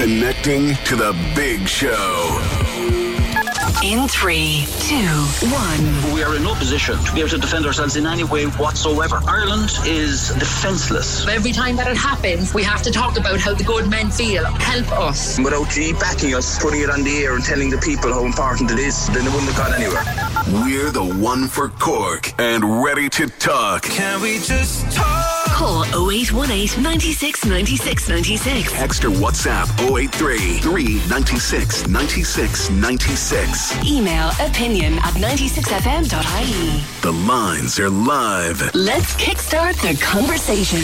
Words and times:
Connecting 0.00 0.74
to 0.86 0.96
the 0.96 1.14
big 1.36 1.68
show. 1.68 2.40
In 3.84 4.08
three, 4.08 4.64
two, 4.80 4.96
one. 5.52 6.14
We 6.14 6.22
are 6.22 6.34
in 6.36 6.42
no 6.42 6.54
position 6.54 6.96
to 7.04 7.12
be 7.12 7.20
able 7.20 7.28
to 7.28 7.36
defend 7.36 7.66
ourselves 7.66 7.96
in 7.96 8.06
any 8.06 8.24
way 8.24 8.46
whatsoever. 8.46 9.20
Ireland 9.28 9.70
is 9.84 10.30
defenceless. 10.30 11.28
Every 11.28 11.52
time 11.52 11.76
that 11.76 11.86
it 11.86 11.98
happens, 11.98 12.54
we 12.54 12.62
have 12.62 12.80
to 12.84 12.90
talk 12.90 13.18
about 13.18 13.40
how 13.40 13.52
the 13.52 13.62
good 13.62 13.90
men 13.90 14.10
feel. 14.10 14.46
Help 14.46 14.90
us. 14.92 15.38
Without 15.38 15.68
G 15.68 15.92
backing 15.92 16.34
us, 16.34 16.58
putting 16.58 16.80
it 16.80 16.88
on 16.88 17.04
the 17.04 17.18
air 17.18 17.34
and 17.34 17.44
telling 17.44 17.68
the 17.68 17.76
people 17.76 18.10
how 18.10 18.24
important 18.24 18.70
it 18.70 18.78
is, 18.78 19.06
then 19.08 19.26
it 19.26 19.32
wouldn't 19.34 19.52
have 19.52 19.58
gone 19.58 19.74
anywhere. 19.74 20.64
We're 20.64 20.92
the 20.92 21.04
one 21.04 21.46
for 21.46 21.68
Cork 21.68 22.32
and 22.40 22.82
ready 22.82 23.10
to 23.10 23.26
talk. 23.26 23.82
Can 23.82 24.22
we 24.22 24.38
just 24.38 24.90
talk? 24.92 25.39
Call 25.60 25.84
0818 26.10 26.82
96 26.82 27.44
96 27.44 28.08
96. 28.08 28.72
Text 28.72 29.04
or 29.04 29.10
WhatsApp 29.10 29.68
083 29.94 30.56
396 30.60 31.86
96 31.86 32.70
96. 32.70 33.84
Email 33.86 34.30
opinion 34.40 34.94
at 35.00 35.12
96fm.ie. 35.20 36.82
The 37.02 37.12
lines 37.12 37.78
are 37.78 37.90
live. 37.90 38.74
Let's 38.74 39.12
kickstart 39.16 39.76
the 39.82 40.02
conversation 40.02 40.78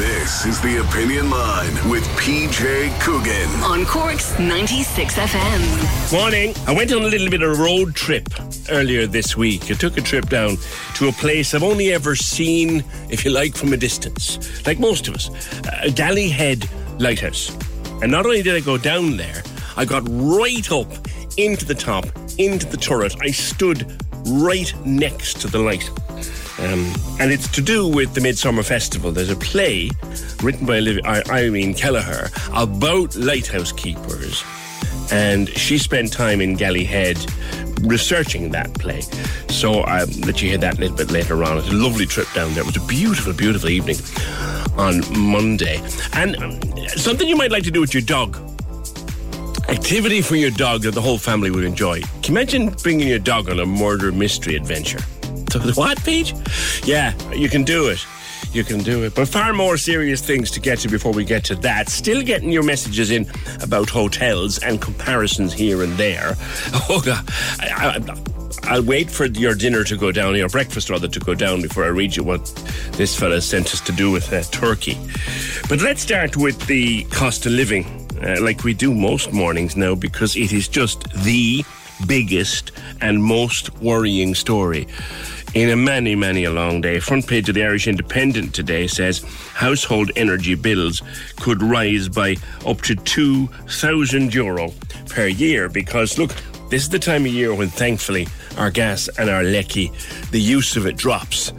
This 0.00 0.46
is 0.46 0.62
the 0.62 0.78
Opinion 0.80 1.28
Line 1.28 1.74
with 1.90 2.04
PJ 2.16 2.98
Coogan. 3.02 3.50
on 3.62 3.84
Cork's 3.84 4.38
96 4.38 5.14
FM. 5.14 6.10
Morning. 6.10 6.54
I 6.66 6.72
went 6.74 6.90
on 6.94 7.02
a 7.02 7.08
little 7.08 7.28
bit 7.28 7.42
of 7.42 7.58
a 7.58 7.62
road 7.62 7.94
trip 7.94 8.30
earlier 8.70 9.06
this 9.06 9.36
week. 9.36 9.70
I 9.70 9.74
took 9.74 9.98
a 9.98 10.00
trip 10.00 10.30
down 10.30 10.56
to 10.94 11.08
a 11.08 11.12
place 11.12 11.52
I've 11.52 11.62
only 11.62 11.92
ever 11.92 12.16
seen, 12.16 12.82
if 13.10 13.26
you 13.26 13.30
like, 13.30 13.54
from 13.54 13.74
a 13.74 13.76
distance, 13.76 14.21
like 14.66 14.78
most 14.78 15.08
of 15.08 15.14
us, 15.14 15.30
uh, 15.66 15.90
Galley 15.94 16.28
Head 16.28 16.68
Lighthouse. 16.98 17.56
And 18.02 18.10
not 18.10 18.24
only 18.26 18.42
did 18.42 18.54
I 18.54 18.60
go 18.60 18.76
down 18.78 19.16
there, 19.16 19.42
I 19.76 19.84
got 19.84 20.02
right 20.06 20.70
up 20.70 20.88
into 21.36 21.64
the 21.64 21.74
top, 21.74 22.06
into 22.38 22.66
the 22.66 22.76
turret. 22.76 23.14
I 23.20 23.30
stood 23.30 24.00
right 24.26 24.72
next 24.84 25.40
to 25.40 25.48
the 25.48 25.58
light. 25.58 25.88
Um, 26.58 26.92
and 27.18 27.32
it's 27.32 27.48
to 27.52 27.62
do 27.62 27.88
with 27.88 28.14
the 28.14 28.20
Midsummer 28.20 28.62
Festival. 28.62 29.10
There's 29.10 29.30
a 29.30 29.36
play 29.36 29.90
written 30.42 30.66
by 30.66 30.78
Irene 31.30 31.74
Kelleher 31.74 32.28
about 32.52 33.16
lighthouse 33.16 33.72
keepers. 33.72 34.44
And 35.10 35.48
she 35.50 35.78
spent 35.78 36.12
time 36.12 36.40
in 36.40 36.54
Galley 36.54 36.84
Head 36.84 37.18
researching 37.82 38.50
that 38.50 38.72
play. 38.74 39.00
So 39.48 39.80
I'll 39.80 40.06
let 40.26 40.40
you 40.40 40.48
hear 40.48 40.58
that 40.58 40.78
a 40.78 40.80
little 40.80 40.96
bit 40.96 41.10
later 41.10 41.42
on. 41.44 41.58
It's 41.58 41.68
a 41.68 41.72
lovely 41.72 42.06
trip 42.06 42.28
down 42.34 42.54
there. 42.54 42.62
It 42.62 42.66
was 42.66 42.76
a 42.76 42.86
beautiful, 42.86 43.32
beautiful 43.32 43.68
evening 43.68 43.96
on 44.78 45.02
Monday. 45.18 45.82
And 46.14 46.36
um, 46.36 46.60
something 46.88 47.28
you 47.28 47.36
might 47.36 47.50
like 47.50 47.64
to 47.64 47.70
do 47.70 47.80
with 47.80 47.94
your 47.94 48.02
dog 48.02 48.36
activity 49.68 50.20
for 50.20 50.36
your 50.36 50.50
dog 50.50 50.82
that 50.82 50.92
the 50.92 51.00
whole 51.00 51.18
family 51.18 51.50
would 51.50 51.64
enjoy. 51.64 52.00
Can 52.22 52.34
you 52.34 52.40
imagine 52.40 52.68
bringing 52.82 53.08
your 53.08 53.18
dog 53.18 53.48
on 53.48 53.58
a 53.58 53.66
murder 53.66 54.12
mystery 54.12 54.56
adventure? 54.56 55.00
What, 55.74 56.02
Pete? 56.02 56.32
Yeah, 56.84 57.12
you 57.32 57.50
can 57.50 57.62
do 57.62 57.88
it. 57.88 58.06
You 58.52 58.64
can 58.64 58.80
do 58.80 59.04
it. 59.04 59.14
But 59.14 59.28
far 59.28 59.52
more 59.52 59.76
serious 59.76 60.20
things 60.20 60.50
to 60.52 60.60
get 60.60 60.78
to 60.80 60.88
before 60.88 61.12
we 61.12 61.24
get 61.24 61.44
to 61.44 61.54
that. 61.56 61.88
Still 61.88 62.22
getting 62.22 62.50
your 62.50 62.62
messages 62.62 63.10
in 63.10 63.26
about 63.62 63.88
hotels 63.88 64.58
and 64.58 64.80
comparisons 64.80 65.52
here 65.52 65.82
and 65.82 65.92
there. 65.94 66.36
Oh, 66.88 67.00
God. 67.00 67.24
I, 67.60 67.98
I, 67.98 68.22
I'll 68.64 68.82
wait 68.82 69.10
for 69.10 69.26
your 69.26 69.54
dinner 69.54 69.84
to 69.84 69.96
go 69.96 70.12
down, 70.12 70.34
your 70.36 70.48
breakfast 70.48 70.90
rather, 70.90 71.08
to 71.08 71.20
go 71.20 71.34
down 71.34 71.62
before 71.62 71.84
I 71.84 71.88
read 71.88 72.14
you 72.16 72.22
what 72.22 72.44
this 72.92 73.18
fella 73.18 73.40
sent 73.40 73.72
us 73.72 73.80
to 73.82 73.92
do 73.92 74.10
with 74.10 74.32
uh, 74.32 74.42
Turkey. 74.50 74.98
But 75.68 75.80
let's 75.80 76.02
start 76.02 76.36
with 76.36 76.66
the 76.66 77.04
cost 77.04 77.46
of 77.46 77.52
living, 77.52 77.84
uh, 78.22 78.36
like 78.40 78.64
we 78.64 78.74
do 78.74 78.94
most 78.94 79.32
mornings 79.32 79.76
now, 79.76 79.94
because 79.94 80.36
it 80.36 80.52
is 80.52 80.68
just 80.68 81.10
the 81.24 81.64
biggest 82.06 82.72
and 83.00 83.22
most 83.22 83.74
worrying 83.80 84.34
story 84.34 84.86
in 85.54 85.70
a 85.70 85.76
many, 85.76 86.14
many 86.14 86.44
a 86.44 86.50
long 86.50 86.80
day. 86.80 86.98
Front 86.98 87.26
page 87.26 87.48
of 87.48 87.54
the 87.54 87.62
Irish 87.62 87.86
Independent 87.86 88.54
today 88.54 88.86
says 88.86 89.22
household 89.54 90.10
energy 90.16 90.54
bills 90.54 91.02
could 91.40 91.62
rise 91.62 92.08
by 92.08 92.36
up 92.66 92.80
to 92.82 92.94
2,000 92.94 94.34
euro 94.34 94.72
per 95.08 95.26
year 95.26 95.68
because, 95.68 96.18
look, 96.18 96.34
this 96.70 96.82
is 96.82 96.88
the 96.88 96.98
time 96.98 97.26
of 97.26 97.32
year 97.32 97.54
when 97.54 97.68
thankfully 97.68 98.26
our 98.56 98.70
gas 98.70 99.08
and 99.18 99.28
our 99.28 99.42
lecky, 99.42 99.92
the 100.30 100.40
use 100.40 100.76
of 100.76 100.86
it 100.86 100.96
drops 100.96 101.52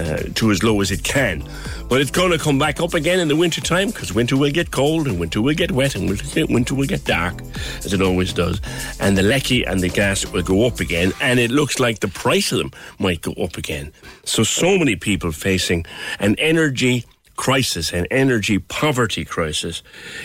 uh, 0.00 0.22
to 0.34 0.50
as 0.50 0.62
low 0.62 0.80
as 0.80 0.90
it 0.90 1.04
can. 1.04 1.44
But 1.88 2.00
it's 2.00 2.10
going 2.10 2.30
to 2.32 2.38
come 2.38 2.58
back 2.58 2.80
up 2.80 2.94
again 2.94 3.20
in 3.20 3.28
the 3.28 3.36
winter 3.36 3.60
time 3.60 3.88
because 3.88 4.14
winter 4.14 4.36
will 4.36 4.50
get 4.50 4.70
cold 4.70 5.06
and 5.06 5.20
winter 5.20 5.42
will 5.42 5.54
get 5.54 5.72
wet 5.72 5.94
and 5.94 6.08
winter 6.48 6.74
will 6.74 6.86
get 6.86 7.04
dark, 7.04 7.40
as 7.84 7.92
it 7.92 8.00
always 8.00 8.32
does. 8.32 8.60
And 8.98 9.16
the 9.16 9.22
lecky 9.22 9.64
and 9.64 9.80
the 9.80 9.88
gas 9.88 10.26
will 10.26 10.42
go 10.42 10.66
up 10.66 10.80
again, 10.80 11.12
and 11.20 11.38
it 11.38 11.50
looks 11.50 11.78
like 11.78 12.00
the 12.00 12.08
price 12.08 12.52
of 12.52 12.58
them 12.58 12.72
might 12.98 13.20
go 13.20 13.32
up 13.32 13.56
again. 13.56 13.92
So, 14.24 14.42
so 14.42 14.78
many 14.78 14.96
people 14.96 15.32
facing 15.32 15.84
an 16.18 16.36
energy 16.38 17.04
crisis, 17.36 17.92
an 17.92 18.06
energy 18.10 18.58
poverty 18.58 19.24
crisis 19.24 19.82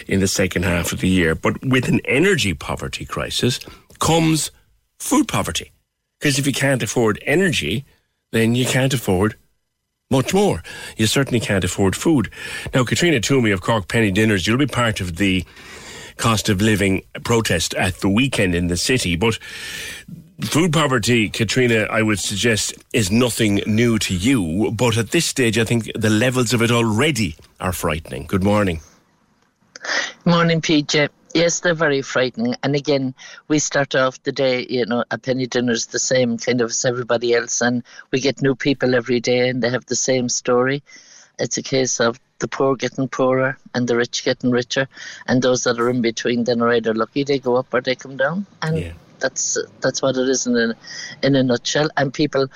in 0.07 0.19
the 0.19 0.27
second 0.27 0.63
half 0.63 0.91
of 0.91 0.99
the 0.99 1.07
year. 1.07 1.33
But 1.33 1.63
with 1.63 1.87
an 1.87 2.01
energy 2.05 2.53
poverty 2.53 3.05
crisis 3.05 3.59
comes 3.99 4.51
food 4.99 5.27
poverty. 5.27 5.71
Because 6.19 6.39
if 6.39 6.45
you 6.45 6.53
can't 6.53 6.83
afford 6.83 7.19
energy, 7.25 7.85
then 8.31 8.55
you 8.55 8.65
can't 8.65 8.93
afford 8.93 9.35
much 10.11 10.35
more. 10.35 10.61
You 10.97 11.07
certainly 11.07 11.39
can't 11.39 11.63
afford 11.63 11.95
food. 11.95 12.29
Now, 12.75 12.83
Katrina 12.83 13.19
Toomey 13.19 13.49
of 13.49 13.61
Cork 13.61 13.87
Penny 13.87 14.11
Dinners, 14.11 14.45
you'll 14.45 14.57
be 14.57 14.67
part 14.67 15.01
of 15.01 15.15
the 15.15 15.43
cost 16.17 16.47
of 16.47 16.61
living 16.61 17.01
protest 17.23 17.73
at 17.73 17.95
the 17.95 18.09
weekend 18.09 18.53
in 18.53 18.67
the 18.67 18.77
city, 18.77 19.15
but 19.15 19.39
food 20.41 20.71
poverty, 20.71 21.27
Katrina, 21.29 21.87
I 21.89 22.03
would 22.03 22.19
suggest 22.19 22.75
is 22.93 23.11
nothing 23.11 23.61
new 23.65 23.97
to 23.99 24.15
you, 24.15 24.71
but 24.71 24.95
at 24.95 25.09
this 25.09 25.25
stage, 25.25 25.57
I 25.57 25.63
think 25.63 25.89
the 25.95 26.11
levels 26.11 26.53
of 26.53 26.61
it 26.61 26.69
already 26.69 27.35
are 27.59 27.73
frightening. 27.73 28.27
Good 28.27 28.43
morning. 28.43 28.81
Morning, 30.23 30.61
PJ. 30.61 31.09
Yes, 31.35 31.59
they're 31.59 31.73
very 31.73 32.01
frightening. 32.01 32.55
And 32.63 32.75
again, 32.75 33.13
we 33.49 33.59
start 33.59 33.93
off 33.93 34.23
the 34.23 34.31
day, 34.31 34.65
you 34.69 34.85
know, 34.85 35.03
a 35.11 35.17
penny 35.17 35.47
dinner's 35.47 35.87
the 35.87 35.99
same 35.99 36.37
kind 36.37 36.61
of 36.61 36.69
as 36.69 36.85
everybody 36.85 37.33
else, 37.33 37.59
and 37.61 37.83
we 38.11 38.21
get 38.21 38.41
new 38.41 38.55
people 38.55 38.95
every 38.95 39.19
day, 39.19 39.49
and 39.49 39.61
they 39.61 39.69
have 39.69 39.85
the 39.85 39.97
same 39.97 40.29
story. 40.29 40.81
It's 41.37 41.57
a 41.57 41.61
case 41.61 41.99
of 41.99 42.21
the 42.39 42.47
poor 42.47 42.77
getting 42.77 43.09
poorer 43.09 43.57
and 43.73 43.85
the 43.85 43.97
rich 43.97 44.23
getting 44.23 44.49
richer, 44.51 44.87
and 45.27 45.41
those 45.41 45.65
that 45.65 45.77
are 45.77 45.89
in 45.89 46.01
between 46.01 46.45
then 46.45 46.61
are 46.61 46.71
either 46.71 46.93
lucky 46.93 47.25
they 47.25 47.39
go 47.39 47.57
up 47.57 47.73
or 47.73 47.81
they 47.81 47.95
come 47.95 48.15
down, 48.15 48.45
and 48.61 48.77
Yeah. 48.79 48.93
that's 49.19 49.57
that's 49.81 50.01
what 50.01 50.15
it 50.15 50.29
is 50.29 50.47
in 50.47 50.55
a 50.55 50.73
in 51.21 51.35
a 51.35 51.43
nutshell. 51.43 51.89
And 51.97 52.13
people 52.13 52.47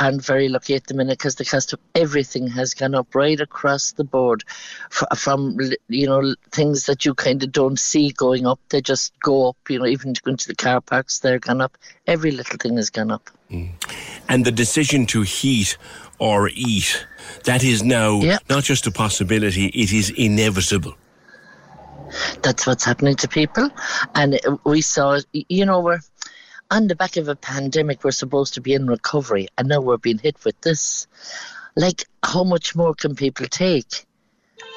aren't 0.00 0.24
very 0.24 0.48
lucky 0.48 0.74
at 0.74 0.86
the 0.86 0.94
minute 0.94 1.18
because 1.18 1.36
the 1.36 1.44
cost 1.44 1.72
of 1.74 1.78
everything 1.94 2.48
has 2.48 2.74
gone 2.74 2.94
up 2.94 3.14
right 3.14 3.38
across 3.40 3.92
the 3.92 4.02
board, 4.04 4.42
F- 4.90 5.18
from 5.18 5.58
you 5.88 6.06
know 6.06 6.34
things 6.50 6.86
that 6.86 7.04
you 7.04 7.14
kind 7.14 7.42
of 7.44 7.52
don't 7.52 7.78
see 7.78 8.10
going 8.10 8.46
up, 8.46 8.58
they 8.70 8.80
just 8.80 9.12
go 9.20 9.50
up. 9.50 9.56
You 9.68 9.78
know, 9.78 9.86
even 9.86 10.14
going 10.24 10.38
to 10.38 10.48
the 10.48 10.54
car 10.54 10.80
parks, 10.80 11.20
they're 11.20 11.38
gone 11.38 11.60
up. 11.60 11.76
Every 12.06 12.30
little 12.30 12.56
thing 12.58 12.76
has 12.76 12.90
gone 12.90 13.10
up. 13.12 13.30
and 14.28 14.44
the 14.44 14.52
decision 14.52 15.06
to 15.06 15.22
heat 15.22 15.76
or 16.18 16.48
eat, 16.54 17.06
that 17.44 17.62
is 17.62 17.82
now 17.82 18.20
Yep. 18.20 18.42
not 18.48 18.64
just 18.64 18.86
a 18.86 18.90
possibility, 18.90 19.66
it 19.66 19.92
is 19.92 20.10
inevitable. 20.10 20.94
That's 22.42 22.66
what's 22.66 22.84
happening 22.84 23.16
to 23.16 23.28
people. 23.28 23.70
And 24.14 24.40
uh, 24.46 24.56
we 24.64 24.80
saw, 24.80 25.12
it, 25.12 25.26
you 25.32 25.64
know, 25.64 25.80
we're 25.80 26.00
on 26.70 26.86
the 26.86 26.96
back 26.96 27.16
of 27.16 27.28
a 27.28 27.36
pandemic, 27.36 28.04
we're 28.04 28.12
supposed 28.12 28.54
to 28.54 28.60
be 28.60 28.74
in 28.74 28.86
recovery, 28.86 29.48
and 29.58 29.68
now 29.68 29.80
we're 29.80 29.96
being 29.96 30.18
hit 30.18 30.44
with 30.44 30.60
this. 30.60 31.06
Like, 31.76 32.04
how 32.24 32.44
much 32.44 32.76
more 32.76 32.94
can 32.94 33.14
people 33.14 33.46
take? 33.46 34.06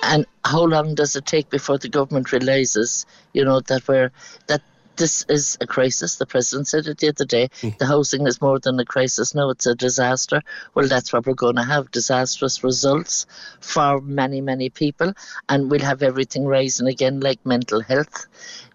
And 0.02 0.26
how 0.44 0.64
long 0.64 0.96
does 0.96 1.16
it 1.16 1.26
take 1.26 1.50
before 1.50 1.78
the 1.78 1.90
government 1.90 2.32
realizes, 2.32 3.06
you 3.34 3.46
know, 3.46 3.62
that 3.62 3.88
we're 3.88 4.12
that 4.48 4.62
this 4.96 5.26
is 5.30 5.58
a 5.62 5.68
crisis? 5.68 6.18
The 6.18 6.26
president 6.26 6.68
said 6.68 6.88
it 6.88 6.98
the 7.00 7.10
other 7.10 7.26
day. 7.26 7.50
Hmm. 7.62 7.70
The 7.80 7.86
housing 7.86 8.28
is 8.28 8.42
more 8.42 8.60
than 8.60 8.80
a 8.80 8.86
crisis 8.86 9.34
No, 9.34 9.50
it's 9.50 9.66
a 9.66 9.76
disaster. 9.76 10.42
Well, 10.74 10.88
that's 10.88 11.12
what 11.12 11.26
we're 11.26 11.34
going 11.34 11.56
to 11.56 11.64
have: 11.64 11.92
disastrous 11.92 12.64
results 12.64 13.26
for 13.60 14.02
many, 14.02 14.42
many 14.42 14.70
people, 14.70 15.14
and 15.50 15.70
we'll 15.70 15.82
have 15.82 16.04
everything 16.04 16.46
rising 16.46 16.88
again, 16.88 17.20
like 17.20 17.46
mental 17.46 17.82
health. 17.82 18.28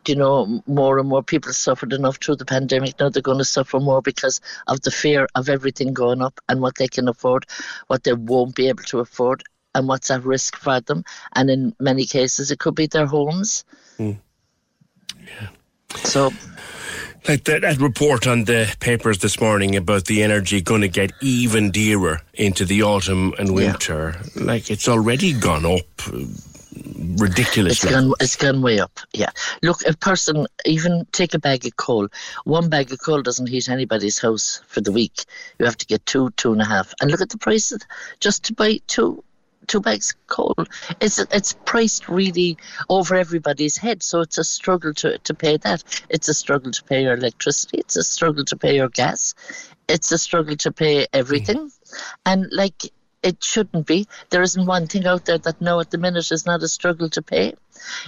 Do 0.05 0.13
you 0.13 0.19
know, 0.19 0.63
more 0.67 0.99
and 0.99 1.09
more 1.09 1.23
people 1.23 1.53
suffered 1.53 1.93
enough 1.93 2.17
through 2.17 2.37
the 2.37 2.45
pandemic. 2.45 2.99
Now 2.99 3.11
they're 3.11 3.23
going 3.23 3.39
to 3.39 3.45
suffer 3.45 3.79
more 3.79 4.01
because 4.01 4.41
of 4.67 4.81
the 4.81 4.91
fear 4.91 5.27
of 5.35 5.49
everything 5.49 5.93
going 5.93 6.23
up 6.23 6.41
and 6.49 6.61
what 6.61 6.77
they 6.77 6.89
can 6.89 7.09
afford, 7.09 7.47
what 7.89 8.05
they 8.05 8.15
won't 8.15 8.55
be 8.55 8.69
able 8.69 8.85
to 8.85 9.01
afford, 9.01 9.43
and 9.75 9.87
what's 9.87 10.11
at 10.11 10.25
risk 10.25 10.57
for 10.57 10.81
them. 10.81 11.05
And 11.35 11.51
in 11.51 11.75
many 11.79 12.07
cases, 12.07 12.51
it 12.51 12.59
could 12.59 12.75
be 12.75 12.87
their 12.87 13.07
homes. 13.07 13.65
Hmm. 13.97 14.13
So, 15.97 16.31
Like 17.27 17.45
that, 17.45 17.63
that 17.63 17.79
report 17.79 18.27
on 18.27 18.45
the 18.45 18.75
papers 18.81 19.19
this 19.19 19.41
morning 19.41 19.77
about 19.77 20.05
the 20.07 20.23
energy 20.23 20.61
going 20.61 20.83
to 20.83 20.89
get 20.89 21.13
even 21.21 21.71
dearer 21.71 22.21
into 22.35 22.65
the 22.65 22.83
autumn 22.83 23.35
and 23.39 23.55
winter. 23.55 24.17
Like 24.37 24.71
it's 24.71 24.89
already 24.89 25.33
gone 25.33 25.65
up 25.67 25.81
uh, 26.13 26.19
It's 26.21 27.21
ridiculously. 27.23 27.91
gone, 27.91 28.13
it's 28.21 28.37
gone 28.37 28.63
way 28.63 28.81
up. 28.81 29.01
Yeah. 29.13 29.31
Look, 29.63 29.81
a 29.87 29.97
person, 29.97 30.47
even 30.65 31.07
take 31.13 31.35
a 31.35 31.39
bag 31.39 31.67
of 31.67 31.77
coal. 31.77 32.09
One 32.45 32.69
bag 32.69 32.93
of 32.93 33.01
coal 33.01 33.23
doesn't 33.23 33.49
heat 33.49 33.69
anybody's 33.69 34.19
house 34.19 34.63
for 34.67 34.81
the 34.81 34.93
week. 34.93 35.25
You 35.59 35.67
have 35.67 35.77
to 35.79 35.87
get 35.87 36.05
two, 36.07 36.31
two 36.37 36.53
and 36.53 36.63
a 36.63 36.67
half. 36.67 36.95
And 37.01 37.11
look 37.11 37.21
at 37.21 37.31
the 37.31 37.39
prices 37.39 37.81
just 38.21 38.45
to 38.45 38.55
buy 38.55 38.79
two. 38.87 39.23
Two 39.69 39.81
bags 39.81 40.11
of 40.11 40.27
coal. 40.27 40.55
It's 41.01 41.19
it's 41.19 41.53
priced 41.65 42.09
really 42.09 42.59
over 42.89 43.15
everybody's 43.15 43.77
head, 43.77 44.03
so 44.03 44.21
it's 44.21 44.39
a 44.39 44.45
struggle 44.45 44.95
to, 44.95 45.19
to 45.19 45.35
pay 45.35 45.59
that. 45.59 45.85
It's 46.09 46.29
a 46.29 46.35
struggle 46.35 46.73
to 46.73 46.85
pay 46.85 47.03
your 47.03 47.15
electricity. 47.15 47.79
It's 47.79 47.97
a 47.97 48.03
struggle 48.03 48.45
to 48.47 48.57
pay 48.57 48.75
your 48.77 48.89
gas. 48.89 49.35
It's 49.87 50.11
a 50.11 50.19
struggle 50.19 50.57
to 50.57 50.73
pay 50.73 51.07
everything, 51.13 51.69
mm. 51.69 52.03
and 52.27 52.49
like 52.51 52.91
it 53.23 53.43
shouldn't 53.43 53.87
be. 53.87 54.07
There 54.31 54.43
isn't 54.43 54.67
one 54.67 54.87
thing 54.87 55.07
out 55.07 55.25
there 55.25 55.39
that 55.39 55.61
now 55.61 55.81
at 55.81 55.91
the 55.91 55.99
minute 55.99 56.31
is 56.31 56.47
not 56.47 56.63
a 56.63 56.69
struggle 56.69 57.09
to 57.11 57.23
pay. 57.23 57.55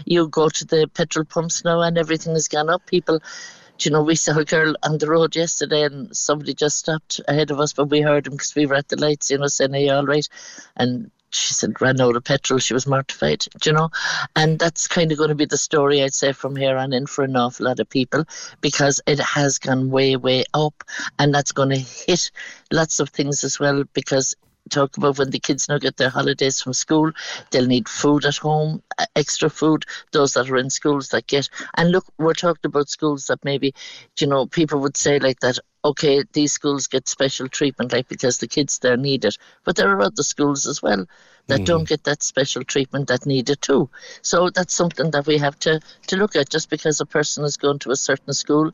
You 0.05 0.29
go 0.29 0.49
to 0.49 0.65
the 0.65 0.89
petrol 0.93 1.25
pumps 1.25 1.65
now 1.65 1.81
and 1.81 1.99
everything 1.99 2.33
has 2.35 2.49
gone 2.49 2.71
up. 2.71 2.87
People, 2.87 3.19
do 3.19 3.89
you 3.89 3.91
know, 3.91 4.03
we 4.03 4.15
saw 4.15 4.39
a 4.39 4.45
girl 4.45 4.75
on 4.83 4.99
the 4.99 5.09
road 5.09 5.37
yesterday 5.37 5.83
and 5.83 6.17
somebody 6.17 6.55
just 6.55 6.79
stopped 6.79 7.21
ahead 7.27 7.51
of 7.51 7.61
us, 7.61 7.73
but 7.73 7.87
we 7.87 8.01
heard 8.01 8.27
him 8.27 8.33
because 8.33 8.55
we 8.55 8.67
were 8.67 8.77
at 8.77 8.89
the 8.89 9.01
lights, 9.01 9.31
you 9.31 9.39
know, 9.39 9.49
saying, 9.49 9.75
Are 9.75 9.79
you 9.79 9.93
all 9.93 10.07
right? 10.07 10.29
And 10.77 11.11
she 11.31 11.55
said, 11.55 11.81
ran 11.81 12.01
out 12.01 12.17
of 12.17 12.25
petrol. 12.25 12.59
She 12.59 12.75
was 12.75 12.87
mortified, 12.87 13.45
you 13.65 13.73
know? 13.73 13.91
And 14.37 14.59
that's 14.59 14.87
kind 14.87 15.13
of 15.13 15.19
going 15.19 15.29
to 15.29 15.35
be 15.35 15.45
the 15.45 15.59
story, 15.59 16.03
I'd 16.03 16.15
say, 16.15 16.33
from 16.33 16.57
here 16.57 16.77
on 16.77 16.93
in 16.93 17.07
for 17.07 17.25
an 17.25 17.37
awful 17.37 17.67
lot 17.67 17.81
of 17.81 17.89
people 17.89 18.25
because 18.61 19.01
it 19.07 19.21
has 19.21 19.59
gone 19.59 19.91
way, 19.91 20.17
way 20.17 20.45
up. 20.55 20.85
And 21.19 21.35
that's 21.35 21.53
going 21.53 21.71
to 21.71 21.79
hit 21.79 22.31
lots 22.73 23.01
of 23.01 23.11
things 23.11 23.45
as 23.45 23.59
well 23.59 23.85
because 23.93 24.35
talk 24.69 24.97
about 24.97 25.19
when 25.19 25.31
the 25.31 25.39
kids 25.39 25.69
now 25.69 25.79
get 25.79 25.97
their 25.97 26.11
holidays 26.11 26.61
from 26.61 26.73
school, 26.73 27.11
they'll 27.51 27.67
need 27.67 27.89
food 27.89 28.25
at 28.25 28.37
home, 28.37 28.83
extra 29.17 29.51
food, 29.51 29.85
those 30.13 30.35
that 30.35 30.51
are 30.51 30.57
in 30.57 30.71
schools 30.71 31.09
that 31.09 31.27
get. 31.27 31.49
And 31.77 31.91
look, 31.91 32.07
we're 32.19 32.35
talking 32.35 32.61
about 32.65 32.89
schools 32.89 33.27
that 33.27 33.45
maybe, 33.45 33.75
you 34.19 34.27
know, 34.27 34.47
people 34.47 34.81
would 34.81 34.97
say 34.97 35.19
like 35.19 35.41
that, 35.41 35.59
okay, 35.85 36.25
these 36.33 36.53
schools 36.53 36.87
get 36.87 37.09
special 37.09 37.49
treatment, 37.49 37.93
like 37.93 38.09
because 38.09 38.39
the 38.39 38.49
kids 38.49 38.79
there 38.79 38.97
need 38.97 39.25
it. 39.25 39.37
But 39.65 39.77
there 39.77 39.91
are 39.91 40.03
other 40.03 40.23
schools 40.23 40.67
as 40.67 40.83
well 40.83 41.07
that 41.47 41.65
don't 41.65 41.89
get 41.89 42.05
that 42.05 42.23
special 42.23 42.63
treatment 42.65 43.09
that 43.09 43.27
need 43.27 43.51
it 43.51 43.61
too. 43.61 43.91
So 44.23 44.51
that's 44.51 44.75
something 44.75 45.11
that 45.11 45.27
we 45.27 45.39
have 45.39 45.59
to, 45.61 45.81
to 46.07 46.17
look 46.17 46.37
at. 46.37 46.49
Just 46.49 46.71
because 46.71 47.01
a 47.01 47.07
person 47.07 47.45
is 47.45 47.57
going 47.57 47.79
to 47.81 47.91
a 47.91 47.97
certain 47.97 48.33
school 48.33 48.73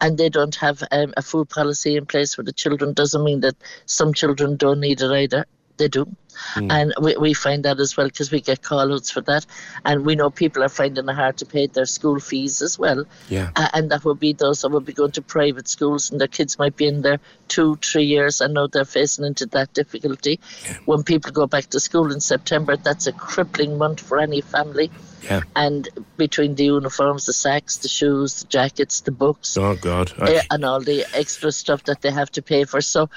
and 0.00 0.18
they 0.18 0.28
don't 0.28 0.54
have 0.56 0.82
um, 0.90 1.14
a 1.16 1.22
food 1.22 1.48
policy 1.48 1.96
in 1.96 2.06
place 2.06 2.34
for 2.34 2.42
the 2.42 2.52
children 2.52 2.92
doesn't 2.92 3.24
mean 3.24 3.40
that 3.40 3.56
some 3.86 4.12
children 4.12 4.56
don't 4.56 4.80
need 4.80 5.00
it 5.00 5.10
either. 5.10 5.46
They 5.78 5.88
do. 5.88 6.14
And 6.56 6.94
we, 7.00 7.16
we 7.16 7.34
find 7.34 7.64
that 7.64 7.80
as 7.80 7.96
well 7.96 8.06
because 8.06 8.30
we 8.30 8.40
get 8.40 8.62
call 8.62 8.92
outs 8.94 9.10
for 9.10 9.20
that. 9.22 9.44
And 9.84 10.04
we 10.06 10.14
know 10.14 10.30
people 10.30 10.62
are 10.62 10.68
finding 10.68 11.08
it 11.08 11.12
hard 11.14 11.38
to 11.38 11.46
pay 11.46 11.66
their 11.66 11.84
school 11.86 12.20
fees 12.20 12.62
as 12.62 12.78
well. 12.78 13.04
Yeah. 13.28 13.50
Uh, 13.56 13.68
and 13.74 13.90
that 13.90 14.04
would 14.04 14.20
be 14.20 14.34
those 14.34 14.60
that 14.62 14.68
would 14.68 14.84
be 14.84 14.92
going 14.92 15.10
to 15.12 15.22
private 15.22 15.66
schools 15.66 16.10
and 16.10 16.20
their 16.20 16.28
kids 16.28 16.56
might 16.58 16.76
be 16.76 16.86
in 16.86 17.02
there 17.02 17.18
two, 17.48 17.76
three 17.76 18.04
years. 18.04 18.40
I 18.40 18.46
know 18.46 18.68
they're 18.68 18.84
facing 18.84 19.24
into 19.24 19.46
that 19.46 19.74
difficulty. 19.74 20.38
When 20.84 21.02
people 21.02 21.32
go 21.32 21.46
back 21.48 21.66
to 21.70 21.80
school 21.80 22.12
in 22.12 22.20
September, 22.20 22.76
that's 22.76 23.08
a 23.08 23.12
crippling 23.12 23.76
month 23.76 24.00
for 24.00 24.18
any 24.20 24.40
family. 24.40 24.92
Yeah. 25.24 25.40
And 25.56 25.88
between 26.16 26.54
the 26.54 26.64
uniforms, 26.66 27.26
the 27.26 27.32
sacks, 27.32 27.78
the 27.78 27.88
shoes, 27.88 28.42
the 28.42 28.48
jackets, 28.48 29.00
the 29.00 29.10
books, 29.10 29.56
Oh 29.56 29.74
God. 29.74 30.12
I- 30.18 30.34
eh, 30.34 30.42
and 30.52 30.64
all 30.64 30.80
the 30.80 31.04
extra 31.14 31.50
stuff 31.50 31.82
that 31.84 32.00
they 32.00 32.12
have 32.12 32.30
to 32.32 32.42
pay 32.42 32.64
for. 32.64 32.80
So 32.80 33.10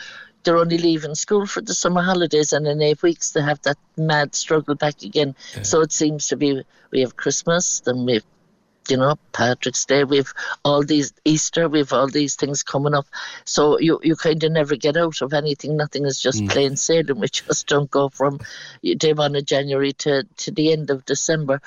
they're 0.44 0.58
only 0.58 0.78
leaving 0.78 1.16
school 1.16 1.46
for 1.46 1.62
the 1.62 1.74
summer 1.74 2.02
holidays, 2.02 2.54
and 2.54 2.68
in 2.68 2.82
eight 2.82 3.02
weeks 3.04 3.32
they 3.32 3.42
have 3.42 3.62
that 3.64 3.78
mad 3.98 4.36
struggle 4.36 4.76
back 4.76 5.04
again. 5.04 5.36
So 5.64 5.82
it 5.82 5.92
seems 5.92 6.28
to 6.28 6.38
be 6.38 6.64
we 6.92 7.02
have 7.02 7.16
Christmas, 7.16 7.82
then 7.82 8.06
we 8.06 8.16
have, 8.16 8.26
you 8.90 8.98
know, 8.98 9.16
Patrick's 9.32 9.86
Day, 9.86 10.04
we've 10.04 10.34
all 10.66 10.84
these 10.84 11.14
Easter, 11.24 11.70
we've 11.70 11.94
all 11.94 12.08
these 12.08 12.36
things 12.36 12.64
coming 12.64 12.94
up. 12.94 13.06
So 13.46 13.80
you 13.80 14.00
you 14.04 14.16
kind 14.16 14.44
of 14.44 14.52
never 14.52 14.76
get 14.76 14.98
out 14.98 15.22
of 15.22 15.34
anything. 15.34 15.78
Nothing 15.78 16.06
is 16.06 16.20
just 16.20 16.42
mm. 16.42 16.50
plain 16.50 16.76
sailing. 16.78 17.20
We 17.20 17.28
just 17.32 17.68
don't 17.68 17.90
go 17.92 18.10
from 18.10 18.40
day 18.82 19.14
one 19.14 19.36
of 19.36 19.46
January 19.46 19.94
to 19.94 20.24
to 20.38 20.52
the 20.52 20.72
end 20.72 20.90
of 20.90 21.06
December. 21.06 21.62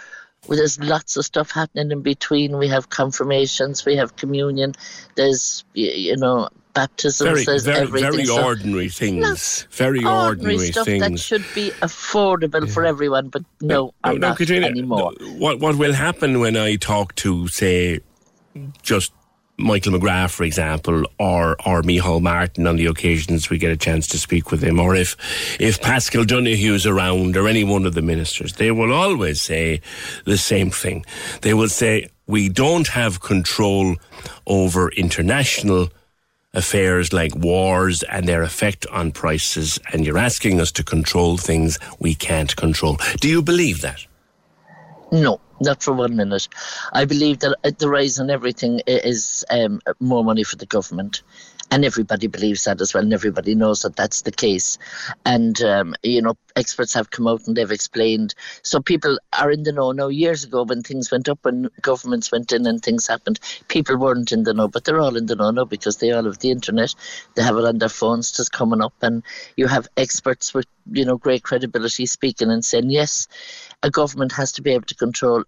Well, 0.47 0.59
there's 0.59 0.79
lots 0.79 1.17
of 1.17 1.25
stuff 1.25 1.53
happening 1.53 1.91
in 1.91 2.03
between. 2.03 2.59
We 2.59 2.69
have 2.69 2.91
confirmations, 2.91 3.87
we 3.87 3.97
have 3.97 4.17
communion, 4.17 4.75
there's 5.15 5.65
you 5.73 6.17
know 6.17 6.51
baptisms, 6.75 7.31
very, 7.31 7.45
there's 7.45 7.65
very, 7.65 7.79
everything. 7.81 8.13
very 8.13 8.25
So 8.27 8.45
ordinary 8.45 8.89
things. 8.89 9.67
Very 9.71 10.05
ordinary, 10.05 10.59
stuff 10.59 10.87
that 10.87 11.19
should 11.19 11.45
be 11.55 11.71
affordable 11.81 12.71
for 12.71 12.85
everyone, 12.85 13.29
but 13.29 13.43
no, 13.61 13.95
are 14.05 14.13
no, 14.13 14.29
not 14.29 14.37
Katrina, 14.39 14.67
anymore. 14.67 15.13
What 15.39 15.61
what 15.61 15.77
will 15.77 15.95
happen 15.95 16.41
when 16.41 16.57
I 16.57 16.77
talk 16.77 17.15
to 17.17 17.49
say 17.49 18.01
just 18.83 19.13
Michael 19.57 19.93
McGrath, 19.93 20.33
for 20.33 20.45
example, 20.45 21.05
or 21.19 21.57
or 21.65 21.83
Micheál 21.83 22.21
Martin 22.21 22.67
on 22.67 22.77
the 22.77 22.87
occasions 22.87 23.49
we 23.49 23.59
get 23.59 23.71
a 23.71 23.77
chance 23.77 24.07
to 24.09 24.19
speak 24.19 24.51
with 24.51 24.63
him, 24.63 24.81
or 24.81 24.95
if 24.97 25.17
if 25.61 25.81
Paschal 25.81 26.25
Donohoe's 26.25 26.87
around 26.87 27.37
or 27.37 27.47
any 27.47 27.65
one 27.65 27.87
of 27.87 27.95
the 27.95 28.03
ministers, 28.03 28.55
they 28.55 28.73
will 28.73 28.93
always 28.93 29.41
say 29.41 29.81
the 30.25 30.39
same 30.39 30.71
thing. 30.71 31.05
They 31.43 31.55
will 31.55 31.69
say 31.69 32.09
we 32.27 32.49
don't 32.49 32.89
have 32.89 33.21
control 33.21 33.97
over 34.47 34.91
international 34.91 35.89
affairs 36.55 37.13
like 37.13 37.35
wars 37.37 38.03
and 38.05 38.27
their 38.27 38.43
effect 38.43 38.87
on 38.89 39.13
prices, 39.13 39.79
and 39.93 40.07
you're 40.07 40.19
asking 40.19 40.61
us 40.61 40.73
to 40.73 40.83
control 40.83 41.37
things 41.37 41.79
we 41.99 42.15
can't 42.15 42.55
control. 42.57 42.99
Do 43.21 43.29
you 43.29 43.43
believe 43.43 43.81
that? 43.83 44.07
No, 45.13 45.41
not 45.61 45.83
for 45.83 45.93
one 45.93 46.17
minute. 46.17 46.49
I 46.93 47.05
believe 47.05 47.41
that 47.41 47.79
the 47.79 47.89
rise 47.89 48.19
in 48.19 48.31
everything 48.31 48.81
is 48.87 49.45
um, 49.51 49.81
more 50.01 50.25
money 50.25 50.45
for 50.45 50.57
the 50.57 50.67
government. 50.67 51.23
And 51.75 51.85
everybody 51.85 52.29
believes 52.29 52.63
that 52.65 52.81
as 52.81 52.95
well, 52.95 53.03
and 53.03 53.13
everybody 53.13 53.57
knows 53.57 53.83
that 53.83 53.97
that's 53.97 54.23
the 54.23 54.31
case. 54.31 54.79
And, 55.27 55.61
um, 55.63 55.97
you 56.05 56.23
know, 56.23 56.37
experts 56.55 56.95
have 56.95 57.11
come 57.11 57.27
out 57.27 57.49
and 57.49 57.57
they've 57.57 57.69
explained. 57.69 58.37
So 58.63 58.81
people 58.81 59.19
are 59.37 59.51
in 59.51 59.65
the 59.65 59.73
know 59.73 59.91
now. 59.91 60.07
Years 60.07 60.45
ago, 60.45 60.63
when 60.63 60.83
things 60.83 61.11
went 61.11 61.29
up, 61.29 61.45
and 61.45 61.69
governments 61.83 62.31
went 62.31 62.53
in 62.53 62.65
and 62.69 62.81
things 62.81 63.09
happened, 63.09 63.41
people 63.67 63.99
weren't 63.99 64.31
in 64.31 64.45
the 64.45 64.55
know, 64.55 64.69
but 64.69 64.85
they're 64.85 65.01
all 65.01 65.17
in 65.17 65.27
the 65.27 65.35
know 65.35 65.51
now 65.51 65.65
because 65.65 65.97
they 65.97 66.13
all 66.13 66.23
have 66.23 66.39
the 66.39 66.53
internet. 66.53 66.95
They 67.35 67.43
have 67.43 67.57
it 67.57 67.65
on 67.65 67.79
their 67.79 67.89
phones 67.89 68.31
just 68.31 68.53
coming 68.53 68.81
up. 68.81 68.95
And 69.03 69.25
you 69.57 69.67
have 69.67 69.89
experts 69.97 70.55
with, 70.55 70.67
you 70.93 71.05
know, 71.05 71.17
great 71.17 71.43
credibility 71.43 72.07
speaking 72.07 72.53
and 72.53 72.65
saying, 72.65 72.91
yes, 72.91 73.27
a 73.83 73.91
government 73.91 74.31
has 74.31 74.53
to 74.53 74.63
be 74.63 74.75
able 74.75 74.87
to 74.87 74.95
control 74.95 75.43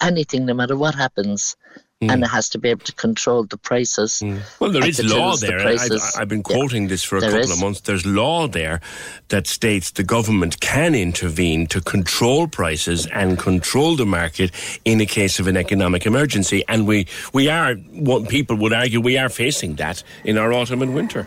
anything, 0.00 0.46
no 0.46 0.54
matter 0.54 0.76
what 0.76 0.94
happens, 0.94 1.56
Mm. 2.02 2.12
and 2.12 2.24
it 2.24 2.30
has 2.30 2.48
to 2.48 2.58
be 2.58 2.68
able 2.68 2.84
to 2.84 2.92
control 2.94 3.44
the 3.44 3.56
prices. 3.56 4.22
Mm. 4.24 4.40
Well, 4.58 4.72
there 4.72 4.84
is 4.84 4.98
and 4.98 5.08
law 5.10 5.30
choose 5.30 5.40
the 5.42 5.46
there. 5.46 5.60
I've, 6.18 6.28
been 6.28 6.38
Yeah. 6.38 6.56
quoting 6.56 6.88
this 6.88 7.04
for 7.04 7.18
a 7.18 7.20
couple 7.20 7.38
is. 7.38 7.50
of 7.52 7.60
months. 7.60 7.80
There's 7.82 8.04
law 8.04 8.48
there 8.48 8.80
that 9.28 9.46
states 9.46 9.92
the 9.92 10.02
government 10.02 10.58
can 10.60 10.96
intervene 10.96 11.68
to 11.68 11.80
control 11.80 12.48
prices 12.48 13.06
and 13.06 13.38
control 13.38 13.94
the 13.94 14.06
market 14.06 14.50
in 14.84 15.00
a 15.00 15.06
case 15.06 15.38
of 15.38 15.46
an 15.46 15.56
economic 15.56 16.04
emergency. 16.04 16.64
And 16.66 16.88
we, 16.88 17.06
we 17.32 17.48
are, 17.48 17.74
what 17.74 18.28
people 18.28 18.56
would 18.56 18.72
argue, 18.72 19.00
we 19.00 19.16
are 19.16 19.28
facing 19.28 19.76
that 19.76 20.02
in 20.24 20.38
our 20.38 20.52
autumn 20.52 20.82
and 20.82 20.94
winter. 20.94 21.24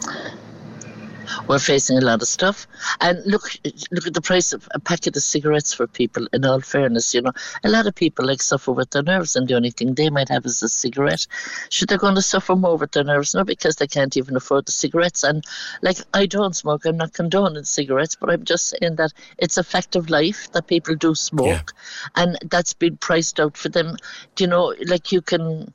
We're 1.47 1.59
facing 1.59 1.97
a 1.97 2.01
lot 2.01 2.21
of 2.21 2.27
stuff. 2.27 2.67
And 3.01 3.21
look, 3.25 3.43
look 3.91 4.07
at 4.07 4.13
the 4.13 4.21
price 4.21 4.53
of 4.53 4.67
a 4.71 4.79
packet 4.79 5.15
of 5.15 5.23
cigarettes 5.23 5.73
for 5.73 5.87
people. 5.87 6.27
In 6.33 6.45
all 6.45 6.61
fairness, 6.61 7.13
you 7.13 7.21
know, 7.21 7.31
a 7.63 7.69
lot 7.69 7.87
of 7.87 7.95
people 7.95 8.25
like 8.25 8.41
suffer 8.41 8.71
with 8.71 8.91
their 8.91 9.03
nerves, 9.03 9.35
and 9.35 9.47
the 9.47 9.55
only 9.55 9.71
thing 9.71 9.93
they 9.93 10.09
might 10.09 10.29
have 10.29 10.45
is 10.45 10.61
a 10.63 10.69
cigarette. 10.69 11.27
Should 11.69 11.89
they 11.89 11.97
going 11.97 12.15
to 12.15 12.21
suffer 12.21 12.55
more 12.55 12.77
with 12.77 12.91
their 12.91 13.03
nerves? 13.03 13.33
No, 13.33 13.43
because 13.43 13.75
they 13.77 13.87
can't 13.87 14.17
even 14.17 14.35
afford 14.35 14.65
the 14.65 14.71
cigarettes. 14.71 15.23
And 15.23 15.43
like, 15.81 15.97
I 16.13 16.25
don't 16.25 16.55
smoke. 16.55 16.85
I'm 16.85 16.97
not 16.97 17.13
condoning 17.13 17.63
cigarettes, 17.63 18.15
but 18.15 18.29
I'm 18.29 18.43
just 18.43 18.67
saying 18.67 18.95
that 18.95 19.13
it's 19.37 19.57
a 19.57 19.63
fact 19.63 19.95
of 19.95 20.09
life 20.09 20.51
that 20.51 20.67
people 20.67 20.95
do 20.95 21.15
smoke, 21.15 21.73
yeah. 21.73 22.23
and 22.23 22.37
that's 22.49 22.73
been 22.73 22.97
priced 22.97 23.39
out 23.39 23.57
for 23.57 23.69
them. 23.69 23.97
Do 24.35 24.43
you 24.43 24.49
know, 24.49 24.73
like 24.87 25.11
you 25.11 25.21
can 25.21 25.73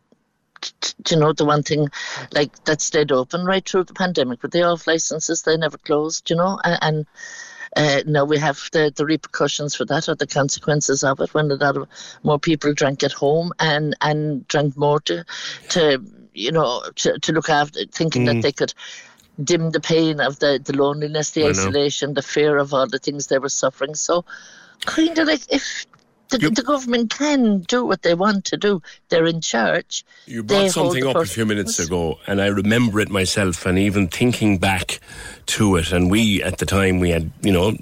you 1.08 1.16
know, 1.16 1.32
the 1.32 1.44
one 1.44 1.62
thing 1.62 1.88
like 2.32 2.64
that 2.64 2.80
stayed 2.80 3.12
open 3.12 3.44
right 3.44 3.68
through 3.68 3.84
the 3.84 3.94
pandemic, 3.94 4.40
but 4.40 4.52
the 4.52 4.62
off 4.62 4.86
licenses 4.86 5.42
they 5.42 5.56
never 5.56 5.78
closed, 5.78 6.30
you 6.30 6.36
know, 6.36 6.58
and. 6.64 7.06
Uh, 7.76 8.02
now 8.04 8.24
we 8.24 8.36
have 8.36 8.68
the, 8.72 8.92
the 8.96 9.06
repercussions 9.06 9.76
for 9.76 9.84
that 9.84 10.08
or 10.08 10.16
the 10.16 10.26
consequences 10.26 11.04
of 11.04 11.20
it 11.20 11.32
when 11.34 11.48
a 11.52 11.54
lot 11.54 11.76
of 11.76 11.88
more 12.24 12.36
people 12.36 12.74
drank 12.74 13.04
at 13.04 13.12
home 13.12 13.52
and, 13.60 13.96
and 14.00 14.48
drank 14.48 14.76
more 14.76 14.98
to, 14.98 15.24
to 15.68 16.04
you 16.34 16.50
know, 16.50 16.82
to, 16.96 17.18
to 17.20 17.32
look 17.32 17.48
after, 17.48 17.84
thinking 17.92 18.22
mm. 18.22 18.34
that 18.34 18.42
they 18.42 18.50
could 18.50 18.74
dim 19.42 19.70
the 19.70 19.80
pain 19.80 20.20
of 20.20 20.38
the, 20.38 20.60
the 20.62 20.76
loneliness, 20.76 21.30
the 21.30 21.44
I 21.44 21.50
isolation, 21.50 22.10
know. 22.10 22.14
the 22.14 22.22
fear 22.22 22.56
of 22.58 22.74
all 22.74 22.86
the 22.86 22.98
things 22.98 23.26
they 23.26 23.38
were 23.38 23.48
suffering. 23.48 23.94
So, 23.94 24.24
kind 24.84 25.18
of 25.18 25.26
like 25.26 25.42
if 25.50 25.86
the, 26.30 26.50
the, 26.50 26.62
government 26.62 27.10
can 27.10 27.60
do 27.60 27.84
what 27.84 28.02
they 28.02 28.14
want 28.14 28.44
to 28.46 28.56
do. 28.56 28.82
They're 29.08 29.26
in 29.26 29.40
charge. 29.40 30.04
You 30.26 30.42
brought 30.42 30.60
they 30.60 30.68
something 30.68 31.06
up 31.06 31.16
a 31.16 31.24
few 31.24 31.44
minutes 31.44 31.78
ago, 31.78 32.18
and 32.26 32.40
I 32.40 32.46
remember 32.46 33.00
it 33.00 33.10
myself. 33.10 33.66
And 33.66 33.78
even 33.78 34.08
thinking 34.08 34.58
back 34.58 35.00
to 35.46 35.76
it, 35.76 35.92
and 35.92 36.10
we 36.10 36.42
at 36.42 36.58
the 36.58 36.66
time 36.66 37.00
we 37.00 37.10
had, 37.10 37.30
you 37.42 37.52
know, 37.52 37.76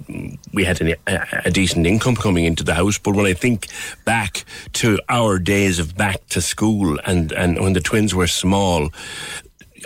we 0.52 0.64
had 0.64 0.80
an, 0.80 0.94
a, 1.06 1.42
a, 1.46 1.50
decent 1.50 1.86
income 1.86 2.16
coming 2.16 2.44
into 2.44 2.64
the 2.64 2.74
house. 2.74 2.98
But 2.98 3.14
when 3.14 3.26
I 3.26 3.34
think 3.34 3.68
back 4.04 4.44
to 4.74 4.98
our 5.08 5.38
days 5.38 5.78
of 5.78 5.96
back 5.96 6.26
to 6.28 6.40
school, 6.40 6.98
and 7.04 7.32
and 7.32 7.60
when 7.60 7.74
the 7.74 7.80
twins 7.80 8.14
were 8.14 8.26
small, 8.26 8.90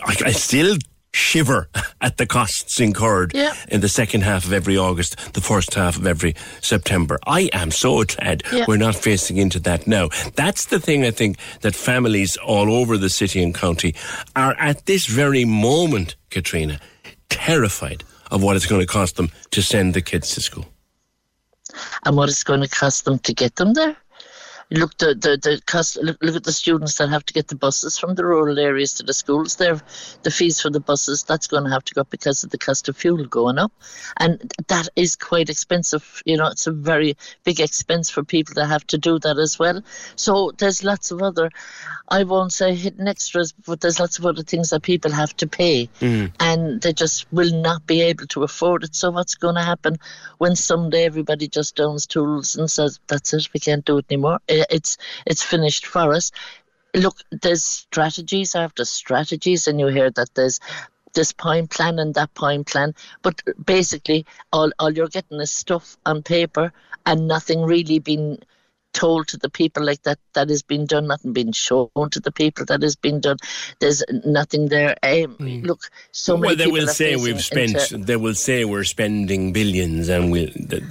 I, 0.04 0.16
I 0.26 0.32
still 0.32 0.76
shiver 1.12 1.68
at 2.00 2.16
the 2.16 2.26
costs 2.26 2.80
incurred 2.80 3.32
yeah. 3.34 3.54
in 3.68 3.80
the 3.80 3.88
second 3.88 4.22
half 4.22 4.44
of 4.44 4.52
every 4.52 4.76
August, 4.76 5.34
the 5.34 5.40
first 5.40 5.74
half 5.74 5.96
of 5.96 6.06
every 6.06 6.34
September. 6.60 7.18
I 7.26 7.50
am 7.52 7.70
so 7.70 8.02
glad 8.04 8.42
yeah. 8.52 8.64
we're 8.66 8.76
not 8.76 8.94
facing 8.94 9.36
into 9.36 9.60
that 9.60 9.86
now. 9.86 10.08
That's 10.34 10.66
the 10.66 10.80
thing 10.80 11.04
I 11.04 11.10
think 11.10 11.38
that 11.60 11.74
families 11.74 12.36
all 12.36 12.72
over 12.72 12.96
the 12.96 13.10
city 13.10 13.42
and 13.42 13.54
county 13.54 13.94
are 14.34 14.54
at 14.58 14.86
this 14.86 15.06
very 15.06 15.44
moment, 15.44 16.16
Katrina, 16.30 16.80
terrified 17.28 18.04
of 18.30 18.42
what 18.42 18.56
it's 18.56 18.66
going 18.66 18.80
to 18.80 18.86
cost 18.86 19.16
them 19.16 19.30
to 19.50 19.62
send 19.62 19.94
the 19.94 20.00
kids 20.00 20.34
to 20.34 20.40
school. 20.40 20.66
And 22.04 22.16
what 22.16 22.28
it's 22.28 22.44
going 22.44 22.60
to 22.60 22.68
cost 22.68 23.04
them 23.04 23.18
to 23.20 23.32
get 23.32 23.56
them 23.56 23.74
there 23.74 23.96
look 24.72 24.96
the 24.98 25.14
the, 25.14 25.36
the 25.36 25.60
cost 25.66 25.96
look, 26.02 26.16
look 26.22 26.36
at 26.36 26.44
the 26.44 26.52
students 26.52 26.96
that 26.96 27.08
have 27.08 27.24
to 27.26 27.32
get 27.32 27.48
the 27.48 27.54
buses 27.54 27.98
from 27.98 28.14
the 28.14 28.24
rural 28.24 28.58
areas 28.58 28.94
to 28.94 29.02
the 29.02 29.12
schools. 29.12 29.56
There 29.56 29.80
the 30.22 30.30
fees 30.30 30.60
for 30.60 30.70
the 30.70 30.80
buses 30.80 31.22
that's 31.22 31.46
going 31.46 31.64
to 31.64 31.70
have 31.70 31.84
to 31.84 31.94
go 31.94 32.00
up 32.02 32.10
because 32.10 32.44
of 32.44 32.50
the 32.50 32.58
cost 32.58 32.88
of 32.88 32.96
fuel 32.96 33.24
going 33.26 33.58
up. 33.58 33.72
And 34.16 34.52
that 34.68 34.88
is 34.96 35.16
quite 35.16 35.50
expensive 35.50 36.22
you 36.24 36.36
know 36.36 36.48
it's 36.48 36.66
a 36.66 36.72
very 36.72 37.16
big 37.44 37.60
expense 37.60 38.10
for 38.10 38.22
people 38.24 38.54
that 38.54 38.66
have 38.66 38.86
to 38.88 38.98
do 38.98 39.18
that 39.20 39.38
as 39.38 39.58
well. 39.58 39.82
So 40.16 40.52
there's 40.58 40.84
lots 40.84 41.10
of 41.10 41.22
other 41.22 41.50
i 42.08 42.24
won't 42.24 42.52
say 42.52 42.74
hidden 42.74 43.08
extras 43.08 43.52
but 43.66 43.80
there's 43.80 44.00
lots 44.00 44.18
of 44.18 44.26
other 44.26 44.42
things 44.42 44.70
that 44.70 44.82
people 44.82 45.10
have 45.10 45.34
to 45.36 45.46
pay. 45.46 45.88
Mm. 46.00 46.32
and 46.40 46.82
they 46.82 46.92
just 46.92 47.30
will 47.32 47.52
not 47.62 47.86
be 47.86 48.02
able 48.02 48.26
to 48.26 48.42
afford 48.42 48.84
it. 48.84 48.94
So 48.94 49.10
what's 49.10 49.34
going 49.34 49.54
to 49.54 49.62
happen 49.62 49.96
when 50.38 50.56
someday 50.56 51.04
everybody 51.04 51.48
just 51.48 51.76
downs 51.76 52.06
tools 52.06 52.56
and 52.56 52.70
says 52.70 53.00
that's 53.06 53.32
it 53.34 53.48
we 53.54 53.60
can't 53.60 53.84
do 53.84 53.98
it 53.98 54.06
anymore 54.10 54.40
it's 54.70 54.98
it's 55.26 55.42
finished 55.42 55.86
for 55.86 56.12
us. 56.12 56.32
Look, 56.94 57.16
there's 57.30 57.64
strategies 57.64 58.54
after 58.54 58.84
strategies, 58.84 59.66
and 59.66 59.80
you 59.80 59.86
hear 59.86 60.10
that 60.10 60.34
there's 60.34 60.60
this 61.14 61.32
point 61.32 61.70
plan 61.70 61.98
and 61.98 62.14
that 62.14 62.34
point 62.34 62.66
plan. 62.66 62.94
But 63.22 63.42
basically, 63.64 64.26
all, 64.52 64.72
all 64.78 64.92
you're 64.92 65.08
getting 65.08 65.40
is 65.40 65.50
stuff 65.50 65.96
on 66.06 66.22
paper 66.22 66.72
and 67.06 67.28
nothing 67.28 67.62
really 67.62 67.98
being 67.98 68.38
told 68.92 69.28
to 69.28 69.36
the 69.36 69.50
people 69.50 69.84
like 69.84 70.02
that 70.02 70.18
that 70.34 70.48
has 70.48 70.62
been 70.62 70.86
done, 70.86 71.06
nothing 71.06 71.32
been 71.32 71.52
shown 71.52 71.88
to 72.10 72.20
the 72.20 72.32
people 72.32 72.64
that 72.66 72.82
has 72.82 72.96
been 72.96 73.20
done. 73.20 73.36
There's 73.80 74.02
nothing 74.24 74.68
there. 74.68 74.96
Um, 75.02 75.36
mm. 75.36 75.64
Look, 75.64 75.90
so 76.12 76.36
many. 76.36 76.48
Well, 76.48 76.56
they 76.56 76.70
will 76.70 76.88
say 76.88 77.16
we've 77.16 77.42
spent. 77.42 77.92
Into, 77.92 78.04
they 78.04 78.16
will 78.16 78.34
say 78.34 78.64
we're 78.64 78.84
spending 78.84 79.52
billions, 79.52 80.08
and 80.08 80.30
we 80.30 80.46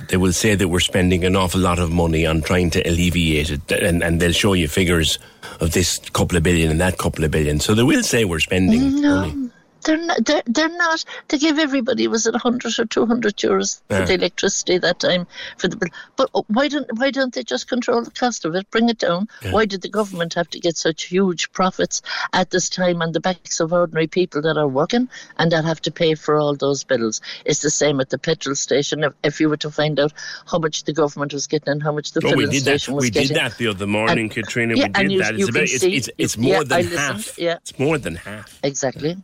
they 0.09 0.17
will 0.17 0.33
say 0.33 0.55
that 0.55 0.67
we're 0.67 0.79
spending 0.79 1.23
an 1.23 1.35
awful 1.35 1.61
lot 1.61 1.79
of 1.79 1.91
money 1.91 2.25
on 2.25 2.41
trying 2.41 2.69
to 2.71 2.81
alleviate 2.81 3.49
it, 3.49 3.71
and, 3.71 4.03
and 4.03 4.19
they'll 4.19 4.31
show 4.31 4.53
you 4.53 4.67
figures 4.67 5.19
of 5.59 5.71
this 5.71 5.99
couple 6.13 6.37
of 6.37 6.43
billion 6.43 6.71
and 6.71 6.81
that 6.81 6.97
couple 6.97 7.23
of 7.23 7.31
billion. 7.31 7.59
So 7.59 7.73
they 7.73 7.83
will 7.83 8.03
say 8.03 8.25
we're 8.25 8.39
spending 8.39 9.01
no. 9.01 9.21
money. 9.21 9.49
They're 9.83 9.97
not, 9.97 10.25
they're, 10.25 10.43
they're 10.45 10.69
not. 10.69 11.03
To 11.29 11.37
give 11.37 11.59
everybody 11.59 12.07
was 12.07 12.27
it 12.27 12.33
100 12.33 12.79
or 12.79 12.85
200 12.85 13.37
euros 13.37 13.81
yeah. 13.89 13.99
for 13.99 14.05
the 14.05 14.13
electricity 14.13 14.77
that 14.77 14.99
time 14.99 15.27
for 15.57 15.67
the 15.67 15.77
bill. 15.77 15.89
But 16.15 16.29
uh, 16.35 16.43
why 16.47 16.67
don't 16.67 16.87
why 16.97 17.11
don't 17.11 17.33
they 17.33 17.43
just 17.43 17.67
control 17.67 18.03
the 18.03 18.11
cost 18.11 18.45
of 18.45 18.55
it, 18.55 18.69
bring 18.69 18.89
it 18.89 18.99
down? 18.99 19.27
Yeah. 19.41 19.53
Why 19.53 19.65
did 19.65 19.81
the 19.81 19.89
government 19.89 20.33
have 20.35 20.49
to 20.51 20.59
get 20.59 20.77
such 20.77 21.05
huge 21.05 21.51
profits 21.51 22.01
at 22.33 22.51
this 22.51 22.69
time 22.69 23.01
on 23.01 23.11
the 23.11 23.19
backs 23.19 23.59
of 23.59 23.73
ordinary 23.73 24.07
people 24.07 24.41
that 24.43 24.57
are 24.57 24.67
working 24.67 25.09
and 25.37 25.51
that 25.51 25.65
have 25.65 25.81
to 25.81 25.91
pay 25.91 26.15
for 26.15 26.37
all 26.37 26.55
those 26.55 26.83
bills? 26.83 27.21
It's 27.45 27.61
the 27.61 27.69
same 27.69 27.99
at 27.99 28.09
the 28.09 28.17
petrol 28.17 28.55
station. 28.55 29.03
If, 29.03 29.13
if 29.23 29.39
you 29.39 29.49
were 29.49 29.57
to 29.57 29.71
find 29.71 29.99
out 29.99 30.13
how 30.49 30.59
much 30.59 30.83
the 30.83 30.93
government 30.93 31.33
was 31.33 31.47
getting 31.47 31.71
and 31.71 31.83
how 31.83 31.91
much 31.91 32.11
the 32.11 32.21
filling 32.21 32.51
station 32.51 32.93
that. 32.93 32.95
was 32.95 33.03
we 33.03 33.09
getting, 33.09 33.29
we 33.29 33.33
did 33.33 33.37
that 33.37 33.57
the 33.57 33.67
other 33.67 33.87
morning, 33.87 34.19
and, 34.19 34.31
Katrina. 34.31 34.75
Yeah, 34.75 34.87
we 34.87 34.93
did 34.93 35.11
you, 35.11 35.19
that. 35.19 35.35
It's, 35.35 35.49
about, 35.49 35.63
it's, 35.63 35.83
it's, 35.83 36.09
it's, 36.17 36.37
more 36.37 36.63
than 36.63 36.85
half. 36.87 37.37
Yeah. 37.37 37.57
It's 37.61 37.77
more 37.79 37.97
than 37.97 38.15
half. 38.15 38.59
Exactly. 38.63 39.17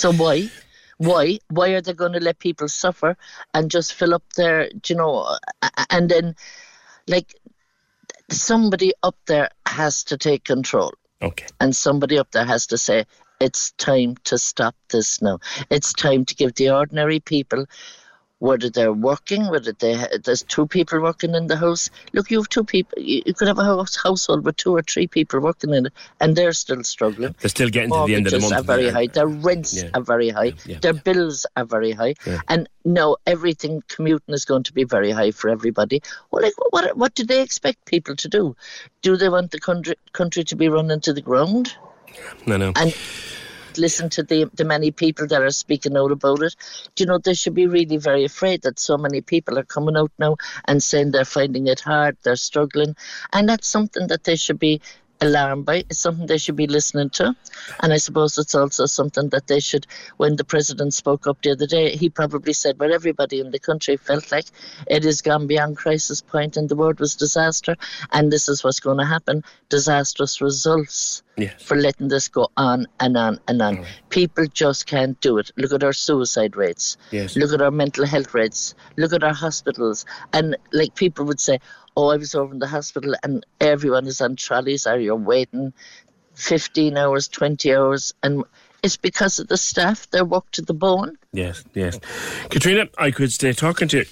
So 0.00 0.12
why? 0.14 0.48
Why? 0.96 1.40
Why 1.50 1.68
are 1.72 1.82
they 1.82 1.92
going 1.92 2.14
to 2.14 2.20
let 2.20 2.38
people 2.38 2.68
suffer 2.68 3.18
and 3.52 3.70
just 3.70 3.92
fill 3.92 4.14
up 4.14 4.22
their, 4.34 4.70
you 4.88 4.96
know, 4.96 5.36
and 5.90 6.08
then, 6.08 6.36
like, 7.06 7.34
somebody 8.30 8.94
up 9.02 9.16
there 9.26 9.50
has 9.66 10.04
to 10.04 10.16
take 10.16 10.44
control. 10.44 10.94
Okay. 11.20 11.44
And 11.60 11.76
somebody 11.76 12.18
up 12.18 12.30
there 12.30 12.46
has 12.46 12.66
to 12.68 12.78
say, 12.78 13.04
it's 13.40 13.72
time 13.72 14.16
to 14.24 14.38
stop 14.38 14.74
this 14.88 15.20
now. 15.20 15.38
It's 15.68 15.92
time 15.92 16.24
to 16.24 16.34
give 16.34 16.54
the 16.54 16.70
ordinary 16.70 17.20
people 17.20 17.66
whether 18.40 18.70
they're 18.70 18.92
working, 18.92 19.48
whether 19.48 19.72
they 19.72 19.94
there's 20.24 20.42
two 20.42 20.66
people 20.66 21.00
working 21.00 21.34
in 21.34 21.46
the 21.46 21.56
house. 21.56 21.90
Look, 22.12 22.30
you 22.30 22.38
have 22.38 22.48
two 22.48 22.64
people. 22.64 23.00
You, 23.00 23.22
you 23.24 23.34
could 23.34 23.48
have 23.48 23.58
a 23.58 23.64
house, 23.64 23.96
household 24.02 24.44
with 24.44 24.56
two 24.56 24.74
or 24.74 24.82
three 24.82 25.06
people 25.06 25.40
working 25.40 25.72
in 25.74 25.86
it, 25.86 25.92
and 26.20 26.34
they're 26.34 26.52
still 26.52 26.82
struggling. 26.82 27.34
They're 27.40 27.50
still 27.50 27.68
getting 27.68 27.90
to 27.90 28.04
the 28.06 28.14
end 28.14 28.26
of 28.26 28.32
the 28.32 28.40
month. 28.40 28.52
are 28.52 28.62
very 28.62 28.88
high. 28.88 29.06
Their 29.06 29.28
rents 29.28 29.82
yeah. 29.82 29.90
are 29.94 30.02
very 30.02 30.30
high. 30.30 30.54
Yeah. 30.64 30.78
Their 30.80 30.94
bills 30.94 31.46
are 31.56 31.66
very 31.66 31.92
high. 31.92 32.14
Yeah. 32.26 32.40
And 32.48 32.68
no, 32.84 33.18
everything 33.26 33.82
commuting 33.88 34.34
is 34.34 34.46
going 34.46 34.62
to 34.64 34.72
be 34.72 34.84
very 34.84 35.10
high 35.10 35.30
for 35.30 35.50
everybody. 35.50 36.02
Well, 36.30 36.42
like, 36.42 36.54
what 36.70 36.96
what 36.96 37.14
do 37.14 37.24
they 37.24 37.42
expect 37.42 37.84
people 37.84 38.16
to 38.16 38.28
do? 38.28 38.56
Do 39.02 39.16
they 39.16 39.28
want 39.28 39.50
the 39.50 39.60
country 39.60 39.96
country 40.12 40.44
to 40.44 40.56
be 40.56 40.68
run 40.68 40.90
into 40.90 41.12
the 41.12 41.20
ground? 41.20 41.76
No, 42.46 42.56
no. 42.56 42.72
And 42.76 42.94
listen 43.78 44.08
to 44.10 44.22
the, 44.22 44.50
the 44.54 44.64
many 44.64 44.90
people 44.90 45.26
that 45.26 45.42
are 45.42 45.50
speaking 45.50 45.96
out 45.96 46.12
about 46.12 46.42
it. 46.42 46.54
Do 46.94 47.04
you 47.04 47.06
know, 47.06 47.18
they 47.18 47.34
should 47.34 47.54
be 47.54 47.66
really 47.66 47.96
very 47.96 48.24
afraid 48.24 48.62
that 48.62 48.78
so 48.78 48.96
many 48.96 49.20
people 49.20 49.58
are 49.58 49.64
coming 49.64 49.96
out 49.96 50.12
now 50.18 50.36
and 50.64 50.82
saying 50.82 51.10
they're 51.10 51.24
finding 51.24 51.66
it 51.66 51.80
hard, 51.80 52.16
they're 52.22 52.36
struggling. 52.36 52.96
And 53.32 53.48
that's 53.48 53.68
something 53.68 54.06
that 54.08 54.24
they 54.24 54.36
should 54.36 54.58
be 54.58 54.80
alarmed 55.20 55.66
by. 55.66 55.84
It's 55.90 55.98
something 55.98 56.26
they 56.26 56.38
should 56.38 56.56
be 56.56 56.66
listening 56.66 57.10
to. 57.10 57.34
And 57.82 57.92
I 57.92 57.98
suppose 57.98 58.38
it's 58.38 58.54
also 58.54 58.86
something 58.86 59.28
that 59.30 59.46
they 59.46 59.60
should, 59.60 59.86
when 60.16 60.36
the 60.36 60.44
president 60.44 60.94
spoke 60.94 61.26
up 61.26 61.42
the 61.42 61.52
other 61.52 61.66
day, 61.66 61.96
he 61.96 62.08
probably 62.08 62.52
said 62.52 62.78
where 62.78 62.92
everybody 62.92 63.40
in 63.40 63.50
the 63.50 63.58
country 63.58 63.96
felt 63.96 64.30
like 64.32 64.46
it 64.86 65.04
has 65.04 65.20
gone 65.20 65.46
beyond 65.46 65.76
crisis 65.76 66.20
point 66.20 66.56
and 66.56 66.68
the 66.68 66.76
word 66.76 67.00
was 67.00 67.14
disaster. 67.14 67.76
And 68.12 68.32
this 68.32 68.48
is 68.48 68.64
what's 68.64 68.80
going 68.80 68.98
to 68.98 69.04
happen 69.04 69.42
disastrous 69.68 70.40
results. 70.40 71.22
Yes. 71.36 71.62
For 71.62 71.76
letting 71.76 72.08
this 72.08 72.28
go 72.28 72.48
on 72.58 72.86
and 72.98 73.16
on 73.16 73.40
and 73.48 73.62
on. 73.62 73.76
Right. 73.76 73.86
People 74.10 74.46
just 74.46 74.86
can't 74.86 75.18
do 75.22 75.38
it. 75.38 75.50
Look 75.56 75.72
at 75.72 75.82
our 75.82 75.94
suicide 75.94 76.54
rates. 76.54 76.98
Yes. 77.12 77.34
Look 77.34 77.54
at 77.54 77.62
our 77.62 77.70
mental 77.70 78.04
health 78.04 78.34
rates. 78.34 78.74
Look 78.98 79.14
at 79.14 79.24
our 79.24 79.32
hospitals. 79.32 80.04
And 80.34 80.56
like 80.72 80.96
people 80.96 81.24
would 81.24 81.40
say, 81.40 81.58
oh, 82.00 82.10
I 82.10 82.16
was 82.16 82.34
over 82.34 82.52
in 82.52 82.58
the 82.58 82.66
hospital 82.66 83.14
and 83.22 83.44
everyone 83.60 84.06
is 84.06 84.20
on 84.20 84.36
trolleys 84.36 84.86
or 84.86 84.98
you're 84.98 85.16
waiting 85.16 85.72
15 86.34 86.96
hours, 86.96 87.28
20 87.28 87.74
hours. 87.74 88.14
And 88.22 88.44
it's 88.82 88.96
because 88.96 89.38
of 89.38 89.48
the 89.48 89.56
staff. 89.56 90.08
They're 90.10 90.24
worked 90.24 90.54
to 90.54 90.62
the 90.62 90.74
bone. 90.74 91.18
Yes, 91.32 91.64
yes. 91.74 91.98
Katrina, 92.48 92.88
I 92.98 93.10
could 93.10 93.32
stay 93.32 93.52
talking 93.52 93.88
to 93.88 93.98
you 93.98 94.04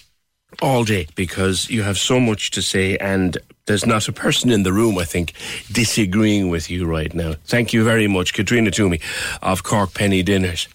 all 0.63 0.85
day 0.85 1.07
because 1.15 1.69
you 1.71 1.83
have 1.83 1.99
so 1.99 2.19
much 2.21 2.51
to 2.53 2.63
say 2.63 2.97
and 2.99 3.39
there's 3.67 3.87
not 3.87 4.09
a 4.09 4.13
person 4.13 4.51
in 4.51 4.63
the 4.63 4.73
room, 4.73 4.99
I 4.99 5.05
think, 5.05 5.35
disagreeing 5.71 6.49
with 6.49 6.71
you 6.71 6.87
right 6.87 7.13
now. 7.15 7.35
Thank 7.45 7.73
you 7.73 7.85
very 7.85 8.09
much, 8.09 8.33
Katrina 8.33 8.71
Toomey 8.71 9.01
of 9.43 9.63
Cork 9.63 9.93
Penny 9.95 10.23
Dinners. 10.23 10.69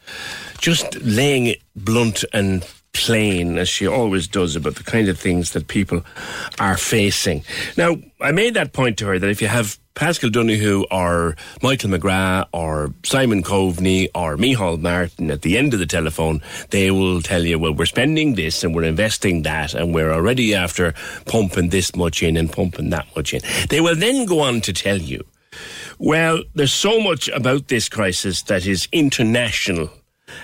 just 0.60 1.02
laying 1.02 1.48
it 1.48 1.62
blunt 1.76 2.24
and 2.34 2.66
plain, 2.94 3.58
as 3.58 3.68
she 3.68 3.88
always 3.88 4.28
does, 4.28 4.56
about 4.56 4.76
the 4.76 4.84
kind 4.84 5.10
of 5.10 5.20
things 5.20 5.52
that 5.52 5.68
people 5.68 6.04
are 6.60 6.78
facing. 6.78 7.44
Now, 7.76 7.98
I 8.22 8.32
made 8.32 8.54
that 8.54 8.74
point 8.74 8.98
to 9.00 9.08
her 9.08 9.20
that 9.20 9.30
if 9.30 9.42
you 9.42 9.48
have 9.48 9.78
Paschal 9.96 10.30
Donohoe 10.30 10.86
or 10.90 11.36
Michael 11.62 11.90
McGrath 11.90 12.48
or 12.52 12.94
Simon 13.04 13.44
Coveney 13.44 14.10
or 14.16 14.38
Micheál 14.38 14.80
Martin 14.80 15.30
at 15.30 15.42
the 15.42 15.58
end 15.58 15.74
of 15.74 15.80
the 15.80 15.86
telephone, 15.86 16.42
they 16.70 16.90
will 16.92 17.22
tell 17.22 17.44
you, 17.44 17.60
well, 17.60 17.74
we're 17.74 17.86
spending 17.86 18.36
this 18.36 18.64
and 18.64 18.74
we're 18.74 18.84
investing 18.84 19.44
that 19.44 19.74
and 19.74 19.94
we're 19.94 20.12
already 20.12 20.56
after 20.56 20.94
pumping 21.26 21.70
this 21.70 21.96
much 21.96 22.24
in 22.24 22.38
and 22.38 22.52
pumping 22.52 22.90
that 22.90 23.08
much 23.16 23.34
in. 23.34 23.42
They 23.70 23.82
will 23.82 23.96
then 23.96 24.26
go 24.26 24.40
on 24.40 24.62
to 24.62 24.74
tell 24.74 24.98
you, 24.98 25.24
well, 26.00 26.42
there's 26.56 26.74
so 26.74 27.00
much 27.00 27.28
about 27.30 27.68
this 27.68 27.88
crisis 27.88 28.42
that 28.44 28.66
is 28.66 28.88
international 28.92 29.92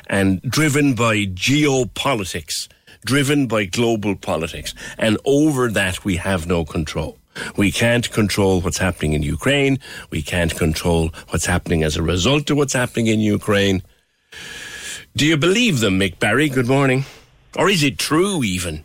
and 0.08 0.42
driven 0.42 0.94
by 0.94 1.26
geopolitics, 1.26 2.68
driven 3.06 3.48
by 3.48 3.66
global 3.66 4.16
politics, 4.16 4.74
and 4.98 5.18
over 5.26 5.70
that 5.70 6.04
we 6.06 6.18
have 6.18 6.48
no 6.48 6.66
control. 6.66 7.18
We 7.56 7.72
can't 7.72 8.12
control 8.12 8.62
what's 8.62 8.80
happening 8.80 9.14
in 9.14 9.24
Ukraine. 9.24 9.80
We 10.10 10.22
can't 10.22 10.56
control 10.56 11.12
what's 11.30 11.46
happening 11.46 11.84
as 11.84 11.96
a 11.96 12.04
result 12.04 12.50
of 12.50 12.58
what's 12.58 12.74
happening 12.74 13.08
in 13.08 13.20
Ukraine. 13.20 13.82
Do 15.16 15.26
you 15.26 15.38
believe 15.38 15.80
them, 15.80 16.00
Mick 16.00 16.20
Barry? 16.20 16.50
Good 16.50 16.68
morning. 16.68 17.06
Or 17.58 17.70
is 17.70 17.84
it 17.84 17.98
true, 17.98 18.44
even? 18.44 18.84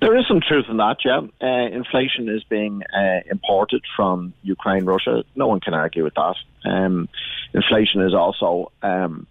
There 0.00 0.16
is 0.16 0.26
some 0.28 0.40
truth 0.40 0.66
in 0.68 0.76
that, 0.76 0.98
yeah. 1.04 1.20
Uh, 1.42 1.68
inflation 1.74 2.28
is 2.28 2.44
being 2.44 2.82
uh, 2.96 3.20
imported 3.30 3.82
from 3.96 4.32
Ukraine, 4.42 4.84
Russia. 4.84 5.24
No 5.34 5.48
one 5.48 5.60
can 5.60 5.74
argue 5.74 6.04
with 6.04 6.14
that. 6.14 6.36
Um, 6.64 7.08
inflation 7.52 8.02
is 8.02 8.14
also 8.14 8.70
um, 8.82 9.26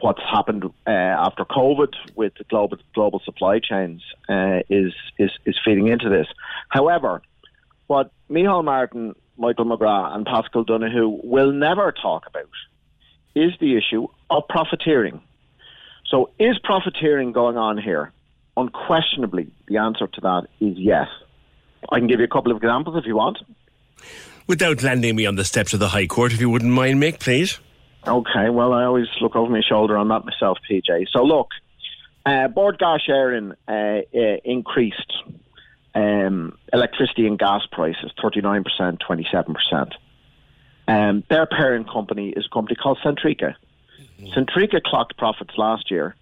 what's 0.00 0.22
happened 0.22 0.64
uh, 0.64 0.90
after 0.90 1.44
COVID 1.44 1.94
with 2.14 2.34
the 2.38 2.44
global 2.44 2.78
global 2.94 3.20
supply 3.24 3.58
chains 3.58 4.02
uh, 4.28 4.60
is 4.68 4.92
is 5.18 5.30
is 5.44 5.56
feeding 5.64 5.88
into 5.88 6.08
this. 6.08 6.26
However, 6.68 7.22
what 7.86 8.12
Micheál 8.30 8.64
Martin, 8.64 9.14
Michael 9.36 9.64
McGrath, 9.64 10.14
and 10.14 10.26
Paschal 10.26 10.64
Donohoe 10.64 11.20
will 11.24 11.52
never 11.52 11.92
talk 11.92 12.26
about 12.26 12.48
is 13.34 13.52
the 13.60 13.76
issue 13.76 14.06
of 14.28 14.46
profiteering. 14.48 15.22
So, 16.06 16.30
is 16.38 16.58
profiteering 16.62 17.32
going 17.32 17.56
on 17.56 17.78
here? 17.78 18.12
Unquestionably, 18.56 19.52
the 19.68 19.78
answer 19.78 20.06
to 20.06 20.20
that 20.22 20.46
is 20.60 20.76
yes. 20.76 21.06
I 21.90 21.98
can 21.98 22.08
give 22.08 22.18
you 22.18 22.26
a 22.26 22.28
couple 22.28 22.50
of 22.50 22.58
examples 22.58 22.96
if 22.96 23.06
you 23.06 23.16
want. 23.16 23.38
Without 24.46 24.82
landing 24.82 25.16
me 25.16 25.26
on 25.26 25.36
the 25.36 25.44
steps 25.44 25.72
of 25.72 25.80
the 25.80 25.88
High 25.88 26.06
Court, 26.06 26.32
if 26.32 26.40
you 26.40 26.50
wouldn't 26.50 26.72
mind, 26.72 27.00
Mick, 27.00 27.20
please. 27.20 27.60
Okay, 28.06 28.48
well, 28.48 28.72
I 28.72 28.84
always 28.84 29.06
look 29.20 29.36
over 29.36 29.50
my 29.50 29.60
shoulder 29.60 29.96
on 29.96 30.08
that 30.08 30.24
myself, 30.24 30.58
PJ. 30.68 31.06
So, 31.12 31.22
look, 31.22 31.48
uh, 32.24 32.48
Bord 32.48 32.78
Gáis 32.78 33.08
Éireann 33.08 33.54
uh, 33.68 34.18
uh, 34.18 34.36
increased 34.44 35.12
um, 35.94 36.56
electricity 36.72 37.26
and 37.26 37.38
gas 37.38 37.62
prices 37.70 38.10
39%, 38.22 38.98
27%. 38.98 39.92
Um, 40.88 41.24
their 41.28 41.46
parent 41.46 41.88
company 41.90 42.30
is 42.30 42.46
a 42.46 42.54
company 42.54 42.74
called 42.74 42.98
Centrica. 43.04 43.54
Mm-hmm. 44.18 44.26
Centrica 44.26 44.82
clocked 44.82 45.16
profits 45.16 45.52
last 45.56 45.90
year 45.90 46.16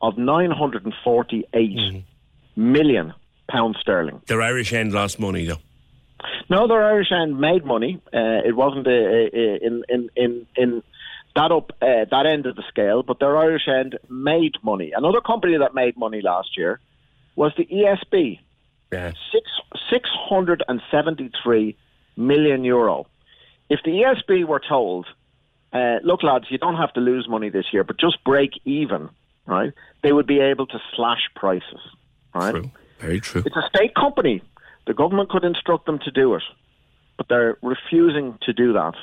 of 0.00 0.16
948 0.16 1.52
mm-hmm. 1.52 2.72
million 2.72 3.12
pounds 3.48 3.76
sterling. 3.80 4.22
Their 4.26 4.42
Irish 4.42 4.72
end 4.72 4.92
lost 4.92 5.18
money, 5.18 5.44
though. 5.44 5.58
No, 6.48 6.66
their 6.66 6.82
Irish 6.84 7.12
end 7.12 7.38
made 7.38 7.64
money. 7.64 8.00
Uh, 8.06 8.40
it 8.46 8.56
wasn't 8.56 8.86
a, 8.86 8.90
a, 8.90 9.30
a, 9.32 9.66
in, 9.66 9.84
in, 9.88 10.10
in, 10.16 10.46
in 10.56 10.82
that 11.36 11.50
up 11.52 11.72
uh, 11.82 12.04
that 12.10 12.26
end 12.26 12.46
of 12.46 12.56
the 12.56 12.62
scale, 12.68 13.02
but 13.02 13.18
their 13.18 13.36
Irish 13.36 13.68
end 13.68 13.98
made 14.08 14.54
money. 14.62 14.92
Another 14.94 15.20
company 15.20 15.56
that 15.58 15.74
made 15.74 15.96
money 15.96 16.20
last 16.22 16.56
year 16.56 16.80
was 17.36 17.52
the 17.56 17.66
ESB. 17.66 18.38
Yeah. 18.92 19.12
Six 19.32 19.50
six 19.90 20.08
hundred 20.12 20.62
and 20.68 20.80
seventy 20.90 21.30
three 21.42 21.76
million 22.16 22.64
euro. 22.64 23.06
If 23.68 23.80
the 23.84 23.90
ESB 23.90 24.46
were 24.46 24.60
told, 24.66 25.06
uh, 25.72 25.96
look, 26.04 26.22
lads, 26.22 26.46
you 26.50 26.58
don't 26.58 26.76
have 26.76 26.92
to 26.94 27.00
lose 27.00 27.28
money 27.28 27.48
this 27.48 27.66
year, 27.72 27.82
but 27.82 27.98
just 27.98 28.22
break 28.22 28.52
even, 28.64 29.08
right? 29.46 29.72
They 30.02 30.12
would 30.12 30.26
be 30.26 30.40
able 30.40 30.66
to 30.68 30.78
slash 30.94 31.22
prices, 31.34 31.80
right? 32.34 32.52
True. 32.52 32.70
Very 33.00 33.20
true. 33.20 33.42
It's 33.44 33.56
a 33.56 33.68
state 33.74 33.94
company. 33.94 34.42
The 34.86 34.94
government 34.94 35.30
could 35.30 35.44
instruct 35.44 35.86
them 35.86 35.98
to 36.00 36.10
do 36.10 36.34
it, 36.34 36.42
but 37.16 37.26
they're 37.28 37.56
refusing 37.62 38.38
to 38.42 38.52
do 38.52 38.74
that. 38.74 38.94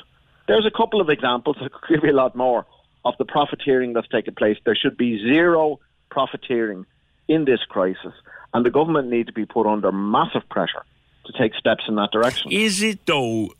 There's 0.48 0.66
a 0.66 0.70
couple 0.70 1.00
of 1.00 1.08
examples, 1.08 1.56
I 1.60 1.68
could 1.68 1.88
give 1.88 2.04
you 2.04 2.12
a 2.12 2.16
lot 2.16 2.34
more, 2.34 2.66
of 3.04 3.14
the 3.18 3.24
profiteering 3.24 3.92
that's 3.92 4.08
taken 4.08 4.34
place. 4.34 4.56
There 4.64 4.74
should 4.74 4.96
be 4.96 5.18
zero 5.18 5.80
profiteering 6.10 6.86
in 7.28 7.44
this 7.44 7.60
crisis, 7.68 8.12
and 8.52 8.64
the 8.64 8.70
government 8.70 9.08
needs 9.08 9.28
to 9.28 9.32
be 9.32 9.46
put 9.46 9.66
under 9.66 9.92
massive 9.92 10.48
pressure 10.48 10.84
to 11.26 11.32
take 11.38 11.54
steps 11.54 11.84
in 11.88 11.94
that 11.96 12.10
direction. 12.10 12.50
Is 12.50 12.82
it, 12.82 13.06
though, 13.06 13.50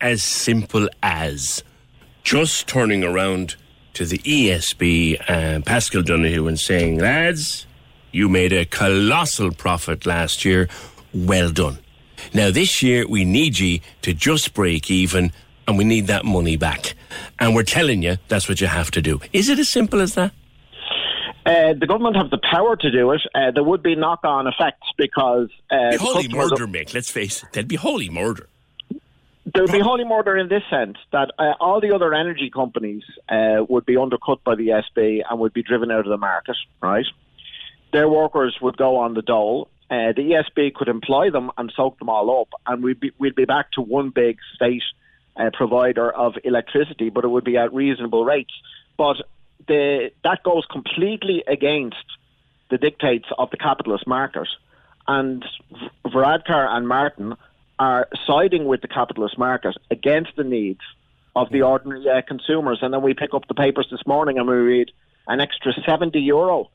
as 0.00 0.22
simple 0.22 0.88
as 1.02 1.62
just 2.22 2.66
turning 2.66 3.04
around 3.04 3.56
to 3.94 4.06
the 4.06 4.18
ESB 4.18 5.20
and 5.28 5.62
uh, 5.62 5.66
Paschal 5.66 6.02
Donohoe 6.02 6.46
and 6.46 6.58
saying, 6.58 6.98
lads, 6.98 7.66
you 8.12 8.28
made 8.28 8.52
a 8.52 8.64
colossal 8.64 9.52
profit 9.52 10.06
last 10.06 10.44
year. 10.44 10.68
Well 11.12 11.50
done. 11.50 11.78
Now, 12.32 12.50
this 12.50 12.82
year, 12.82 13.06
we 13.06 13.24
need 13.24 13.58
you 13.58 13.80
to 14.02 14.14
just 14.14 14.54
break 14.54 14.90
even 14.90 15.32
and 15.66 15.78
we 15.78 15.84
need 15.84 16.06
that 16.06 16.24
money 16.24 16.56
back. 16.56 16.94
And 17.38 17.54
we're 17.54 17.62
telling 17.64 18.02
you 18.02 18.18
that's 18.28 18.48
what 18.48 18.60
you 18.60 18.66
have 18.66 18.90
to 18.92 19.02
do. 19.02 19.20
Is 19.32 19.48
it 19.48 19.58
as 19.58 19.68
simple 19.68 20.00
as 20.00 20.14
that? 20.14 20.32
Uh, 21.46 21.74
the 21.78 21.86
government 21.86 22.16
have 22.16 22.30
the 22.30 22.40
power 22.50 22.74
to 22.74 22.90
do 22.90 23.10
it. 23.12 23.20
Uh, 23.34 23.50
there 23.50 23.62
would 23.62 23.82
be 23.82 23.94
knock-on 23.94 24.46
effects 24.46 24.88
because 24.96 25.50
uh, 25.70 25.90
be 25.90 25.96
holy 25.98 26.28
murder, 26.28 26.66
Mick. 26.66 26.94
Let's 26.94 27.10
face 27.10 27.42
it. 27.42 27.50
There'd 27.52 27.68
be 27.68 27.76
holy 27.76 28.08
murder. 28.08 28.48
There'd 29.52 29.70
be 29.70 29.80
holy 29.80 30.04
murder 30.04 30.38
in 30.38 30.48
this 30.48 30.62
sense 30.70 30.96
that 31.12 31.32
uh, 31.38 31.52
all 31.60 31.80
the 31.80 31.94
other 31.94 32.14
energy 32.14 32.50
companies 32.50 33.02
uh, 33.28 33.62
would 33.68 33.84
be 33.84 33.98
undercut 33.98 34.42
by 34.42 34.54
the 34.54 34.68
ESB 34.68 35.20
and 35.28 35.38
would 35.38 35.52
be 35.52 35.62
driven 35.62 35.90
out 35.90 36.00
of 36.00 36.06
the 36.06 36.16
market. 36.16 36.56
Right? 36.80 37.04
Their 37.92 38.08
workers 38.08 38.56
would 38.62 38.78
go 38.78 38.96
on 38.96 39.12
the 39.12 39.22
dole. 39.22 39.68
Uh, 39.90 40.12
the 40.16 40.42
ESB 40.56 40.72
could 40.72 40.88
employ 40.88 41.30
them 41.30 41.50
and 41.58 41.70
soak 41.76 41.98
them 41.98 42.08
all 42.08 42.40
up, 42.40 42.48
and 42.66 42.82
we'd 42.82 42.98
be, 42.98 43.12
we'd 43.18 43.34
be 43.34 43.44
back 43.44 43.70
to 43.72 43.82
one 43.82 44.08
big 44.08 44.38
state 44.54 44.82
uh, 45.36 45.50
provider 45.52 46.10
of 46.10 46.34
electricity, 46.44 47.10
but 47.10 47.24
it 47.24 47.28
would 47.28 47.44
be 47.44 47.56
at 47.56 47.72
reasonable 47.72 48.24
rates. 48.24 48.52
But 48.96 49.16
the, 49.66 50.10
that 50.22 50.42
goes 50.42 50.64
completely 50.70 51.44
against 51.46 52.04
the 52.70 52.78
dictates 52.78 53.26
of 53.38 53.50
the 53.50 53.56
capitalist 53.56 54.06
market. 54.06 54.48
And 55.06 55.44
Varadkar 56.06 56.68
and 56.68 56.88
Martin 56.88 57.34
are 57.78 58.08
siding 58.26 58.66
with 58.66 58.80
the 58.80 58.88
capitalist 58.88 59.36
market 59.36 59.76
against 59.90 60.36
the 60.36 60.44
needs 60.44 60.80
of 61.36 61.50
the 61.50 61.62
ordinary 61.62 62.08
uh, 62.08 62.22
consumers. 62.22 62.78
And 62.80 62.94
then 62.94 63.02
we 63.02 63.14
pick 63.14 63.34
up 63.34 63.46
the 63.48 63.54
papers 63.54 63.88
this 63.90 64.06
morning 64.06 64.38
and 64.38 64.46
we 64.46 64.54
read 64.54 64.92
an 65.26 65.40
extra 65.40 65.72
70 65.86 66.20
euro 66.20 66.70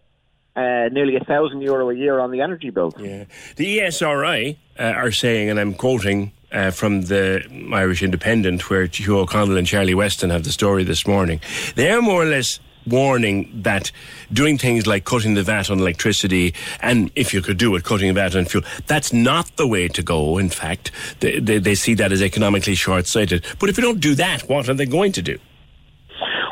uh, 0.56 0.90
nearly 0.92 1.16
a 1.16 1.24
thousand 1.24 1.62
euro 1.62 1.90
a 1.90 1.96
year 1.96 2.20
on 2.20 2.32
the 2.32 2.42
energy 2.42 2.70
bill. 2.70 2.94
Yeah, 2.98 3.26
the 3.56 3.80
ESRI 3.80 4.58
uh, 4.78 4.84
are 4.84 5.12
saying, 5.12 5.50
and 5.50 5.60
I'm 5.60 5.74
quoting 5.74 6.32
uh, 6.52 6.72
from 6.72 7.04
the 7.04 7.44
Irish 7.74 8.02
Independent, 8.02 8.70
where 8.70 8.86
Hugh 8.86 9.20
O'Connell 9.20 9.58
and 9.58 9.68
Charlie 9.68 9.94
Weston 9.94 10.30
have 10.30 10.44
the 10.44 10.52
story 10.52 10.84
this 10.84 11.08
morning. 11.08 11.40
They're 11.76 12.02
more 12.02 12.22
or 12.24 12.26
less 12.26 12.60
warning 12.88 13.52
that 13.64 13.92
doing 14.34 14.58
things 14.58 14.88
like 14.88 15.06
cutting 15.06 15.36
the 15.36 15.44
VAT 15.44 15.70
on 15.70 15.80
electricity, 15.80 16.54
and 16.82 17.12
if 17.16 17.34
you 17.34 17.42
could 17.42 17.58
do 17.58 17.76
it, 17.76 17.84
cutting 17.84 18.08
the 18.08 18.14
VAT 18.14 18.36
on 18.36 18.46
fuel, 18.46 18.64
that's 18.88 19.14
not 19.14 19.56
the 19.58 19.68
way 19.68 19.88
to 19.88 20.02
go. 20.02 20.38
In 20.38 20.50
fact, 20.50 20.92
they, 21.20 21.40
they, 21.40 21.60
they 21.60 21.76
see 21.76 21.94
that 21.96 22.12
as 22.12 22.22
economically 22.22 22.76
short 22.76 23.08
sighted. 23.08 23.46
But 23.60 23.70
if 23.70 23.78
you 23.78 23.84
don't 23.84 24.00
do 24.00 24.16
that, 24.16 24.50
what 24.50 24.68
are 24.70 24.74
they 24.74 24.86
going 24.86 25.12
to 25.14 25.22
do? 25.22 25.38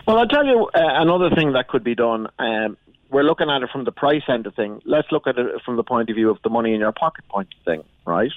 Well, 0.05 0.19
I'll 0.19 0.27
tell 0.27 0.45
you 0.45 0.69
uh, 0.73 0.79
another 1.01 1.29
thing 1.35 1.53
that 1.53 1.67
could 1.67 1.83
be 1.83 1.95
done. 1.95 2.27
Um, 2.39 2.77
we're 3.09 3.23
looking 3.23 3.49
at 3.49 3.63
it 3.63 3.69
from 3.71 3.85
the 3.85 3.91
price 3.91 4.23
end 4.27 4.47
of 4.47 4.55
thing. 4.55 4.81
Let's 4.85 5.11
look 5.11 5.27
at 5.27 5.37
it 5.37 5.61
from 5.63 5.77
the 5.77 5.83
point 5.83 6.09
of 6.09 6.15
view 6.15 6.29
of 6.29 6.37
the 6.43 6.49
money 6.49 6.73
in 6.73 6.79
your 6.79 6.91
pocket 6.91 7.27
point 7.29 7.49
of 7.57 7.65
thing, 7.65 7.83
right? 8.05 8.31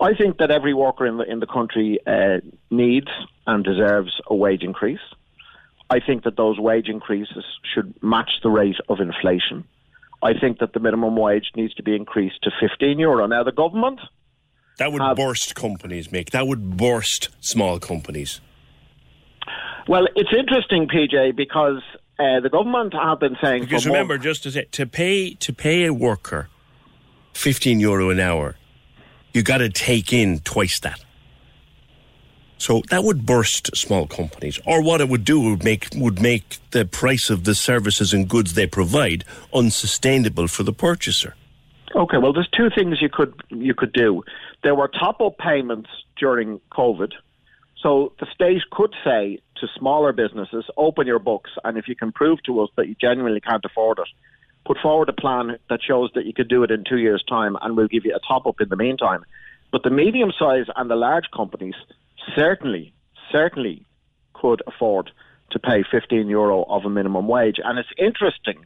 I 0.00 0.14
think 0.14 0.38
that 0.38 0.50
every 0.50 0.74
worker 0.74 1.06
in 1.06 1.18
the 1.18 1.24
in 1.24 1.40
the 1.40 1.46
country 1.46 1.98
uh, 2.06 2.40
needs 2.70 3.08
and 3.46 3.64
deserves 3.64 4.20
a 4.26 4.34
wage 4.34 4.62
increase. 4.62 5.00
I 5.90 6.00
think 6.00 6.24
that 6.24 6.36
those 6.36 6.58
wage 6.58 6.88
increases 6.88 7.44
should 7.72 7.94
match 8.02 8.30
the 8.42 8.50
rate 8.50 8.78
of 8.88 8.98
inflation. 8.98 9.64
I 10.22 10.32
think 10.38 10.58
that 10.58 10.72
the 10.72 10.80
minimum 10.80 11.16
wage 11.16 11.50
needs 11.54 11.74
to 11.74 11.82
be 11.82 11.94
increased 11.94 12.42
to 12.44 12.50
15 12.60 12.98
euro. 12.98 13.26
Now, 13.26 13.42
the 13.42 13.52
government. 13.52 14.00
That 14.78 14.90
would 14.92 15.02
have, 15.02 15.16
burst 15.16 15.54
companies, 15.54 16.08
Mick. 16.08 16.30
That 16.30 16.46
would 16.46 16.76
burst 16.76 17.28
small 17.40 17.78
companies. 17.78 18.40
Well, 19.86 20.06
it's 20.16 20.32
interesting, 20.32 20.88
PJ, 20.88 21.36
because 21.36 21.82
uh, 22.22 22.40
the 22.40 22.48
government 22.50 22.94
have 22.94 23.18
been 23.18 23.36
saying. 23.42 23.64
Because 23.64 23.86
remember, 23.86 24.18
just 24.18 24.42
to 24.44 24.50
say, 24.50 24.66
to 24.72 24.86
pay 24.86 25.34
to 25.34 25.52
pay 25.52 25.84
a 25.84 25.92
worker 25.92 26.48
15 27.34 27.80
euro 27.80 28.10
an 28.10 28.20
hour 28.20 28.56
you 29.32 29.42
got 29.42 29.58
to 29.58 29.68
take 29.68 30.12
in 30.12 30.40
twice 30.40 30.78
that. 30.80 31.02
So 32.58 32.82
that 32.90 33.02
would 33.02 33.26
burst 33.26 33.76
small 33.76 34.06
companies, 34.06 34.60
or 34.64 34.82
what 34.82 35.00
it 35.00 35.08
would 35.08 35.24
do 35.24 35.40
would 35.40 35.64
make 35.64 35.88
would 35.96 36.22
make 36.22 36.58
the 36.70 36.84
price 36.84 37.28
of 37.28 37.42
the 37.42 37.56
services 37.56 38.12
and 38.12 38.28
goods 38.28 38.54
they 38.54 38.68
provide 38.68 39.24
unsustainable 39.52 40.46
for 40.46 40.62
the 40.62 40.72
purchaser. 40.72 41.34
Okay, 41.96 42.18
well, 42.18 42.32
there's 42.32 42.48
two 42.56 42.70
things 42.70 43.02
you 43.02 43.08
could 43.08 43.34
you 43.48 43.74
could 43.74 43.92
do. 43.92 44.22
There 44.62 44.76
were 44.76 44.86
top 44.86 45.20
up 45.20 45.38
payments 45.38 45.90
during 46.16 46.60
COVID, 46.70 47.12
so 47.82 48.12
the 48.20 48.26
state 48.32 48.62
could 48.70 48.94
say 49.04 49.38
to 49.56 49.66
smaller 49.76 50.12
businesses, 50.12 50.64
"Open 50.76 51.06
your 51.06 51.18
books, 51.18 51.50
and 51.64 51.76
if 51.76 51.88
you 51.88 51.96
can 51.96 52.12
prove 52.12 52.42
to 52.44 52.60
us 52.60 52.70
that 52.76 52.88
you 52.88 52.94
genuinely 53.00 53.40
can't 53.40 53.64
afford 53.64 53.98
it, 53.98 54.08
put 54.64 54.78
forward 54.78 55.08
a 55.08 55.12
plan 55.12 55.58
that 55.68 55.82
shows 55.82 56.10
that 56.14 56.24
you 56.24 56.32
could 56.32 56.48
do 56.48 56.62
it 56.62 56.70
in 56.70 56.84
two 56.84 56.98
years' 56.98 57.24
time, 57.24 57.56
and 57.60 57.76
we'll 57.76 57.88
give 57.88 58.04
you 58.04 58.14
a 58.14 58.20
top 58.20 58.46
up 58.46 58.60
in 58.60 58.68
the 58.68 58.76
meantime." 58.76 59.24
But 59.72 59.82
the 59.82 59.90
medium 59.90 60.32
size 60.38 60.66
and 60.76 60.90
the 60.90 60.96
large 60.96 61.30
companies 61.30 61.74
certainly, 62.34 62.92
certainly 63.30 63.84
could 64.34 64.62
afford 64.66 65.10
to 65.50 65.58
pay 65.58 65.82
15 65.82 66.28
euro 66.28 66.64
of 66.68 66.84
a 66.84 66.90
minimum 66.90 67.26
wage, 67.26 67.58
and 67.62 67.78
it's 67.78 67.92
interesting 67.98 68.64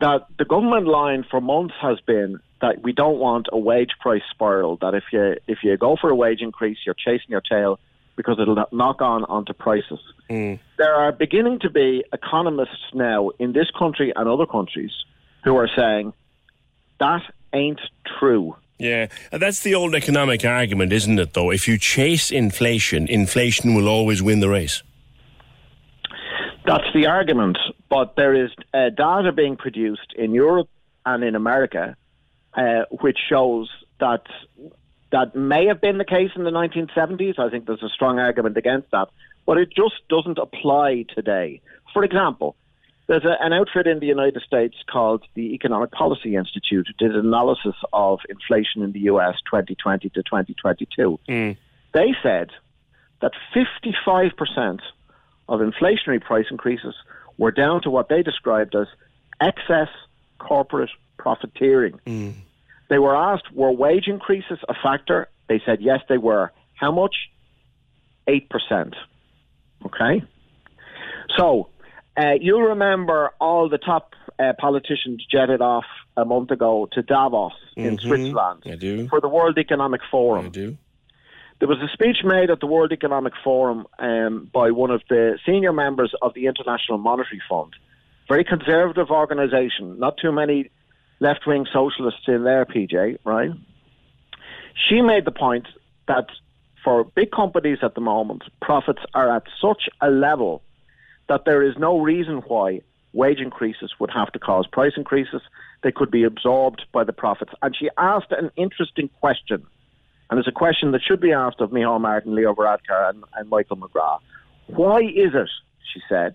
that 0.00 0.26
the 0.38 0.44
government 0.44 0.86
line 0.86 1.24
for 1.24 1.40
months 1.40 1.74
has 1.80 2.00
been 2.00 2.40
that 2.60 2.82
we 2.82 2.92
don't 2.92 3.18
want 3.18 3.48
a 3.52 3.58
wage 3.58 3.90
price 4.00 4.22
spiral. 4.30 4.76
That 4.76 4.94
if 4.94 5.04
you 5.12 5.36
if 5.46 5.58
you 5.62 5.76
go 5.76 5.96
for 5.96 6.10
a 6.10 6.14
wage 6.14 6.40
increase, 6.40 6.78
you're 6.84 6.94
chasing 6.94 7.28
your 7.28 7.42
tail 7.42 7.78
because 8.20 8.38
it'll 8.40 8.64
knock 8.72 9.00
on 9.00 9.24
onto 9.24 9.52
prices. 9.52 9.98
Mm. 10.28 10.58
There 10.78 10.94
are 10.94 11.12
beginning 11.12 11.58
to 11.60 11.70
be 11.70 12.04
economists 12.12 12.92
now 12.94 13.30
in 13.38 13.52
this 13.52 13.70
country 13.78 14.12
and 14.14 14.28
other 14.28 14.46
countries 14.46 14.92
who 15.44 15.56
are 15.56 15.68
saying 15.74 16.12
that 16.98 17.22
ain't 17.52 17.80
true. 18.18 18.56
Yeah, 18.78 19.08
and 19.30 19.42
that's 19.42 19.60
the 19.60 19.74
old 19.74 19.94
economic 19.94 20.44
argument, 20.44 20.92
isn't 20.92 21.18
it? 21.18 21.34
Though, 21.34 21.50
if 21.50 21.68
you 21.68 21.76
chase 21.78 22.30
inflation, 22.30 23.08
inflation 23.08 23.74
will 23.74 23.88
always 23.88 24.22
win 24.22 24.40
the 24.40 24.48
race. 24.48 24.82
That's 26.64 26.90
the 26.94 27.06
argument, 27.06 27.58
but 27.88 28.16
there 28.16 28.34
is 28.34 28.50
uh, 28.72 28.90
data 28.90 29.32
being 29.32 29.56
produced 29.56 30.14
in 30.16 30.32
Europe 30.32 30.68
and 31.04 31.24
in 31.24 31.34
America 31.34 31.96
uh, 32.54 32.84
which 33.00 33.18
shows 33.28 33.68
that 34.00 34.22
that 35.12 35.34
may 35.34 35.66
have 35.66 35.80
been 35.80 35.98
the 35.98 36.04
case 36.04 36.30
in 36.36 36.44
the 36.44 36.50
1970s. 36.50 37.38
I 37.38 37.50
think 37.50 37.66
there's 37.66 37.82
a 37.82 37.88
strong 37.88 38.18
argument 38.18 38.56
against 38.56 38.90
that, 38.92 39.08
but 39.46 39.58
it 39.58 39.70
just 39.74 39.96
doesn't 40.08 40.38
apply 40.38 41.04
today. 41.14 41.60
For 41.92 42.04
example, 42.04 42.56
there's 43.08 43.24
a, 43.24 43.36
an 43.40 43.52
outfit 43.52 43.88
in 43.88 43.98
the 43.98 44.06
United 44.06 44.40
States 44.42 44.76
called 44.90 45.24
the 45.34 45.52
Economic 45.54 45.90
Policy 45.90 46.36
Institute 46.36 46.86
who 46.86 47.06
did 47.06 47.16
an 47.16 47.26
analysis 47.26 47.74
of 47.92 48.20
inflation 48.28 48.82
in 48.82 48.92
the 48.92 49.00
US 49.00 49.34
2020 49.50 50.10
to 50.10 50.22
2022. 50.22 51.18
Mm. 51.28 51.56
They 51.92 52.14
said 52.22 52.50
that 53.20 53.32
55% 53.52 54.78
of 55.48 55.60
inflationary 55.60 56.20
price 56.20 56.46
increases 56.52 56.94
were 57.36 57.50
down 57.50 57.82
to 57.82 57.90
what 57.90 58.08
they 58.08 58.22
described 58.22 58.76
as 58.76 58.86
excess 59.40 59.88
corporate 60.38 60.90
profiteering. 61.18 61.98
Mm. 62.06 62.34
They 62.90 62.98
were 62.98 63.16
asked, 63.16 63.50
were 63.54 63.70
wage 63.72 64.08
increases 64.08 64.58
a 64.68 64.74
factor? 64.82 65.28
They 65.48 65.62
said, 65.64 65.78
yes, 65.80 66.00
they 66.08 66.18
were. 66.18 66.52
How 66.74 66.90
much? 66.92 67.14
8%. 68.28 68.94
Okay? 69.86 70.22
So, 71.38 71.68
uh, 72.16 72.32
you'll 72.40 72.62
remember 72.62 73.30
all 73.40 73.68
the 73.68 73.78
top 73.78 74.14
uh, 74.38 74.52
politicians 74.58 75.24
jetted 75.30 75.60
off 75.62 75.84
a 76.16 76.24
month 76.24 76.50
ago 76.50 76.88
to 76.92 77.02
Davos 77.02 77.52
in 77.76 77.96
Mhm. 77.96 78.00
Switzerland 78.02 78.62
I 78.66 78.74
do. 78.74 79.08
for 79.08 79.20
the 79.20 79.28
World 79.28 79.56
Economic 79.58 80.00
Forum. 80.10 80.46
I 80.46 80.48
do. 80.48 80.76
There 81.60 81.68
was 81.68 81.78
a 81.82 81.88
speech 81.92 82.24
made 82.24 82.50
at 82.50 82.58
the 82.60 82.66
World 82.66 82.90
Economic 82.90 83.34
Forum 83.44 83.86
um, 83.98 84.48
by 84.52 84.70
one 84.70 84.90
of 84.90 85.02
the 85.08 85.38
senior 85.46 85.72
members 85.72 86.12
of 86.22 86.34
the 86.34 86.46
International 86.46 86.98
Monetary 86.98 87.40
Fund. 87.48 87.74
Very 88.28 88.44
conservative 88.44 89.10
organisation, 89.10 89.98
not 89.98 90.16
too 90.16 90.32
many 90.32 90.70
left 91.20 91.46
wing 91.46 91.66
socialists 91.72 92.26
in 92.26 92.44
there, 92.44 92.64
PJ, 92.64 93.18
right? 93.24 93.50
She 94.88 95.02
made 95.02 95.24
the 95.24 95.32
point 95.32 95.66
that 96.08 96.26
for 96.82 97.04
big 97.04 97.30
companies 97.30 97.78
at 97.82 97.94
the 97.94 98.00
moment, 98.00 98.42
profits 98.60 99.02
are 99.14 99.34
at 99.34 99.44
such 99.60 99.88
a 100.00 100.10
level 100.10 100.62
that 101.28 101.44
there 101.44 101.62
is 101.62 101.76
no 101.78 102.00
reason 102.00 102.38
why 102.38 102.80
wage 103.12 103.38
increases 103.38 103.92
would 103.98 104.10
have 104.10 104.32
to 104.32 104.38
cause 104.38 104.66
price 104.66 104.92
increases. 104.96 105.42
They 105.82 105.92
could 105.92 106.10
be 106.10 106.24
absorbed 106.24 106.84
by 106.92 107.04
the 107.04 107.12
profits. 107.12 107.52
And 107.62 107.76
she 107.76 107.90
asked 107.96 108.32
an 108.32 108.50
interesting 108.56 109.08
question 109.20 109.66
and 110.30 110.38
it's 110.38 110.48
a 110.48 110.52
question 110.52 110.92
that 110.92 111.02
should 111.02 111.20
be 111.20 111.32
asked 111.32 111.60
of 111.60 111.70
Micheál 111.70 112.00
Martin, 112.00 112.34
Leo 112.34 112.54
Varadkar, 112.54 113.10
and, 113.10 113.24
and 113.34 113.50
Michael 113.50 113.76
McGrath. 113.76 114.20
Why 114.68 115.00
is 115.00 115.34
it, 115.34 115.50
she 115.92 116.00
said, 116.08 116.34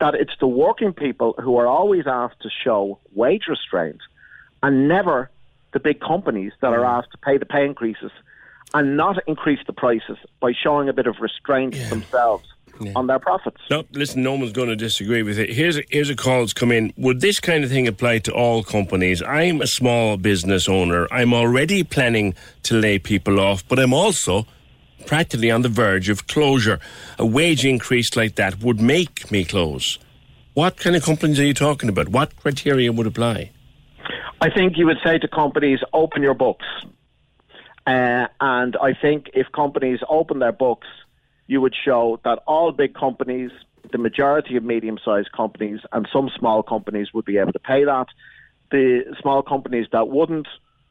that 0.00 0.14
it's 0.14 0.32
the 0.40 0.46
working 0.46 0.92
people 0.92 1.34
who 1.42 1.56
are 1.56 1.66
always 1.66 2.06
asked 2.06 2.40
to 2.42 2.50
show 2.64 2.98
wage 3.14 3.44
restraint 3.48 4.00
and 4.62 4.88
never 4.88 5.30
the 5.72 5.80
big 5.80 6.00
companies 6.00 6.52
that 6.60 6.72
are 6.72 6.80
mm. 6.80 6.98
asked 6.98 7.12
to 7.12 7.18
pay 7.18 7.38
the 7.38 7.46
pay 7.46 7.64
increases 7.64 8.10
and 8.74 8.96
not 8.96 9.16
increase 9.26 9.60
the 9.66 9.72
prices 9.72 10.16
by 10.40 10.52
showing 10.52 10.88
a 10.88 10.92
bit 10.92 11.06
of 11.06 11.16
restraint 11.20 11.74
themselves 11.88 12.46
on 12.96 13.06
their 13.06 13.18
profits? 13.18 13.58
No, 13.70 13.84
listen, 13.92 14.22
no 14.22 14.34
one's 14.34 14.52
going 14.52 14.68
to 14.68 14.76
disagree 14.76 15.22
with 15.22 15.38
it. 15.38 15.50
Here's 15.50 15.78
a, 15.78 15.84
here's 15.90 16.10
a 16.10 16.16
call 16.16 16.40
that's 16.40 16.52
come 16.52 16.72
in. 16.72 16.92
Would 16.96 17.20
this 17.20 17.40
kind 17.40 17.64
of 17.64 17.70
thing 17.70 17.86
apply 17.86 18.18
to 18.20 18.32
all 18.32 18.62
companies? 18.62 19.22
I'm 19.22 19.60
a 19.60 19.66
small 19.66 20.16
business 20.16 20.68
owner. 20.68 21.06
I'm 21.10 21.34
already 21.34 21.84
planning 21.84 22.34
to 22.64 22.74
lay 22.74 22.98
people 22.98 23.40
off, 23.40 23.66
but 23.68 23.78
I'm 23.78 23.92
also 23.92 24.46
practically 25.06 25.50
on 25.50 25.62
the 25.62 25.68
verge 25.68 26.08
of 26.08 26.26
closure. 26.26 26.78
A 27.18 27.26
wage 27.26 27.64
increase 27.64 28.16
like 28.16 28.36
that 28.36 28.62
would 28.62 28.80
make 28.80 29.30
me 29.30 29.44
close. 29.44 29.98
What 30.54 30.76
kind 30.76 30.96
of 30.96 31.02
companies 31.02 31.38
are 31.38 31.44
you 31.44 31.54
talking 31.54 31.88
about? 31.88 32.08
What 32.08 32.36
criteria 32.36 32.92
would 32.92 33.06
apply? 33.06 33.50
I 34.40 34.50
think 34.50 34.76
you 34.76 34.86
would 34.86 34.98
say 35.04 35.18
to 35.18 35.28
companies, 35.28 35.80
open 35.92 36.22
your 36.22 36.34
books. 36.34 36.66
Uh, 37.86 38.26
and 38.40 38.76
I 38.76 38.94
think 38.94 39.30
if 39.34 39.46
companies 39.52 40.00
open 40.08 40.38
their 40.38 40.52
books, 40.52 40.86
you 41.46 41.60
would 41.60 41.74
show 41.74 42.20
that 42.24 42.40
all 42.46 42.72
big 42.72 42.94
companies, 42.94 43.50
the 43.92 43.98
majority 43.98 44.56
of 44.56 44.64
medium 44.64 44.98
sized 45.04 45.32
companies, 45.32 45.80
and 45.92 46.08
some 46.12 46.30
small 46.38 46.62
companies 46.62 47.12
would 47.12 47.24
be 47.24 47.38
able 47.38 47.52
to 47.52 47.58
pay 47.58 47.84
that. 47.84 48.06
The 48.70 49.16
small 49.20 49.42
companies 49.42 49.86
that 49.92 50.08
wouldn't 50.08 50.48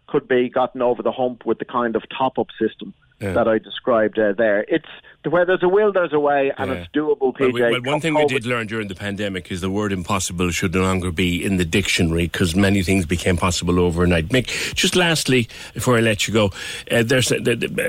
could 0.08 0.28
be 0.28 0.50
gotten 0.50 0.82
over 0.82 1.02
the 1.02 1.12
hump 1.12 1.45
with 1.45 1.60
the 1.60 1.65
kind 1.65 1.95
of 1.95 2.04
top 2.10 2.38
up 2.38 2.48
system 2.60 2.93
Yeah. 3.22 3.34
that 3.34 3.48
I 3.50 3.58
described 3.58 4.18
uh, 4.18 4.32
there. 4.38 4.66
It's 4.70 4.86
where 5.30 5.46
there's 5.46 5.62
a 5.64 5.68
will, 5.68 5.92
there's 5.92 6.14
a 6.14 6.20
way, 6.20 6.54
and 6.58 6.72
Yeah. 6.72 6.78
it's 6.78 6.88
doable, 6.96 7.20
Well, 7.20 7.34
PJ. 7.34 7.52
we- 7.54 7.62
well, 7.62 7.82
one 7.82 8.00
thing 8.00 8.14
we 8.14 8.26
did 8.28 8.46
learn 8.46 8.68
during 8.68 8.88
the 8.88 8.96
pandemic 8.96 9.52
is 9.52 9.60
the 9.60 9.70
word 9.70 9.92
impossible 9.92 10.50
should 10.52 10.74
no 10.74 10.82
longer 10.84 11.12
be 11.12 11.44
in 11.44 11.58
the 11.58 11.66
dictionary 11.66 12.24
because 12.28 12.56
many 12.56 12.82
things 12.84 13.06
became 13.06 13.36
possible 13.36 13.78
overnight. 13.80 14.30
Mick, 14.30 14.74
just 14.76 14.96
lastly, 14.96 15.50
before 15.74 15.98
I 15.98 16.00
let 16.00 16.28
you 16.28 16.34
go, 16.34 16.52
uh, 16.90 17.04
there's 17.04 17.30
uh, 17.34 17.36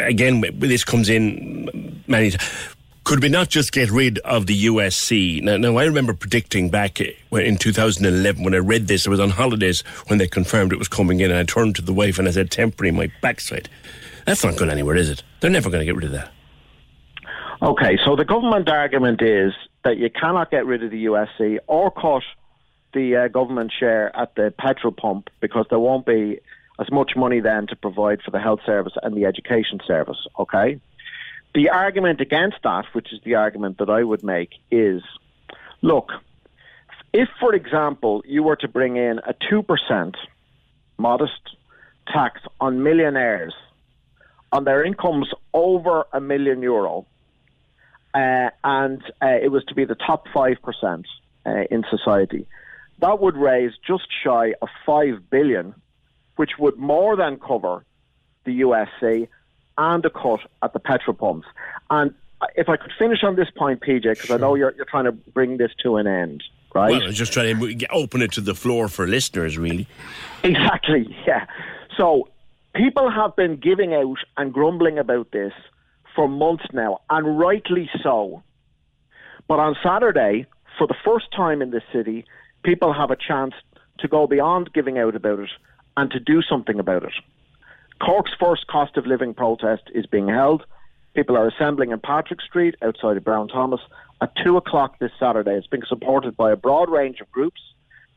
again, 0.05 0.43
this 0.59 0.83
comes 0.85 1.09
in 1.09 2.03
many 2.09 2.31
times. 2.33 2.51
Could 3.05 3.23
we 3.23 3.29
not 3.29 3.49
just 3.49 3.73
get 3.73 3.91
rid 3.91 4.19
of 4.21 4.47
the 4.47 4.67
USC? 4.67 5.41
Now, 5.43 5.57
now 5.57 5.77
I 5.79 5.85
remember 5.85 6.13
predicting 6.13 6.69
back 6.69 7.01
uh, 7.01 7.37
in 7.37 7.57
2011 7.57 8.43
when 8.45 8.55
I 8.55 8.59
read 8.59 8.89
this, 8.89 9.07
I 9.07 9.11
was 9.11 9.21
on 9.21 9.31
holidays 9.31 9.83
when 10.09 10.19
they 10.19 10.27
confirmed 10.29 10.73
it 10.73 10.79
was 10.79 10.89
coming 10.89 11.21
in, 11.21 11.31
and 11.31 11.39
I 11.39 11.45
turned 11.45 11.77
to 11.77 11.83
the 11.83 11.93
wife 11.93 12.19
and 12.19 12.27
I 12.29 12.33
said, 12.33 12.51
temporary, 12.51 12.91
my 12.91 13.11
backside. 13.23 13.69
That's 14.31 14.45
not 14.45 14.57
going 14.57 14.71
anywhere, 14.71 14.95
is 14.95 15.11
it? 15.11 15.25
They're 15.41 15.51
never 15.51 15.71
going 15.71 15.81
to 15.81 15.85
get 15.85 15.97
rid 15.97 16.05
of 16.05 16.13
that. 16.13 16.31
Okay, 17.61 17.99
so 18.05 18.15
the 18.15 18.25
government 18.25 18.69
argument 18.69 19.21
is 19.21 19.53
that 19.83 19.97
you 19.97 20.09
cannot 20.09 20.53
get 20.53 20.67
rid 20.67 20.85
of 20.85 20.93
the 20.93 21.07
USC 21.07 21.59
or 21.67 21.91
cut 21.91 22.23
the 22.95 23.17
uh, 23.17 23.27
government 23.27 23.73
share 23.77 24.15
at 24.17 24.37
the 24.37 24.55
petrol 24.57 24.93
pump 24.93 25.31
because 25.41 25.67
there 25.69 25.81
won't 25.81 26.07
be 26.07 26.39
as 26.79 26.93
much 26.93 27.17
money 27.17 27.41
then 27.41 27.67
to 27.67 27.75
provide 27.75 28.23
for 28.23 28.31
the 28.31 28.39
health 28.39 28.61
service 28.65 28.93
and 29.03 29.17
the 29.17 29.25
education 29.25 29.81
service. 29.85 30.25
Okay? 30.39 30.81
The 31.53 31.71
argument 31.71 32.21
against 32.21 32.59
that, 32.63 32.85
which 32.93 33.13
is 33.13 33.19
the 33.25 33.35
argument 33.35 33.79
that 33.79 33.91
I 33.91 34.05
would 34.05 34.23
make, 34.23 34.51
is 34.71 35.03
look, 35.83 36.13
if, 37.13 37.29
for 37.41 37.53
example, 37.53 38.23
you 38.25 38.45
were 38.45 38.55
to 38.55 38.69
bring 38.69 38.97
in 38.97 39.19
a 39.27 39.35
2% 39.53 40.15
modest 40.99 41.57
tax 42.07 42.43
on 42.61 42.85
millionaires 42.85 43.55
on 44.53 44.65
their 44.65 44.85
incomes 44.85 45.29
over 45.55 46.05
a 46.13 46.21
million 46.21 46.63
euro, 46.63 47.07
uh, 48.15 48.51
and 48.65 49.03
uh, 49.23 49.27
it 49.27 49.51
was 49.51 49.65
to 49.65 49.75
be 49.75 49.85
the 49.85 49.95
top 49.95 50.27
5% 50.29 51.05
uh, 51.47 51.51
in 51.71 51.85
society, 51.91 52.47
that 52.99 53.21
would 53.21 53.37
raise 53.37 53.73
just 53.87 54.09
shy 54.23 54.55
of 54.61 54.69
5 54.85 55.31
billion, 55.31 55.75
which 56.37 56.53
would 56.59 56.77
more 56.77 57.17
than 57.17 57.39
cover 57.39 57.85
the 58.45 58.61
USC 58.61 59.29
and 59.79 60.05
a 60.05 60.11
cut 60.11 60.41
at 60.63 60.73
the 60.73 60.81
petrol 60.81 61.15
pumps. 61.15 61.47
And 61.89 62.15
if 62.57 62.69
I 62.69 62.77
could 62.77 62.93
finish 62.99 63.23
on 63.23 63.37
this 63.37 63.49
point, 63.57 63.81
PJ, 63.81 64.03
because 64.03 64.31
I 64.31 64.37
know 64.37 64.55
you're, 64.55 64.75
you're 64.77 64.87
trying 64.87 65.05
to 65.05 65.13
bring 65.13 65.57
this 65.57 65.71
to 65.83 65.97
an 65.97 66.07
end, 66.07 66.43
right? 66.75 66.91
Well, 66.91 67.03
I'm 67.03 67.13
just 67.13 67.33
trying 67.33 67.59
to 67.59 67.87
open 67.91 68.23
it 68.23 68.33
to 68.33 68.41
the 68.41 68.55
floor 68.55 68.89
for 68.89 69.07
listeners, 69.07 69.59
really. 69.59 69.87
Exactly, 70.43 71.15
yeah. 71.27 71.45
So 71.99 72.29
people 72.75 73.11
have 73.11 73.37
been 73.37 73.57
giving 73.57 73.95
out 73.95 74.19
and 74.37 74.53
grumbling 74.53 74.99
about 74.99 75.31
this 75.33 75.53
for 76.15 76.29
months 76.29 76.65
now, 76.73 77.01
and 77.09 77.39
rightly 77.39 77.89
so. 78.03 78.43
But 79.49 79.59
on 79.59 79.77
Saturday, 79.83 80.47
for 80.79 80.87
the 80.87 80.97
first 81.05 81.27
time 81.35 81.63
in 81.63 81.71
this 81.71 81.83
city, 81.93 82.25
people 82.63 82.93
have 82.93 83.11
a 83.11 83.17
chance 83.17 83.55
to 83.99 84.09
go 84.09 84.27
beyond 84.27 84.73
giving 84.73 84.99
out 84.99 85.15
about 85.15 85.41
it 85.41 85.51
and 85.97 86.11
to 86.11 86.21
do 86.21 86.43
something 86.43 86.79
about 86.79 87.05
it. 87.05 87.13
Cork's 88.01 88.33
first 88.39 88.67
cost 88.67 88.97
of 88.97 89.07
living 89.07 89.35
protest 89.35 89.83
is 89.95 90.07
being 90.07 90.29
held. 90.29 90.65
People 91.15 91.37
are 91.37 91.49
assembling 91.49 91.91
in 91.91 92.01
Patrick 92.01 92.41
Street 92.41 92.77
outside 92.83 93.17
of 93.17 93.25
Brown 93.25 93.49
Thomas 93.49 93.81
at 94.21 94.35
2 94.45 94.57
o'clock 94.57 94.99
this 94.99 95.11
Saturday. 95.19 95.53
It's 95.53 95.67
being 95.67 95.83
supported 95.87 96.37
by 96.37 96.53
a 96.53 96.57
broad 96.57 96.91
range 96.91 97.21
of 97.21 97.31
groups 97.31 97.61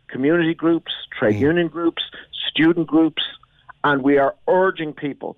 community 0.09 0.53
groups, 0.53 0.91
trade 1.17 1.35
hmm. 1.35 1.41
union 1.41 1.67
groups, 1.67 2.03
student 2.49 2.85
groups, 2.85 3.23
and 3.83 4.01
we 4.03 4.17
are 4.17 4.35
urging 4.47 4.93
people 4.93 5.37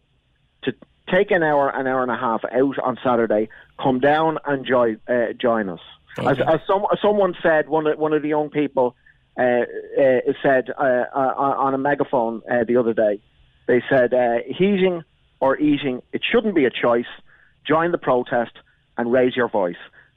to 0.63 0.73
take 1.11 1.31
an 1.31 1.43
hour, 1.43 1.69
an 1.69 1.87
hour 1.87 2.01
and 2.01 2.11
a 2.11 2.17
half 2.17 2.43
out 2.45 2.79
on 2.79 2.97
Saturday, 3.03 3.49
come 3.81 3.99
down 3.99 4.37
and 4.45 4.65
join, 4.65 4.99
uh, 5.07 5.33
join 5.33 5.69
us. 5.69 5.79
As, 6.17 6.39
as 6.39 6.61
some, 6.65 6.85
someone 7.01 7.35
said, 7.43 7.67
one 7.67 7.87
of, 7.87 7.97
one 7.99 8.13
of 8.13 8.21
the 8.21 8.29
young 8.29 8.49
people 8.49 8.95
uh, 9.37 9.41
uh, 9.41 10.19
said 10.41 10.69
uh, 10.77 10.81
uh, 11.13 11.33
on 11.57 11.73
a 11.73 11.77
megaphone 11.77 12.41
uh, 12.49 12.63
the 12.63 12.77
other 12.77 12.93
day, 12.93 13.19
they 13.67 13.83
said, 13.89 14.13
uh, 14.13 14.37
heating 14.47 15.03
or 15.41 15.57
eating, 15.57 16.01
it 16.13 16.21
shouldn't 16.23 16.55
be 16.55 16.65
a 16.65 16.69
choice. 16.69 17.05
Join 17.67 17.91
the 17.91 17.97
protest 17.97 18.53
and 18.97 19.11
raise 19.11 19.35
your 19.35 19.49
voice. 19.49 19.75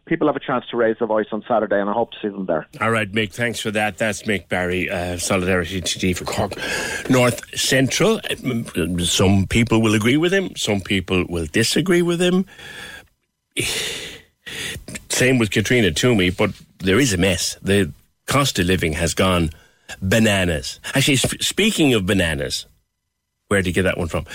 People 0.08 0.26
have 0.26 0.36
a 0.36 0.40
chance 0.40 0.64
to 0.70 0.76
raise 0.76 0.96
their 0.98 1.06
voice 1.06 1.26
on 1.32 1.44
Saturday, 1.46 1.78
and 1.78 1.90
I 1.90 1.92
hope 1.92 2.12
to 2.12 2.16
see 2.22 2.28
them 2.28 2.46
there. 2.46 2.66
All 2.80 2.90
right, 2.90 3.10
Mick, 3.12 3.30
thanks 3.32 3.60
for 3.60 3.70
that. 3.72 3.98
That's 3.98 4.22
Mick 4.22 4.48
Barry, 4.48 4.88
uh, 4.88 5.18
Solidarity 5.18 5.82
TD 5.82 6.16
for 6.16 6.24
Cork 6.24 6.52
North 7.10 7.44
Central. 7.58 8.20
Some 9.04 9.46
people 9.46 9.82
will 9.82 9.94
agree 9.94 10.16
with 10.16 10.32
him, 10.32 10.56
some 10.56 10.80
people 10.80 11.24
will 11.28 11.46
disagree 11.46 12.00
with 12.02 12.22
him. 12.22 12.46
Same 15.10 15.38
with 15.38 15.50
Katrina 15.50 15.90
Toomey, 15.90 16.30
but 16.30 16.50
there 16.78 16.98
is 16.98 17.12
a 17.12 17.18
mess. 17.18 17.56
The 17.60 17.92
cost 18.26 18.58
of 18.58 18.66
living 18.66 18.94
has 18.94 19.12
gone 19.14 19.50
bananas. 20.00 20.80
Actually, 20.94 21.16
sp- 21.20 21.42
speaking 21.42 21.92
of 21.92 22.06
bananas, 22.06 22.66
where 23.48 23.62
to 23.62 23.72
get 23.72 23.82
that 23.82 23.98
one 23.98 24.08
from. 24.08 24.26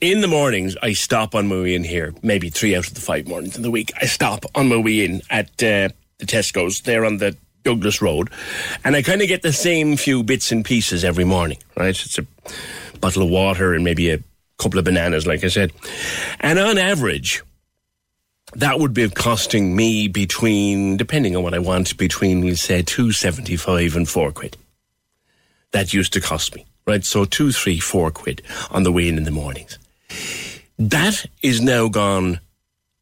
In 0.00 0.20
the 0.20 0.28
mornings, 0.28 0.76
I 0.82 0.92
stop 0.92 1.34
on 1.34 1.46
my 1.46 1.60
way 1.60 1.74
in 1.74 1.84
here, 1.84 2.14
maybe 2.22 2.50
three 2.50 2.74
out 2.74 2.86
of 2.86 2.94
the 2.94 3.00
five 3.00 3.26
mornings 3.26 3.56
in 3.56 3.62
the 3.62 3.70
week. 3.70 3.92
I 4.00 4.06
stop 4.06 4.44
on 4.54 4.68
my 4.68 4.76
way 4.76 5.04
in 5.04 5.22
at 5.30 5.50
uh, 5.62 5.88
the 6.18 6.26
Tesco's 6.26 6.80
there 6.82 7.04
on 7.04 7.18
the 7.18 7.36
Douglas 7.62 8.02
Road, 8.02 8.30
and 8.84 8.96
I 8.96 9.02
kind 9.02 9.22
of 9.22 9.28
get 9.28 9.42
the 9.42 9.52
same 9.52 9.96
few 9.96 10.22
bits 10.22 10.50
and 10.50 10.64
pieces 10.64 11.04
every 11.04 11.24
morning, 11.24 11.58
right? 11.76 11.90
It's 11.90 12.18
a 12.18 12.26
bottle 13.00 13.22
of 13.22 13.30
water 13.30 13.74
and 13.74 13.84
maybe 13.84 14.10
a 14.10 14.18
couple 14.58 14.78
of 14.78 14.84
bananas, 14.84 15.26
like 15.26 15.44
I 15.44 15.48
said. 15.48 15.72
And 16.40 16.58
on 16.58 16.78
average, 16.78 17.42
that 18.54 18.80
would 18.80 18.94
be 18.94 19.08
costing 19.08 19.76
me 19.76 20.08
between, 20.08 20.96
depending 20.96 21.36
on 21.36 21.44
what 21.44 21.54
I 21.54 21.58
want, 21.60 21.96
between, 21.96 22.40
we'll 22.40 22.56
say, 22.56 22.82
275 22.82 23.94
and 23.94 24.08
4 24.08 24.32
quid. 24.32 24.56
That 25.72 25.92
used 25.92 26.14
to 26.14 26.20
cost 26.20 26.56
me 26.56 26.64
right? 26.88 27.04
So 27.04 27.24
two, 27.24 27.52
three, 27.52 27.78
four 27.78 28.10
quid 28.10 28.42
on 28.70 28.82
the 28.82 28.90
way 28.90 29.08
in 29.08 29.18
in 29.18 29.24
the 29.24 29.30
mornings. 29.30 29.78
That 30.78 31.26
is 31.42 31.60
now 31.60 31.88
gone 31.88 32.40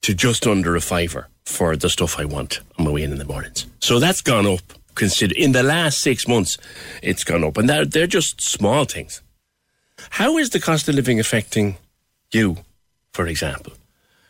to 0.03 0.13
just 0.15 0.47
under 0.47 0.77
a 0.77 0.81
fiver 0.81 1.29
for 1.45 1.77
the 1.77 1.89
stuff 1.89 2.19
I 2.19 2.25
want 2.25 2.61
on 2.79 2.85
my 2.85 2.91
way 2.91 3.03
in 3.03 3.13
in 3.13 3.19
the 3.19 3.25
mornings. 3.25 3.67
So 3.81 3.99
that's 4.01 4.21
gone 4.21 4.47
up. 4.47 4.61
Consider 4.95 5.35
in 5.37 5.53
the 5.53 5.63
last 5.63 6.01
six 6.01 6.27
months, 6.27 6.59
it's 7.03 7.23
gone 7.23 7.45
up, 7.45 7.59
and 7.59 7.69
they're, 7.69 7.85
they're 7.85 8.07
just 8.07 8.41
small 8.41 8.87
things. 8.87 9.21
How 10.11 10.39
is 10.39 10.51
the 10.51 10.61
cost 10.61 10.89
of 10.89 10.95
living 10.95 11.21
affecting 11.21 11.77
you, 12.33 12.59
for 13.13 13.27
example? 13.27 13.75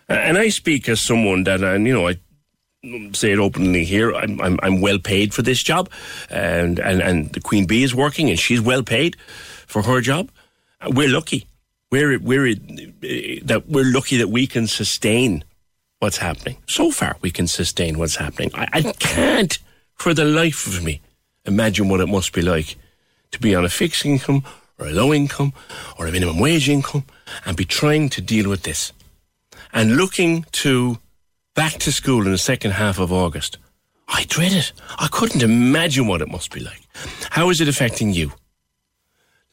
And 0.09 0.37
I 0.37 0.49
speak 0.51 0.89
as 0.89 1.01
someone 1.01 1.45
that, 1.45 1.63
and 1.63 1.87
you 1.87 1.95
know, 1.95 2.09
I 2.09 2.19
say 3.13 3.33
it 3.33 3.39
openly 3.39 3.85
here. 3.85 4.13
I'm, 4.15 4.41
I'm, 4.41 4.59
I'm 4.63 4.81
well 4.81 4.99
paid 4.99 5.35
for 5.35 5.43
this 5.43 5.63
job, 5.63 5.91
and, 6.31 6.79
and, 6.79 7.01
and 7.01 7.33
the 7.33 7.41
Queen 7.41 7.67
Bee 7.67 7.83
is 7.83 7.95
working, 7.95 8.31
and 8.31 8.39
she's 8.39 8.61
well 8.61 8.83
paid 8.83 9.17
for 9.67 9.83
her 9.83 10.01
job. 10.01 10.31
Uh, 10.81 10.93
we're 10.95 11.09
lucky. 11.09 11.47
We're, 11.91 12.19
we're, 12.19 12.49
uh, 12.49 12.55
that 13.45 13.65
we're 13.69 13.93
lucky 13.93 14.17
that 14.17 14.29
we 14.29 14.47
can 14.47 14.67
sustain 14.67 15.45
what's 15.99 16.19
happening. 16.19 16.57
So 16.67 16.91
far, 16.91 17.17
we 17.21 17.31
can 17.31 17.47
sustain 17.47 17.99
what's 17.99 18.17
happening. 18.17 18.51
I, 18.55 18.67
I 18.73 18.83
can't, 18.99 19.59
for 19.95 20.15
the 20.15 20.25
life 20.25 20.67
of 20.67 20.83
me, 20.83 21.01
imagine 21.45 21.89
what 21.89 22.01
it 22.01 22.09
must 22.09 22.33
be 22.33 22.43
like 22.43 22.77
to 23.31 23.39
be 23.39 23.55
on 23.55 23.65
a 23.65 23.69
fixed 23.69 24.05
income 24.05 24.45
or 24.79 24.87
a 24.87 24.93
low 24.93 25.13
income 25.13 25.53
or 25.99 26.07
a 26.07 26.13
minimum 26.13 26.39
wage 26.39 26.69
income 26.69 27.05
and 27.45 27.57
be 27.57 27.65
trying 27.65 28.09
to 28.11 28.21
deal 28.21 28.49
with 28.49 28.63
this 28.63 28.93
and 29.73 29.97
looking 29.97 30.45
to 30.53 30.99
back 31.55 31.75
to 31.75 31.93
school 31.93 32.25
in 32.27 32.33
the 32.33 32.39
second 32.39 32.73
half 32.73 32.99
of 32.99 33.13
August. 33.13 33.59
I 34.09 34.25
dread 34.29 34.53
it. 34.53 34.73
I 34.99 35.09
couldn't 35.09 35.43
imagine 35.43 36.07
what 36.07 36.21
it 36.21 36.31
must 36.31 36.53
be 36.53 36.61
like. 36.61 36.83
How 37.31 37.51
is 37.51 37.61
it 37.61 37.69
affecting 37.69 38.13
you? 38.13 38.33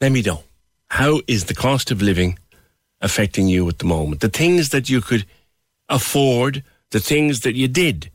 Let 0.00 0.12
me 0.12 0.22
know. 0.22 0.44
How 0.88 1.20
is 1.26 1.44
the 1.44 1.54
cost 1.54 1.90
of 1.90 2.02
living 2.02 2.38
affecting 3.00 3.48
you 3.48 3.68
at 3.68 3.78
the 3.78 3.84
moment? 3.84 4.20
The 4.20 4.28
things 4.28 4.70
that 4.70 4.88
you 4.88 5.00
could 5.00 5.26
afford, 5.88 6.62
the 6.90 7.00
things 7.00 7.40
that 7.40 7.54
you 7.54 7.68
did, 7.68 8.10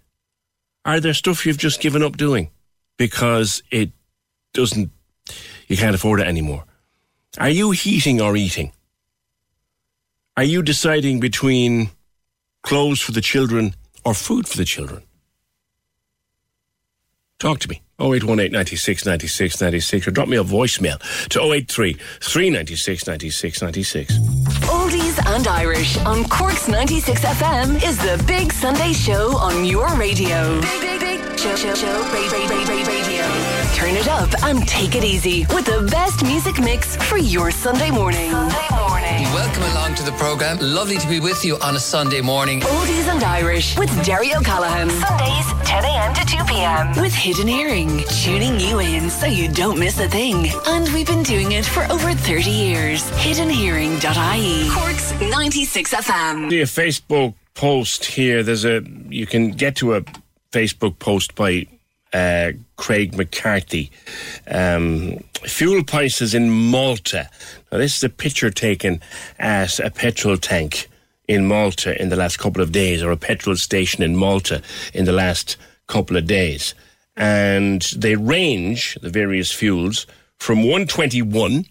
are 0.85 0.99
there 0.99 1.13
stuff 1.13 1.45
you've 1.45 1.57
just 1.57 1.81
given 1.81 2.03
up 2.03 2.17
doing 2.17 2.49
because 2.97 3.63
it 3.71 3.91
doesn't, 4.53 4.91
you 5.67 5.77
can't 5.77 5.95
afford 5.95 6.19
it 6.19 6.27
anymore? 6.27 6.65
Are 7.37 7.49
you 7.49 7.71
heating 7.71 8.21
or 8.21 8.35
eating? 8.35 8.71
Are 10.35 10.43
you 10.43 10.61
deciding 10.61 11.19
between 11.19 11.91
clothes 12.63 13.01
for 13.01 13.11
the 13.11 13.21
children 13.21 13.75
or 14.05 14.13
food 14.13 14.47
for 14.47 14.57
the 14.57 14.65
children? 14.65 15.03
Talk 17.39 17.59
to 17.59 17.69
me. 17.69 17.81
0818 17.99 18.51
96 18.51 19.05
96 19.05 19.61
96 19.61 20.07
or 20.07 20.11
drop 20.11 20.27
me 20.27 20.37
a 20.37 20.43
voicemail 20.43 20.99
to 21.29 21.41
083 21.41 21.93
396 22.21 23.07
96 23.07 23.61
96. 23.61 24.17
Oldies 24.69 25.35
and 25.35 25.47
Irish 25.47 25.97
on 25.99 26.23
Cork's 26.25 26.67
96 26.67 27.21
FM 27.21 27.75
is 27.87 27.97
the 27.97 28.23
Big 28.27 28.51
Sunday 28.53 28.93
Show 28.93 29.35
on 29.37 29.65
your 29.65 29.93
radio. 29.95 30.59
Big, 30.61 30.81
big, 30.81 30.99
big 30.99 31.39
show, 31.39 31.55
show, 31.55 31.73
show, 31.73 32.03
radio. 32.13 33.23
Turn 33.75 33.95
it 33.95 34.07
up 34.07 34.29
and 34.43 34.67
take 34.67 34.95
it 34.95 35.03
easy 35.03 35.45
with 35.53 35.65
the 35.65 35.87
best 35.91 36.23
music 36.23 36.59
mix 36.59 36.95
for 36.95 37.17
your 37.17 37.51
Sunday 37.51 37.91
morning. 37.91 38.31
Sunday 38.31 38.67
morning. 38.71 38.88
Welcome 39.19 39.63
along 39.63 39.95
to 39.95 40.03
the 40.03 40.13
program. 40.13 40.57
Lovely 40.61 40.97
to 40.97 41.07
be 41.07 41.19
with 41.19 41.43
you 41.43 41.57
on 41.59 41.75
a 41.75 41.79
Sunday 41.79 42.21
morning. 42.21 42.61
Oldies 42.61 43.07
and 43.07 43.21
Irish 43.21 43.77
with 43.77 43.89
Derry 44.05 44.33
O'Callaghan. 44.33 44.89
Sundays, 44.89 45.67
10 45.67 45.83
a.m. 45.83 46.13
to 46.13 46.25
2 46.25 46.43
p.m. 46.45 47.01
With 47.01 47.13
Hidden 47.13 47.47
Hearing, 47.47 48.03
tuning 48.23 48.59
you 48.59 48.79
in 48.79 49.09
so 49.09 49.25
you 49.25 49.51
don't 49.51 49.77
miss 49.77 49.99
a 49.99 50.07
thing. 50.07 50.49
And 50.67 50.87
we've 50.93 51.05
been 51.05 51.23
doing 51.23 51.51
it 51.51 51.65
for 51.65 51.83
over 51.91 52.13
30 52.13 52.49
years. 52.49 53.03
Hiddenhearing.ie. 53.11 54.69
Cork's 54.71 55.11
96 55.19 55.93
FM. 55.93 56.49
See 56.49 56.61
a 56.61 56.65
Facebook 56.65 57.33
post 57.55 58.05
here. 58.05 58.41
There's 58.41 58.63
a 58.63 58.81
you 59.09 59.27
can 59.27 59.51
get 59.51 59.75
to 59.77 59.95
a 59.95 60.01
Facebook 60.53 60.97
post 60.97 61.35
by 61.35 61.67
uh, 62.13 62.51
Craig 62.75 63.15
McCarthy. 63.15 63.91
Um, 64.47 65.23
fuel 65.43 65.83
prices 65.83 66.33
in 66.33 66.49
Malta. 66.49 67.29
Now, 67.71 67.77
this 67.77 67.97
is 67.97 68.03
a 68.03 68.09
picture 68.09 68.49
taken 68.49 69.01
at 69.37 69.79
a 69.79 69.89
petrol 69.89 70.37
tank 70.37 70.89
in 71.27 71.45
Malta 71.45 71.99
in 72.01 72.09
the 72.09 72.15
last 72.15 72.39
couple 72.39 72.61
of 72.61 72.71
days, 72.71 73.03
or 73.03 73.11
a 73.11 73.17
petrol 73.17 73.55
station 73.55 74.03
in 74.03 74.15
Malta 74.15 74.61
in 74.93 75.05
the 75.05 75.11
last 75.11 75.57
couple 75.87 76.17
of 76.17 76.25
days. 76.25 76.73
And 77.15 77.81
they 77.95 78.15
range, 78.15 78.97
the 79.01 79.09
various 79.09 79.51
fuels, 79.51 80.07
from 80.37 80.59
121 80.59 81.65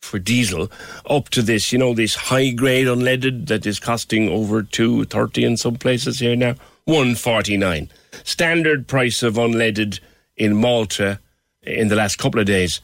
for 0.00 0.18
diesel 0.18 0.70
up 1.08 1.28
to 1.30 1.42
this, 1.42 1.72
you 1.72 1.78
know, 1.78 1.94
this 1.94 2.14
high 2.14 2.50
grade 2.50 2.86
unleaded 2.86 3.46
that 3.46 3.66
is 3.66 3.78
costing 3.78 4.28
over 4.28 4.62
230 4.62 5.44
in 5.44 5.56
some 5.56 5.76
places 5.76 6.18
here 6.18 6.36
now, 6.36 6.54
149 6.84 7.90
standard 8.24 8.88
price 8.88 9.22
of 9.22 9.34
unleaded 9.34 10.00
in 10.36 10.56
Malta 10.56 11.20
in 11.62 11.88
the 11.88 11.96
last 11.96 12.16
couple 12.16 12.40
of 12.40 12.46
days 12.46 12.80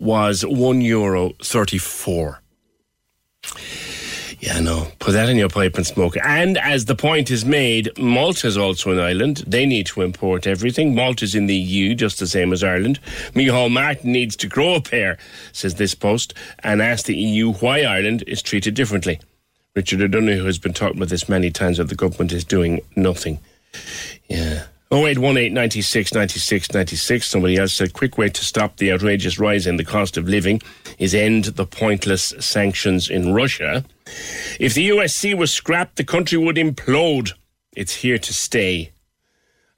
was 0.00 0.44
one 0.44 0.80
euro 0.80 1.32
thirty 1.42 1.78
four. 1.78 2.42
Yeah, 4.40 4.60
no. 4.60 4.86
Put 5.00 5.12
that 5.12 5.28
in 5.28 5.36
your 5.36 5.48
pipe 5.48 5.74
and 5.76 5.86
smoke. 5.86 6.16
And 6.22 6.58
as 6.58 6.84
the 6.84 6.94
point 6.94 7.28
is 7.30 7.44
made, 7.44 7.90
Malta's 7.98 8.56
also 8.56 8.92
an 8.92 9.00
island. 9.00 9.38
They 9.46 9.66
need 9.66 9.86
to 9.86 10.02
import 10.02 10.46
everything. 10.46 10.94
Malta's 10.94 11.34
in 11.34 11.46
the 11.46 11.56
EU, 11.56 11.94
just 11.94 12.20
the 12.20 12.26
same 12.28 12.52
as 12.52 12.62
Ireland. 12.62 13.00
Micheál 13.32 13.70
Martin 13.70 14.12
needs 14.12 14.36
to 14.36 14.46
grow 14.46 14.76
a 14.76 14.80
pair, 14.80 15.18
says 15.52 15.74
this 15.74 15.94
post, 15.96 16.34
and 16.60 16.80
ask 16.80 17.06
the 17.06 17.16
EU 17.16 17.52
why 17.54 17.82
Ireland 17.82 18.22
is 18.28 18.40
treated 18.40 18.74
differently. 18.74 19.18
Richard 19.74 20.02
O'Donoghue 20.02 20.44
has 20.44 20.58
been 20.58 20.72
talking 20.72 20.98
about 20.98 21.08
this 21.08 21.28
many 21.28 21.50
times 21.50 21.78
that 21.78 21.88
the 21.88 21.96
government 21.96 22.32
is 22.32 22.44
doing 22.44 22.80
nothing. 22.94 23.40
Yeah. 24.28 24.64
0818 24.90 25.52
96 25.52 26.14
96 26.14 26.72
96. 26.72 27.26
Somebody 27.26 27.56
else 27.56 27.74
said, 27.74 27.92
quick 27.92 28.16
way 28.16 28.30
to 28.30 28.44
stop 28.44 28.76
the 28.76 28.90
outrageous 28.90 29.38
rise 29.38 29.66
in 29.66 29.76
the 29.76 29.84
cost 29.84 30.16
of 30.16 30.28
living 30.28 30.62
is 30.98 31.14
end 31.14 31.44
the 31.44 31.66
pointless 31.66 32.32
sanctions 32.40 33.10
in 33.10 33.34
Russia. 33.34 33.84
If 34.58 34.72
the 34.74 34.88
USC 34.88 35.36
was 35.36 35.52
scrapped, 35.52 35.96
the 35.96 36.04
country 36.04 36.38
would 36.38 36.56
implode. 36.56 37.32
It's 37.76 37.96
here 37.96 38.18
to 38.18 38.32
stay. 38.32 38.92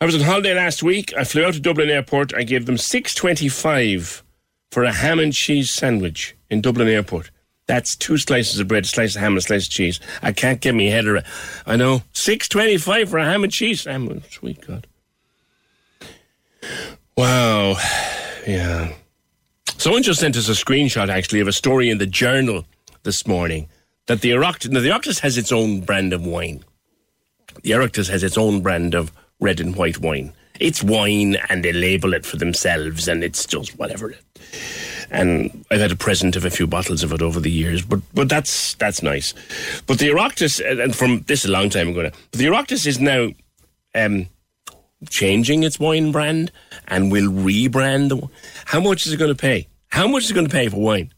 I 0.01 0.07
was 0.07 0.15
on 0.15 0.23
holiday 0.23 0.55
last 0.55 0.83
week. 0.83 1.13
I 1.19 1.25
flew 1.25 1.45
out 1.45 1.55
to 1.55 1.61
Dublin 1.61 1.91
Airport. 1.91 2.33
I 2.33 2.45
gave 2.45 2.67
them 2.67 2.79
six 2.79 3.15
twenty-five 3.15 4.23
for 4.71 4.85
a 4.85 4.93
ham 4.93 5.19
and 5.19 5.33
cheese 5.33 5.75
sandwich 5.75 6.37
in 6.49 6.63
Dublin 6.63 6.89
Airport. 6.89 7.31
That's 7.67 7.95
two 7.97 8.17
slices 8.17 8.59
of 8.61 8.69
bread, 8.69 8.85
a 8.85 8.89
slice 8.89 9.15
of 9.15 9.21
ham, 9.21 9.33
and 9.33 9.39
a 9.39 9.43
slice 9.43 9.67
of 9.67 9.73
cheese. 9.73 10.01
I 10.23 10.33
can't 10.33 10.61
get 10.61 10.75
my 10.75 10.85
head 10.85 11.05
around. 11.05 11.27
I 11.67 11.77
know 11.77 12.03
six 12.13 12.49
twenty-five 12.49 13.11
for 13.11 13.19
a 13.19 13.25
ham 13.25 13.43
and 13.43 13.53
cheese 13.53 13.83
sandwich. 13.83 14.37
Sweet 14.37 14.67
God! 14.67 14.87
Wow, 17.17 17.77
yeah. 18.47 18.93
Someone 19.77 20.03
just 20.03 20.21
sent 20.21 20.37
us 20.37 20.49
a 20.49 20.53
screenshot, 20.53 21.09
actually, 21.09 21.41
of 21.41 21.49
a 21.49 21.53
story 21.53 21.91
in 21.91 21.99
the 21.99 22.07
Journal 22.07 22.67
this 23.03 23.27
morning 23.27 23.69
that 24.07 24.21
the 24.21 24.31
Oireachtas, 24.31 24.71
now 24.71 24.81
the 24.81 24.89
Oireachtas 24.89 25.21
has 25.21 25.39
its 25.39 25.53
own 25.53 25.81
brand 25.81 26.13
of 26.13 26.27
wine. 26.27 26.65
The 27.63 27.71
Oireachtas 27.71 28.11
has 28.11 28.23
its 28.23 28.37
own 28.37 28.61
brand 28.61 28.95
of 28.95 29.13
red 29.39 29.61
and 29.61 29.77
white 29.77 29.99
wine. 29.99 30.33
It's 30.59 30.83
wine, 30.83 31.37
and 31.49 31.65
they 31.65 31.73
label 31.73 32.13
it 32.13 32.27
for 32.27 32.37
themselves, 32.37 33.09
and 33.09 33.25
it's 33.25 33.47
just 33.47 33.79
whatever. 33.79 34.15
And 35.11 35.65
I've 35.71 35.81
had 35.81 35.93
a 35.93 35.97
present 35.97 36.37
of 36.37 36.45
a 36.45 36.51
few 36.51 36.67
bottles 36.67 37.03
of 37.03 37.13
it 37.13 37.23
over 37.23 37.41
the 37.41 37.51
years, 37.51 37.83
but 37.83 38.01
but 38.13 38.29
that's 38.29 38.75
that's 38.75 39.03
nice. 39.03 39.33
But 39.87 39.99
the 39.99 40.09
Oireachtas, 40.09 40.61
and 40.83 40.95
from 40.95 41.21
this 41.23 41.45
a 41.45 41.51
long 41.51 41.71
time 41.71 41.89
ago 41.89 42.03
now, 42.03 42.11
but 42.31 42.39
the 42.39 42.47
Oireachtas 42.47 42.87
is 42.87 43.01
now 43.01 43.31
um, 43.95 44.27
changing 45.09 45.63
its 45.63 45.79
wine 45.81 46.13
brand 46.13 46.53
and 46.89 47.11
will 47.11 47.31
rebrand. 47.31 48.09
The, 48.11 48.29
how 48.67 48.81
much 48.81 49.07
is 49.07 49.13
it 49.13 49.17
going 49.17 49.35
to 49.35 49.41
pay? 49.41 49.69
How 49.89 50.07
much 50.07 50.25
is 50.25 50.31
it 50.31 50.35
going 50.35 50.47
to 50.47 50.53
pay 50.53 50.69
for 50.69 50.81
wine? 50.81 51.13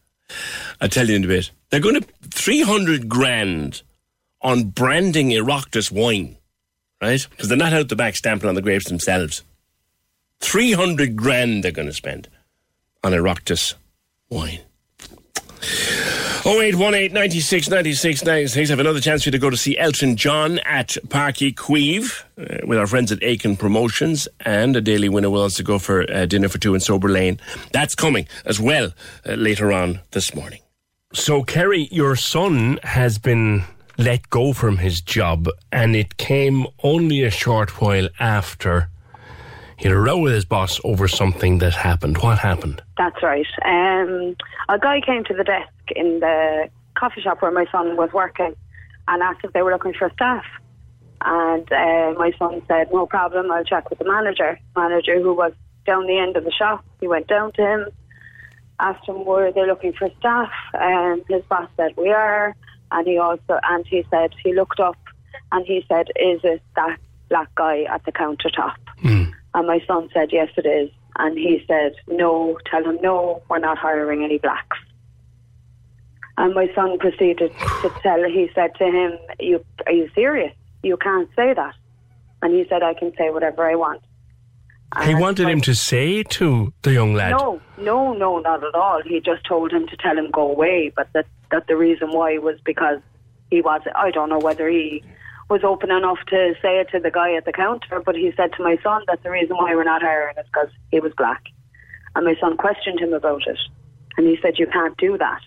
I'll 0.81 0.89
tell 0.89 1.09
you 1.09 1.17
in 1.17 1.25
a 1.25 1.29
bit. 1.29 1.51
They're 1.71 1.81
going 1.81 2.01
to 2.01 2.09
300 2.31 3.09
grand 3.09 3.83
on 4.41 4.65
branding 4.65 5.31
Oireachtas 5.31 5.91
wine, 5.91 6.37
right? 7.01 7.27
Because 7.31 7.49
they're 7.49 7.59
not 7.59 7.73
out 7.73 7.89
the 7.89 7.97
back 7.97 8.17
stamping 8.17 8.49
on 8.49 8.55
the 8.55 8.63
grapes 8.63 8.89
themselves. 8.89 9.43
300 10.41 11.17
grand 11.17 11.63
they're 11.63 11.73
going 11.73 11.89
to 11.89 11.95
spend 11.95 12.29
on 13.05 13.13
Oireachtas 13.13 13.75
wine. 14.29 14.61
0818 16.45 17.13
96 17.13 17.71
96 17.71 18.25
96. 18.25 18.69
I 18.69 18.73
have 18.73 18.81
another 18.81 19.01
chance 19.01 19.23
for 19.23 19.29
you 19.29 19.31
to 19.31 19.39
go 19.39 19.49
to 19.49 19.57
see 19.57 19.79
Elton 19.79 20.17
John 20.17 20.59
at 20.61 20.89
Páirc 21.07 21.37
Uí 21.37 21.55
Chaoimh 21.55 22.25
uh, 22.37 22.67
with 22.67 22.79
our 22.79 22.89
friends 22.89 23.13
at 23.13 23.23
Aiken 23.23 23.57
Promotions, 23.57 24.27
and 24.41 24.75
a 24.75 24.81
daily 24.81 25.09
winner 25.09 25.31
will 25.31 25.43
also 25.43 25.63
go 25.63 25.79
for 25.79 26.05
uh, 26.11 26.27
dinner 26.27 26.49
for 26.49 26.59
two 26.59 26.75
in 26.75 26.81
Sober 26.81 27.09
Lane. 27.09 27.39
That's 27.73 27.95
coming 27.95 28.27
as 28.45 28.59
well 28.59 28.93
uh, 29.25 29.35
later 29.35 29.73
on 29.73 30.01
this 30.11 30.35
morning. 30.35 30.61
So, 31.13 31.45
Kerry, 31.45 31.87
your 31.93 32.17
son 32.17 32.81
has 32.83 33.19
been 33.19 33.63
let 33.97 34.29
go 34.29 34.53
from 34.53 34.79
his 34.79 35.01
job, 35.01 35.49
and 35.71 35.95
it 35.95 36.17
came 36.17 36.67
only 36.83 37.23
a 37.23 37.31
short 37.31 37.81
while 37.81 38.09
after 38.19 38.89
he 39.77 39.89
had 39.89 39.97
a 39.97 40.01
row 40.01 40.19
with 40.19 40.33
his 40.33 40.45
boss 40.45 40.81
over 40.83 41.07
something 41.07 41.59
that 41.59 41.75
happened. 41.75 42.19
What 42.19 42.39
happened? 42.39 42.83
That's 42.99 43.23
right. 43.23 43.47
Um, 43.65 44.35
a 44.69 44.79
guy 44.79 45.01
came 45.01 45.23
to 45.25 45.35
the 45.35 45.45
desk 45.45 45.69
in 45.97 46.21
the 46.21 46.69
coffee 46.95 47.21
shop 47.21 47.43
where 47.43 47.51
my 47.51 47.67
son 47.73 47.97
was 47.97 48.13
working 48.13 48.55
and 49.09 49.23
asked 49.23 49.41
if 49.45 49.53
they 49.53 49.63
were 49.63 49.73
looking 49.73 49.95
for 49.95 50.11
staff. 50.15 50.45
And 51.25 51.71
uh, 51.73 52.15
my 52.19 52.33
son 52.39 52.63
said, 52.67 52.93
no 52.93 53.07
problem, 53.07 53.51
I'll 53.51 53.65
check 53.65 53.91
with 53.91 53.99
the 53.99 54.05
manager. 54.05 54.59
Manager 54.77 55.21
who 55.21 55.35
was 55.35 55.53
down 55.87 56.07
the 56.07 56.19
end 56.19 56.37
of 56.37 56.45
the 56.45 56.53
shop. 56.53 56.85
He 57.01 57.09
went 57.09 57.29
down 57.29 57.53
to 57.53 57.63
him, 57.63 57.87
asked 58.81 59.09
him, 59.09 59.25
were 59.25 59.53
they 59.53 59.67
looking 59.67 59.93
for 59.93 60.11
staff? 60.19 60.51
And 60.75 61.23
his 61.29 61.43
boss 61.45 61.69
said, 61.77 61.97
we 61.97 62.11
are. 62.11 62.55
And 62.91 63.07
he 63.07 63.19
also, 63.19 63.59
and 63.63 63.87
he 63.87 64.05
said, 64.11 64.35
he 64.43 64.55
looked 64.55 64.81
up 64.81 64.97
and 65.51 65.65
he 65.67 65.85
said, 65.89 66.09
is 66.17 66.41
it 66.45 66.63
that 66.77 66.99
black 67.29 67.55
guy 67.55 67.85
at 67.85 68.05
the 68.05 68.13
countertop? 68.13 68.75
Mm. 69.03 69.33
And 69.55 69.67
my 69.67 69.81
son 69.87 70.09
said, 70.13 70.31
yes, 70.33 70.49
it 70.57 70.67
is. 70.67 70.91
And 71.19 71.37
he 71.39 71.65
said, 71.67 71.95
no, 72.09 72.59
tell 72.71 72.85
him, 72.85 72.99
no, 73.03 73.43
we're 73.49 73.59
not 73.59 73.79
hiring 73.79 74.25
any 74.25 74.39
blacks. 74.39 74.79
And 76.39 76.55
my 76.55 76.73
son 76.75 76.99
proceeded 76.99 77.53
to 77.83 77.93
tell, 78.03 78.23
he 78.25 78.51
said 78.55 78.75
to 78.77 78.85
him, 78.85 79.19
you, 79.39 79.65
are 79.87 79.93
you 79.93 80.11
serious? 80.15 80.55
You 80.83 80.97
can't 80.97 81.29
say 81.37 81.53
that. 81.55 81.75
And 82.41 82.55
he 82.55 82.67
said, 82.69 82.83
I 82.83 82.95
can 82.95 83.13
say 83.17 83.31
whatever 83.31 83.69
I 83.69 83.75
want. 83.75 84.03
He 85.05 85.15
wanted 85.15 85.49
him 85.49 85.63
to 85.63 85.75
say 85.75 86.23
to 86.23 86.73
the 86.83 86.93
young 86.93 87.15
lad. 87.15 87.31
No, 87.31 87.61
no, 87.79 88.13
no, 88.13 88.39
not 88.41 88.63
at 88.63 88.75
all. 88.75 89.01
He 89.03 89.21
just 89.21 89.45
told 89.47 89.73
him 89.73 89.87
to 89.89 89.97
tell 89.97 90.19
him 90.19 90.31
go 90.31 90.51
away, 90.51 90.93
but 90.95 91.09
that, 91.15 91.27
that 91.51 91.67
the 91.67 91.77
reason 91.77 92.11
why 92.11 92.37
was 92.39 92.59
because 92.65 93.01
he 93.51 93.63
was, 93.63 93.81
I 93.95 94.11
don't 94.11 94.29
know 94.29 94.39
whether 94.39 94.69
he 94.69 95.03
was 95.49 95.63
open 95.65 95.91
enough 95.91 96.19
to 96.29 96.55
say 96.61 96.79
it 96.81 96.91
to 96.91 97.01
the 97.01 97.11
guy 97.11 97.35
at 97.35 97.47
the 97.47 97.53
counter, 97.53 98.03
but 98.05 98.17
he 98.17 98.33
said 98.37 98.53
to 98.55 98.63
my 98.63 98.77
son 98.83 99.03
that 99.07 99.23
the 99.23 99.31
reason 99.31 99.57
why 99.57 99.75
we're 99.75 99.85
not 99.85 100.03
hiring 100.03 100.37
is 100.39 100.47
because 100.47 100.69
he 100.91 101.01
was 101.01 101.13
black. 101.17 101.43
And 102.15 102.27
my 102.27 102.35
son 102.41 102.57
questioned 102.57 103.01
him 103.01 103.15
about 103.15 103.47
it. 103.47 103.59
And 104.17 104.27
he 104.27 104.39
said, 104.43 104.59
You 104.59 104.67
can't 104.67 104.97
do 104.99 105.17
that. 105.17 105.41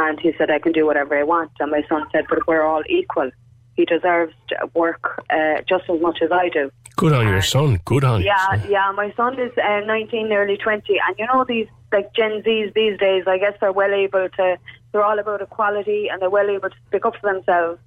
And 0.00 0.18
he 0.20 0.32
said, 0.38 0.48
I 0.50 0.60
can 0.60 0.72
do 0.72 0.86
whatever 0.86 1.18
I 1.18 1.24
want. 1.24 1.50
And 1.60 1.70
my 1.72 1.82
son 1.88 2.06
said, 2.12 2.24
But 2.28 2.46
we're 2.46 2.62
all 2.62 2.82
equal. 2.88 3.30
He 3.74 3.84
deserves 3.84 4.32
to 4.50 4.56
work 4.74 5.22
uh, 5.28 5.62
just 5.68 5.84
as 5.90 6.00
much 6.00 6.18
as 6.22 6.30
I 6.32 6.48
do. 6.48 6.70
Good 6.96 7.12
on 7.12 7.26
your 7.28 7.42
son. 7.42 7.80
Good 7.84 8.04
on 8.04 8.22
Yeah, 8.22 8.54
you. 8.64 8.70
yeah. 8.70 8.92
My 8.94 9.12
son 9.16 9.38
is 9.38 9.52
uh, 9.58 9.80
19, 9.86 10.28
nearly 10.28 10.56
20. 10.56 11.00
And 11.06 11.18
you 11.18 11.26
know, 11.26 11.44
these 11.44 11.66
like 11.92 12.12
Gen 12.14 12.42
Zs 12.42 12.74
these 12.74 12.98
days, 12.98 13.24
I 13.26 13.38
guess 13.38 13.54
they're 13.60 13.72
well 13.72 13.92
able 13.92 14.28
to, 14.28 14.56
they're 14.92 15.04
all 15.04 15.18
about 15.18 15.42
equality 15.42 16.08
and 16.08 16.20
they're 16.22 16.30
well 16.30 16.48
able 16.48 16.70
to 16.70 16.76
speak 16.88 17.04
up 17.04 17.14
for 17.20 17.32
themselves. 17.32 17.80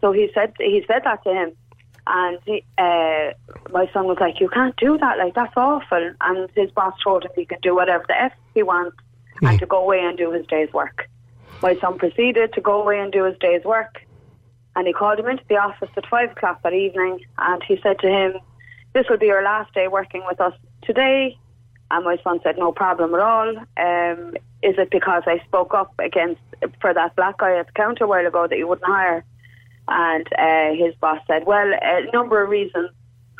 So 0.00 0.12
he 0.12 0.30
said 0.34 0.52
he 0.58 0.84
said 0.86 1.02
that 1.04 1.22
to 1.24 1.32
him, 1.34 1.52
and 2.06 2.38
he, 2.46 2.64
uh, 2.78 3.32
my 3.72 3.90
son 3.92 4.06
was 4.06 4.18
like, 4.20 4.38
"You 4.40 4.48
can't 4.48 4.76
do 4.76 4.96
that. 4.98 5.18
Like 5.18 5.34
that's 5.34 5.52
awful." 5.56 6.12
And 6.20 6.48
his 6.54 6.70
boss 6.70 6.94
told 7.02 7.24
him 7.24 7.32
he 7.34 7.44
can 7.46 7.58
do 7.62 7.74
whatever 7.74 8.04
the 8.06 8.16
f 8.20 8.32
he 8.54 8.62
wants 8.62 8.96
and 9.42 9.58
to 9.58 9.66
go 9.66 9.78
away 9.82 10.00
and 10.00 10.16
do 10.16 10.30
his 10.30 10.46
day's 10.46 10.72
work. 10.72 11.08
My 11.62 11.76
son 11.80 11.98
proceeded 11.98 12.52
to 12.54 12.60
go 12.60 12.82
away 12.82 13.00
and 13.00 13.12
do 13.12 13.24
his 13.24 13.36
day's 13.38 13.64
work, 13.64 14.02
and 14.76 14.86
he 14.86 14.92
called 14.92 15.18
him 15.18 15.26
into 15.26 15.44
the 15.48 15.56
office 15.56 15.90
at 15.96 16.06
five 16.06 16.32
o'clock 16.32 16.62
that 16.62 16.72
evening, 16.72 17.20
and 17.38 17.62
he 17.62 17.80
said 17.82 17.98
to 18.00 18.08
him, 18.08 18.38
"This 18.92 19.08
will 19.08 19.18
be 19.18 19.26
your 19.26 19.42
last 19.42 19.74
day 19.74 19.88
working 19.88 20.24
with 20.26 20.40
us 20.40 20.54
today." 20.82 21.36
And 21.90 22.04
my 22.04 22.18
son 22.22 22.40
said, 22.42 22.58
"No 22.58 22.70
problem 22.72 23.14
at 23.14 23.20
all. 23.20 23.48
Um, 23.76 24.36
is 24.62 24.76
it 24.78 24.90
because 24.90 25.22
I 25.26 25.38
spoke 25.46 25.74
up 25.74 25.92
against 25.98 26.40
for 26.80 26.92
that 26.94 27.16
black 27.16 27.38
guy 27.38 27.56
at 27.56 27.66
the 27.66 27.72
counter 27.72 28.04
a 28.04 28.06
while 28.06 28.26
ago 28.26 28.46
that 28.46 28.58
you 28.58 28.68
wouldn't 28.68 28.86
hire?" 28.86 29.24
And 29.88 30.28
uh, 30.38 30.74
his 30.74 30.94
boss 30.96 31.20
said, 31.26 31.46
well, 31.46 31.72
a 31.80 32.10
number 32.12 32.42
of 32.42 32.50
reasons 32.50 32.90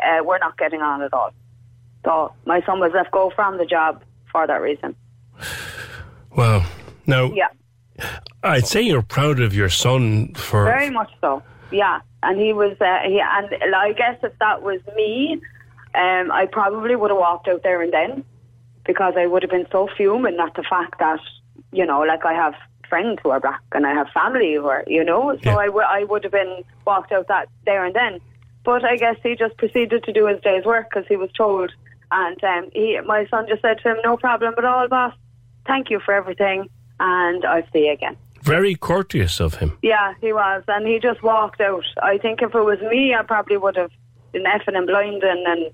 uh, 0.02 0.20
we're 0.24 0.38
not 0.38 0.56
getting 0.56 0.80
on 0.80 1.02
at 1.02 1.12
all. 1.12 1.30
So 2.04 2.32
my 2.46 2.62
son 2.62 2.80
was 2.80 2.92
let 2.94 3.10
go 3.10 3.30
from 3.30 3.58
the 3.58 3.66
job 3.66 4.02
for 4.32 4.46
that 4.46 4.62
reason. 4.62 4.96
Well, 6.34 6.64
now, 7.06 7.30
Yeah, 7.32 7.48
I'd 8.42 8.66
say 8.66 8.82
you're 8.82 9.02
proud 9.02 9.40
of 9.40 9.54
your 9.54 9.68
son 9.68 10.34
for. 10.34 10.64
very 10.64 10.90
much 10.90 11.10
so. 11.20 11.42
Yeah, 11.70 12.00
and 12.22 12.40
he 12.40 12.52
was, 12.52 12.76
uh, 12.80 12.98
he, 13.04 13.20
and 13.20 13.74
I 13.74 13.92
guess 13.92 14.18
if 14.22 14.38
that 14.38 14.62
was 14.62 14.80
me, 14.96 15.40
um, 15.94 16.30
I 16.30 16.46
probably 16.50 16.96
would 16.96 17.10
have 17.10 17.18
walked 17.18 17.48
out 17.48 17.62
there 17.62 17.82
and 17.82 17.92
then 17.92 18.24
because 18.84 19.14
I 19.16 19.26
would 19.26 19.42
have 19.42 19.50
been 19.50 19.66
so 19.70 19.88
fuming 19.96 20.38
at 20.38 20.54
the 20.54 20.62
fact 20.62 20.98
that, 20.98 21.20
you 21.72 21.84
know, 21.84 22.00
like 22.00 22.24
I 22.24 22.32
have 22.32 22.54
friends 22.88 23.18
who 23.22 23.30
are 23.30 23.40
black 23.40 23.60
and 23.72 23.86
I 23.86 23.92
have 23.92 24.08
family 24.08 24.54
who 24.54 24.66
are, 24.66 24.82
you 24.86 25.04
know, 25.04 25.38
so 25.44 25.50
I 25.50 25.68
would 25.68 25.84
I 25.84 26.04
would 26.04 26.24
have 26.24 26.32
been 26.32 26.64
walked 26.86 27.12
out 27.12 27.28
that 27.28 27.48
there 27.66 27.84
and 27.84 27.94
then. 27.94 28.20
But 28.64 28.84
I 28.84 28.96
guess 28.96 29.16
he 29.22 29.36
just 29.36 29.56
proceeded 29.58 30.04
to 30.04 30.12
do 30.12 30.26
his 30.26 30.40
day's 30.40 30.64
work 30.64 30.88
because 30.90 31.06
he 31.06 31.16
was 31.16 31.30
told. 31.32 31.72
And 32.10 32.42
um, 32.42 32.70
he, 32.72 32.98
my 33.04 33.26
son 33.26 33.46
just 33.48 33.62
said 33.62 33.78
to 33.82 33.90
him, 33.90 33.98
no 34.04 34.16
problem 34.16 34.54
at 34.56 34.64
all, 34.64 34.88
boss. 34.88 35.14
Thank 35.66 35.90
you 35.90 36.00
for 36.00 36.14
everything. 36.14 36.68
And 37.00 37.44
I'll 37.44 37.62
see 37.72 37.86
you 37.86 37.92
again. 37.92 38.16
Very 38.42 38.74
courteous 38.74 39.40
of 39.40 39.56
him. 39.56 39.78
Yeah, 39.82 40.14
he 40.20 40.32
was. 40.32 40.62
And 40.68 40.86
he 40.86 40.98
just 40.98 41.22
walked 41.22 41.60
out. 41.60 41.84
I 42.02 42.18
think 42.18 42.40
if 42.42 42.54
it 42.54 42.62
was 42.62 42.80
me, 42.90 43.14
I 43.14 43.22
probably 43.22 43.56
would 43.56 43.76
have 43.76 43.90
been 44.32 44.44
effing 44.44 44.76
and 44.76 44.86
blinding 44.86 45.44
and, 45.46 45.70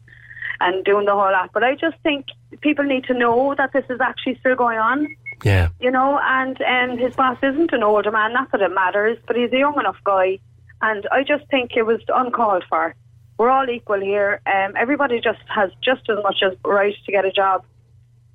and 0.61 0.85
doing 0.85 1.07
the 1.07 1.13
whole 1.13 1.33
lot. 1.33 1.51
But 1.53 1.63
I 1.63 1.75
just 1.75 1.97
think 2.03 2.27
people 2.61 2.85
need 2.85 3.05
to 3.05 3.15
know 3.15 3.55
that 3.57 3.73
this 3.73 3.85
is 3.91 4.01
actually 4.01 4.39
still 4.41 4.57
going 4.57 4.79
on. 4.79 5.09
Yeah. 5.43 5.69
You 5.81 5.91
know, 5.91 6.19
and 6.23 6.61
um, 6.63 6.99
his 6.99 7.15
boss 7.15 7.39
isn't 7.43 7.73
an 7.73 7.83
older 7.83 8.11
man, 8.11 8.33
not 8.33 8.51
that 8.53 8.63
it 8.63 8.75
matters, 8.75 9.19
but 9.27 9.37
he's 9.37 9.53
a 9.53 9.59
young 9.59 9.79
enough 9.79 9.99
guy. 10.05 10.39
And 10.81 11.07
I 11.13 11.23
just 11.23 11.47
think 11.51 11.73
it 11.77 11.85
was 11.85 12.01
uncalled 12.09 12.65
for. 12.69 12.95
We're 13.39 13.51
all 13.51 13.69
equal 13.69 14.01
here. 14.01 14.41
Um, 14.47 14.75
everybody 14.77 15.21
just 15.21 15.41
has 15.49 15.71
just 15.83 16.09
as 16.09 16.23
much 16.23 16.43
as 16.43 16.57
right 16.65 16.95
to 17.05 17.13
get 17.13 17.25
a 17.25 17.33
job. 17.33 17.65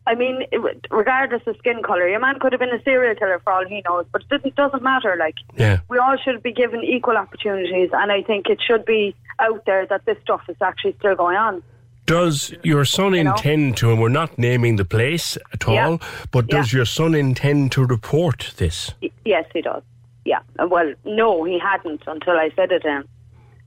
I 0.10 0.16
mean, 0.16 0.43
it, 0.51 0.60
regardless 0.89 1.43
of 1.45 1.55
skin 1.57 1.84
colour, 1.84 2.07
your 2.10 2.20
man 2.20 2.39
could 2.39 2.51
have 2.51 2.60
been 2.60 2.74
a 2.74 2.82
serial 2.84 3.14
killer 3.16 3.39
for 3.43 3.53
all 3.53 3.66
he 3.66 3.84
knows, 3.88 4.05
but 4.12 4.24
it 4.24 4.30
doesn't, 4.30 4.55
doesn't 4.55 4.82
matter. 4.84 5.16
Like, 5.18 5.36
Yeah. 5.55 5.78
we 5.88 5.99
all 5.99 6.18
should 6.18 6.41
be 6.41 6.51
given 6.51 6.84
equal 6.84 7.16
opportunities, 7.16 7.91
and 7.93 8.12
I 8.12 8.24
think 8.24 8.47
it 8.49 8.60
should 8.68 8.86
be 8.86 9.16
out 9.39 9.66
there 9.66 9.86
that 9.86 10.05
this 10.05 10.18
stuff 10.24 10.41
is 10.49 10.57
actually 10.62 10.95
still 10.99 11.16
going 11.16 11.38
on. 11.38 11.62
Does 12.07 12.55
your 12.64 12.86
son 12.86 13.14
You 13.14 13.24
know? 13.26 13.32
intend 13.36 13.78
to, 13.78 13.91
and 13.91 14.01
we're 14.01 14.10
not 14.10 14.32
naming 14.39 14.78
the 14.78 14.86
place 14.86 15.38
at 15.53 15.68
all, 15.68 15.76
Yeah. 15.76 15.97
but 16.32 16.47
does 16.47 16.74
Yeah. 16.74 16.78
your 16.80 16.86
son 16.86 17.14
intend 17.14 17.72
to 17.74 17.86
report 17.86 18.53
this? 18.57 18.95
Y- 19.03 19.12
Yes, 19.26 19.45
he 19.53 19.62
does. 19.62 19.84
Yeah. 20.26 20.39
Well, 20.57 20.91
no, 21.05 21.43
he 21.43 21.60
hadn't 21.60 22.01
until 22.07 22.38
I 22.45 22.49
said 22.55 22.72
it 22.72 22.82
to 22.82 22.89
him. 22.89 23.03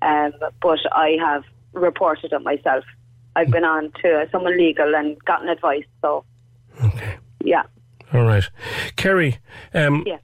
Um, 0.03 0.32
but 0.61 0.80
I 0.90 1.16
have 1.20 1.45
reported 1.72 2.32
it 2.32 2.43
myself. 2.43 2.84
I've 3.36 3.51
been 3.51 3.64
on 3.64 3.93
to 4.03 4.28
someone 4.32 4.59
legal 4.59 4.95
and 4.97 5.16
gotten 5.24 5.49
advice. 5.49 5.84
So, 6.03 6.24
okay. 6.85 7.16
Yeah. 7.45 7.62
All 8.12 8.24
right. 8.24 8.45
Kerry, 8.97 9.39
um, 9.74 10.05
Yeah. 10.07 10.18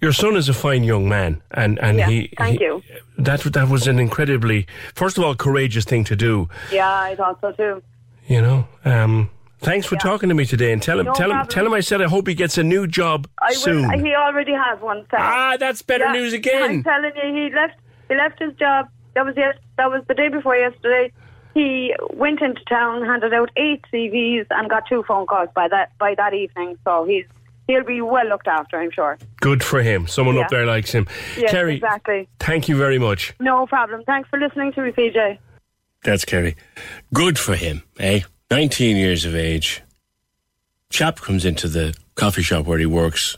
your 0.00 0.12
son 0.12 0.36
is 0.36 0.48
a 0.48 0.54
fine 0.54 0.84
young 0.84 1.08
man, 1.08 1.42
and, 1.50 1.78
and 1.80 1.98
Yeah, 1.98 2.06
he. 2.08 2.30
thank 2.38 2.58
he- 2.60 2.64
you. 2.64 2.82
That, 3.18 3.40
that 3.40 3.68
was 3.68 3.86
an 3.86 3.98
incredibly, 3.98 4.66
first 4.94 5.18
of 5.18 5.24
all, 5.24 5.34
courageous 5.34 5.84
thing 5.84 6.04
to 6.04 6.16
do. 6.16 6.48
Yeah, 6.72 6.88
I 6.92 7.14
thought 7.16 7.40
so 7.40 7.52
too. 7.52 7.82
You 8.26 8.40
know, 8.40 8.66
um, 8.84 9.30
thanks 9.60 9.86
for 9.86 9.96
talking 9.96 10.28
to 10.30 10.34
me 10.34 10.44
today, 10.46 10.72
and 10.72 10.80
tell 10.82 10.98
him, 10.98 11.06
No 11.06 11.12
tell 11.12 11.30
him, 11.30 11.46
tell 11.46 11.66
him 11.66 11.72
I 11.74 11.80
said 11.80 12.00
I 12.02 12.06
hope 12.08 12.26
he 12.26 12.34
gets 12.34 12.56
a 12.58 12.62
new 12.62 12.86
job 12.86 13.28
I 13.42 13.52
soon. 13.52 13.88
will. 13.88 13.98
He 13.98 14.14
already 14.14 14.52
has 14.52 14.80
one. 14.80 15.04
Set. 15.10 15.20
Ah, 15.20 15.56
that's 15.58 15.82
better 15.82 16.04
Yeah, 16.06 16.12
news 16.12 16.32
again. 16.32 16.62
I'm 16.70 16.82
telling 16.82 17.12
you, 17.16 17.34
he 17.34 17.54
left. 17.54 17.74
He 18.08 18.14
left 18.14 18.40
his 18.40 18.52
job. 18.54 18.88
That 19.14 19.24
was 19.26 19.34
yes. 19.36 19.56
That 19.76 19.90
was 19.90 20.02
the 20.08 20.14
day 20.14 20.28
before 20.28 20.56
yesterday. 20.56 21.12
He 21.54 21.94
went 22.12 22.40
into 22.42 22.62
town, 22.64 23.04
handed 23.06 23.32
out 23.32 23.50
eight 23.56 23.82
CVs, 23.92 24.46
and 24.50 24.68
got 24.68 24.88
two 24.88 25.04
phone 25.06 25.26
calls 25.26 25.48
by 25.54 25.68
that 25.68 25.96
by 25.98 26.14
that 26.16 26.34
evening. 26.34 26.76
So 26.84 27.04
he's 27.04 27.24
he'll 27.68 27.84
be 27.84 28.00
well 28.00 28.26
looked 28.26 28.48
after, 28.48 28.78
I'm 28.78 28.90
sure. 28.90 29.16
Good 29.40 29.62
for 29.62 29.80
him. 29.82 30.06
Someone 30.06 30.34
Yeah. 30.34 30.42
up 30.42 30.50
there 30.50 30.66
likes 30.66 30.90
him. 30.92 31.06
Yes, 31.38 31.50
Kerry, 31.50 31.76
exactly. 31.76 32.28
thank 32.40 32.68
you 32.68 32.76
very 32.76 32.98
much. 32.98 33.32
No 33.40 33.66
problem. 33.66 34.02
Thanks 34.04 34.28
for 34.28 34.38
listening 34.38 34.72
to 34.72 34.82
me, 34.82 34.90
PJ. 34.90 35.38
That's 36.02 36.24
Kerry. 36.26 36.56
Good 37.14 37.38
for 37.38 37.54
him, 37.56 37.82
eh? 37.98 38.20
19 38.50 38.96
years 38.98 39.24
of 39.24 39.34
age. 39.34 39.80
Chap 40.90 41.20
comes 41.20 41.44
into 41.46 41.66
the 41.68 41.94
coffee 42.16 42.42
shop 42.42 42.66
where 42.66 42.78
he 42.78 42.86
works 42.86 43.36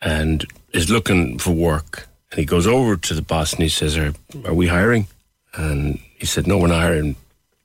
and 0.00 0.46
is 0.72 0.88
looking 0.90 1.38
for 1.38 1.50
work. 1.50 2.06
And 2.30 2.38
he 2.38 2.46
goes 2.46 2.66
over 2.66 2.96
to 2.96 3.14
the 3.14 3.22
boss 3.22 3.52
and 3.52 3.62
he 3.62 3.68
says, 3.68 3.98
Are, 3.98 4.12
are 4.44 4.54
we 4.54 4.68
hiring? 4.68 5.08
And 5.54 5.98
he 6.18 6.26
said, 6.26 6.46
No, 6.46 6.58
we're 6.58 6.68
not 6.68 6.80
hiring. 6.80 7.16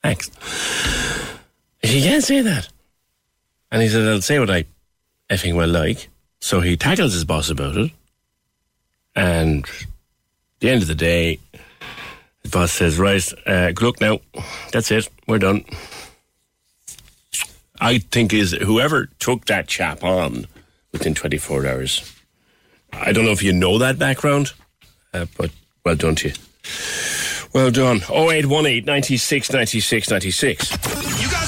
Thanks. 0.02 0.30
He 1.82 2.02
can't 2.02 2.24
say 2.24 2.42
that. 2.42 2.70
And 3.72 3.82
he 3.82 3.90
said, 3.90 4.08
I'll 4.08 4.22
say 4.22 4.40
what 4.40 4.50
I 4.50 4.66
effing 5.30 5.56
well 5.56 5.68
like. 5.68 6.10
So 6.40 6.62
he 6.62 6.78
tackles 6.78 7.14
his 7.14 7.26
boss 7.26 7.50
about 7.50 7.78
it. 7.78 7.92
And 9.16 9.66
the 10.60 10.70
end 10.70 10.82
of 10.82 10.88
the 10.88 10.96
day, 10.96 11.40
the 12.44 12.50
boss 12.50 12.72
says, 12.72 13.00
Right, 13.00 13.24
uh, 13.46 13.72
now. 14.02 14.20
That's 14.72 14.92
it. 14.92 15.10
We're 15.28 15.40
done. 15.40 15.66
I 17.80 18.00
think 18.00 18.34
is 18.34 18.52
whoever 18.54 19.08
took 19.20 19.46
that 19.46 19.68
chap 19.68 20.04
on 20.04 20.48
within 20.92 21.14
24 21.14 21.68
hours. 21.68 22.14
I 22.94 23.12
don't 23.12 23.26
know 23.26 23.32
if 23.32 23.44
you 23.44 23.52
know 23.52 23.78
that 23.80 24.00
background, 24.00 24.54
uh, 25.14 25.26
but 25.38 25.52
well 25.84 25.96
done 25.96 26.16
to 26.16 26.30
you. 26.30 26.36
Well 27.56 27.72
done. 27.72 28.02
0818 28.10 28.84
96 28.84 29.54
96 29.54 30.10
96. 30.10 30.72
You 31.22 31.30
guys 31.32 31.45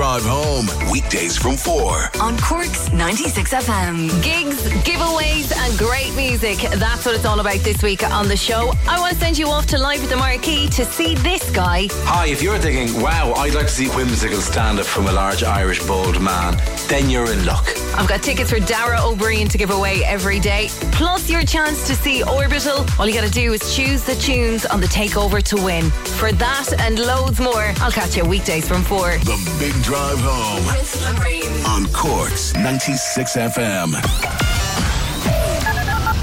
Drive 0.00 0.24
Home, 0.24 0.66
weekdays 0.90 1.36
from 1.36 1.58
4. 1.58 2.12
On 2.22 2.38
Cork's 2.38 2.90
96 2.90 3.52
FM. 3.52 4.08
Gigs, 4.22 4.62
giveaways, 4.82 5.54
and 5.54 5.78
great 5.78 6.16
music. 6.16 6.56
That's 6.78 7.04
what 7.04 7.14
it's 7.14 7.26
all 7.26 7.38
about 7.38 7.58
this 7.58 7.82
week 7.82 8.02
on 8.08 8.26
the 8.26 8.34
show. 8.34 8.72
I 8.88 8.98
want 8.98 9.12
to 9.12 9.20
send 9.20 9.36
you 9.36 9.48
off 9.48 9.66
to 9.66 9.76
Live 9.76 10.02
at 10.02 10.08
the 10.08 10.16
Marquee 10.16 10.70
to 10.70 10.86
see 10.86 11.16
this 11.16 11.50
guy. 11.50 11.88
Hi, 12.04 12.28
if 12.28 12.40
you're 12.40 12.56
thinking, 12.56 13.02
wow, 13.02 13.34
I'd 13.34 13.52
like 13.52 13.66
to 13.66 13.72
see 13.72 13.88
whimsical 13.88 14.38
stand 14.38 14.78
up 14.78 14.86
from 14.86 15.06
a 15.06 15.12
large 15.12 15.42
Irish 15.42 15.84
bald 15.86 16.18
man, 16.22 16.56
then 16.88 17.10
you're 17.10 17.30
in 17.30 17.44
luck. 17.44 17.68
I've 17.94 18.08
got 18.08 18.22
tickets 18.22 18.48
for 18.48 18.60
Dara 18.60 18.96
Ó 19.00 19.14
Briain 19.14 19.50
to 19.50 19.58
give 19.58 19.70
away 19.70 20.02
every 20.06 20.40
day, 20.40 20.68
plus 20.92 21.28
your 21.28 21.42
chance 21.42 21.86
to 21.86 21.94
see 21.94 22.22
Orbital. 22.22 22.86
All 22.98 23.06
you 23.06 23.12
got 23.12 23.26
to 23.26 23.30
do 23.30 23.52
is 23.52 23.76
choose 23.76 24.02
the 24.02 24.14
tunes 24.14 24.64
on 24.64 24.80
the 24.80 24.86
takeover 24.86 25.42
to 25.42 25.56
win. 25.62 25.90
For 25.90 26.32
that 26.32 26.72
and 26.80 26.98
loads 26.98 27.38
more, 27.38 27.74
I'll 27.80 27.92
catch 27.92 28.16
you 28.16 28.24
weekdays 28.24 28.66
from 28.66 28.82
4. 28.82 29.18
The 29.18 29.56
Big 29.58 29.74
Drive 29.90 30.20
Home 30.20 31.84
on 31.84 31.92
Cork's 31.92 32.54
96 32.54 33.36
FM. 33.36 34.59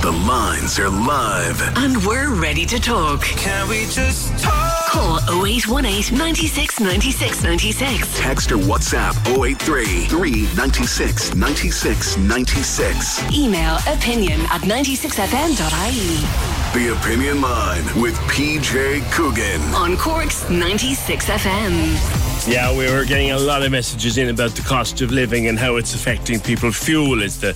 The 0.07 0.13
lines 0.13 0.79
are 0.79 0.89
live. 0.89 1.61
And 1.75 1.97
we're 2.05 2.33
ready 2.33 2.65
to 2.67 2.79
talk. 2.79 3.23
Can 3.23 3.67
we 3.67 3.81
just 3.87 4.41
talk? 4.41 4.87
Call 4.87 5.17
0818 5.45 6.17
96 6.17 6.79
96 6.79 7.43
96. 7.43 8.17
Text 8.17 8.53
or 8.53 8.55
WhatsApp 8.55 9.17
083 9.27 10.05
396 10.05 11.35
96 11.35 12.17
96. 12.19 13.33
Email 13.33 13.75
opinion 13.85 14.39
at 14.43 14.61
96fm.ie. 14.61 16.79
The 16.79 16.97
Opinion 16.97 17.41
Line 17.41 17.83
with 18.01 18.15
PJ 18.29 19.11
Coogan. 19.11 19.61
On 19.75 19.97
Cork's 19.97 20.49
96 20.49 21.25
FM. 21.25 22.49
Yeah, 22.49 22.71
we 22.71 22.89
were 22.89 23.03
getting 23.03 23.31
a 23.31 23.37
lot 23.37 23.61
of 23.61 23.73
messages 23.73 24.17
in 24.17 24.29
about 24.29 24.51
the 24.51 24.61
cost 24.61 25.01
of 25.01 25.11
living 25.11 25.47
and 25.47 25.59
how 25.59 25.75
it's 25.75 25.93
affecting 25.93 26.39
people. 26.39 26.71
Fuel 26.71 27.21
is 27.21 27.41
the 27.41 27.53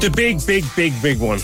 the 0.00 0.10
big, 0.10 0.44
big, 0.46 0.64
big, 0.76 0.92
big 1.02 1.18
one. 1.18 1.40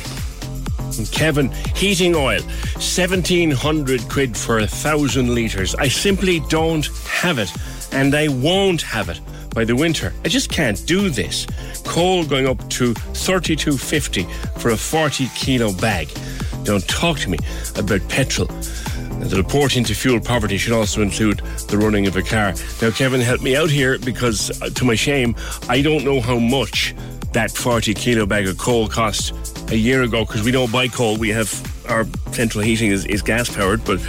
Kevin, 1.10 1.50
heating 1.74 2.14
oil, 2.14 2.40
seventeen 2.78 3.50
hundred 3.50 4.00
quid 4.08 4.36
for 4.36 4.60
a 4.60 4.66
thousand 4.66 5.34
litres. 5.34 5.74
I 5.74 5.88
simply 5.88 6.40
don't 6.48 6.86
have 7.08 7.38
it, 7.38 7.50
and 7.92 8.14
I 8.14 8.28
won't 8.28 8.82
have 8.82 9.08
it 9.08 9.20
by 9.52 9.64
the 9.64 9.74
winter. 9.74 10.12
I 10.24 10.28
just 10.28 10.50
can't 10.50 10.86
do 10.86 11.10
this. 11.10 11.46
Coal 11.84 12.24
going 12.24 12.46
up 12.46 12.68
to 12.70 12.94
thirty-two 12.94 13.76
fifty 13.76 14.22
for 14.58 14.70
a 14.70 14.76
forty 14.76 15.28
kilo 15.34 15.72
bag. 15.72 16.08
Don't 16.62 16.86
talk 16.86 17.18
to 17.20 17.30
me 17.30 17.38
about 17.76 18.08
petrol. 18.08 18.46
The 18.46 19.36
report 19.36 19.76
into 19.76 19.94
fuel 19.94 20.20
poverty 20.20 20.58
should 20.58 20.74
also 20.74 21.02
include 21.02 21.38
the 21.68 21.78
running 21.78 22.06
of 22.06 22.16
a 22.16 22.22
car. 22.22 22.54
Now, 22.80 22.90
Kevin, 22.90 23.20
help 23.20 23.42
me 23.42 23.56
out 23.56 23.70
here 23.70 23.98
because, 23.98 24.60
uh, 24.60 24.68
to 24.70 24.84
my 24.84 24.94
shame, 24.94 25.34
I 25.68 25.82
don't 25.82 26.04
know 26.04 26.20
how 26.20 26.38
much 26.38 26.94
that 27.34 27.50
40 27.50 27.94
kilo 27.94 28.26
bag 28.26 28.48
of 28.48 28.58
coal 28.58 28.88
cost 28.88 29.32
a 29.70 29.76
year 29.76 30.02
ago 30.02 30.24
because 30.24 30.42
we 30.42 30.50
don't 30.50 30.72
buy 30.72 30.88
coal. 30.88 31.16
We 31.16 31.28
have 31.30 31.52
our 31.88 32.04
central 32.32 32.64
heating 32.64 32.90
is, 32.90 33.04
is 33.06 33.22
gas 33.22 33.54
powered, 33.54 33.84
but 33.84 34.00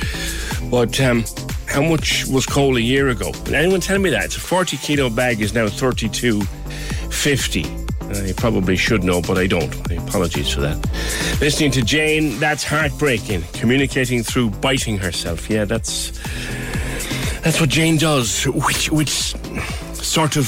but 0.72 1.00
um, 1.02 1.24
how 1.68 1.84
much 1.84 2.26
was 2.28 2.46
coal 2.46 2.78
a 2.78 2.80
year 2.80 3.10
ago? 3.10 3.34
Anyone 3.48 3.82
tell 3.82 4.00
me 4.00 4.10
that? 4.12 4.24
It's 4.26 4.38
a 4.38 4.40
40 4.40 4.78
kilo 4.78 5.10
bag 5.10 5.42
is 5.42 5.54
now 5.54 5.66
32.50. 5.66 8.30
I 8.30 8.34
probably 8.34 8.78
should 8.78 9.04
know, 9.04 9.22
but 9.22 9.38
I 9.38 9.48
don't. 9.48 9.74
Apologies 9.92 10.52
for 10.52 10.62
that. 10.62 10.78
Listening 11.42 11.72
to 11.72 11.82
Jane, 11.82 12.40
that's 12.40 12.64
heartbreaking. 12.64 13.44
Communicating 13.54 14.24
through 14.24 14.52
biting 14.52 14.98
herself. 14.98 15.50
Yeah, 15.50 15.66
that's 15.66 16.12
that's 17.42 17.60
what 17.60 17.70
Jane 17.70 17.98
does, 17.98 18.46
which 18.46 18.90
which 18.92 19.36
sort 19.94 20.38
of 20.38 20.48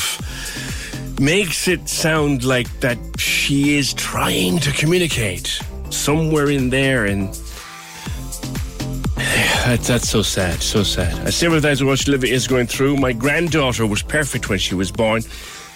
makes 1.19 1.67
it 1.67 1.89
sound 1.89 2.43
like 2.43 2.67
that 2.79 2.97
she 3.17 3.77
is 3.77 3.93
trying 3.93 4.59
to 4.59 4.71
communicate 4.71 5.59
somewhere 5.89 6.49
in 6.49 6.69
there 6.69 7.05
and 7.05 7.33
that's, 9.15 9.87
that's 9.87 10.09
so 10.09 10.21
sad, 10.21 10.61
so 10.61 10.83
sad. 10.83 11.13
I 11.25 11.31
sympathize 11.31 11.81
with 11.81 11.89
what 11.89 12.07
Olivia 12.07 12.33
is 12.33 12.47
going 12.47 12.67
through. 12.67 12.97
My 12.97 13.13
granddaughter 13.13 13.85
was 13.85 14.03
perfect 14.03 14.49
when 14.49 14.59
she 14.59 14.75
was 14.75 14.91
born, 14.91 15.23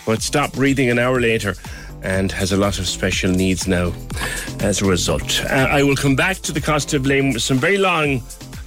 but 0.05 0.21
stopped 0.21 0.53
breathing 0.53 0.89
an 0.89 0.99
hour 0.99 1.19
later 1.19 1.55
and 2.03 2.31
has 2.31 2.51
a 2.51 2.57
lot 2.57 2.79
of 2.79 2.87
special 2.87 3.31
needs 3.31 3.67
now 3.67 3.93
as 4.59 4.81
a 4.81 4.85
result. 4.85 5.43
Uh, 5.45 5.67
I 5.69 5.83
will 5.83 5.95
come 5.95 6.15
back 6.15 6.37
to 6.37 6.51
the 6.51 6.61
cost 6.61 6.93
of 6.93 7.05
living 7.05 7.33
with 7.33 7.43
some 7.43 7.57
very 7.57 7.77
long 7.77 8.17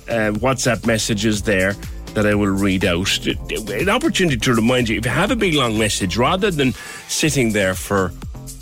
uh, 0.09 0.33
WhatsApp 0.43 0.87
messages 0.87 1.43
there 1.43 1.75
that 2.15 2.27
I 2.27 2.35
will 2.35 2.49
read 2.49 2.85
out. 2.85 3.27
An 3.27 3.89
opportunity 3.89 4.37
to 4.37 4.55
remind 4.55 4.89
you 4.89 4.99
if 4.99 5.05
you 5.05 5.11
have 5.11 5.31
a 5.31 5.37
big 5.37 5.55
long 5.55 5.79
message, 5.79 6.17
rather 6.17 6.51
than 6.51 6.73
sitting 7.09 7.53
there 7.53 7.75
for 7.75 8.13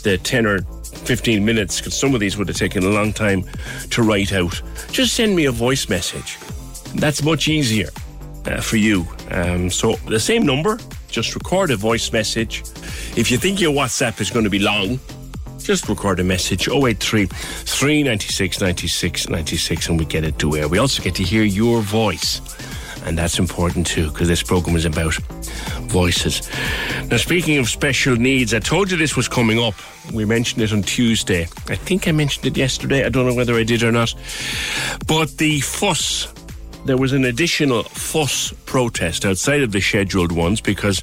the 0.02 0.18
10 0.18 0.46
or 0.46 0.62
15 1.04 1.44
minutes, 1.44 1.78
because 1.78 1.98
some 1.98 2.14
of 2.14 2.20
these 2.20 2.36
would 2.36 2.48
have 2.48 2.56
taken 2.56 2.82
a 2.82 2.88
long 2.88 3.12
time 3.12 3.44
to 3.90 4.02
write 4.02 4.32
out, 4.32 4.60
just 4.90 5.14
send 5.14 5.36
me 5.36 5.46
a 5.46 5.52
voice 5.52 5.88
message. 5.88 6.38
That's 6.94 7.22
much 7.22 7.48
easier 7.48 7.88
uh, 8.46 8.60
for 8.60 8.76
you. 8.76 9.06
Um, 9.30 9.70
so 9.70 9.94
the 10.06 10.20
same 10.20 10.44
number, 10.44 10.78
just 11.08 11.34
record 11.34 11.70
a 11.70 11.76
voice 11.76 12.12
message. 12.12 12.62
If 13.16 13.30
you 13.30 13.38
think 13.38 13.60
your 13.60 13.72
WhatsApp 13.72 14.20
is 14.20 14.30
going 14.30 14.44
to 14.44 14.50
be 14.50 14.58
long, 14.58 14.98
just 15.58 15.88
record 15.88 16.18
a 16.18 16.24
message 16.24 16.68
083 16.68 17.26
396 17.26 18.60
96 18.60 19.28
96 19.28 19.88
and 19.88 19.98
we 19.98 20.04
get 20.04 20.24
it 20.24 20.38
to 20.38 20.56
air. 20.56 20.68
We 20.68 20.78
also 20.78 21.02
get 21.02 21.14
to 21.16 21.22
hear 21.22 21.44
your 21.44 21.80
voice. 21.82 22.40
And 23.04 23.18
that's 23.18 23.38
important 23.38 23.86
too, 23.86 24.10
because 24.10 24.28
this 24.28 24.42
program 24.42 24.76
is 24.76 24.84
about 24.84 25.14
voices. 25.88 26.48
Now, 27.10 27.16
speaking 27.16 27.58
of 27.58 27.68
special 27.68 28.16
needs, 28.16 28.54
I 28.54 28.60
told 28.60 28.90
you 28.90 28.96
this 28.96 29.16
was 29.16 29.28
coming 29.28 29.58
up. 29.58 29.74
We 30.12 30.24
mentioned 30.24 30.62
it 30.62 30.72
on 30.72 30.82
Tuesday. 30.82 31.42
I 31.68 31.74
think 31.74 32.06
I 32.08 32.12
mentioned 32.12 32.46
it 32.46 32.56
yesterday. 32.56 33.04
I 33.04 33.08
don't 33.08 33.26
know 33.26 33.34
whether 33.34 33.54
I 33.54 33.64
did 33.64 33.82
or 33.82 33.92
not. 33.92 34.14
But 35.06 35.36
the 35.38 35.60
fuss, 35.60 36.32
there 36.86 36.96
was 36.96 37.12
an 37.12 37.24
additional 37.24 37.82
fuss 37.82 38.52
protest 38.66 39.24
outside 39.24 39.62
of 39.62 39.72
the 39.72 39.80
scheduled 39.80 40.32
ones 40.32 40.60
because 40.60 41.02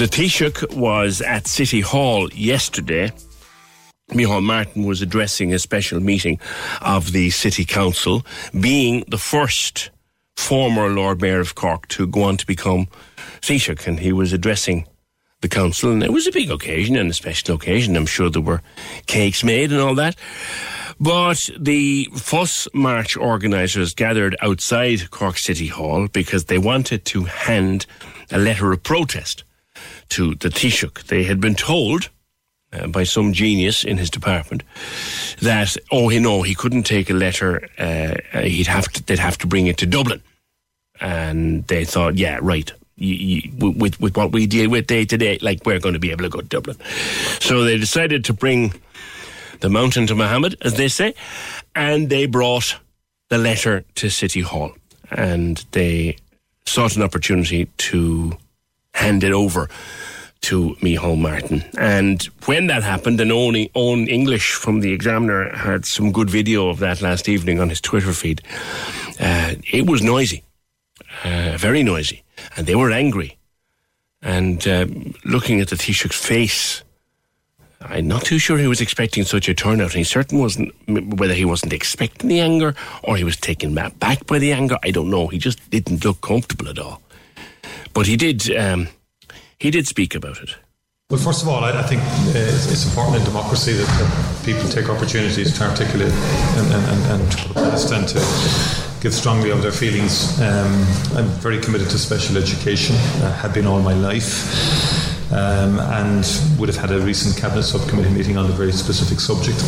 The 0.00 0.06
Taoiseach 0.06 0.74
was 0.74 1.20
at 1.20 1.46
City 1.46 1.82
Hall 1.82 2.32
yesterday. 2.32 3.12
Micheál 4.12 4.42
Martin 4.42 4.86
was 4.86 5.02
addressing 5.02 5.52
a 5.52 5.58
special 5.58 6.00
meeting 6.00 6.40
of 6.80 7.12
the 7.12 7.28
City 7.28 7.66
Council, 7.66 8.24
being 8.58 9.04
the 9.08 9.18
first 9.18 9.90
former 10.36 10.88
Lord 10.88 11.20
Mayor 11.20 11.40
of 11.40 11.54
Cork 11.54 11.86
to 11.88 12.06
go 12.06 12.24
on 12.24 12.36
to 12.38 12.46
become 12.46 12.88
Taoiseach, 13.40 13.86
and 13.86 14.00
he 14.00 14.12
was 14.12 14.32
addressing 14.32 14.86
the 15.40 15.48
council, 15.48 15.90
and 15.90 16.02
it 16.02 16.12
was 16.12 16.26
a 16.26 16.32
big 16.32 16.50
occasion 16.50 16.96
and 16.96 17.10
a 17.10 17.14
special 17.14 17.54
occasion. 17.54 17.96
I'm 17.96 18.06
sure 18.06 18.30
there 18.30 18.42
were 18.42 18.62
cakes 19.06 19.42
made 19.42 19.72
and 19.72 19.80
all 19.80 19.94
that. 19.94 20.16
But 20.98 21.48
the 21.58 22.08
Fuss 22.14 22.68
March 22.74 23.16
organisers 23.16 23.94
gathered 23.94 24.36
outside 24.42 25.10
Cork 25.10 25.38
City 25.38 25.68
Hall 25.68 26.08
because 26.08 26.44
they 26.44 26.58
wanted 26.58 27.04
to 27.06 27.24
hand 27.24 27.86
a 28.30 28.38
letter 28.38 28.70
of 28.72 28.82
protest 28.82 29.44
to 30.10 30.34
the 30.34 30.50
Taoiseach. 30.50 31.04
They 31.04 31.24
had 31.24 31.40
been 31.40 31.54
told 31.54 32.10
uh, 32.72 32.86
by 32.86 33.04
some 33.04 33.32
genius 33.32 33.84
in 33.84 33.98
his 33.98 34.10
department 34.10 34.62
that 35.40 35.76
oh 35.90 36.08
he 36.08 36.18
no 36.18 36.42
he 36.42 36.54
couldn't 36.54 36.84
take 36.84 37.10
a 37.10 37.14
letter 37.14 37.68
uh, 37.78 38.14
he'd 38.40 38.66
have 38.66 38.88
to 38.88 39.02
they'd 39.04 39.18
have 39.18 39.38
to 39.38 39.46
bring 39.46 39.66
it 39.66 39.76
to 39.78 39.86
Dublin. 39.86 40.22
And 41.00 41.66
they 41.66 41.84
thought 41.84 42.16
yeah 42.16 42.38
right 42.42 42.70
you, 42.96 43.14
you, 43.14 43.50
with 43.58 44.00
with 44.00 44.16
what 44.16 44.32
we 44.32 44.46
deal 44.46 44.70
with 44.70 44.86
day 44.86 45.04
to 45.04 45.16
day 45.16 45.38
like 45.40 45.64
we're 45.64 45.80
going 45.80 45.94
to 45.94 45.98
be 46.00 46.10
able 46.10 46.24
to 46.24 46.28
go 46.28 46.40
to 46.40 46.46
Dublin. 46.46 46.76
So 47.40 47.64
they 47.64 47.78
decided 47.78 48.24
to 48.26 48.32
bring 48.32 48.74
the 49.60 49.70
mountain 49.70 50.06
to 50.06 50.14
Muhammad 50.14 50.56
as 50.62 50.74
they 50.74 50.88
say 50.88 51.14
and 51.74 52.08
they 52.08 52.26
brought 52.26 52.76
the 53.30 53.38
letter 53.38 53.84
to 53.94 54.10
City 54.10 54.40
Hall. 54.40 54.72
And 55.10 55.64
they 55.72 56.16
sought 56.66 56.96
an 56.96 57.02
opportunity 57.02 57.66
to 57.78 58.36
hand 58.94 59.24
it 59.24 59.32
over 59.32 59.68
to 60.42 60.74
Micheál 60.80 61.18
Martin. 61.18 61.64
And 61.78 62.22
when 62.46 62.66
that 62.68 62.82
happened, 62.82 63.20
and 63.20 63.32
Owen, 63.32 63.68
Owen 63.74 64.08
English 64.08 64.54
from 64.54 64.80
the 64.80 64.92
Examiner 64.92 65.54
had 65.56 65.84
some 65.84 66.12
good 66.12 66.30
video 66.30 66.68
of 66.68 66.78
that 66.78 67.02
last 67.02 67.28
evening 67.28 67.60
on 67.60 67.68
his 67.68 67.80
Twitter 67.80 68.12
feed. 68.12 68.42
Uh, 69.18 69.54
it 69.72 69.86
was 69.86 70.02
noisy, 70.02 70.42
uh, 71.24 71.56
very 71.58 71.82
noisy, 71.82 72.22
and 72.56 72.66
they 72.66 72.74
were 72.74 72.90
angry. 72.90 73.36
And 74.22 74.66
uh, 74.66 74.86
looking 75.24 75.60
at 75.60 75.68
the 75.68 75.76
Taoiseach's 75.76 76.16
face, 76.16 76.82
I'm 77.82 78.08
not 78.08 78.24
too 78.24 78.38
sure 78.38 78.58
he 78.58 78.66
was 78.66 78.80
expecting 78.80 79.24
such 79.24 79.48
a 79.48 79.54
turnout. 79.54 79.94
He 79.94 80.04
certainly 80.04 80.42
wasn't, 80.42 80.74
whether 81.18 81.32
he 81.32 81.46
wasn't 81.46 81.72
expecting 81.72 82.28
the 82.28 82.40
anger 82.40 82.74
or 83.02 83.16
he 83.16 83.24
was 83.24 83.36
taken 83.36 83.74
back 83.74 84.26
by 84.26 84.38
the 84.38 84.52
anger, 84.52 84.78
I 84.82 84.90
don't 84.90 85.08
know. 85.08 85.28
He 85.28 85.38
just 85.38 85.70
didn't 85.70 86.04
look 86.04 86.20
comfortable 86.20 86.68
at 86.68 86.78
all. 86.78 87.00
But 87.94 88.06
he 88.06 88.16
did. 88.16 88.54
Um, 88.54 88.88
he 89.60 89.70
did 89.70 89.86
speak 89.86 90.14
about 90.14 90.42
it. 90.42 90.56
Well, 91.10 91.20
first 91.20 91.42
of 91.42 91.48
all, 91.48 91.64
I, 91.64 91.78
I 91.78 91.82
think 91.82 92.02
uh, 92.02 92.70
it's 92.72 92.86
important 92.86 93.18
in 93.18 93.24
democracy 93.24 93.72
that, 93.72 93.86
that, 93.86 94.44
people 94.44 94.66
take 94.70 94.88
opportunities 94.88 95.56
to 95.58 95.64
articulate 95.64 96.12
and, 96.12 96.72
and, 96.72 97.20
and, 97.20 97.32
to 97.32 97.36
protest 97.52 97.92
and 97.92 98.08
to 98.08 98.14
give 99.02 99.12
strongly 99.12 99.50
of 99.50 99.60
their 99.60 99.72
feelings. 99.72 100.40
Um, 100.40 100.72
I'm 101.14 101.28
very 101.42 101.60
committed 101.60 101.90
to 101.90 101.98
special 101.98 102.38
education, 102.38 102.96
uh, 102.96 103.34
have 103.42 103.52
been 103.52 103.66
all 103.66 103.80
my 103.80 103.92
life. 103.92 105.09
Um, 105.32 105.78
and 105.78 106.26
would 106.58 106.68
have 106.68 106.76
had 106.76 106.90
a 106.90 107.00
recent 107.00 107.36
cabinet 107.36 107.62
subcommittee 107.62 108.10
meeting 108.10 108.36
on 108.36 108.46
a 108.46 108.52
very 108.52 108.72
specific 108.72 109.20
subject. 109.20 109.58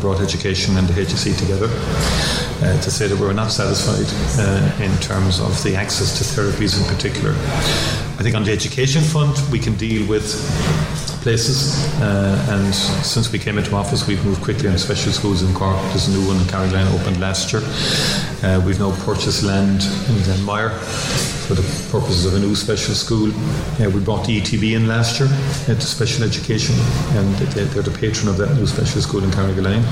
Brought 0.00 0.20
education 0.20 0.76
and 0.76 0.88
the 0.88 0.94
HSE 0.94 1.38
together 1.38 1.68
uh, 1.70 2.80
to 2.80 2.90
say 2.90 3.06
that 3.06 3.18
we 3.18 3.24
were 3.24 3.34
not 3.34 3.52
satisfied 3.52 4.10
uh, 4.40 4.82
in 4.82 4.96
terms 4.98 5.38
of 5.38 5.62
the 5.62 5.76
access 5.76 6.18
to 6.18 6.24
therapies 6.24 6.76
in 6.80 6.84
particular. 6.92 7.32
I 8.18 8.22
think 8.24 8.34
on 8.34 8.44
the 8.44 8.52
education 8.52 9.02
front, 9.02 9.40
we 9.50 9.58
can 9.58 9.74
deal 9.76 10.08
with 10.08 10.26
places. 11.22 11.84
Uh, 12.00 12.46
and 12.50 12.74
since 12.74 13.30
we 13.32 13.38
came 13.38 13.58
into 13.58 13.74
office, 13.74 14.06
we've 14.06 14.24
moved 14.24 14.42
quickly 14.42 14.68
on 14.68 14.78
special 14.78 15.12
schools 15.12 15.42
in 15.42 15.54
Cork. 15.54 15.76
There's 15.90 16.08
a 16.08 16.12
new 16.12 16.26
one 16.26 16.36
in 16.36 16.44
Carrigaline 16.44 16.90
opened 16.98 17.20
last 17.20 17.52
year. 17.52 17.62
Uh, 18.42 18.60
we've 18.64 18.78
now 18.78 18.94
purchased 19.04 19.42
land 19.42 19.82
in 19.82 20.16
Glanmire 20.24 20.72
for 21.46 21.54
the 21.54 21.62
purposes 21.90 22.24
of 22.24 22.34
a 22.34 22.38
new 22.38 22.54
special 22.54 22.94
school. 22.94 23.30
Uh, 23.80 23.90
we 23.90 24.00
brought 24.00 24.26
the 24.26 24.40
ETB 24.40 24.74
in 24.74 24.86
last 24.86 25.20
year 25.20 25.28
uh, 25.30 25.74
to 25.74 25.80
special 25.80 26.24
education, 26.24 26.74
and 27.16 27.34
they're 27.54 27.82
the 27.82 27.98
patron 27.98 28.28
of 28.28 28.36
that 28.38 28.54
new 28.54 28.66
special 28.66 29.00
school 29.00 29.22
in 29.22 29.30
Carrigaline. 29.30 29.84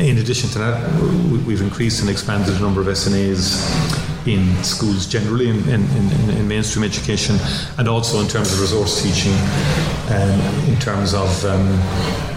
In 0.00 0.18
addition 0.18 0.48
to 0.50 0.58
that, 0.58 1.02
we've 1.46 1.60
increased 1.60 2.00
and 2.00 2.08
expanded 2.08 2.54
the 2.54 2.60
number 2.60 2.80
of 2.80 2.86
SNAs 2.86 4.07
in 4.26 4.62
schools 4.62 5.06
generally, 5.06 5.48
in, 5.48 5.58
in, 5.68 5.82
in, 5.90 6.30
in, 6.30 6.48
mainstream 6.48 6.84
education, 6.84 7.36
and 7.78 7.88
also 7.88 8.20
in 8.20 8.28
terms 8.28 8.52
of 8.52 8.60
resource 8.60 9.02
teaching, 9.02 9.32
um, 10.10 10.40
in 10.68 10.78
terms 10.80 11.14
of 11.14 11.44
um, 11.44 11.68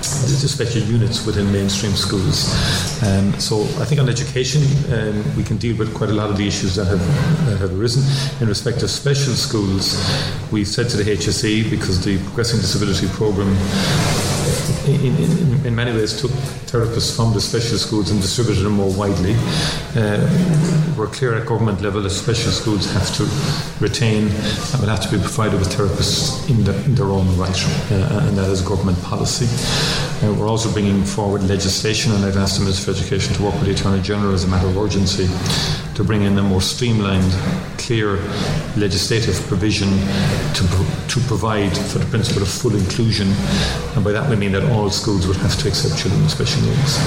the 0.02 0.48
special 0.48 0.82
units 0.82 1.26
within 1.26 1.52
mainstream 1.52 1.94
schools. 1.94 2.50
Um, 3.04 3.34
so 3.40 3.64
I 3.82 3.86
think 3.86 4.02
on 4.02 4.10
education, 4.10 4.62
um, 4.94 5.36
we 5.36 5.44
can 5.44 5.58
deal 5.58 5.78
with 5.78 5.94
quite 5.94 6.10
a 6.10 6.14
lot 6.14 6.30
of 6.30 6.38
the 6.38 6.48
issues 6.48 6.76
that 6.76 6.86
have, 6.86 7.00
that 7.46 7.58
have 7.58 7.80
arisen. 7.80 8.04
In 8.42 8.48
respect 8.48 8.84
of 8.84 8.90
special 8.90 9.34
schools, 9.34 9.96
we've 10.52 10.68
said 10.68 10.90
to 10.90 10.98
the 10.98 11.04
HSE, 11.04 11.70
because 11.70 12.04
the 12.04 12.18
Progressing 12.26 12.60
Disability 12.60 13.08
Programme 13.10 13.56
in, 14.88 15.16
in, 15.16 15.66
in, 15.66 15.76
many 15.76 15.92
ways 15.92 16.20
took 16.20 16.32
therapists 16.70 17.16
from 17.16 17.34
the 17.34 17.42
special 17.42 17.78
schools 17.78 18.12
and 18.12 18.22
distributed 18.22 18.64
them 18.64 18.74
more 18.74 18.92
widely. 18.94 19.36
Uh, 19.96 20.22
we're 20.98 21.08
clear 21.08 21.36
at 21.36 21.48
government 21.48 21.82
level 21.82 22.02
that 22.02 22.10
special 22.10 22.52
schools 22.52 22.92
have 22.94 23.14
to 23.16 23.24
retain 23.84 24.28
and 24.28 24.82
will 24.82 24.90
have 24.90 25.02
to 25.02 25.12
be 25.12 25.22
provided 25.22 25.60
with 25.60 25.70
therapists 25.70 26.50
in, 26.50 26.64
the, 26.64 26.76
in 26.86 26.96
their 26.96 27.08
own 27.08 27.28
right, 27.38 27.64
uh, 27.92 28.28
and 28.28 28.38
that 28.38 28.50
is 28.50 28.62
government 28.62 29.02
policy. 29.04 29.46
Uh, 30.26 30.34
we're 30.34 30.48
also 30.48 30.72
bringing 30.72 31.04
forward 31.04 31.44
legislation, 31.44 32.12
and 32.14 32.26
I've 32.26 32.38
asked 32.38 32.58
the 32.58 32.64
Minister 32.64 32.94
for 32.94 33.00
Education 33.00 33.34
to 33.36 33.44
work 33.44 33.54
with 33.56 33.66
the 33.66 33.72
Attorney 33.72 34.02
General 34.02 34.34
as 34.34 34.44
a 34.44 34.48
matter 34.48 34.68
of 34.68 34.78
urgency 34.78 35.28
to 35.96 36.04
bring 36.04 36.24
in 36.24 36.38
a 36.38 36.44
more 36.44 36.62
streamlined, 36.62 37.32
clear 37.92 38.16
legislative 38.78 39.36
provision 39.50 39.90
to, 40.56 40.64
to 41.10 41.20
provide 41.28 41.76
for 41.76 42.00
the 42.00 42.06
principle 42.06 42.42
of 42.42 42.48
full 42.48 42.74
inclusion. 42.74 43.28
And 43.96 44.02
by 44.02 44.14
that 44.14 44.30
we 44.30 44.38
mean 44.38 44.54
that 44.54 44.64
all 44.72 44.90
schools 44.90 45.28
would 45.28 45.36
have 45.36 45.58
to 45.58 45.68
accept 45.68 46.00
children 46.00 46.22
with 46.22 46.32
special 46.32 46.62
needs 46.62 46.98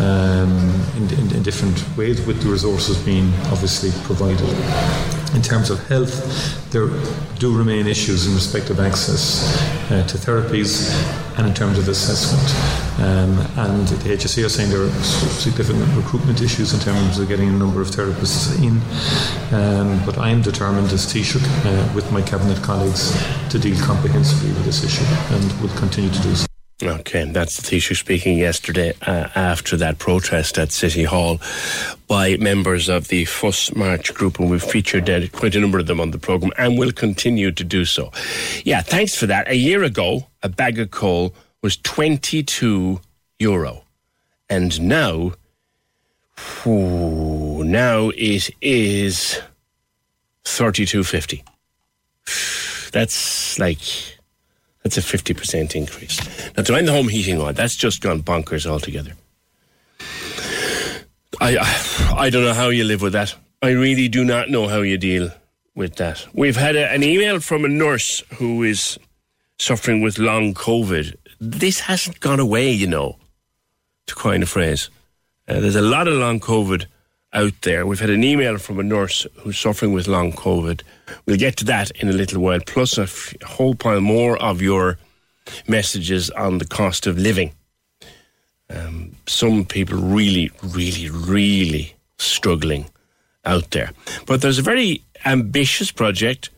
um, 0.00 0.48
in, 0.96 1.04
in, 1.20 1.36
in 1.36 1.42
different 1.42 1.76
ways, 1.98 2.24
with 2.26 2.42
the 2.42 2.48
resources 2.48 2.96
being 3.04 3.34
obviously 3.52 3.90
provided. 4.04 5.13
In 5.34 5.42
terms 5.42 5.68
of 5.68 5.84
health, 5.88 6.70
there 6.70 6.88
do 7.38 7.56
remain 7.56 7.86
issues 7.86 8.26
in 8.26 8.34
respect 8.34 8.70
of 8.70 8.78
access 8.78 9.42
uh, 9.90 10.06
to 10.06 10.16
therapies 10.16 10.90
and 11.36 11.46
in 11.46 11.54
terms 11.54 11.76
of 11.76 11.88
assessment. 11.88 12.48
Um, 13.00 13.38
and 13.58 13.88
the 13.88 14.16
HSE 14.16 14.44
are 14.44 14.48
saying 14.48 14.70
there 14.70 14.82
are 14.82 15.02
significant 15.02 15.84
recruitment 15.96 16.40
issues 16.40 16.72
in 16.72 16.80
terms 16.80 17.18
of 17.18 17.28
getting 17.28 17.48
a 17.48 17.52
number 17.52 17.80
of 17.80 17.88
therapists 17.88 18.56
in. 18.62 18.80
Um, 19.52 20.00
but 20.06 20.18
I 20.18 20.30
am 20.30 20.42
determined 20.42 20.92
as 20.92 21.04
Taoiseach 21.12 21.42
uh, 21.66 21.94
with 21.94 22.10
my 22.12 22.22
cabinet 22.22 22.62
colleagues 22.62 23.12
to 23.50 23.58
deal 23.58 23.76
comprehensively 23.84 24.50
with 24.50 24.64
this 24.64 24.84
issue 24.84 25.04
and 25.34 25.60
will 25.60 25.76
continue 25.76 26.10
to 26.10 26.22
do 26.22 26.34
so. 26.34 26.53
Okay, 26.82 27.24
that's 27.30 27.56
the 27.56 27.62
Taoiseach 27.62 28.00
speaking 28.00 28.36
yesterday 28.36 28.94
uh, 29.02 29.28
after 29.36 29.76
that 29.76 29.98
protest 29.98 30.58
at 30.58 30.72
City 30.72 31.04
Hall 31.04 31.40
by 32.08 32.36
members 32.38 32.88
of 32.88 33.06
the 33.08 33.26
Fuss 33.26 33.72
March 33.76 34.12
group, 34.12 34.40
and 34.40 34.50
we've 34.50 34.62
featured 34.62 35.08
uh, 35.08 35.20
quite 35.28 35.54
a 35.54 35.60
number 35.60 35.78
of 35.78 35.86
them 35.86 36.00
on 36.00 36.10
the 36.10 36.18
programme 36.18 36.50
and 36.58 36.76
will 36.76 36.90
continue 36.90 37.52
to 37.52 37.62
do 37.62 37.84
so. 37.84 38.10
Yeah, 38.64 38.82
thanks 38.82 39.14
for 39.14 39.26
that. 39.26 39.48
A 39.48 39.54
year 39.54 39.84
ago, 39.84 40.26
a 40.42 40.48
bag 40.48 40.80
of 40.80 40.90
coal 40.90 41.32
was 41.62 41.76
22 41.76 43.00
euro, 43.38 43.84
and 44.50 44.80
now, 44.82 45.34
now 46.66 48.08
it 48.10 48.50
is 48.60 49.40
32.50. 50.44 51.44
That's 52.90 53.60
like 53.60 53.80
that's 54.84 54.98
a 54.98 55.00
50% 55.00 55.74
increase. 55.74 56.20
Now, 56.56 56.62
to 56.62 56.74
end 56.74 56.86
the 56.86 56.92
home 56.92 57.08
heating 57.08 57.40
oil, 57.40 57.54
that's 57.54 57.74
just 57.74 58.02
gone 58.02 58.22
bonkers 58.22 58.66
altogether. 58.66 59.12
I, 61.40 61.56
I, 61.56 62.14
I 62.26 62.30
don't 62.30 62.44
know 62.44 62.52
how 62.52 62.68
you 62.68 62.84
live 62.84 63.00
with 63.02 63.14
that. 63.14 63.34
I 63.62 63.70
really 63.70 64.08
do 64.08 64.24
not 64.24 64.50
know 64.50 64.68
how 64.68 64.82
you 64.82 64.98
deal 64.98 65.30
with 65.74 65.96
that. 65.96 66.26
We've 66.34 66.56
had 66.56 66.76
a, 66.76 66.90
an 66.90 67.02
email 67.02 67.40
from 67.40 67.64
a 67.64 67.68
nurse 67.68 68.22
who 68.34 68.62
is 68.62 68.98
suffering 69.58 70.02
with 70.02 70.18
long 70.18 70.52
COVID. 70.52 71.14
This 71.40 71.80
hasn't 71.80 72.20
gone 72.20 72.38
away, 72.38 72.70
you 72.70 72.86
know, 72.86 73.16
to 74.06 74.14
coin 74.14 74.42
a 74.42 74.46
phrase. 74.46 74.90
Uh, 75.48 75.60
there's 75.60 75.76
a 75.76 75.82
lot 75.82 76.08
of 76.08 76.14
long 76.14 76.40
COVID 76.40 76.86
out 77.34 77.60
there. 77.62 77.86
We've 77.86 78.00
had 78.00 78.10
an 78.10 78.24
email 78.24 78.58
from 78.58 78.78
a 78.78 78.82
nurse 78.82 79.26
who's 79.40 79.58
suffering 79.58 79.92
with 79.92 80.08
long 80.08 80.32
COVID. 80.32 80.82
We'll 81.26 81.36
get 81.36 81.56
to 81.58 81.64
that 81.66 81.90
in 81.92 82.08
a 82.08 82.12
little 82.12 82.40
while, 82.40 82.60
plus 82.60 82.96
a 82.96 83.02
f- 83.02 83.34
whole 83.44 83.74
pile 83.74 84.00
more 84.00 84.36
of 84.38 84.62
your 84.62 84.98
messages 85.68 86.30
on 86.30 86.58
the 86.58 86.66
cost 86.66 87.06
of 87.06 87.18
living. 87.18 87.52
Um, 88.70 89.16
some 89.26 89.64
people 89.64 89.98
really, 89.98 90.50
really, 90.62 91.10
really 91.10 91.94
struggling 92.18 92.86
out 93.44 93.70
there. 93.72 93.90
But 94.26 94.40
there's 94.40 94.58
a 94.58 94.62
very 94.62 95.02
ambitious 95.24 95.90
project 95.90 96.50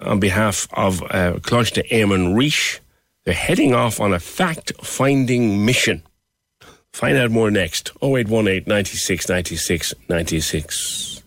on 0.00 0.20
behalf 0.20 0.68
of 0.72 1.02
uh, 1.02 1.34
Coláiste 1.40 1.86
Éamann 1.90 2.34
Rís. 2.34 2.80
They're 3.24 3.34
heading 3.34 3.74
off 3.74 4.00
on 4.00 4.14
a 4.14 4.20
fact 4.20 4.72
finding 4.82 5.64
mission. 5.64 6.02
Find 6.92 7.16
out 7.16 7.30
more 7.30 7.50
next. 7.50 7.90
0818 8.02 8.64
96 8.66 9.28
96 9.28 9.94
96. 10.08 11.22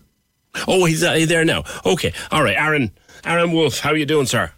Oh, 0.68 0.84
he's 0.84 1.02
uh, 1.02 1.24
there 1.26 1.44
now. 1.44 1.64
Okay. 1.86 2.12
All 2.30 2.42
right. 2.42 2.56
Aaron, 2.56 2.90
Aaron 3.24 3.52
Wolf, 3.52 3.78
how 3.78 3.90
are 3.90 3.96
you 3.96 4.06
doing, 4.06 4.26
sir? 4.26 4.52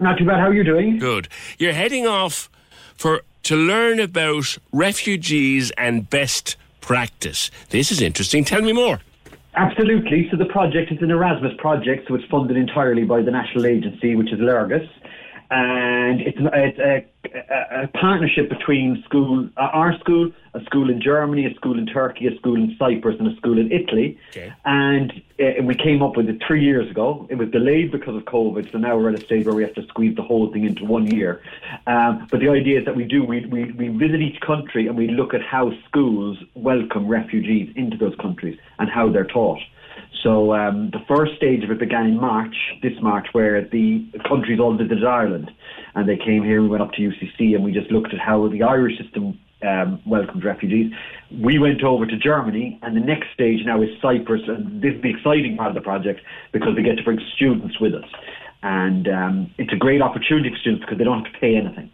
Not 0.00 0.18
too 0.18 0.26
bad. 0.26 0.38
How 0.38 0.48
are 0.48 0.54
you 0.54 0.64
doing? 0.64 0.98
Good. 0.98 1.28
You're 1.58 1.72
heading 1.72 2.06
off 2.06 2.50
for 2.96 3.22
to 3.44 3.56
learn 3.56 3.98
about 4.00 4.58
refugees 4.72 5.70
and 5.78 6.08
best 6.10 6.56
practice. 6.80 7.50
This 7.70 7.90
is 7.90 8.00
interesting. 8.02 8.44
Tell 8.44 8.62
me 8.62 8.72
more. 8.72 9.00
Absolutely. 9.54 10.28
So 10.30 10.36
the 10.36 10.44
project 10.44 10.92
is 10.92 11.02
an 11.02 11.10
Erasmus 11.10 11.52
project, 11.58 12.06
so 12.06 12.14
it's 12.14 12.24
funded 12.26 12.56
entirely 12.56 13.04
by 13.04 13.22
the 13.22 13.30
national 13.30 13.66
agency, 13.66 14.14
which 14.14 14.32
is 14.32 14.38
Léargas. 14.38 14.88
And 15.50 16.20
it's, 16.20 16.38
it's 16.38 16.78
a, 16.78 17.06
a, 17.34 17.82
a, 17.82 17.88
partnership 17.88 18.48
between 18.48 19.02
school, 19.04 19.48
uh, 19.56 19.60
our 19.60 19.98
school, 19.98 20.30
a 20.54 20.64
school 20.64 20.90
in 20.90 21.00
Germany, 21.00 21.46
a 21.46 21.54
school 21.54 21.78
in 21.78 21.86
Turkey, 21.86 22.26
a 22.26 22.36
school 22.36 22.56
in 22.56 22.76
Cyprus, 22.78 23.16
and 23.18 23.28
a 23.28 23.36
school 23.36 23.58
in 23.58 23.70
Italy. 23.70 24.18
Okay. 24.30 24.52
And 24.64 25.12
uh, 25.40 25.62
we 25.62 25.74
came 25.74 26.02
up 26.02 26.16
with 26.16 26.28
it 26.28 26.42
three 26.46 26.64
years 26.64 26.90
ago. 26.90 27.26
It 27.30 27.36
was 27.36 27.50
delayed 27.50 27.92
because 27.92 28.16
of 28.16 28.24
COVID, 28.24 28.72
so 28.72 28.78
now 28.78 28.96
we're 28.96 29.10
at 29.10 29.20
a 29.20 29.24
stage 29.24 29.46
where 29.46 29.54
we 29.54 29.62
have 29.62 29.74
to 29.74 29.86
squeeze 29.86 30.16
the 30.16 30.22
whole 30.22 30.52
thing 30.52 30.64
into 30.64 30.84
one 30.84 31.06
year. 31.06 31.42
Um, 31.86 32.26
but 32.30 32.40
the 32.40 32.48
idea 32.48 32.80
is 32.80 32.84
that 32.84 32.96
we 32.96 33.04
do 33.04 33.24
we, 33.24 33.46
we 33.46 33.72
we 33.72 33.88
visit 33.88 34.20
each 34.20 34.40
country 34.40 34.86
and 34.86 34.96
we 34.96 35.08
look 35.08 35.34
at 35.34 35.42
how 35.42 35.72
schools 35.88 36.38
welcome 36.54 37.06
refugees 37.08 37.72
into 37.76 37.96
those 37.96 38.14
countries 38.16 38.58
and 38.78 38.88
how 38.90 39.08
they're 39.10 39.24
taught. 39.24 39.60
So 40.22 40.52
um, 40.54 40.90
the 40.90 41.00
first 41.06 41.36
stage 41.36 41.62
of 41.64 41.70
it 41.70 41.78
began 41.78 42.06
in 42.06 42.20
March, 42.20 42.56
this 42.82 43.00
March, 43.00 43.28
where 43.32 43.64
the 43.64 44.04
countries 44.26 44.58
all 44.58 44.76
visited 44.76 45.04
Ireland, 45.04 45.50
and 45.98 46.08
they 46.08 46.16
came 46.16 46.44
here. 46.44 46.62
We 46.62 46.68
went 46.68 46.82
up 46.82 46.92
to 46.92 47.02
UCC 47.02 47.56
and 47.56 47.64
we 47.64 47.72
just 47.72 47.90
looked 47.90 48.14
at 48.14 48.20
how 48.20 48.46
the 48.48 48.62
Irish 48.62 48.96
system 49.02 49.38
um, 49.62 50.00
welcomed 50.06 50.44
refugees. 50.44 50.92
We 51.32 51.58
went 51.58 51.82
over 51.82 52.06
to 52.06 52.16
Germany, 52.16 52.78
and 52.82 52.96
the 52.96 53.00
next 53.00 53.32
stage 53.34 53.66
now 53.66 53.82
is 53.82 53.88
Cyprus, 54.00 54.42
and 54.46 54.80
this 54.80 54.94
is 54.94 55.02
the 55.02 55.10
exciting 55.10 55.56
part 55.56 55.70
of 55.70 55.74
the 55.74 55.80
project 55.80 56.20
because 56.52 56.76
we 56.76 56.84
get 56.84 56.96
to 56.98 57.02
bring 57.02 57.18
students 57.34 57.80
with 57.80 57.94
us, 57.94 58.08
and 58.62 59.08
um, 59.08 59.54
it's 59.58 59.72
a 59.72 59.76
great 59.76 60.00
opportunity 60.00 60.50
for 60.50 60.56
students 60.58 60.84
because 60.84 60.98
they 60.98 61.04
don't 61.04 61.24
have 61.24 61.32
to 61.32 61.38
pay 61.40 61.56
anything. 61.56 61.90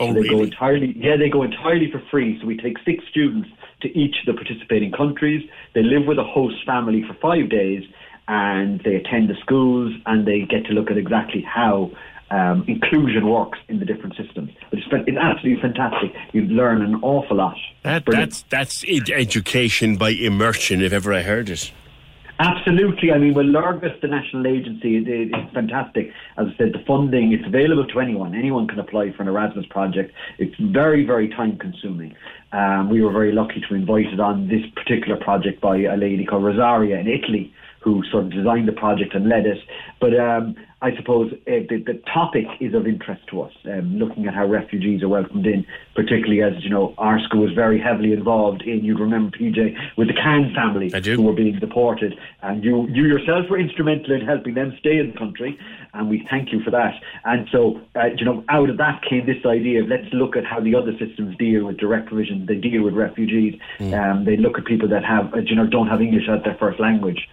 Oh, 0.00 0.08
so 0.08 0.14
they 0.14 0.20
really? 0.20 0.36
go 0.36 0.42
entirely, 0.44 0.94
yeah, 0.96 1.16
they 1.18 1.28
go 1.28 1.42
entirely 1.42 1.90
for 1.92 2.02
free. 2.10 2.38
So 2.40 2.46
we 2.46 2.56
take 2.56 2.78
six 2.86 3.04
students 3.10 3.50
to 3.82 3.88
each 3.88 4.16
of 4.20 4.34
the 4.34 4.42
participating 4.42 4.92
countries. 4.92 5.46
They 5.74 5.82
live 5.82 6.06
with 6.06 6.18
a 6.18 6.24
host 6.24 6.64
family 6.64 7.04
for 7.06 7.12
five 7.20 7.50
days, 7.50 7.84
and 8.26 8.80
they 8.80 8.94
attend 8.96 9.28
the 9.28 9.36
schools, 9.42 9.92
and 10.06 10.26
they 10.26 10.40
get 10.48 10.64
to 10.66 10.72
look 10.72 10.90
at 10.90 10.96
exactly 10.96 11.42
how 11.42 11.90
um, 12.32 12.64
inclusion 12.66 13.28
works 13.28 13.58
in 13.68 13.78
the 13.78 13.84
different 13.84 14.16
systems. 14.16 14.50
It's, 14.72 14.86
it's 14.90 15.18
absolutely 15.18 15.60
fantastic. 15.60 16.12
You 16.32 16.42
learn 16.42 16.82
an 16.82 16.96
awful 17.02 17.36
lot. 17.36 17.56
That, 17.82 18.04
that's 18.06 18.44
that's 18.48 18.84
ed- 18.88 19.10
education 19.10 19.96
by 19.96 20.10
immersion, 20.10 20.80
if 20.80 20.92
ever 20.92 21.12
I 21.12 21.22
heard 21.22 21.50
it. 21.50 21.72
Absolutely. 22.38 23.12
I 23.12 23.18
mean, 23.18 23.34
well, 23.34 23.44
Léargas, 23.44 24.00
the 24.00 24.08
national 24.08 24.46
agency, 24.46 24.96
it, 24.96 25.06
it, 25.06 25.30
it's 25.32 25.54
fantastic. 25.54 26.12
As 26.36 26.48
I 26.48 26.56
said, 26.56 26.72
the 26.72 26.82
funding, 26.86 27.32
it's 27.32 27.46
available 27.46 27.86
to 27.86 28.00
anyone. 28.00 28.34
Anyone 28.34 28.66
can 28.66 28.80
apply 28.80 29.12
for 29.12 29.22
an 29.22 29.28
Erasmus 29.28 29.66
project. 29.66 30.12
It's 30.38 30.56
very, 30.58 31.04
very 31.04 31.28
time 31.28 31.56
consuming. 31.58 32.16
Um, 32.52 32.90
we 32.90 33.00
were 33.00 33.12
very 33.12 33.32
lucky 33.32 33.60
to 33.60 33.68
be 33.68 33.76
invited 33.76 34.18
on 34.18 34.48
this 34.48 34.62
particular 34.74 35.16
project 35.20 35.60
by 35.60 35.76
a 35.82 35.96
lady 35.96 36.24
called 36.24 36.42
Rosaria 36.42 36.98
in 36.98 37.06
Italy, 37.06 37.54
who 37.80 38.02
sort 38.10 38.24
of 38.24 38.32
designed 38.32 38.66
the 38.66 38.72
project 38.72 39.14
and 39.14 39.28
led 39.28 39.46
it. 39.46 39.58
But 40.00 40.18
um, 40.18 40.56
I 40.82 40.96
suppose 40.96 41.32
uh, 41.32 41.62
the, 41.68 41.80
the 41.86 42.02
topic 42.12 42.44
is 42.58 42.74
of 42.74 42.88
interest 42.88 43.22
to 43.28 43.42
us, 43.42 43.52
um, 43.66 43.98
looking 43.98 44.26
at 44.26 44.34
how 44.34 44.46
refugees 44.46 45.00
are 45.04 45.08
welcomed 45.08 45.46
in, 45.46 45.64
particularly 45.94 46.42
as, 46.42 46.64
you 46.64 46.70
know, 46.70 46.92
our 46.98 47.20
school 47.20 47.42
was 47.42 47.52
very 47.52 47.80
heavily 47.80 48.12
involved 48.12 48.62
in, 48.62 48.84
you'd 48.84 48.98
remember, 48.98 49.36
PJ, 49.38 49.96
with 49.96 50.08
the 50.08 50.14
Khan 50.14 50.52
family 50.52 50.90
who 51.14 51.22
were 51.22 51.34
being 51.34 51.60
deported. 51.60 52.18
And 52.42 52.64
you, 52.64 52.88
you 52.88 53.04
yourself 53.04 53.48
were 53.48 53.60
instrumental 53.60 54.10
in 54.12 54.26
helping 54.26 54.54
them 54.54 54.74
stay 54.80 54.98
in 54.98 55.12
the 55.12 55.16
country, 55.16 55.56
and 55.94 56.10
we 56.10 56.26
thank 56.28 56.52
you 56.52 56.60
for 56.64 56.72
that. 56.72 56.94
And 57.24 57.48
so, 57.52 57.80
uh, 57.94 58.06
you 58.16 58.24
know, 58.24 58.44
out 58.48 58.68
of 58.68 58.76
that 58.78 59.02
came 59.08 59.24
this 59.24 59.46
idea 59.46 59.84
of 59.84 59.88
let's 59.88 60.12
look 60.12 60.36
at 60.36 60.44
how 60.44 60.58
the 60.58 60.74
other 60.74 60.98
systems 60.98 61.36
deal 61.36 61.66
with 61.66 61.76
direct 61.76 62.08
provision, 62.08 62.46
they 62.46 62.56
deal 62.56 62.82
with 62.82 62.94
refugees, 62.94 63.54
um, 63.94 64.24
they 64.24 64.36
look 64.36 64.58
at 64.58 64.64
people 64.64 64.88
that 64.88 65.04
have, 65.04 65.32
uh, 65.32 65.38
you 65.38 65.54
know, 65.54 65.66
don't 65.66 65.86
have 65.86 66.00
English 66.00 66.28
as 66.28 66.42
their 66.42 66.56
first 66.56 66.80
language. 66.80 67.28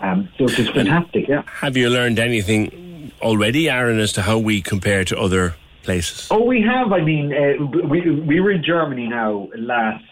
Um, 0.00 0.30
so 0.38 0.44
it's 0.44 0.56
just 0.56 0.72
fantastic, 0.72 1.28
yeah. 1.28 1.42
Have 1.60 1.76
you 1.76 1.90
learned 1.90 2.18
anything 2.18 2.85
already, 3.20 3.68
Aaron, 3.68 3.98
as 3.98 4.12
to 4.14 4.22
how 4.22 4.38
we 4.38 4.60
compare 4.60 5.04
to 5.04 5.18
other 5.18 5.56
places? 5.82 6.28
Oh, 6.30 6.44
we 6.44 6.60
have. 6.62 6.92
I 6.92 7.00
mean, 7.00 7.32
uh, 7.32 7.64
we 7.88 8.20
we 8.20 8.40
were 8.40 8.50
in 8.50 8.62
Germany 8.62 9.08
now 9.08 9.48
last. 9.56 10.04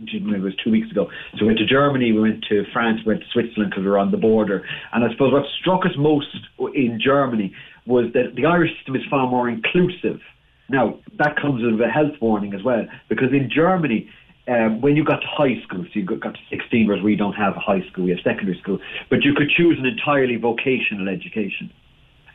It 0.00 0.22
was 0.42 0.54
two 0.62 0.70
weeks 0.70 0.90
ago. 0.92 1.10
So 1.32 1.38
we 1.40 1.46
went 1.46 1.58
to 1.58 1.66
Germany, 1.66 2.12
we 2.12 2.20
went 2.20 2.44
to 2.48 2.64
France, 2.72 3.00
we 3.04 3.14
went 3.14 3.24
to 3.24 3.30
Switzerland 3.32 3.70
because 3.70 3.82
we 3.82 3.90
were 3.90 3.98
on 3.98 4.12
the 4.12 4.16
border. 4.16 4.64
And 4.92 5.04
I 5.04 5.10
suppose 5.10 5.32
what 5.32 5.42
struck 5.60 5.84
us 5.84 5.96
most 5.98 6.28
in 6.72 7.00
Germany 7.04 7.52
was 7.84 8.04
that 8.12 8.36
the 8.36 8.46
Irish 8.46 8.70
system 8.76 8.94
is 8.94 9.02
far 9.10 9.28
more 9.28 9.48
inclusive. 9.48 10.20
Now 10.68 11.00
that 11.18 11.34
comes 11.34 11.64
with 11.64 11.80
a 11.80 11.88
health 11.88 12.14
warning 12.20 12.54
as 12.54 12.62
well, 12.62 12.86
because 13.08 13.32
in 13.32 13.50
Germany. 13.54 14.08
Um, 14.50 14.80
when 14.80 14.96
you 14.96 15.04
got 15.04 15.20
to 15.20 15.26
high 15.26 15.60
school, 15.62 15.84
so 15.84 15.90
you 15.92 16.06
got, 16.06 16.32
to 16.32 16.40
16, 16.48 16.86
whereas 16.86 17.04
we 17.04 17.16
don't 17.16 17.34
have 17.34 17.54
a 17.54 17.60
high 17.60 17.86
school, 17.90 18.04
we 18.04 18.12
have 18.12 18.20
secondary 18.24 18.58
school, 18.58 18.78
but 19.10 19.22
you 19.22 19.34
could 19.34 19.50
choose 19.50 19.76
an 19.78 19.84
entirely 19.84 20.36
vocational 20.36 21.10
education. 21.10 21.70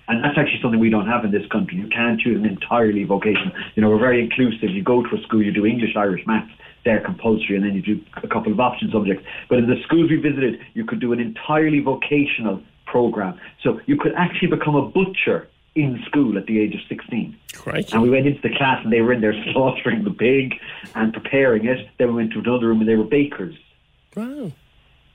And 0.07 0.23
that's 0.23 0.37
actually 0.37 0.59
something 0.61 0.79
we 0.79 0.89
don't 0.89 1.07
have 1.07 1.23
in 1.23 1.31
this 1.31 1.47
country. 1.49 1.77
You 1.77 1.87
can't 1.87 2.19
choose 2.19 2.37
an 2.37 2.45
entirely 2.45 3.03
vocation. 3.03 3.51
You 3.75 3.81
know, 3.81 3.89
we're 3.89 3.99
very 3.99 4.21
inclusive. 4.21 4.69
You 4.69 4.83
go 4.83 5.01
to 5.01 5.15
a 5.15 5.21
school, 5.23 5.41
you 5.41 5.51
do 5.51 5.65
English, 5.65 5.95
Irish, 5.95 6.25
maths, 6.27 6.51
they're 6.83 6.99
compulsory, 6.99 7.55
and 7.55 7.65
then 7.65 7.73
you 7.73 7.81
do 7.81 8.03
a 8.21 8.27
couple 8.27 8.51
of 8.51 8.59
option 8.59 8.89
subjects. 8.91 9.25
But 9.47 9.59
in 9.59 9.69
the 9.69 9.81
schools 9.83 10.09
we 10.09 10.17
visited, 10.17 10.59
you 10.73 10.85
could 10.85 10.99
do 10.99 11.13
an 11.13 11.19
entirely 11.19 11.79
vocational 11.79 12.61
program. 12.85 13.39
So 13.61 13.79
you 13.85 13.97
could 13.97 14.13
actually 14.15 14.49
become 14.49 14.75
a 14.75 14.87
butcher 14.87 15.47
in 15.75 16.03
school 16.05 16.37
at 16.37 16.45
the 16.45 16.59
age 16.59 16.75
of 16.75 16.81
16. 16.87 17.35
Right. 17.65 17.91
And 17.93 18.01
we 18.01 18.09
went 18.09 18.27
into 18.27 18.41
the 18.41 18.55
class 18.55 18.83
and 18.83 18.91
they 18.91 19.01
were 19.01 19.13
in 19.13 19.21
there 19.21 19.33
slaughtering 19.53 20.03
the 20.03 20.11
pig 20.11 20.55
and 20.93 21.13
preparing 21.13 21.65
it. 21.65 21.87
Then 21.97 22.09
we 22.09 22.15
went 22.15 22.33
to 22.33 22.39
another 22.39 22.67
room 22.67 22.81
and 22.81 22.87
they 22.87 22.95
were 22.95 23.05
bakers. 23.05 23.55
Wow. 24.15 24.51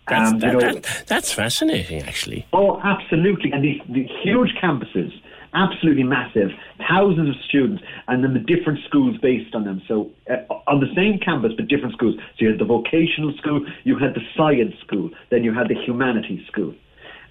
That's, 0.09 0.33
Um, 0.33 0.39
that- 0.39 0.53
you 0.53 0.59
know- 0.59 0.73
that- 0.75 1.05
that's 1.07 1.33
fascinating, 1.33 2.03
actually. 2.03 2.47
Oh, 2.53 2.81
absolutely. 2.83 3.53
And 3.53 3.63
these, 3.65 3.81
these 3.89 4.09
huge 4.23 4.55
campuses, 4.63 5.13
absolutely 5.55 6.03
massive, 6.05 6.51
thousands 6.89 7.31
of 7.31 7.37
students, 7.49 7.83
and 8.09 8.23
then 8.23 8.35
the 8.35 8.41
different 8.41 8.81
schools 8.85 9.17
based 9.19 9.55
on 9.55 9.65
them. 9.65 9.81
So 9.89 10.11
uh, 10.31 10.37
on 10.67 10.81
the 10.81 10.93
same 10.95 11.19
campus, 11.19 11.53
but 11.57 11.69
different 11.69 11.95
schools. 11.95 12.17
So 12.17 12.45
you 12.45 12.49
had 12.49 12.59
the 12.59 12.65
vocational 12.65 13.33
school, 13.39 13.65
you 13.85 13.97
had 13.99 14.15
the 14.15 14.23
science 14.37 14.75
school, 14.85 15.11
then 15.31 15.45
you 15.45 15.53
had 15.53 15.69
the 15.69 15.75
humanities 15.75 16.47
school. 16.47 16.75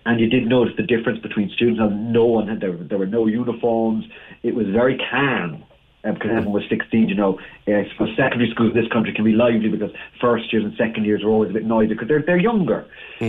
And 0.05 0.21
you 0.21 0.27
did 0.27 0.47
notice 0.47 0.73
the 0.77 0.83
difference 0.83 1.19
between 1.19 1.49
students. 1.49 1.81
No 1.93 2.25
one 2.25 2.47
had 2.47 2.61
there, 2.61 2.71
there 2.71 2.97
were 2.97 3.05
no 3.05 3.27
uniforms. 3.27 4.05
It 4.41 4.55
was 4.55 4.67
very 4.67 4.97
calm. 5.11 5.63
Uh, 6.07 6.13
because 6.13 6.29
everyone 6.31 6.53
was 6.53 6.63
16, 6.69 7.09
you 7.09 7.15
know, 7.15 7.39
uh, 7.67 7.83
secondary 8.15 8.49
schools 8.51 8.71
in 8.73 8.81
this 8.81 8.91
country 8.91 9.13
can 9.13 9.25
be 9.25 9.33
lively 9.33 9.69
because 9.69 9.91
first 10.21 10.51
years 10.53 10.63
and 10.63 10.73
second 10.77 11.05
years 11.05 11.23
are 11.23 11.29
always 11.29 11.49
a 11.49 11.53
bit 11.53 11.65
noisy 11.65 11.93
because 11.93 12.07
they're, 12.07 12.21
they're 12.21 12.37
younger. 12.37 12.85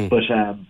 But 0.09 0.31
um, 0.31 0.67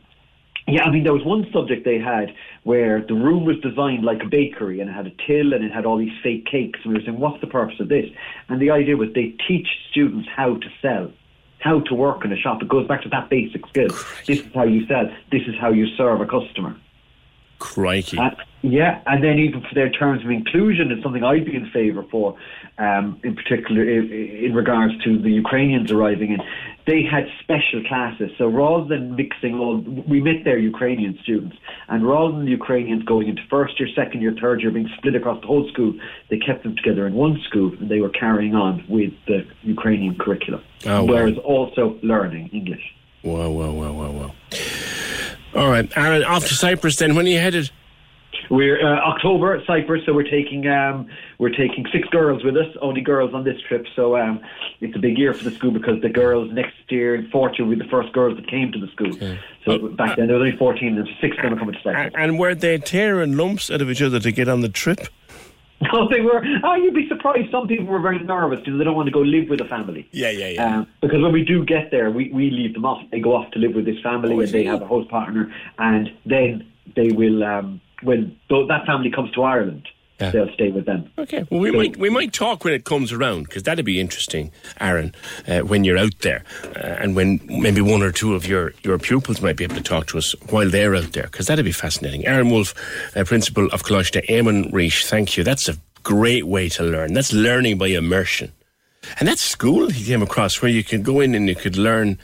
yeah, 0.66 0.84
I 0.84 0.90
mean, 0.90 1.04
there 1.04 1.12
was 1.12 1.24
one 1.24 1.46
subject 1.52 1.84
they 1.84 1.98
had 1.98 2.34
where 2.62 3.00
the 3.00 3.14
room 3.14 3.44
was 3.44 3.56
designed 3.60 4.04
like 4.04 4.22
a 4.22 4.28
bakery 4.28 4.80
and 4.80 4.90
it 4.90 4.92
had 4.92 5.06
a 5.06 5.12
till 5.26 5.54
and 5.54 5.64
it 5.64 5.72
had 5.72 5.86
all 5.86 5.96
these 5.96 6.12
fake 6.22 6.46
cakes. 6.46 6.80
And 6.84 6.92
we 6.92 7.00
were 7.00 7.04
saying, 7.04 7.18
what's 7.18 7.40
the 7.40 7.46
purpose 7.46 7.80
of 7.80 7.88
this? 7.88 8.06
And 8.48 8.60
the 8.60 8.70
idea 8.70 8.96
was 8.96 9.08
they 9.14 9.34
teach 9.46 9.66
students 9.90 10.28
how 10.34 10.56
to 10.56 10.68
sell, 10.82 11.10
how 11.58 11.80
to 11.80 11.94
work 11.94 12.24
in 12.24 12.32
a 12.32 12.36
shop. 12.36 12.62
It 12.62 12.68
goes 12.68 12.86
back 12.86 13.02
to 13.02 13.08
that 13.08 13.30
basic 13.30 13.66
skill. 13.66 13.88
This 14.26 14.40
is 14.40 14.54
how 14.54 14.64
you 14.64 14.86
sell. 14.86 15.10
This 15.32 15.42
is 15.48 15.54
how 15.60 15.70
you 15.70 15.86
serve 15.96 16.20
a 16.20 16.26
customer. 16.26 16.76
Crikey. 17.58 18.18
Uh, 18.18 18.30
yeah, 18.62 19.00
and 19.06 19.22
then 19.22 19.38
even 19.38 19.60
for 19.62 19.74
their 19.74 19.90
terms 19.90 20.24
of 20.24 20.30
inclusion 20.30 20.90
is 20.90 21.02
something 21.02 21.22
I'd 21.22 21.44
be 21.44 21.54
in 21.54 21.70
favour 21.70 22.04
for, 22.10 22.36
um, 22.78 23.20
in 23.22 23.36
particular 23.36 23.82
in, 23.88 24.10
in 24.12 24.54
regards 24.54 24.94
to 25.04 25.18
the 25.18 25.30
Ukrainians 25.30 25.90
arriving 25.92 26.32
in. 26.32 26.40
They 26.86 27.02
had 27.02 27.26
special 27.40 27.84
classes, 27.86 28.30
so 28.38 28.48
rather 28.48 28.84
than 28.88 29.14
mixing 29.14 29.58
all, 29.58 29.78
we 29.78 30.20
met 30.20 30.42
their 30.44 30.58
Ukrainian 30.58 31.18
students, 31.22 31.56
and 31.88 32.06
rather 32.06 32.32
than 32.36 32.46
the 32.46 32.50
Ukrainians 32.50 33.02
going 33.04 33.28
into 33.28 33.42
first 33.50 33.78
year, 33.78 33.88
second 33.94 34.22
year, 34.22 34.34
third 34.40 34.60
year, 34.62 34.70
being 34.70 34.88
split 34.96 35.14
across 35.14 35.40
the 35.40 35.46
whole 35.46 35.68
school, 35.72 35.92
they 36.30 36.38
kept 36.38 36.62
them 36.62 36.74
together 36.76 37.06
in 37.06 37.14
one 37.14 37.38
school, 37.48 37.72
and 37.78 37.88
they 37.90 38.00
were 38.00 38.08
carrying 38.10 38.54
on 38.54 38.84
with 38.88 39.12
the 39.26 39.46
Ukrainian 39.62 40.16
curriculum, 40.16 40.62
Oh, 40.86 41.04
wow. 41.04 41.12
whereas 41.12 41.36
also 41.38 41.96
learning 42.02 42.48
English. 42.52 42.94
Wow, 43.22 43.50
wow, 43.50 43.70
wow, 43.70 43.92
wow, 43.92 44.10
wow. 44.10 44.34
All 45.54 45.70
right, 45.70 45.90
Aaron, 45.96 46.24
off 46.24 46.46
to 46.46 46.54
Cyprus 46.54 46.96
then. 46.96 47.14
When 47.14 47.26
are 47.26 47.30
you 47.30 47.38
headed? 47.38 47.70
We're 48.50 48.80
uh, 48.80 49.00
October 49.00 49.62
Cyprus, 49.66 50.04
so 50.06 50.14
we're 50.14 50.22
taking 50.22 50.66
um, 50.68 51.08
we're 51.38 51.50
taking 51.50 51.86
six 51.92 52.08
girls 52.08 52.44
with 52.44 52.56
us, 52.56 52.66
only 52.80 53.00
girls 53.00 53.34
on 53.34 53.44
this 53.44 53.60
trip. 53.66 53.86
So 53.94 54.16
um, 54.16 54.40
it's 54.80 54.94
a 54.96 54.98
big 54.98 55.18
year 55.18 55.34
for 55.34 55.44
the 55.44 55.50
school 55.50 55.70
because 55.70 56.00
the 56.00 56.08
girls 56.08 56.50
next 56.52 56.74
year 56.88 57.14
in 57.14 57.28
fourth 57.30 57.58
year 57.58 57.66
will 57.66 57.76
be 57.76 57.82
the 57.82 57.90
first 57.90 58.12
girls 58.12 58.36
that 58.36 58.48
came 58.48 58.72
to 58.72 58.78
the 58.78 58.86
school. 58.88 59.12
So 59.64 59.88
back 59.88 60.16
then 60.16 60.28
there 60.28 60.36
was 60.36 60.46
only 60.46 60.56
fourteen, 60.56 60.96
and 60.96 61.08
six 61.20 61.36
them 61.36 61.54
are 61.54 61.58
coming 61.58 61.74
to 61.74 61.82
Cyprus. 61.82 62.14
And 62.16 62.38
were 62.38 62.54
they 62.54 62.78
tearing 62.78 63.36
lumps 63.36 63.70
out 63.70 63.82
of 63.82 63.90
each 63.90 64.02
other 64.02 64.20
to 64.20 64.32
get 64.32 64.48
on 64.48 64.60
the 64.60 64.68
trip? 64.68 65.08
No, 65.92 66.08
they 66.08 66.20
were. 66.20 66.42
Oh, 66.64 66.74
you'd 66.74 66.94
be 66.94 67.06
surprised. 67.08 67.50
Some 67.52 67.68
people 67.68 67.86
were 67.86 68.00
very 68.00 68.18
nervous 68.18 68.58
because 68.58 68.78
they 68.78 68.84
don't 68.84 68.96
want 68.96 69.06
to 69.06 69.12
go 69.12 69.20
live 69.20 69.48
with 69.48 69.60
a 69.60 69.64
family. 69.64 70.08
Yeah, 70.10 70.30
yeah, 70.30 70.48
yeah. 70.48 70.78
Um, 70.78 70.86
because 71.00 71.22
when 71.22 71.32
we 71.32 71.44
do 71.44 71.64
get 71.64 71.92
there, 71.92 72.10
we, 72.10 72.32
we 72.32 72.50
leave 72.50 72.74
them 72.74 72.84
off. 72.84 73.00
They 73.12 73.20
go 73.20 73.36
off 73.36 73.50
to 73.52 73.60
live 73.60 73.74
with 73.76 73.84
this 73.84 74.00
family, 74.02 74.34
Oh, 74.34 74.40
and 74.40 74.48
they 74.48 74.64
have 74.64 74.82
a 74.82 74.86
host 74.86 75.08
partner, 75.08 75.54
and 75.78 76.10
then 76.26 76.66
they 76.96 77.12
will. 77.12 77.44
Um, 77.44 77.80
when 78.02 78.36
that 78.48 78.86
family 78.86 79.10
comes 79.10 79.30
to 79.32 79.42
Ireland, 79.42 79.88
they'll 80.18 80.52
stay 80.52 80.70
with 80.70 80.84
them. 80.86 81.10
Okay. 81.16 81.46
Well, 81.50 81.60
we 81.60 81.70
might 81.70 81.96
we 81.96 82.10
might 82.10 82.32
talk 82.32 82.64
when 82.64 82.74
it 82.74 82.84
comes 82.84 83.12
around 83.12 83.44
because 83.44 83.62
that'd 83.62 83.84
be 83.84 84.00
interesting, 84.00 84.50
Aaron, 84.80 85.14
uh, 85.46 85.60
when 85.60 85.84
you're 85.84 85.98
out 85.98 86.18
there, 86.20 86.44
uh, 86.76 86.96
and 87.00 87.14
when 87.14 87.40
maybe 87.46 87.80
one 87.80 88.02
or 88.02 88.12
two 88.12 88.34
of 88.34 88.46
your, 88.46 88.72
your 88.82 88.98
pupils 88.98 89.40
might 89.40 89.56
be 89.56 89.64
able 89.64 89.76
to 89.76 89.82
talk 89.82 90.06
to 90.08 90.18
us 90.18 90.34
while 90.50 90.68
they're 90.68 90.96
out 90.96 91.12
there 91.12 91.24
because 91.24 91.46
that'd 91.46 91.64
be 91.64 91.72
fascinating. 91.72 92.26
Aaron 92.26 92.50
Wolf, 92.50 92.74
uh, 93.16 93.24
principal 93.24 93.66
of 93.66 93.84
Coláiste 93.84 94.24
Éamann 94.26 94.72
Rís, 94.72 95.06
thank 95.06 95.36
you. 95.36 95.44
That's 95.44 95.68
a 95.68 95.76
great 96.02 96.44
way 96.44 96.68
to 96.70 96.82
learn. 96.82 97.12
That's 97.14 97.32
learning 97.32 97.78
by 97.78 97.88
immersion, 97.88 98.52
and 99.20 99.28
that's 99.28 99.42
school 99.42 99.88
he 99.88 100.04
came 100.04 100.22
across 100.22 100.60
where 100.60 100.70
you 100.70 100.82
could 100.82 101.04
go 101.04 101.20
in 101.20 101.34
and 101.34 101.48
you 101.48 101.54
could 101.54 101.76
learn 101.76 102.18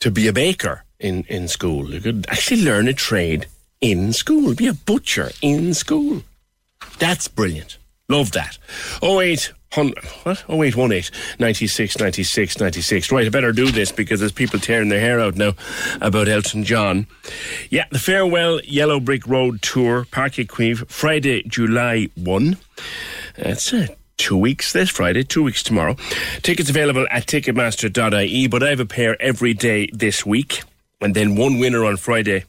to 0.00 0.10
be 0.10 0.28
a 0.28 0.32
baker 0.32 0.84
in 1.00 1.24
in 1.28 1.48
school. 1.48 1.92
You 1.92 2.00
could 2.00 2.26
actually 2.28 2.62
learn 2.62 2.86
a 2.86 2.92
trade 2.92 3.46
in 3.80 4.12
school, 4.12 4.54
be 4.54 4.68
a 4.68 4.74
butcher 4.74 5.30
in 5.42 5.74
school. 5.74 6.22
That's 6.98 7.28
brilliant. 7.28 7.78
Love 8.08 8.32
that. 8.32 8.58
08 9.02 9.52
hun- 9.72 9.94
what? 10.24 10.44
0818 10.48 11.10
96 11.38 11.98
96 11.98 12.60
96. 12.60 13.12
Right, 13.12 13.26
I 13.26 13.30
better 13.30 13.52
do 13.52 13.70
this 13.70 13.90
because 13.92 14.20
there's 14.20 14.32
people 14.32 14.58
tearing 14.60 14.88
their 14.90 15.00
hair 15.00 15.18
out 15.20 15.34
now 15.36 15.54
about 16.00 16.28
Elton 16.28 16.64
John. 16.64 17.06
Yeah, 17.70 17.86
the 17.90 17.98
Farewell 17.98 18.60
Yellow 18.64 19.00
Brick 19.00 19.26
Road 19.26 19.62
Tour, 19.62 20.04
Páirc 20.10 20.46
Uí 20.46 20.46
Chaoimh, 20.46 20.90
Friday, 20.90 21.42
July 21.44 22.08
1. 22.16 22.56
That's 23.36 23.72
it. 23.72 23.98
Two 24.18 24.36
weeks 24.36 24.72
this 24.72 24.90
Friday, 24.90 25.24
two 25.24 25.42
weeks 25.42 25.62
tomorrow. 25.62 25.96
Tickets 26.42 26.68
available 26.70 27.06
at 27.10 27.26
ticketmaster.ie, 27.26 28.46
but 28.46 28.62
I 28.62 28.68
have 28.68 28.80
a 28.80 28.86
pair 28.86 29.20
every 29.20 29.54
day 29.54 29.88
this 29.92 30.24
week. 30.26 30.62
And 31.00 31.14
then 31.16 31.34
one 31.34 31.58
winner 31.58 31.84
on 31.84 31.96
Friday 31.96 32.44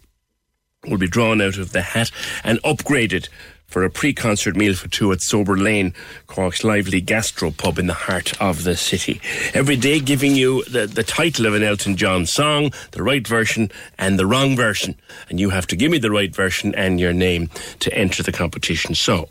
will 0.88 0.97
be 0.97 1.07
drawn 1.07 1.41
out 1.41 1.57
of 1.57 1.71
the 1.71 1.81
hat 1.81 2.11
and 2.43 2.61
upgraded 2.63 3.29
for 3.74 3.84
a 3.84 3.89
pre-concert 3.89 4.55
meal 4.55 4.76
for 4.76 4.88
two 4.88 5.11
at 5.11 5.19
Sober 5.19 5.57
Lane, 5.57 5.95
Cork's 6.28 6.63
lively 6.63 7.01
gastro 7.01 7.49
pub 7.49 7.80
in 7.80 7.88
the 7.88 7.95
heart 7.95 8.39
of 8.39 8.65
the 8.65 8.78
city. 8.78 9.19
Every 9.55 9.76
day 9.76 9.99
giving 9.99 10.36
you 10.36 10.63
the, 10.65 10.86
the 10.86 11.01
title 11.01 11.47
of 11.47 11.55
an 11.55 11.63
Elton 11.63 11.97
John 11.97 12.28
song, 12.28 12.71
the 12.91 13.01
right 13.01 13.28
version 13.28 13.71
and 13.97 14.19
the 14.19 14.28
wrong 14.28 14.55
version. 14.55 14.93
And 15.28 15.39
you 15.39 15.49
have 15.49 15.65
to 15.67 15.76
give 15.76 15.89
me 15.89 15.97
the 15.97 16.11
right 16.11 16.34
version 16.34 16.76
and 16.76 16.99
your 16.99 17.13
name 17.13 17.49
to 17.80 17.91
enter 17.97 18.21
the 18.21 18.32
competition. 18.32 18.93
So, 18.93 19.30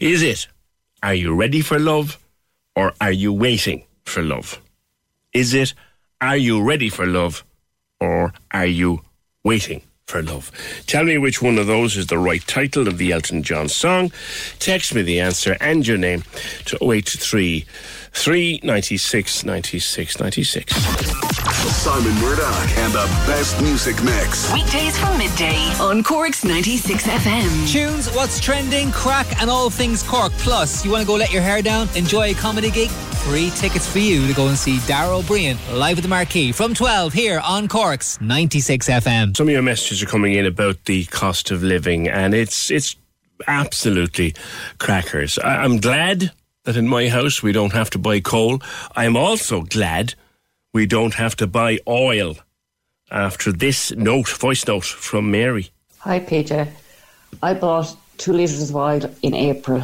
is 0.00 0.22
it, 0.22 0.46
are 1.02 1.14
you 1.14 1.34
ready 1.34 1.60
for 1.60 1.78
love 1.78 2.18
or 2.74 2.94
are 3.02 3.12
you 3.12 3.34
waiting 3.34 3.84
for 4.06 4.22
love? 4.22 4.62
Is 5.34 5.52
it, 5.52 5.74
are 6.22 6.38
you 6.38 6.62
ready 6.62 6.88
for 6.88 7.04
love 7.04 7.44
or 8.00 8.32
are 8.50 8.64
you 8.64 9.02
waiting 9.44 9.82
for 10.06 10.22
love? 10.22 10.50
Tell 10.86 11.04
me 11.04 11.18
which 11.18 11.40
one 11.40 11.58
of 11.58 11.66
those 11.66 11.96
is 11.96 12.06
the 12.06 12.18
right 12.18 12.46
title 12.46 12.88
of 12.88 12.98
the 12.98 13.12
Elton 13.12 13.42
John 13.42 13.68
song. 13.68 14.12
Text 14.58 14.94
me 14.94 15.02
the 15.02 15.20
answer 15.20 15.56
and 15.60 15.86
your 15.86 15.98
name 15.98 16.24
to 16.66 16.78
083 16.82 17.64
396 18.14 19.44
96 19.44 20.20
96. 20.20 20.74
Simon 21.74 22.14
Murdoch 22.22 22.78
and 22.78 22.92
the 22.92 23.04
best 23.26 23.60
music 23.60 24.02
mix. 24.02 24.52
Weekdays 24.52 24.96
from 24.98 25.18
midday 25.18 25.56
on 25.80 26.02
Cork's 26.02 26.44
96 26.44 27.06
FM. 27.06 27.70
Tunes, 27.72 28.08
what's 28.14 28.40
trending, 28.40 28.90
crack, 28.92 29.40
and 29.42 29.50
all 29.50 29.68
things 29.68 30.02
Cork. 30.02 30.32
Plus, 30.38 30.84
you 30.84 30.90
want 30.90 31.02
to 31.02 31.06
go 31.06 31.14
let 31.14 31.32
your 31.32 31.42
hair 31.42 31.60
down, 31.60 31.88
enjoy 31.96 32.30
a 32.30 32.34
comedy 32.34 32.70
gig? 32.70 32.90
Free 32.90 33.50
tickets 33.56 33.90
for 33.90 33.98
you 33.98 34.26
to 34.26 34.32
go 34.34 34.48
and 34.48 34.56
see 34.56 34.78
Dara 34.86 35.16
Ó 35.16 35.22
Briain 35.22 35.56
live 35.78 35.98
at 35.98 36.02
the 36.02 36.08
Marquee 36.08 36.52
from 36.52 36.72
12 36.74 37.12
here 37.12 37.40
on 37.40 37.68
Cork's 37.68 38.20
96 38.20 38.88
FM. 38.88 39.36
Some 39.36 39.48
of 39.48 39.52
your 39.52 39.62
messages 39.62 40.02
are 40.02 40.06
coming 40.06 40.34
in 40.34 40.46
about 40.46 40.84
the 40.84 41.04
cost 41.06 41.50
of 41.50 41.62
living, 41.62 42.08
and 42.08 42.34
it's 42.34 42.70
it's 42.70 42.96
absolutely 43.46 44.34
crackers. 44.78 45.38
I, 45.38 45.64
I'm 45.64 45.78
glad 45.78 46.32
that 46.64 46.76
in 46.76 46.88
my 46.88 47.08
house 47.08 47.42
we 47.42 47.52
don't 47.52 47.72
have 47.72 47.90
to 47.90 47.98
buy 47.98 48.20
coal. 48.20 48.60
I'm 48.96 49.16
also 49.16 49.62
glad 49.62 50.14
we 50.72 50.86
don't 50.86 51.14
have 51.14 51.36
to 51.36 51.46
buy 51.46 51.78
oil. 51.86 52.36
After 53.10 53.52
this 53.52 53.92
note, 53.92 54.28
voice 54.28 54.66
note 54.66 54.84
from 54.84 55.30
Mary. 55.30 55.70
Hi, 55.98 56.20
PJ. 56.20 56.68
I 57.42 57.54
bought 57.54 57.94
two 58.16 58.32
litres 58.32 58.70
of 58.70 58.76
oil 58.76 59.14
in 59.22 59.34
April 59.34 59.82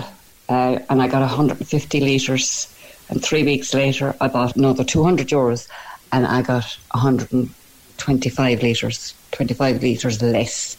uh, 0.48 0.78
and 0.88 1.02
I 1.02 1.06
got 1.06 1.20
150 1.20 2.00
litres. 2.00 2.74
And 3.08 3.22
three 3.22 3.44
weeks 3.44 3.74
later, 3.74 4.16
I 4.20 4.28
bought 4.28 4.56
another 4.56 4.84
200 4.84 5.28
euros 5.28 5.68
and 6.12 6.26
I 6.26 6.42
got 6.42 6.64
125 6.92 8.62
litres, 8.62 9.14
25 9.32 9.82
litres 9.82 10.22
less 10.22 10.76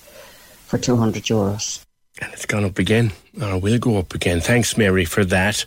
for 0.65 0.77
200 0.77 1.23
euros. 1.23 1.85
And 2.21 2.31
it's 2.33 2.45
gone 2.45 2.63
up 2.63 2.77
again, 2.77 3.13
or 3.41 3.57
will 3.57 3.79
go 3.79 3.97
up 3.97 4.13
again. 4.13 4.41
Thanks, 4.41 4.77
Mary, 4.77 5.05
for 5.05 5.25
that. 5.25 5.65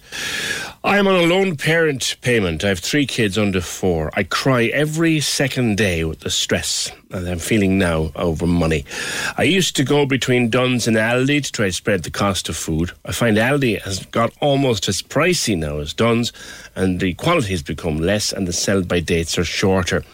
I'm 0.85 1.09
on 1.09 1.17
a 1.17 1.27
lone 1.27 1.57
parent 1.57 2.17
payment. 2.21 2.63
I 2.63 2.69
have 2.69 2.79
three 2.79 3.07
kids 3.07 3.37
under 3.37 3.61
four. 3.61 4.11
I 4.15 4.23
cry 4.23 4.67
every 4.67 5.19
second 5.19 5.77
day 5.77 6.05
with 6.05 6.21
the 6.21 6.31
stress 6.31 6.93
that 7.09 7.27
I'm 7.27 7.41
feeling 7.41 7.77
now 7.77 8.13
over 8.15 8.47
money. 8.47 8.85
I 9.37 9.45
used 9.45 9.75
to 9.77 9.85
go 9.85 10.07
between 10.07 10.49
Dunnes 10.49 10.87
and 10.87 10.97
Aldi 10.97 11.43
to 11.43 11.51
try 11.53 11.67
to 11.67 11.73
spread 11.73 12.05
the 12.05 12.11
cost 12.11 12.49
of 12.49 12.57
food. 12.57 12.93
I 13.05 13.11
find 13.11 13.37
Aldi 13.37 13.83
has 13.83 14.05
got 14.07 14.33
almost 14.41 14.89
as 14.89 15.03
pricey 15.03 15.59
now 15.59 15.79
as 15.79 15.93
Dunnes, 15.93 16.33
and 16.77 17.01
the 17.01 17.15
quality 17.15 17.51
has 17.51 17.63
become 17.63 17.99
less, 17.99 18.33
and 18.33 18.47
the 18.47 18.53
sell 18.53 18.83
by 18.83 19.01
dates 19.01 19.39
are 19.39 19.45
shorter. 19.45 20.05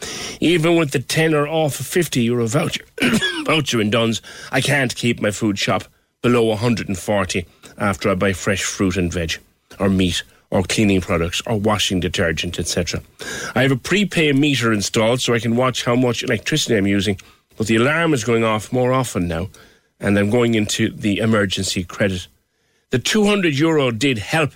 Even 0.41 0.77
with 0.77 0.93
the 0.93 1.01
10 1.01 1.35
or 1.35 1.47
off 1.47 1.81
a 1.81 1.85
50 1.85 2.23
euro 2.23 2.47
voucher, 2.47 2.85
voucher 3.45 3.81
in 3.81 3.91
Dunnes, 3.91 4.23
I 4.53 4.63
can't 4.63 4.95
keep 4.95 5.21
my 5.21 5.33
food 5.33 5.59
shop 5.59 5.85
below 6.23 6.45
140 6.45 7.47
after 7.79 8.11
I 8.11 8.15
buy 8.15 8.33
fresh 8.33 8.63
fruit 8.63 8.97
and 8.97 9.13
veg, 9.13 9.39
or 9.79 9.89
meat, 9.89 10.23
or 10.51 10.63
cleaning 10.63 11.01
products, 11.01 11.41
or 11.47 11.59
washing 11.59 12.01
detergent, 12.01 12.59
etc. 12.59 13.01
I 13.55 13.63
have 13.63 13.73
a 13.73 13.77
prepay 13.77 14.33
meter 14.33 14.73
installed 14.73 15.21
so 15.21 15.33
I 15.33 15.39
can 15.39 15.57
watch 15.57 15.85
how 15.85 15.95
much 15.95 16.23
electricity 16.23 16.77
I'm 16.77 16.87
using, 16.87 17.19
but 17.57 17.67
the 17.67 17.77
alarm 17.77 18.13
is 18.13 18.25
going 18.25 18.45
off 18.45 18.73
more 18.73 18.93
often 18.93 19.29
now, 19.29 19.49
and 19.99 20.19
I'm 20.19 20.31
going 20.31 20.55
into 20.55 20.91
the 20.91 21.19
emergency 21.19 21.85
credit. 21.85 22.27
The 22.91 22.99
200 22.99 23.55
euro 23.55 23.91
did 23.91 24.19
help, 24.19 24.53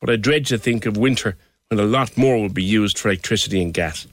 but 0.00 0.10
I 0.10 0.16
dread 0.16 0.46
to 0.46 0.58
think 0.58 0.86
of 0.86 0.96
winter 0.96 1.36
when 1.68 1.80
a 1.80 1.84
lot 1.84 2.16
more 2.16 2.38
will 2.38 2.48
be 2.48 2.62
used 2.62 2.98
for 2.98 3.08
electricity 3.08 3.62
and 3.62 3.74
gas. 3.74 4.06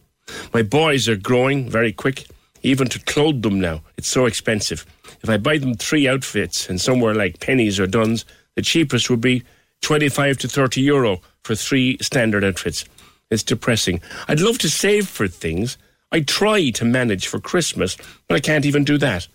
My 0.53 0.63
boys 0.63 1.07
are 1.07 1.15
growing 1.15 1.69
very 1.69 1.91
quick, 1.91 2.25
even 2.63 2.87
to 2.89 2.99
clothe 2.99 3.41
them 3.41 3.59
now. 3.59 3.81
It's 3.97 4.09
so 4.09 4.25
expensive. 4.25 4.85
If 5.21 5.29
I 5.29 5.37
buy 5.37 5.57
them 5.57 5.75
three 5.75 6.07
outfits 6.07 6.69
and 6.69 6.79
somewhere 6.79 7.13
like 7.13 7.39
Penneys 7.39 7.79
or 7.79 7.87
Dunnes, 7.87 8.25
the 8.55 8.61
cheapest 8.61 9.09
would 9.09 9.21
be 9.21 9.43
25 9.81 10.37
to 10.39 10.47
30 10.47 10.81
euro 10.81 11.21
for 11.43 11.55
three 11.55 11.97
standard 12.01 12.43
outfits. 12.43 12.85
It's 13.29 13.43
depressing. 13.43 14.01
I'd 14.27 14.39
love 14.39 14.57
to 14.59 14.69
save 14.69 15.07
for 15.07 15.27
things. 15.27 15.77
I 16.11 16.21
try 16.21 16.71
to 16.71 16.85
manage 16.85 17.27
for 17.27 17.39
Christmas, 17.39 17.95
but 18.27 18.35
I 18.35 18.39
can't 18.39 18.65
even 18.65 18.83
do 18.83 18.97
that. 18.97 19.27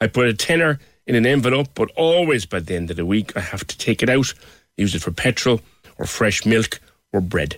I 0.00 0.08
put 0.08 0.26
a 0.26 0.34
tenner 0.34 0.80
in 1.06 1.14
an 1.14 1.26
envelope, 1.26 1.68
but 1.74 1.90
always 1.96 2.44
by 2.44 2.60
the 2.60 2.74
end 2.74 2.90
of 2.90 2.96
the 2.96 3.06
week 3.06 3.36
I 3.36 3.40
have 3.40 3.66
to 3.66 3.78
take 3.78 4.02
it 4.02 4.10
out, 4.10 4.34
use 4.76 4.94
it 4.94 5.02
for 5.02 5.12
petrol 5.12 5.60
or 5.98 6.06
fresh 6.06 6.44
milk 6.44 6.80
or 7.12 7.20
bread. 7.20 7.56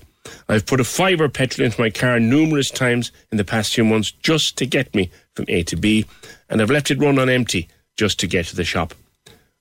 I've 0.49 0.67
put 0.67 0.81
a 0.81 0.85
fiver 0.85 1.29
petrol 1.29 1.65
into 1.67 1.81
my 1.81 1.91
car 1.91 2.21
numerous 2.21 2.71
times 2.71 3.13
in 3.33 3.39
the 3.39 3.45
past 3.45 3.75
few 3.75 3.85
months 3.85 4.11
just 4.11 4.59
to 4.59 4.67
get 4.67 4.95
me 4.95 5.11
from 5.39 5.47
A 5.49 5.63
to 5.63 5.77
B, 5.77 6.05
and 6.51 6.61
I've 6.61 6.69
left 6.69 6.91
it 6.91 6.99
run 6.99 7.17
on 7.17 7.31
empty 7.31 7.69
just 7.97 8.19
to 8.19 8.27
get 8.27 8.47
to 8.47 8.57
the 8.57 8.65
shop. 8.65 8.93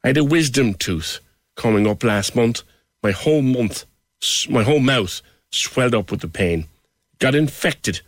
I 0.04 0.08
had 0.08 0.18
a 0.18 0.24
wisdom 0.24 0.74
tooth 0.74 1.20
coming 1.56 1.86
up 1.86 2.04
last 2.04 2.36
month. 2.36 2.64
My 3.04 3.12
whole 3.12 3.44
month, 3.44 3.86
my 4.50 4.64
whole 4.64 4.80
mouth 4.80 5.22
swelled 5.52 5.94
up 5.94 6.10
with 6.10 6.22
the 6.22 6.28
pain. 6.28 6.66
Got 7.20 7.36
infected, 7.36 8.02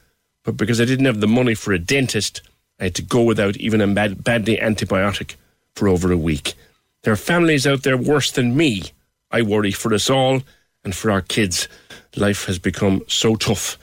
but 0.43 0.57
because 0.57 0.81
I 0.81 0.85
didn't 0.85 1.05
have 1.05 1.19
the 1.19 1.27
money 1.27 1.53
for 1.53 1.71
a 1.71 1.77
dentist, 1.77 2.41
I 2.79 2.85
had 2.85 2.95
to 2.95 3.03
go 3.03 3.21
without 3.21 3.55
even 3.57 3.81
a 3.81 3.87
bad, 3.87 4.23
badly 4.23 4.57
antibiotic 4.57 5.35
for 5.75 5.87
over 5.87 6.11
a 6.11 6.17
week. 6.17 6.55
There 7.03 7.13
are 7.13 7.17
families 7.17 7.67
out 7.67 7.83
there 7.83 7.97
worse 7.97 8.31
than 8.31 8.57
me. 8.57 8.81
I 9.29 9.43
worry 9.43 9.71
for 9.71 9.93
us 9.93 10.09
all 10.09 10.41
and 10.83 10.95
for 10.95 11.11
our 11.11 11.21
kids. 11.21 11.67
Life 12.15 12.45
has 12.45 12.57
become 12.57 13.03
so 13.07 13.35
tough. 13.35 13.77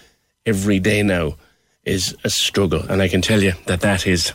Every 0.45 0.80
day 0.80 1.05
now 1.05 1.37
is 1.87 2.16
a 2.24 2.30
struggle, 2.30 2.82
and 2.91 3.01
I 3.01 3.09
can 3.09 3.22
tell 3.22 3.43
you 3.43 3.53
that 3.66 3.80
that 3.80 4.07
is 4.07 4.32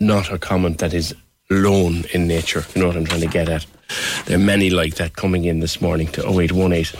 not 0.00 0.32
a 0.32 0.38
comment 0.38 0.78
that 0.78 0.92
is 0.92 1.14
lone 1.48 2.04
in 2.12 2.26
nature. 2.26 2.64
You 2.74 2.82
know 2.82 2.88
what 2.88 2.96
I'm 2.96 3.04
trying 3.04 3.20
to 3.22 3.26
get 3.26 3.48
at? 3.48 3.66
There 4.26 4.36
are 4.36 4.40
many 4.40 4.70
like 4.70 4.94
that 4.96 5.16
coming 5.16 5.44
in 5.44 5.58
this 5.58 5.80
morning 5.80 6.06
to 6.08 6.22
0818 6.22 6.98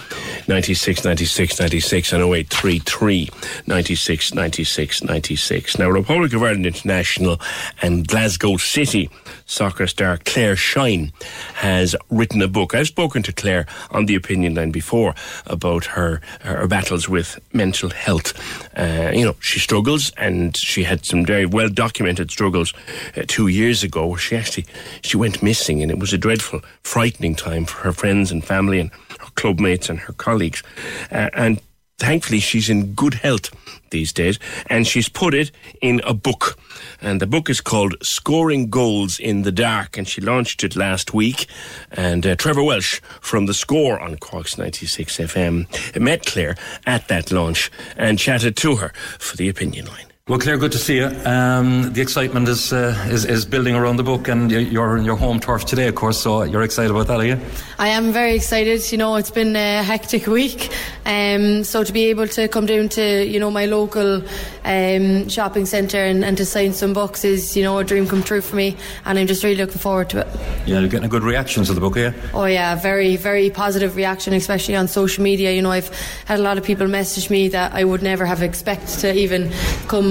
96 0.48 1.04
96 1.04 1.60
96 1.60 2.12
and 2.12 2.22
0833 2.22 3.28
96 3.66 4.34
96 4.34 5.04
96. 5.04 5.78
Now, 5.78 5.88
Republic 5.88 6.32
of 6.32 6.42
Ireland 6.42 6.66
International 6.66 7.40
and 7.80 8.08
Glasgow 8.08 8.56
City 8.56 9.08
soccer 9.50 9.86
star 9.86 10.18
Claire 10.24 10.56
Shine 10.56 11.12
has 11.54 11.96
written 12.08 12.40
a 12.40 12.48
book. 12.48 12.74
I've 12.74 12.86
spoken 12.86 13.22
to 13.24 13.32
Claire 13.32 13.66
on 13.90 14.06
the 14.06 14.14
opinion 14.14 14.54
line 14.54 14.70
before 14.70 15.14
about 15.46 15.84
her, 15.86 16.20
her 16.42 16.66
battles 16.66 17.08
with 17.08 17.38
mental 17.52 17.90
health. 17.90 18.32
Uh, 18.76 19.10
you 19.12 19.24
know, 19.24 19.34
she 19.40 19.58
struggles 19.58 20.12
and 20.16 20.56
she 20.56 20.84
had 20.84 21.04
some 21.04 21.24
very 21.24 21.46
well 21.46 21.68
documented 21.68 22.30
struggles 22.30 22.72
uh, 23.16 23.22
two 23.26 23.48
years 23.48 23.82
ago 23.82 24.06
where 24.06 24.18
she 24.18 24.36
actually 24.36 24.66
she 25.02 25.16
went 25.16 25.42
missing 25.42 25.82
and 25.82 25.90
it 25.90 25.98
was 25.98 26.12
a 26.12 26.18
dreadful 26.18 26.60
frightening 26.82 27.34
time 27.34 27.64
for 27.64 27.78
her 27.82 27.92
friends 27.92 28.30
and 28.30 28.44
family 28.44 28.78
and 28.78 28.90
her 29.18 29.30
club 29.34 29.58
mates 29.58 29.88
and 29.88 29.98
her 29.98 30.12
colleagues. 30.12 30.62
Uh, 31.10 31.28
and 31.34 31.60
thankfully, 31.98 32.38
she's 32.40 32.70
in 32.70 32.92
good 32.94 33.14
health 33.14 33.50
these 33.90 34.12
days, 34.12 34.38
and 34.66 34.86
she's 34.86 35.08
put 35.08 35.34
it 35.34 35.50
in 35.80 36.00
a 36.04 36.14
book. 36.14 36.58
And 37.00 37.20
the 37.20 37.26
book 37.26 37.50
is 37.50 37.60
called 37.60 37.94
Scoring 38.02 38.70
Goals 38.70 39.18
in 39.18 39.42
the 39.42 39.52
Dark, 39.52 39.96
and 39.96 40.06
she 40.08 40.20
launched 40.20 40.64
it 40.64 40.76
last 40.76 41.14
week. 41.14 41.46
And 41.90 42.26
uh, 42.26 42.36
Trevor 42.36 42.62
Welsh 42.62 43.00
from 43.20 43.46
The 43.46 43.54
Score 43.54 43.98
on 43.98 44.16
Cork's 44.16 44.58
96 44.58 45.18
FM 45.18 46.00
met 46.00 46.26
Claire 46.26 46.56
at 46.86 47.08
that 47.08 47.30
launch 47.30 47.70
and 47.96 48.18
chatted 48.18 48.56
to 48.58 48.76
her 48.76 48.92
for 49.18 49.36
the 49.36 49.48
opinion 49.48 49.86
line. 49.86 50.09
Well, 50.28 50.38
Claire, 50.38 50.58
good 50.58 50.70
to 50.70 50.78
see 50.78 50.98
you. 50.98 51.06
Um, 51.24 51.92
the 51.92 52.00
excitement 52.00 52.46
is, 52.48 52.72
uh, 52.72 52.94
is 53.10 53.24
is 53.24 53.44
building 53.44 53.74
around 53.74 53.96
the 53.96 54.04
book, 54.04 54.28
and 54.28 54.52
you're 54.52 54.96
in 54.96 55.04
your 55.04 55.16
home 55.16 55.40
turf 55.40 55.64
today, 55.64 55.88
of 55.88 55.96
course. 55.96 56.20
So 56.20 56.44
you're 56.44 56.62
excited 56.62 56.92
about 56.92 57.08
that, 57.08 57.18
are 57.18 57.26
you? 57.26 57.40
I 57.80 57.88
am 57.88 58.12
very 58.12 58.36
excited. 58.36 58.92
You 58.92 58.98
know, 58.98 59.16
it's 59.16 59.32
been 59.32 59.56
a 59.56 59.82
hectic 59.82 60.28
week, 60.28 60.70
um, 61.04 61.64
so 61.64 61.82
to 61.82 61.92
be 61.92 62.10
able 62.10 62.28
to 62.28 62.46
come 62.46 62.66
down 62.66 62.88
to 62.90 63.26
you 63.26 63.40
know 63.40 63.50
my 63.50 63.66
local 63.66 64.22
um, 64.64 65.28
shopping 65.28 65.66
centre 65.66 66.04
and, 66.04 66.24
and, 66.24 66.36
to 66.36 66.44
sign 66.44 66.74
some 66.74 66.92
books 66.92 67.24
is 67.24 67.56
you 67.56 67.64
know 67.64 67.78
a 67.78 67.82
dream 67.82 68.06
come 68.06 68.22
true 68.22 68.40
for 68.40 68.54
me, 68.54 68.76
and 69.06 69.18
I'm 69.18 69.26
just 69.26 69.42
really 69.42 69.56
looking 69.56 69.78
forward 69.78 70.10
to 70.10 70.20
it. 70.20 70.28
Yeah, 70.64 70.78
you're 70.78 70.88
getting 70.88 71.06
a 71.06 71.08
good 71.08 71.24
reaction 71.24 71.64
to 71.64 71.72
the 71.72 71.80
book, 71.80 71.96
yeah. 71.96 72.12
Oh 72.34 72.44
yeah, 72.44 72.76
very 72.76 73.16
very 73.16 73.50
positive 73.50 73.96
reaction, 73.96 74.32
especially 74.34 74.76
on 74.76 74.86
social 74.86 75.24
media. 75.24 75.50
You 75.50 75.62
know, 75.62 75.72
I've 75.72 75.88
had 76.26 76.38
a 76.38 76.42
lot 76.42 76.56
of 76.56 76.62
people 76.62 76.86
message 76.86 77.30
me 77.30 77.48
that 77.48 77.74
I 77.74 77.82
would 77.82 78.02
never 78.02 78.26
have 78.26 78.42
expected 78.42 79.00
to 79.00 79.12
even 79.12 79.50
come 79.88 80.09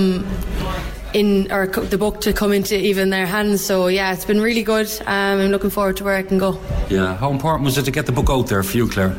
in 1.13 1.51
or 1.51 1.67
the 1.67 1.97
book 1.97 2.21
to 2.21 2.33
come 2.33 2.53
into 2.53 2.77
even 2.77 3.09
their 3.09 3.25
hands. 3.25 3.63
So 3.63 3.87
yeah, 3.87 4.13
it's 4.13 4.25
been 4.25 4.41
really 4.41 4.63
good. 4.63 4.87
Um, 5.05 5.39
I'm 5.39 5.51
looking 5.51 5.69
forward 5.69 5.97
to 5.97 6.03
where 6.03 6.15
I 6.15 6.23
can 6.23 6.37
go. 6.37 6.59
Yeah, 6.89 7.15
how 7.17 7.31
important 7.31 7.65
was 7.65 7.77
it 7.77 7.85
to 7.85 7.91
get 7.91 8.05
the 8.05 8.11
book 8.11 8.29
out 8.29 8.47
there 8.47 8.63
for 8.63 8.77
you, 8.77 8.87
Claire? 8.87 9.15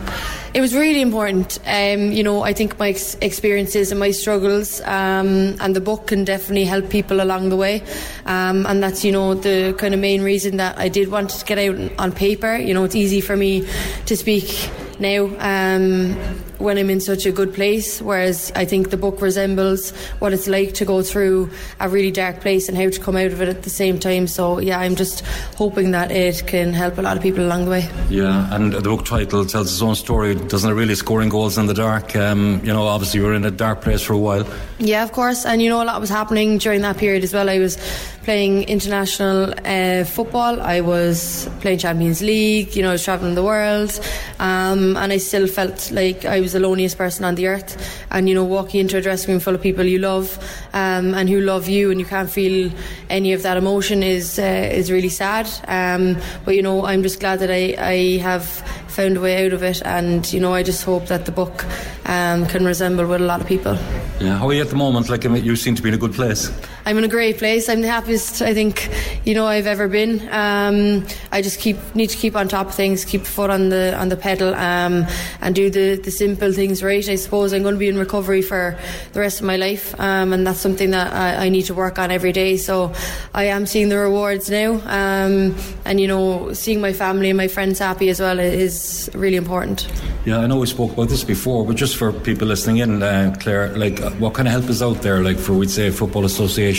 It 0.52 0.60
was 0.60 0.74
really 0.74 1.00
important. 1.00 1.58
Um, 1.66 2.12
you 2.12 2.22
know, 2.22 2.42
I 2.42 2.52
think 2.52 2.78
my 2.78 2.88
ex- 2.88 3.16
experiences 3.20 3.90
and 3.90 4.00
my 4.00 4.10
struggles, 4.10 4.80
um, 4.82 5.56
and 5.60 5.74
the 5.76 5.80
book 5.80 6.08
can 6.08 6.24
definitely 6.24 6.64
help 6.64 6.90
people 6.90 7.20
along 7.20 7.50
the 7.50 7.56
way. 7.56 7.82
Um, 8.26 8.66
and 8.66 8.82
that's, 8.82 9.04
you 9.04 9.12
know, 9.12 9.34
the 9.34 9.74
kind 9.78 9.94
of 9.94 10.00
main 10.00 10.22
reason 10.22 10.56
that 10.56 10.78
I 10.78 10.88
did 10.88 11.10
want 11.10 11.30
to 11.30 11.44
get 11.44 11.58
out 11.58 11.92
on 11.98 12.12
paper. 12.12 12.56
You 12.56 12.74
know, 12.74 12.84
it's 12.84 12.96
easy 12.96 13.20
for 13.20 13.36
me 13.36 13.66
to 14.06 14.16
speak 14.16 14.70
now 14.98 15.30
um, 15.38 16.16
when 16.60 16.78
I'm 16.78 16.90
in 16.90 17.00
such 17.00 17.26
a 17.26 17.32
good 17.32 17.54
place. 17.54 18.00
Whereas 18.00 18.52
I 18.54 18.64
think 18.64 18.90
the 18.90 18.96
book 18.96 19.20
resembles 19.20 19.90
what 20.18 20.32
it's 20.32 20.46
like 20.46 20.74
to 20.74 20.84
go 20.84 21.02
through 21.02 21.50
a 21.80 21.88
really 21.88 22.10
dark 22.10 22.40
place 22.40 22.68
and 22.68 22.76
how 22.76 22.90
to 22.90 23.00
come 23.00 23.16
out 23.16 23.32
of 23.32 23.40
it 23.42 23.48
at 23.48 23.62
the 23.62 23.70
same 23.70 23.98
time. 23.98 24.26
So 24.26 24.60
yeah, 24.60 24.78
I'm 24.78 24.96
just 24.96 25.24
hoping 25.56 25.90
that 25.92 26.10
it 26.10 26.46
can 26.46 26.72
help 26.72 26.98
a 26.98 27.02
lot 27.02 27.16
of 27.16 27.22
people 27.22 27.44
along 27.44 27.64
the 27.64 27.70
way. 27.70 27.88
Yeah, 28.08 28.54
and 28.54 28.72
the 28.72 28.80
book 28.80 29.04
title 29.04 29.44
tells 29.44 29.72
its 29.72 29.82
own 29.82 29.94
story, 29.94 30.34
doesn't 30.34 30.70
it? 30.70 30.74
Really, 30.74 30.94
scoring 30.94 31.28
goals 31.28 31.58
in 31.58 31.66
the 31.66 31.74
dark. 31.74 32.14
Um, 32.14 32.60
you 32.64 32.72
know, 32.72 32.86
obviously 32.86 33.20
you 33.20 33.26
were 33.26 33.34
in 33.34 33.44
a 33.44 33.50
dark 33.50 33.80
place 33.80 34.02
for 34.02 34.12
a 34.12 34.18
while. 34.18 34.46
Yeah, 34.78 35.02
of 35.02 35.12
course, 35.12 35.44
and 35.44 35.60
you 35.62 35.68
know 35.68 35.82
a 35.82 35.84
lot 35.84 36.00
was 36.00 36.10
happening 36.10 36.58
during 36.58 36.82
that 36.82 36.96
period 36.98 37.24
as 37.24 37.32
well. 37.32 37.48
I 37.48 37.58
was 37.58 37.76
playing 38.24 38.64
international 38.64 39.52
uh, 39.64 40.04
football. 40.04 40.60
I 40.60 40.80
was 40.80 41.48
playing 41.60 41.78
Champions 41.78 42.22
League. 42.22 42.76
You 42.76 42.82
know, 42.82 42.90
I 42.90 42.92
was 42.92 43.04
traveling 43.04 43.34
the 43.34 43.42
world, 43.42 43.98
um, 44.38 44.96
and 44.96 45.12
I 45.12 45.18
still 45.18 45.46
felt 45.46 45.90
like 45.90 46.24
I 46.24 46.40
was 46.40 46.49
the 46.52 46.60
loneliest 46.60 46.98
person 46.98 47.24
on 47.24 47.34
the 47.34 47.46
earth. 47.46 47.76
And 48.10 48.28
you 48.28 48.34
know, 48.34 48.44
walking 48.44 48.80
into 48.80 48.96
a 48.96 49.00
dressing 49.00 49.32
room 49.32 49.40
full 49.40 49.54
of 49.54 49.62
people 49.62 49.84
you 49.84 49.98
love 49.98 50.38
um, 50.72 51.14
and 51.14 51.28
who 51.28 51.40
love 51.40 51.68
you, 51.68 51.90
and 51.90 52.00
you 52.00 52.06
can't 52.06 52.30
feel 52.30 52.70
any 53.08 53.32
of 53.32 53.42
that 53.42 53.56
emotion 53.56 54.02
is 54.02 54.38
uh, 54.38 54.70
is 54.72 54.90
really 54.90 55.08
sad. 55.08 55.48
Um, 55.66 56.16
but 56.44 56.56
you 56.56 56.62
know, 56.62 56.84
I'm 56.84 57.02
just 57.02 57.20
glad 57.20 57.40
that 57.40 57.50
I, 57.50 57.74
I 57.78 58.18
have 58.18 58.46
found 58.90 59.16
a 59.16 59.20
way 59.20 59.46
out 59.46 59.52
of 59.52 59.62
it, 59.62 59.82
and 59.84 60.30
you 60.32 60.40
know, 60.40 60.54
I 60.54 60.62
just 60.62 60.84
hope 60.84 61.06
that 61.06 61.26
the 61.26 61.32
book 61.32 61.64
um, 62.06 62.46
can 62.46 62.64
resemble 62.64 63.06
with 63.06 63.20
a 63.20 63.24
lot 63.24 63.40
of 63.40 63.46
people. 63.46 63.74
Yeah, 64.20 64.38
how 64.38 64.48
are 64.48 64.52
you 64.52 64.62
at 64.62 64.68
the 64.68 64.76
moment? 64.76 65.08
Like, 65.08 65.24
you 65.24 65.56
seem 65.56 65.74
to 65.76 65.82
be 65.82 65.88
in 65.88 65.94
a 65.94 65.98
good 65.98 66.12
place. 66.12 66.50
I'm 66.86 66.96
in 66.96 67.04
a 67.04 67.08
great 67.08 67.38
place. 67.38 67.68
I'm 67.68 67.82
the 67.82 67.88
happiest 67.88 68.40
I 68.42 68.54
think 68.54 68.88
you 69.24 69.34
know 69.34 69.46
I've 69.46 69.66
ever 69.66 69.88
been. 69.88 70.20
Um, 70.30 71.06
I 71.30 71.42
just 71.42 71.60
keep 71.60 71.76
need 71.94 72.08
to 72.10 72.16
keep 72.16 72.36
on 72.36 72.48
top 72.48 72.68
of 72.68 72.74
things, 72.74 73.04
keep 73.04 73.26
foot 73.26 73.50
on 73.50 73.68
the 73.68 73.94
on 73.98 74.08
the 74.08 74.16
pedal, 74.16 74.54
um, 74.54 75.06
and 75.40 75.54
do 75.54 75.68
the 75.68 75.96
the 75.96 76.10
simple 76.10 76.52
things 76.52 76.82
right. 76.82 77.06
I 77.08 77.16
suppose 77.16 77.52
I'm 77.52 77.62
going 77.62 77.74
to 77.74 77.78
be 77.78 77.88
in 77.88 77.98
recovery 77.98 78.42
for 78.42 78.78
the 79.12 79.20
rest 79.20 79.40
of 79.40 79.46
my 79.46 79.56
life, 79.56 79.98
um, 80.00 80.32
and 80.32 80.46
that's 80.46 80.60
something 80.60 80.90
that 80.90 81.12
I, 81.12 81.46
I, 81.46 81.48
need 81.48 81.62
to 81.66 81.74
work 81.74 81.98
on 81.98 82.10
every 82.10 82.32
day. 82.32 82.56
So 82.56 82.92
I 83.34 83.44
am 83.44 83.66
seeing 83.66 83.88
the 83.88 83.98
rewards 83.98 84.50
now, 84.50 84.74
um, 84.86 85.56
and 85.84 86.00
you 86.00 86.08
know, 86.08 86.52
seeing 86.54 86.80
my 86.80 86.92
family 86.92 87.28
and 87.30 87.36
my 87.36 87.48
friends 87.48 87.78
happy 87.78 88.08
as 88.08 88.20
well 88.20 88.38
is 88.38 89.10
really 89.14 89.36
important. 89.36 89.88
Yeah, 90.24 90.38
I 90.38 90.46
know 90.46 90.58
we 90.58 90.66
spoke 90.66 90.92
about 90.92 91.08
this 91.08 91.24
before, 91.24 91.66
but 91.66 91.76
just 91.76 91.96
for 91.96 92.12
people 92.12 92.48
listening 92.48 92.78
in, 92.78 93.02
uh, 93.02 93.34
Claire, 93.40 93.76
like 93.76 93.98
what 94.18 94.34
kind 94.34 94.48
of 94.48 94.52
help 94.52 94.68
is 94.70 94.82
out 94.82 95.02
there, 95.02 95.22
like 95.22 95.38
for 95.38 95.54
we'd 95.54 95.70
say 95.70 95.90
football 95.90 96.24
associations 96.24 96.69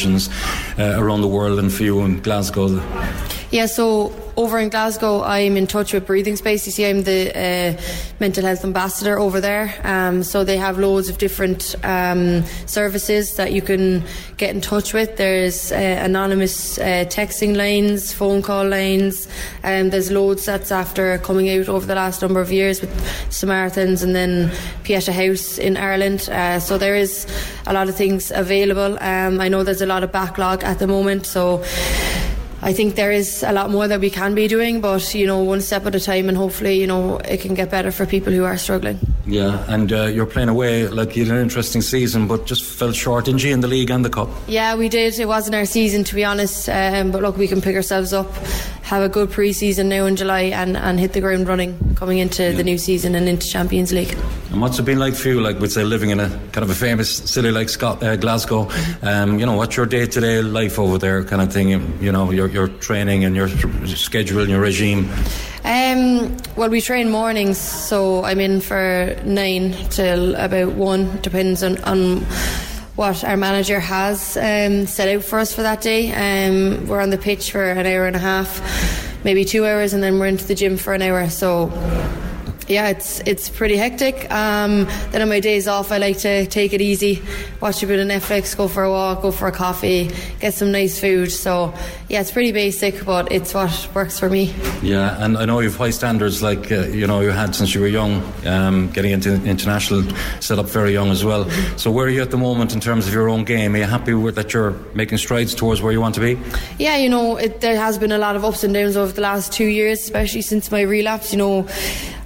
uh, 0.79 0.95
around 0.97 1.21
the 1.21 1.27
world 1.27 1.59
and 1.59 1.71
for 1.71 1.83
you 1.83 2.01
in 2.01 2.21
Glasgow? 2.21 2.81
Yeah, 3.51 3.65
so 3.65 4.13
over 4.37 4.59
in 4.59 4.69
Glasgow, 4.69 5.23
I'm 5.23 5.57
in 5.57 5.67
touch 5.67 5.91
with 5.91 6.07
Breathing 6.07 6.37
Space. 6.37 6.65
You 6.65 6.71
see, 6.71 6.85
I'm 6.85 7.03
the 7.03 7.37
uh, 7.37 7.81
mental 8.17 8.45
health 8.45 8.63
ambassador 8.63 9.19
over 9.19 9.41
there. 9.41 9.75
Um, 9.83 10.23
so 10.23 10.45
they 10.45 10.55
have 10.55 10.79
loads 10.79 11.09
of 11.09 11.17
different 11.17 11.75
um, 11.83 12.45
services 12.65 13.35
that 13.35 13.51
you 13.51 13.61
can 13.61 14.05
get 14.37 14.55
in 14.55 14.61
touch 14.61 14.93
with. 14.93 15.17
There's 15.17 15.73
uh, 15.73 15.75
anonymous 15.75 16.77
uh, 16.77 17.03
texting 17.09 17.57
lines, 17.57 18.13
phone 18.13 18.41
call 18.41 18.69
lines, 18.69 19.27
and 19.63 19.87
um, 19.87 19.89
there's 19.89 20.11
loads 20.11 20.45
that's 20.45 20.71
after 20.71 21.17
coming 21.17 21.49
out 21.49 21.67
over 21.67 21.85
the 21.85 21.95
last 21.95 22.21
number 22.21 22.39
of 22.39 22.53
years 22.53 22.79
with 22.79 23.33
Samaritans 23.33 24.01
and 24.01 24.15
then 24.15 24.49
Pieta 24.85 25.11
House 25.11 25.57
in 25.57 25.75
Ireland. 25.75 26.29
Uh, 26.29 26.61
so 26.61 26.77
there 26.77 26.95
is 26.95 27.27
a 27.67 27.73
lot 27.73 27.89
of 27.89 27.97
things 27.97 28.31
available. 28.31 28.97
Um, 29.01 29.41
I 29.41 29.49
know 29.49 29.65
there's 29.65 29.81
a 29.81 29.85
lot 29.85 30.05
of 30.05 30.11
backlog 30.13 30.63
at 30.63 30.79
the 30.79 30.87
moment, 30.87 31.25
so 31.25 31.61
I 32.63 32.73
think 32.73 32.95
there 32.95 33.11
is 33.11 33.43
a 33.43 33.51
lot 33.51 33.71
more 33.71 33.87
that 33.87 33.99
we 33.99 34.09
can 34.09 34.35
be 34.35 34.47
doing, 34.47 34.81
but 34.81 35.15
you 35.15 35.25
know, 35.25 35.39
one 35.39 35.61
step 35.61 35.85
at 35.85 35.95
a 35.95 35.99
time, 35.99 36.29
and 36.29 36.37
hopefully, 36.37 36.79
you 36.79 36.85
know, 36.85 37.17
it 37.17 37.41
can 37.41 37.55
get 37.55 37.71
better 37.71 37.91
for 37.91 38.05
people 38.05 38.31
who 38.31 38.43
are 38.43 38.57
struggling. 38.57 38.99
Yeah, 39.25 39.63
and 39.67 39.91
uh, 39.91 40.03
you're 40.05 40.25
playing 40.25 40.49
away 40.49 40.87
like 40.87 41.15
you 41.15 41.25
had 41.25 41.35
an 41.35 41.41
interesting 41.41 41.81
season, 41.81 42.27
but 42.27 42.45
just 42.45 42.63
fell 42.63 42.91
short, 42.91 43.27
in 43.27 43.37
G 43.37 43.51
in 43.51 43.61
the 43.61 43.67
league 43.67 43.89
and 43.89 44.05
the 44.05 44.09
cup? 44.09 44.29
Yeah, 44.47 44.75
we 44.75 44.89
did. 44.89 45.19
It 45.19 45.27
wasn't 45.27 45.55
our 45.55 45.65
season, 45.65 46.03
to 46.03 46.15
be 46.15 46.23
honest, 46.23 46.69
um, 46.69 47.11
but 47.11 47.21
look, 47.21 47.37
we 47.37 47.47
can 47.47 47.61
pick 47.61 47.75
ourselves 47.75 48.13
up, 48.13 48.31
have 48.83 49.03
a 49.03 49.09
good 49.09 49.31
pre-season 49.31 49.89
now 49.89 50.05
in 50.05 50.15
July, 50.15 50.41
and, 50.41 50.77
and 50.77 50.99
hit 50.99 51.13
the 51.13 51.21
ground 51.21 51.47
running 51.47 51.95
coming 51.95 52.17
into 52.17 52.43
yeah. 52.43 52.51
the 52.51 52.63
new 52.63 52.77
season 52.77 53.15
and 53.15 53.27
into 53.27 53.47
Champions 53.47 53.91
League. 53.91 54.15
And 54.51 54.61
what's 54.61 54.77
it 54.79 54.83
been 54.83 54.99
like 54.99 55.13
for 55.13 55.29
you, 55.29 55.39
like 55.39 55.59
we'd 55.59 55.71
say, 55.71 55.83
living 55.83 56.09
in 56.09 56.19
a 56.19 56.29
kind 56.51 56.63
of 56.63 56.69
a 56.69 56.75
famous 56.75 57.15
city 57.15 57.51
like 57.51 57.69
Scott, 57.69 58.03
uh, 58.03 58.15
Glasgow? 58.17 58.69
Um, 59.01 59.39
you 59.39 59.45
know, 59.45 59.55
what's 59.55 59.77
your 59.77 59.85
day-to-day 59.85 60.41
life 60.41 60.77
over 60.77 60.97
there, 60.97 61.23
kind 61.23 61.41
of 61.41 61.53
thing? 61.53 61.69
You 62.01 62.11
know, 62.11 62.31
your 62.31 62.50
your 62.51 62.67
training 62.67 63.23
and 63.23 63.35
your 63.35 63.47
schedule 63.87 64.41
and 64.41 64.49
your 64.49 64.61
regime? 64.61 65.09
Um, 65.63 66.37
well, 66.55 66.69
we 66.69 66.81
train 66.81 67.09
mornings, 67.09 67.57
so 67.57 68.23
I'm 68.23 68.39
in 68.39 68.61
for 68.61 69.15
nine 69.23 69.73
till 69.89 70.35
about 70.35 70.73
one, 70.73 71.21
depends 71.21 71.63
on, 71.63 71.77
on 71.83 72.21
what 72.95 73.23
our 73.23 73.37
manager 73.37 73.79
has 73.79 74.37
um, 74.37 74.87
set 74.87 75.07
out 75.15 75.23
for 75.23 75.39
us 75.39 75.53
for 75.53 75.61
that 75.61 75.81
day. 75.81 76.11
Um, 76.11 76.87
we're 76.87 77.01
on 77.01 77.09
the 77.09 77.17
pitch 77.17 77.51
for 77.51 77.63
an 77.63 77.85
hour 77.85 78.05
and 78.05 78.15
a 78.15 78.19
half, 78.19 79.23
maybe 79.23 79.45
two 79.45 79.65
hours, 79.65 79.93
and 79.93 80.01
then 80.01 80.19
we're 80.19 80.27
into 80.27 80.45
the 80.45 80.55
gym 80.55 80.77
for 80.77 80.93
an 80.93 81.01
hour. 81.01 81.29
So 81.29 81.67
yeah, 82.67 82.89
it's 82.89 83.19
it's 83.21 83.49
pretty 83.49 83.75
hectic. 83.75 84.31
Um, 84.31 84.85
then 85.11 85.21
on 85.21 85.29
my 85.29 85.39
days 85.39 85.67
off, 85.67 85.91
I 85.91 85.97
like 85.97 86.19
to 86.19 86.45
take 86.45 86.73
it 86.73 86.81
easy, 86.81 87.21
watch 87.59 87.83
a 87.83 87.87
bit 87.87 87.99
of 87.99 88.07
Netflix, 88.07 88.55
go 88.55 88.67
for 88.67 88.83
a 88.83 88.89
walk, 88.89 89.21
go 89.21 89.31
for 89.31 89.47
a 89.47 89.51
coffee, 89.51 90.11
get 90.39 90.53
some 90.53 90.71
nice 90.71 90.99
food. 90.99 91.31
So 91.31 91.73
yeah, 92.07 92.21
it's 92.21 92.31
pretty 92.31 92.51
basic, 92.51 93.05
but 93.05 93.31
it's 93.31 93.53
what 93.53 93.89
works 93.93 94.19
for 94.19 94.29
me. 94.29 94.53
Yeah, 94.81 95.23
and 95.23 95.37
I 95.37 95.45
know 95.45 95.59
you've 95.59 95.75
high 95.75 95.89
standards 95.89 96.41
like 96.41 96.71
uh, 96.71 96.87
you 96.87 97.07
know 97.07 97.21
you 97.21 97.31
had 97.31 97.55
since 97.55 97.73
you 97.73 97.81
were 97.81 97.87
young, 97.87 98.23
um, 98.45 98.89
getting 98.91 99.11
into 99.11 99.33
international 99.43 100.03
set 100.39 100.59
up 100.59 100.67
very 100.67 100.93
young 100.93 101.09
as 101.09 101.25
well. 101.25 101.49
So 101.77 101.91
where 101.91 102.05
are 102.05 102.09
you 102.09 102.21
at 102.21 102.31
the 102.31 102.37
moment 102.37 102.73
in 102.73 102.79
terms 102.79 103.07
of 103.07 103.13
your 103.13 103.29
own 103.29 103.43
game? 103.43 103.75
Are 103.75 103.79
you 103.79 103.85
happy 103.85 104.13
with 104.13 104.35
that 104.35 104.53
you're 104.53 104.71
making 104.93 105.17
strides 105.17 105.55
towards 105.55 105.81
where 105.81 105.91
you 105.91 106.01
want 106.01 106.15
to 106.15 106.21
be? 106.21 106.39
Yeah, 106.77 106.97
you 106.97 107.09
know, 107.09 107.37
it, 107.37 107.61
there 107.61 107.75
has 107.75 107.97
been 107.97 108.11
a 108.11 108.17
lot 108.17 108.35
of 108.35 108.45
ups 108.45 108.63
and 108.63 108.73
downs 108.73 108.95
over 108.95 109.11
the 109.11 109.21
last 109.21 109.51
two 109.51 109.65
years, 109.65 109.99
especially 109.99 110.41
since 110.41 110.71
my 110.71 110.81
relapse. 110.81 111.31
You 111.31 111.37
know, 111.37 111.67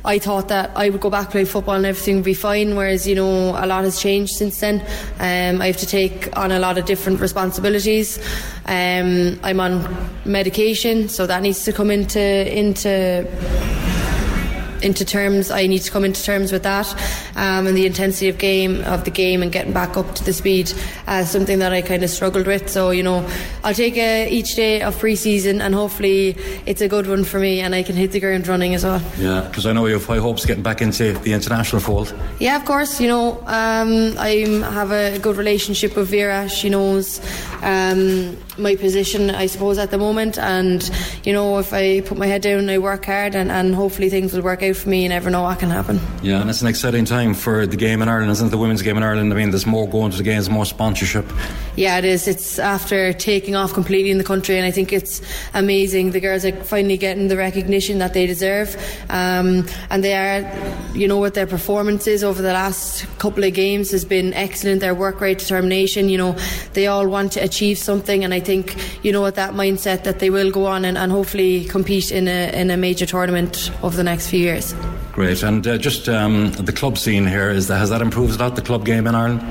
I 0.06 0.20
thought 0.20 0.47
that 0.49 0.72
I 0.76 0.89
would 0.89 1.01
go 1.01 1.10
back 1.10 1.32
play 1.32 1.45
football 1.45 1.76
and 1.76 1.86
everything 1.86 2.16
would 2.16 2.26
be 2.26 2.34
fine. 2.34 2.76
Whereas 2.76 3.08
you 3.08 3.16
know 3.16 3.49
a 3.58 3.66
lot 3.66 3.84
has 3.84 3.99
changed 3.99 4.34
since 4.34 4.60
then. 4.60 4.82
Um, 5.20 5.62
I 5.62 5.68
have 5.68 5.78
to 5.78 5.86
take 5.86 6.36
on 6.38 6.51
a 6.51 6.60
lot 6.60 6.78
of 6.78 6.86
different 6.86 7.20
responsibilities. 7.20 8.20
Um, 8.66 9.39
I'm 9.43 9.60
on 9.60 9.86
medication, 10.26 11.10
so 11.10 11.28
that 11.28 11.41
needs 11.41 11.66
to 11.66 11.74
come 11.74 11.91
into 11.91 12.22
into 12.22 13.28
into 14.86 15.04
terms. 15.04 15.52
I 15.52 15.68
need 15.68 15.80
to 15.80 15.92
come 15.92 16.06
into 16.06 16.24
terms 16.24 16.52
with 16.52 16.64
that, 16.64 16.94
um, 17.36 17.68
and 17.68 17.76
the 17.76 17.86
intensity 17.86 18.30
of 18.30 18.38
game 18.38 18.84
of 18.86 19.04
the 19.04 19.12
game 19.12 19.42
and 19.42 19.52
getting 19.52 19.74
back 19.74 19.98
up 19.98 20.16
to 20.16 20.24
the 20.24 20.34
speed 20.34 20.72
as 21.08 21.32
something 21.32 21.60
that 21.60 21.74
I 21.74 21.82
kind 21.82 22.04
of 22.04 22.10
struggled 22.10 22.48
with. 22.48 22.70
So 22.70 22.92
you 22.92 23.04
know, 23.04 23.28
I'll 23.64 23.74
take 23.74 23.98
uh, 23.98 24.30
each 24.30 24.56
day 24.56 24.82
of 24.82 24.98
pre-season, 25.00 25.62
and 25.62 25.74
hopefully 25.74 26.38
it's 26.66 26.82
a 26.82 26.88
good 26.88 27.08
one 27.08 27.24
for 27.24 27.40
me, 27.40 27.60
and 27.62 27.76
I 27.76 27.84
can 27.84 27.96
hit 27.96 28.12
the 28.12 28.20
ground 28.20 28.48
running 28.48 28.76
as 28.76 28.84
well. 28.84 29.02
Yeah, 29.18 29.42
because 29.42 29.66
I 29.66 29.74
know 29.74 29.86
you 29.88 29.94
have 29.94 30.06
high 30.06 30.20
hopes 30.20 30.46
getting 30.46 30.64
back 30.64 30.82
into 30.82 31.14
the 31.14 31.34
international 31.34 31.82
fold. 31.82 32.14
Yeah, 32.40 32.56
of 32.56 32.66
course. 32.66 33.02
You 33.02 33.08
know, 33.08 33.40
um, 33.48 34.16
I 34.20 34.46
have 34.72 34.92
a 34.92 35.20
good 35.20 35.38
relationship 35.38 35.96
with 35.96 36.10
Vera. 36.10 36.48
She 36.48 36.70
knows 36.70 37.20
um, 37.64 38.38
my 38.58 38.76
position, 38.76 39.30
I 39.30 39.45
suppose, 39.47 39.78
at 39.78 39.91
the 39.91 39.97
moment, 39.97 40.38
and 40.38 40.89
you 41.24 41.34
know, 41.34 41.60
if 41.60 41.74
I 41.74 42.01
put 42.01 42.18
my 42.18 42.28
head 42.28 42.41
down 42.41 42.60
and 42.60 42.72
I 42.72 42.78
work 42.78 43.06
hard, 43.06 43.36
and, 43.36 43.51
and 43.51 43.76
hopefully 43.76 44.10
things 44.10 44.34
will 44.34 44.41
work 44.41 44.64
out 44.64 44.76
for 44.76 44.89
me. 44.89 45.03
You 45.03 45.10
never 45.10 45.30
know 45.30 45.43
what 45.43 45.60
can 45.60 45.70
happen. 45.70 45.99
Yeah, 46.22 46.41
and 46.41 46.49
it's 46.49 46.62
an 46.62 46.68
exciting 46.68 47.06
time 47.06 47.34
for 47.34 47.66
the 47.66 47.78
game 47.78 48.01
in 48.01 48.10
Ireland, 48.10 48.32
isn't 48.32 48.47
it? 48.47 48.49
The 48.51 48.58
women's 48.58 48.82
game 48.82 48.97
in 48.97 49.03
Ireland. 49.03 49.32
I 49.34 49.36
mean, 49.36 49.51
there's 49.51 49.66
more 49.66 49.88
going 49.88 50.12
to 50.12 50.18
the 50.18 50.24
games, 50.24 50.49
more 50.49 50.66
sponsorship. 50.66 51.26
Yeah, 51.76 51.97
it 51.97 52.06
is. 52.06 52.28
It's 52.28 52.60
after 52.60 53.14
taking 53.14 53.56
off 53.56 53.74
completely 53.74 54.12
in 54.12 54.18
the 54.18 54.24
country, 54.24 54.58
and 54.58 54.66
I 54.66 54.72
think 54.72 54.93
it's 54.93 55.22
amazing. 55.53 56.12
The 56.12 56.20
girls 56.20 56.45
are 56.45 56.56
finally 56.64 56.97
getting 56.97 57.28
the 57.28 57.38
recognition 57.38 57.99
that 57.99 58.14
they 58.14 58.26
deserve, 58.26 58.76
um, 59.10 59.68
and 59.89 60.03
they 60.03 60.16
are, 60.16 60.93
you 60.93 61.08
know, 61.08 61.18
what 61.18 61.34
their 61.34 61.47
performances 61.47 62.24
over 62.24 62.41
the 62.41 62.53
last 62.53 63.06
couple 63.20 63.43
of 63.43 63.53
games 63.53 63.91
has 63.91 64.06
been 64.06 64.34
excellent. 64.34 64.82
Their 64.82 64.95
work 64.95 65.20
rate, 65.22 65.39
determination, 65.39 66.10
you 66.10 66.18
know, 66.18 66.38
they 66.74 66.88
all 66.88 67.08
want 67.08 67.34
to 67.34 67.39
achieve 67.41 67.78
something, 67.78 68.24
and 68.24 68.34
I 68.34 68.39
think, 68.46 68.76
you 69.04 69.12
know, 69.12 69.24
with 69.24 69.36
that 69.36 69.54
mindset 69.54 70.04
that 70.04 70.20
they 70.20 70.30
will 70.30 70.52
go 70.52 70.66
on 70.66 70.86
and, 70.86 70.98
and 70.98 71.12
hopefully 71.12 71.66
compete 71.66 72.12
in 72.12 72.28
a 72.28 72.52
in 72.54 72.70
a 72.72 72.78
major 72.78 73.06
tournament 73.06 73.72
over 73.84 73.98
the 73.98 74.04
next 74.04 74.30
few 74.30 74.39
years. 74.39 74.74
Great, 75.12 75.43
and 75.43 75.66
uh, 75.66 75.78
just 75.78 76.10
um, 76.10 76.52
the 76.54 76.74
club 76.74 76.98
scene 76.98 77.26
here 77.26 77.50
is 77.50 77.68
that 77.68 77.78
has 77.78 77.89
that 77.89 78.02
improved 78.02 78.36
a 78.36 78.43
lot? 78.43 78.56
The 78.56 78.62
club 78.62 78.86
game 78.86 79.08
in 79.08 79.16
Ireland. 79.16 79.41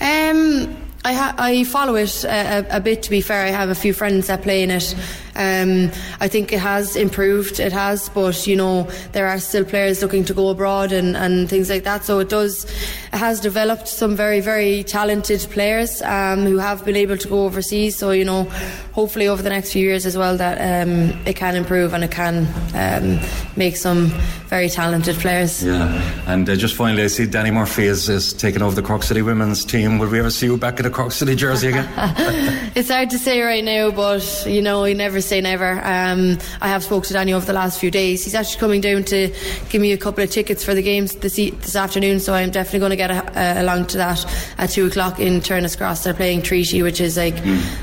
Um, 0.00 0.76
I 1.04 1.14
ha- 1.14 1.34
I 1.38 1.64
follow 1.64 1.94
it 1.94 2.24
a, 2.24 2.58
a, 2.58 2.76
a, 2.76 2.80
bit. 2.80 3.02
To 3.04 3.10
be 3.10 3.20
fair, 3.20 3.44
I 3.46 3.50
have 3.50 3.70
a 3.70 3.74
few 3.74 3.94
friends 3.94 4.26
that 4.26 4.42
play 4.42 4.62
in 4.62 4.70
it. 4.70 4.94
Um, 5.40 5.90
I 6.20 6.28
think 6.28 6.52
it 6.52 6.60
has 6.60 6.96
improved. 6.96 7.60
It 7.60 7.72
has, 7.72 8.08
but 8.10 8.46
you 8.46 8.56
know 8.56 8.88
there 9.12 9.26
are 9.26 9.38
still 9.38 9.64
players 9.64 10.02
looking 10.02 10.24
to 10.26 10.34
go 10.34 10.50
abroad 10.50 10.92
and, 10.92 11.16
and 11.16 11.48
things 11.48 11.70
like 11.70 11.84
that. 11.84 12.04
So 12.04 12.18
it 12.18 12.28
does. 12.28 12.64
It 13.12 13.16
has 13.16 13.40
developed 13.40 13.88
some 13.88 14.14
very 14.16 14.40
very 14.40 14.84
talented 14.84 15.40
players 15.50 16.02
um, 16.02 16.40
who 16.44 16.58
have 16.58 16.84
been 16.84 16.96
able 16.96 17.16
to 17.16 17.28
go 17.28 17.44
overseas. 17.44 17.96
So 17.96 18.10
you 18.10 18.24
know, 18.24 18.44
hopefully 18.92 19.28
over 19.28 19.42
the 19.42 19.50
next 19.50 19.72
few 19.72 19.86
years 19.86 20.04
as 20.04 20.16
well 20.16 20.36
that 20.36 20.56
um, 20.58 21.18
it 21.26 21.36
can 21.36 21.56
improve 21.56 21.94
and 21.94 22.04
it 22.04 22.10
can 22.10 22.46
um, 22.74 23.18
make 23.56 23.76
some 23.76 24.12
very 24.48 24.68
talented 24.68 25.16
players. 25.16 25.64
Yeah, 25.64 25.86
and 26.26 26.48
uh, 26.48 26.56
just 26.56 26.74
finally, 26.74 27.04
I 27.04 27.06
see 27.06 27.26
Danny 27.26 27.50
Murphy 27.50 27.84
is, 27.84 28.08
is 28.08 28.32
taking 28.32 28.62
over 28.62 28.74
the 28.74 28.82
Cork 28.82 29.04
City 29.04 29.22
women's 29.22 29.64
team. 29.64 29.98
Will 29.98 30.08
we 30.08 30.18
ever 30.18 30.30
see 30.30 30.46
you 30.46 30.56
back 30.56 30.80
in 30.80 30.86
a 30.86 30.90
Cork 30.90 31.12
City 31.12 31.34
jersey 31.36 31.68
again? 31.68 31.88
it's 32.74 32.90
hard 32.90 33.10
to 33.10 33.18
say 33.18 33.40
right 33.40 33.64
now, 33.64 33.90
but 33.90 34.44
you 34.46 34.60
know, 34.60 34.84
you 34.84 34.94
never 34.94 35.20
say 35.30 35.40
never. 35.40 35.80
Um, 35.84 36.38
I 36.60 36.68
have 36.68 36.82
spoke 36.82 37.04
to 37.04 37.12
Danny 37.12 37.32
over 37.32 37.46
the 37.46 37.52
last 37.52 37.78
few 37.78 37.90
days. 37.90 38.24
He's 38.24 38.34
actually 38.34 38.60
coming 38.60 38.80
down 38.80 39.04
to 39.04 39.32
give 39.68 39.80
me 39.80 39.92
a 39.92 39.96
couple 39.96 40.24
of 40.24 40.30
tickets 40.30 40.64
for 40.64 40.74
the 40.74 40.82
games 40.82 41.14
this, 41.16 41.38
e- 41.38 41.50
this 41.50 41.76
afternoon, 41.76 42.18
so 42.20 42.34
I'm 42.34 42.50
definitely 42.50 42.80
going 42.80 42.90
to 42.90 42.96
get 42.96 43.10
a, 43.10 43.38
a, 43.38 43.62
along 43.62 43.86
to 43.88 43.96
that 43.98 44.26
at 44.58 44.70
two 44.70 44.86
o'clock 44.86 45.20
in 45.20 45.40
Turner's 45.40 45.76
Cross. 45.76 46.04
They're 46.04 46.14
playing 46.14 46.42
Treaty, 46.42 46.82
which 46.82 47.00
is 47.00 47.16
like. 47.16 47.38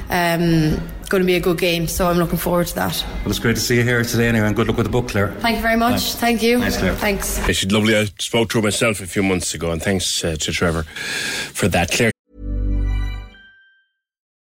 Um, 0.10 0.80
going 1.10 1.24
to 1.24 1.26
be 1.26 1.36
a 1.36 1.40
good 1.40 1.58
game, 1.58 1.88
so 1.88 2.10
I'm 2.10 2.18
looking 2.18 2.38
forward 2.38 2.68
to 2.68 2.76
that. 2.76 3.02
Well, 3.22 3.30
it's 3.30 3.40
great 3.40 3.56
to 3.56 3.62
see 3.62 3.78
you 3.78 3.84
here 3.84 4.04
today 4.04 4.28
anyway, 4.28 4.48
and 4.48 4.54
good 4.54 4.68
luck 4.68 4.76
with 4.76 4.88
the 4.88 4.92
book, 4.92 5.08
Clare. 5.08 5.32
Thank 5.40 5.56
you 5.56 5.62
very 5.62 5.78
much. 5.78 6.02
Thanks. 6.02 6.16
Thank 6.16 6.44
you. 6.44 6.60
Thanks, 6.60 6.78
Clare. 6.78 6.96
Thanks. 6.96 7.38
Yeah, 7.40 7.54
she's 7.54 7.72
lovely. 7.72 7.96
I 7.96 8.06
spoke 8.20 8.50
to 8.50 8.58
her 8.58 8.62
myself 8.62 9.00
a 9.00 9.08
few 9.08 9.24
months 9.24 9.54
ago, 9.54 9.72
and 9.72 9.82
thanks 9.82 10.22
uh, 10.26 10.36
to 10.36 10.52
Trevor 10.52 10.84
for 10.84 11.70
that. 11.70 11.92
Clare. 11.92 12.12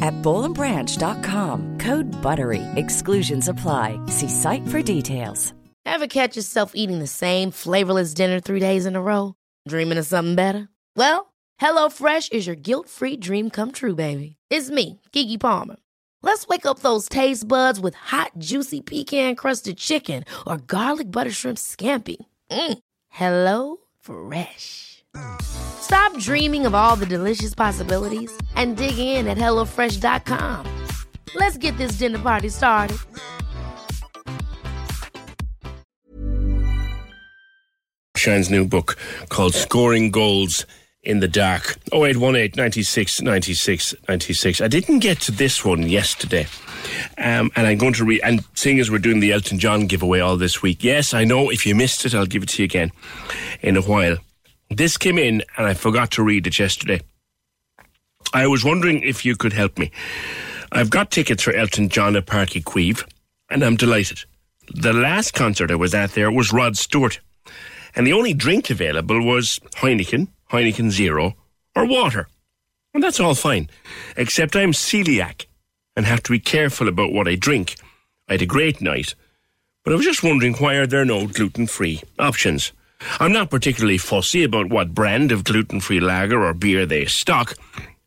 at 0.00 0.14
bollandbranch.com. 0.22 1.78
Code 1.78 2.06
BUTTERY. 2.22 2.62
Exclusions 2.76 3.48
apply. 3.48 4.00
See 4.06 4.28
site 4.28 4.66
for 4.68 4.80
details. 4.82 5.52
Ever 5.84 6.06
catch 6.06 6.36
yourself 6.36 6.72
eating 6.74 6.98
the 6.98 7.06
same 7.06 7.50
flavorless 7.50 8.12
dinner 8.14 8.40
three 8.40 8.60
days 8.60 8.86
in 8.86 8.96
a 8.96 9.02
row? 9.02 9.34
Dreaming 9.68 9.98
of 9.98 10.06
something 10.06 10.34
better? 10.34 10.68
Well, 10.96 11.32
HelloFresh 11.60 12.32
is 12.32 12.46
your 12.46 12.56
guilt-free 12.56 13.16
dream 13.18 13.50
come 13.50 13.72
true, 13.72 13.94
baby. 13.94 14.36
It's 14.50 14.68
me, 14.70 15.00
Keke 15.12 15.40
Palmer. 15.40 15.76
Let's 16.22 16.46
wake 16.48 16.66
up 16.66 16.80
those 16.80 17.08
taste 17.08 17.46
buds 17.46 17.78
with 17.78 17.94
hot, 17.94 18.32
juicy 18.38 18.80
pecan-crusted 18.80 19.78
chicken 19.78 20.24
or 20.46 20.58
garlic 20.58 21.10
butter 21.10 21.30
shrimp 21.30 21.58
scampi. 21.58 22.16
Mm. 22.50 22.78
Hello 23.08 23.76
Fresh. 24.00 24.95
Stop 25.40 26.18
dreaming 26.18 26.66
of 26.66 26.74
all 26.74 26.96
the 26.96 27.06
delicious 27.06 27.54
possibilities 27.54 28.30
and 28.56 28.76
dig 28.76 28.98
in 28.98 29.26
at 29.26 29.38
HelloFresh.com. 29.38 30.66
Let's 31.34 31.56
get 31.56 31.76
this 31.78 31.92
dinner 31.92 32.18
party 32.18 32.48
started. 32.48 32.98
Shine's 38.16 38.50
new 38.50 38.66
book 38.66 38.96
called 39.28 39.54
Scoring 39.54 40.10
Goals 40.10 40.66
in 41.06 41.20
the 41.20 41.28
Dark. 41.28 41.76
0818 41.92 42.52
96 42.56 43.22
96 43.22 43.94
96. 44.08 44.60
I 44.60 44.68
didn't 44.68 44.98
get 44.98 45.20
to 45.22 45.32
this 45.32 45.64
one 45.64 45.82
yesterday. 45.88 46.46
Um, 47.18 47.50
and 47.56 47.66
I'm 47.66 47.78
going 47.78 47.92
to 47.94 48.04
read, 48.04 48.20
and 48.24 48.44
seeing 48.54 48.80
as 48.80 48.90
we're 48.90 48.98
doing 48.98 49.20
the 49.20 49.32
Elton 49.32 49.58
John 49.58 49.86
giveaway 49.86 50.20
all 50.20 50.36
this 50.36 50.62
week, 50.62 50.82
yes, 50.82 51.14
I 51.14 51.24
know 51.24 51.50
if 51.50 51.64
you 51.66 51.74
missed 51.74 52.04
it, 52.04 52.14
I'll 52.14 52.26
give 52.26 52.42
it 52.42 52.48
to 52.50 52.62
you 52.62 52.64
again 52.64 52.90
in 53.62 53.76
a 53.76 53.82
while. 53.82 54.18
This 54.70 54.96
came 54.96 55.18
in, 55.18 55.42
and 55.56 55.66
I 55.66 55.74
forgot 55.74 56.10
to 56.12 56.22
read 56.22 56.46
it 56.46 56.58
yesterday. 56.58 57.00
I 58.32 58.46
was 58.46 58.64
wondering 58.64 59.02
if 59.02 59.24
you 59.24 59.36
could 59.36 59.52
help 59.52 59.78
me. 59.78 59.90
I've 60.72 60.90
got 60.90 61.10
tickets 61.10 61.42
for 61.42 61.54
Elton 61.54 61.88
John 61.88 62.16
at 62.16 62.26
Páirc 62.26 62.60
Uí 62.60 62.64
Chaoimh, 62.64 63.08
and 63.48 63.62
I'm 63.62 63.76
delighted. 63.76 64.24
The 64.74 64.92
last 64.92 65.32
concert 65.32 65.70
I 65.70 65.76
was 65.76 65.94
at 65.94 66.12
there 66.12 66.30
was 66.32 66.52
Rod 66.52 66.76
Stewart, 66.76 67.20
and 67.94 68.06
the 68.06 68.12
only 68.12 68.34
drink 68.34 68.68
available 68.68 69.24
was 69.24 69.60
Heineken, 69.76 70.28
Heineken 70.50 70.90
Zero, 70.90 71.36
or 71.76 71.86
water. 71.86 72.28
And 72.92 73.02
that's 73.02 73.20
all 73.20 73.34
fine, 73.34 73.70
except 74.16 74.56
I'm 74.56 74.72
celiac 74.72 75.46
and 75.94 76.04
have 76.04 76.22
to 76.24 76.32
be 76.32 76.40
careful 76.40 76.88
about 76.88 77.12
what 77.12 77.28
I 77.28 77.36
drink. 77.36 77.76
I 78.28 78.32
had 78.32 78.42
a 78.42 78.46
great 78.46 78.80
night, 78.80 79.14
but 79.84 79.92
I 79.92 79.96
was 79.96 80.04
just 80.04 80.22
wondering 80.22 80.54
why 80.54 80.74
are 80.74 80.86
there 80.86 81.04
no 81.04 81.26
gluten-free 81.26 82.02
options? 82.18 82.72
I'm 83.20 83.32
not 83.32 83.50
particularly 83.50 83.98
fussy 83.98 84.44
about 84.44 84.70
what 84.70 84.94
brand 84.94 85.32
of 85.32 85.44
gluten-free 85.44 86.00
lager 86.00 86.44
or 86.44 86.54
beer 86.54 86.86
they 86.86 87.04
stock, 87.06 87.54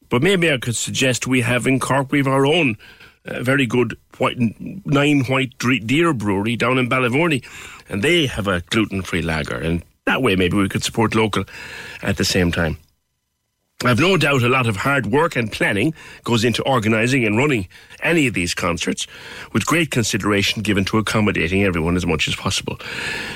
but 0.09 0.21
maybe 0.21 0.51
I 0.51 0.57
could 0.57 0.75
suggest 0.75 1.27
we 1.27 1.41
have 1.41 1.67
in 1.67 1.79
Cork 1.79 2.11
we've 2.11 2.27
our 2.27 2.45
own 2.45 2.77
uh, 3.25 3.43
very 3.43 3.65
good 3.65 3.97
white, 4.17 4.37
nine 4.85 5.23
white 5.25 5.57
deer 5.59 6.13
brewery 6.13 6.55
down 6.55 6.77
in 6.77 6.89
Ballyvourney, 6.89 7.45
and 7.87 8.03
they 8.03 8.25
have 8.27 8.47
a 8.47 8.61
gluten-free 8.61 9.21
lager, 9.21 9.57
and 9.57 9.83
that 10.05 10.21
way 10.21 10.35
maybe 10.35 10.57
we 10.57 10.69
could 10.69 10.83
support 10.83 11.15
local 11.15 11.43
at 12.01 12.17
the 12.17 12.25
same 12.25 12.51
time. 12.51 12.77
I've 13.85 13.99
no 13.99 14.17
doubt 14.17 14.43
a 14.43 14.49
lot 14.49 14.67
of 14.67 14.75
hard 14.75 15.05
work 15.05 15.37
and 15.37 15.49
planning 15.49 15.93
goes 16.25 16.43
into 16.43 16.61
organising 16.63 17.25
and 17.25 17.37
running 17.37 17.69
any 18.03 18.27
of 18.27 18.33
these 18.33 18.53
concerts, 18.53 19.07
with 19.53 19.65
great 19.65 19.89
consideration 19.89 20.61
given 20.61 20.83
to 20.85 20.97
accommodating 20.97 21.63
everyone 21.63 21.95
as 21.95 22.05
much 22.05 22.27
as 22.27 22.35
possible. 22.35 22.77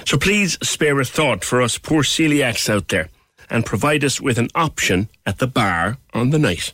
So 0.06 0.18
please 0.18 0.58
spare 0.62 1.00
a 1.00 1.06
thought 1.06 1.46
for 1.46 1.62
us 1.62 1.78
poor 1.78 2.04
celiacs 2.04 2.70
out 2.70 2.89
there 2.89 3.08
and 3.50 3.66
provide 3.66 4.04
us 4.04 4.20
with 4.20 4.38
an 4.38 4.50
option 4.54 5.08
at 5.26 5.38
the 5.38 5.48
bar 5.48 5.98
on 6.14 6.32
the 6.32 6.39
night. 6.39 6.74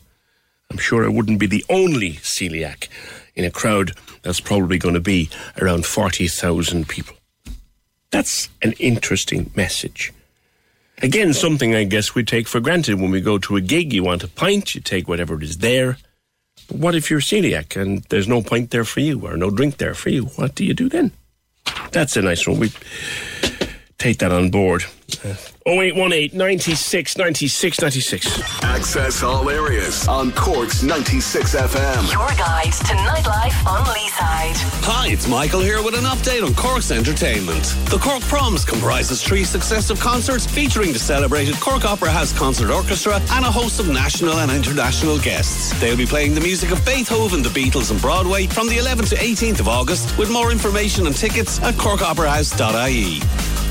I'm 0.68 0.78
sure 0.78 1.04
I 1.04 1.08
wouldn't 1.08 1.38
be 1.38 1.46
the 1.46 1.64
only 1.68 2.14
celiac 2.14 2.88
in 3.36 3.44
a 3.44 3.52
crowd 3.52 3.92
that's 4.22 4.40
probably 4.40 4.78
going 4.78 4.94
to 4.94 5.00
be 5.00 5.30
around 5.60 5.86
40,000 5.86 6.88
people. 6.88 7.16
That's 8.10 8.48
an 8.62 8.72
interesting 8.80 9.52
message. 9.54 10.12
Again, 11.02 11.32
something 11.32 11.74
I 11.74 11.84
guess 11.84 12.14
we 12.14 12.24
take 12.24 12.46
for 12.46 12.60
granted 12.60 13.00
when 13.00 13.10
we 13.10 13.22
go 13.22 13.38
to 13.38 13.56
a 13.56 13.60
gig. 13.62 13.92
You 13.92 14.04
want 14.04 14.22
a 14.22 14.28
pint, 14.28 14.74
you 14.74 14.82
take 14.82 15.08
whatever 15.08 15.40
is 15.42 15.58
there. 15.58 15.96
But 16.68 16.76
what 16.76 16.94
if 16.94 17.10
you're 17.10 17.20
celiac 17.20 17.80
and 17.80 18.02
there's 18.10 18.28
no 18.28 18.42
pint 18.42 18.70
there 18.70 18.84
for 18.84 19.00
you 19.00 19.26
or 19.26 19.36
no 19.36 19.50
drink 19.50 19.78
there 19.78 19.94
for 19.94 20.10
you? 20.10 20.26
What 20.36 20.54
do 20.54 20.64
you 20.64 20.74
do 20.74 20.90
then? 20.90 21.12
That's 21.90 22.16
a 22.16 22.22
nice 22.22 22.46
one. 22.46 22.58
We 22.58 22.70
take 23.96 24.18
that 24.18 24.30
on 24.30 24.50
board. 24.50 24.84
Uh, 25.24 25.34
0818 25.66 26.36
96 26.36 27.16
96 27.18 27.80
96. 27.80 28.62
Access 28.62 29.22
all 29.22 29.50
areas 29.50 30.08
on 30.08 30.32
Cork's 30.32 30.82
96 30.82 31.54
FM. 31.54 32.10
Your 32.12 32.28
guide 32.38 32.72
to 32.72 32.94
nightlife 32.94 33.66
on 33.66 33.84
Leeside. 33.84 34.56
Hi, 34.82 35.08
it's 35.08 35.28
Michael 35.28 35.60
here 35.60 35.82
with 35.82 35.94
an 35.94 36.04
update 36.04 36.44
on 36.44 36.54
Cork's 36.54 36.90
entertainment. 36.90 37.62
The 37.90 37.98
Cork 37.98 38.22
Proms 38.22 38.64
comprises 38.64 39.22
three 39.22 39.44
successive 39.44 40.00
concerts 40.00 40.46
featuring 40.46 40.92
the 40.92 40.98
celebrated 40.98 41.54
Cork 41.60 41.84
Opera 41.84 42.10
House 42.10 42.32
Concert 42.32 42.70
Orchestra 42.70 43.20
and 43.32 43.44
a 43.44 43.50
host 43.50 43.80
of 43.80 43.88
national 43.88 44.38
and 44.38 44.50
international 44.50 45.18
guests. 45.18 45.78
They'll 45.80 45.96
be 45.96 46.06
playing 46.06 46.34
the 46.34 46.40
music 46.40 46.70
of 46.70 46.84
Beethoven, 46.86 47.42
the 47.42 47.50
Beatles, 47.50 47.90
and 47.90 48.00
Broadway 48.00 48.46
from 48.46 48.66
the 48.68 48.76
11th 48.78 49.10
to 49.10 49.16
18th 49.16 49.60
of 49.60 49.68
August. 49.68 50.16
With 50.18 50.30
more 50.30 50.50
information 50.50 51.06
and 51.06 51.14
tickets 51.14 51.60
at 51.62 51.74
corkoperahouse.ie. 51.74 53.20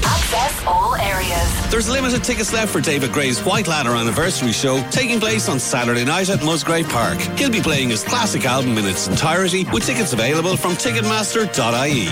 Access 0.01 0.63
all 0.65 0.95
areas. 0.95 1.28
There's 1.69 1.89
limited 1.89 2.23
tickets 2.23 2.51
left 2.51 2.71
for 2.71 2.81
David 2.81 3.11
Gray's 3.11 3.39
White 3.41 3.67
Ladder 3.67 3.95
anniversary 3.95 4.51
show 4.51 4.81
taking 4.89 5.19
place 5.19 5.47
on 5.47 5.59
Saturday 5.59 6.03
night 6.03 6.29
at 6.29 6.43
Musgrave 6.43 6.89
Park. 6.89 7.19
He'll 7.37 7.51
be 7.51 7.61
playing 7.61 7.89
his 7.89 8.03
classic 8.03 8.45
album 8.45 8.77
in 8.77 8.85
its 8.85 9.07
entirety 9.07 9.65
with 9.71 9.85
tickets 9.85 10.13
available 10.13 10.57
from 10.57 10.73
Ticketmaster.ie. 10.73 12.07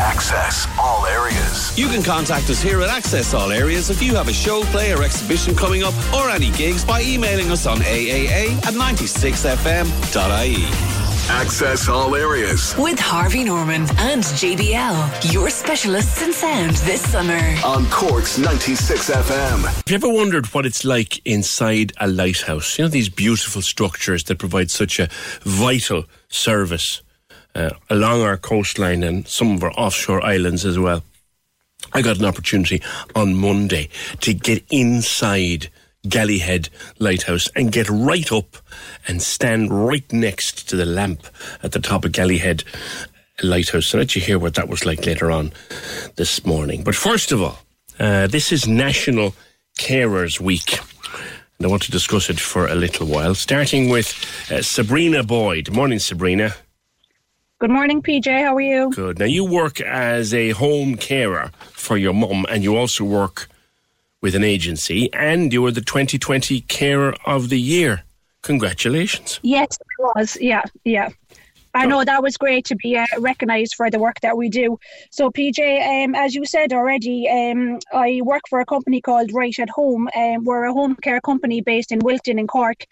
Access 0.00 0.66
all 0.78 1.06
areas. 1.06 1.78
You 1.78 1.88
can 1.88 2.02
contact 2.02 2.50
us 2.50 2.60
here 2.60 2.80
at 2.82 2.88
Access 2.88 3.34
All 3.34 3.52
Areas 3.52 3.90
if 3.90 4.02
you 4.02 4.14
have 4.16 4.28
a 4.28 4.32
show, 4.32 4.62
play, 4.64 4.92
or 4.92 5.02
exhibition 5.02 5.54
coming 5.54 5.84
up 5.84 5.94
or 6.14 6.28
any 6.28 6.50
gigs 6.50 6.84
by 6.84 7.02
emailing 7.02 7.50
us 7.50 7.66
on 7.66 7.78
AAA 7.78 8.50
at 8.66 8.74
96fm.ie. 8.74 11.07
Access 11.30 11.88
all 11.88 12.14
areas 12.16 12.74
With 12.78 12.98
Harvey 12.98 13.44
Norman 13.44 13.82
and 13.98 14.22
JBL, 14.22 15.32
your 15.32 15.50
specialists 15.50 16.22
in 16.22 16.32
sound 16.32 16.72
this 16.78 17.02
summer. 17.02 17.38
on 17.64 17.86
Cork's 17.90 18.38
96 18.38 19.10
FM. 19.10 19.64
Have 19.64 19.84
you 19.88 19.94
ever 19.96 20.08
wondered 20.08 20.46
what 20.46 20.64
it's 20.64 20.84
like 20.84 21.24
inside 21.26 21.92
a 22.00 22.08
lighthouse? 22.08 22.78
You 22.78 22.84
know, 22.84 22.88
these 22.88 23.08
beautiful 23.10 23.60
structures 23.62 24.24
that 24.24 24.38
provide 24.38 24.70
such 24.70 24.98
a 24.98 25.08
vital 25.42 26.04
service 26.28 27.02
uh, 27.54 27.70
along 27.90 28.22
our 28.22 28.36
coastline 28.38 29.02
and 29.02 29.28
some 29.28 29.52
of 29.52 29.62
our 29.62 29.72
offshore 29.72 30.24
islands 30.24 30.64
as 30.64 30.78
well. 30.78 31.02
I 31.92 32.02
got 32.02 32.18
an 32.18 32.24
opportunity 32.24 32.82
on 33.14 33.34
Monday 33.34 33.90
to 34.22 34.32
get 34.34 34.64
inside 34.70 35.68
Galley 36.06 36.38
Head 36.38 36.68
Lighthouse 36.98 37.48
and 37.56 37.72
get 37.72 37.88
right 37.88 38.30
up 38.30 38.56
and 39.06 39.20
stand 39.20 39.72
right 39.72 40.10
next 40.12 40.68
to 40.68 40.76
the 40.76 40.86
lamp 40.86 41.26
at 41.62 41.72
the 41.72 41.80
top 41.80 42.04
of 42.04 42.12
Galley 42.12 42.38
Head 42.38 42.64
Lighthouse. 43.42 43.86
So 43.86 43.98
let 43.98 44.14
you 44.14 44.22
hear 44.22 44.38
what 44.38 44.54
that 44.54 44.68
was 44.68 44.84
like 44.84 45.06
later 45.06 45.30
on 45.30 45.52
this 46.16 46.44
morning. 46.46 46.84
But 46.84 46.94
first 46.94 47.32
of 47.32 47.42
all, 47.42 47.58
uh, 47.98 48.26
this 48.28 48.52
is 48.52 48.68
National 48.68 49.34
Carers 49.78 50.40
Week. 50.40 50.78
And 51.58 51.66
I 51.66 51.70
want 51.70 51.82
to 51.82 51.90
discuss 51.90 52.30
it 52.30 52.38
for 52.38 52.68
a 52.68 52.76
little 52.76 53.08
while, 53.08 53.34
starting 53.34 53.88
with 53.88 54.14
uh, 54.50 54.62
Sabrina 54.62 55.24
Boyd. 55.24 55.72
Morning, 55.72 55.98
Sabrina. 55.98 56.54
Good 57.58 57.70
morning, 57.70 58.00
PJ. 58.00 58.44
How 58.44 58.54
are 58.54 58.60
you? 58.60 58.90
Good. 58.92 59.18
Now, 59.18 59.24
you 59.24 59.44
work 59.44 59.80
as 59.80 60.32
a 60.32 60.50
home 60.50 60.94
carer 60.94 61.50
for 61.72 61.96
your 61.96 62.14
mum, 62.14 62.46
and 62.48 62.62
you 62.62 62.76
also 62.76 63.02
work 63.02 63.48
with 64.20 64.34
an 64.34 64.44
agency, 64.44 65.12
and 65.12 65.52
you 65.52 65.62
were 65.62 65.70
the 65.70 65.80
2020 65.80 66.60
Carer 66.62 67.14
of 67.24 67.48
the 67.48 67.60
Year. 67.60 68.02
Congratulations. 68.42 69.40
Yes, 69.42 69.78
it 69.80 70.02
was. 70.16 70.36
Yeah, 70.40 70.62
yeah. 70.84 71.10
I 71.74 71.86
know 71.86 72.02
that 72.02 72.22
was 72.22 72.36
great 72.36 72.64
to 72.66 72.76
be 72.76 72.96
uh, 72.96 73.06
recognised 73.18 73.74
for 73.76 73.90
the 73.90 73.98
work 73.98 74.20
that 74.22 74.36
we 74.36 74.48
do. 74.48 74.78
So, 75.10 75.30
PJ, 75.30 76.04
um, 76.04 76.14
as 76.14 76.34
you 76.34 76.44
said 76.44 76.72
already, 76.72 77.28
um, 77.28 77.78
I 77.92 78.20
work 78.24 78.42
for 78.48 78.60
a 78.60 78.66
company 78.66 79.00
called 79.00 79.32
Right 79.32 79.56
at 79.58 79.68
Home. 79.70 80.08
Um, 80.16 80.44
we're 80.44 80.64
a 80.64 80.72
home 80.72 80.96
care 80.96 81.20
company 81.20 81.60
based 81.60 81.92
in 81.92 82.00
Wilton 82.00 82.38
in 82.38 82.46
Cork. 82.46 82.84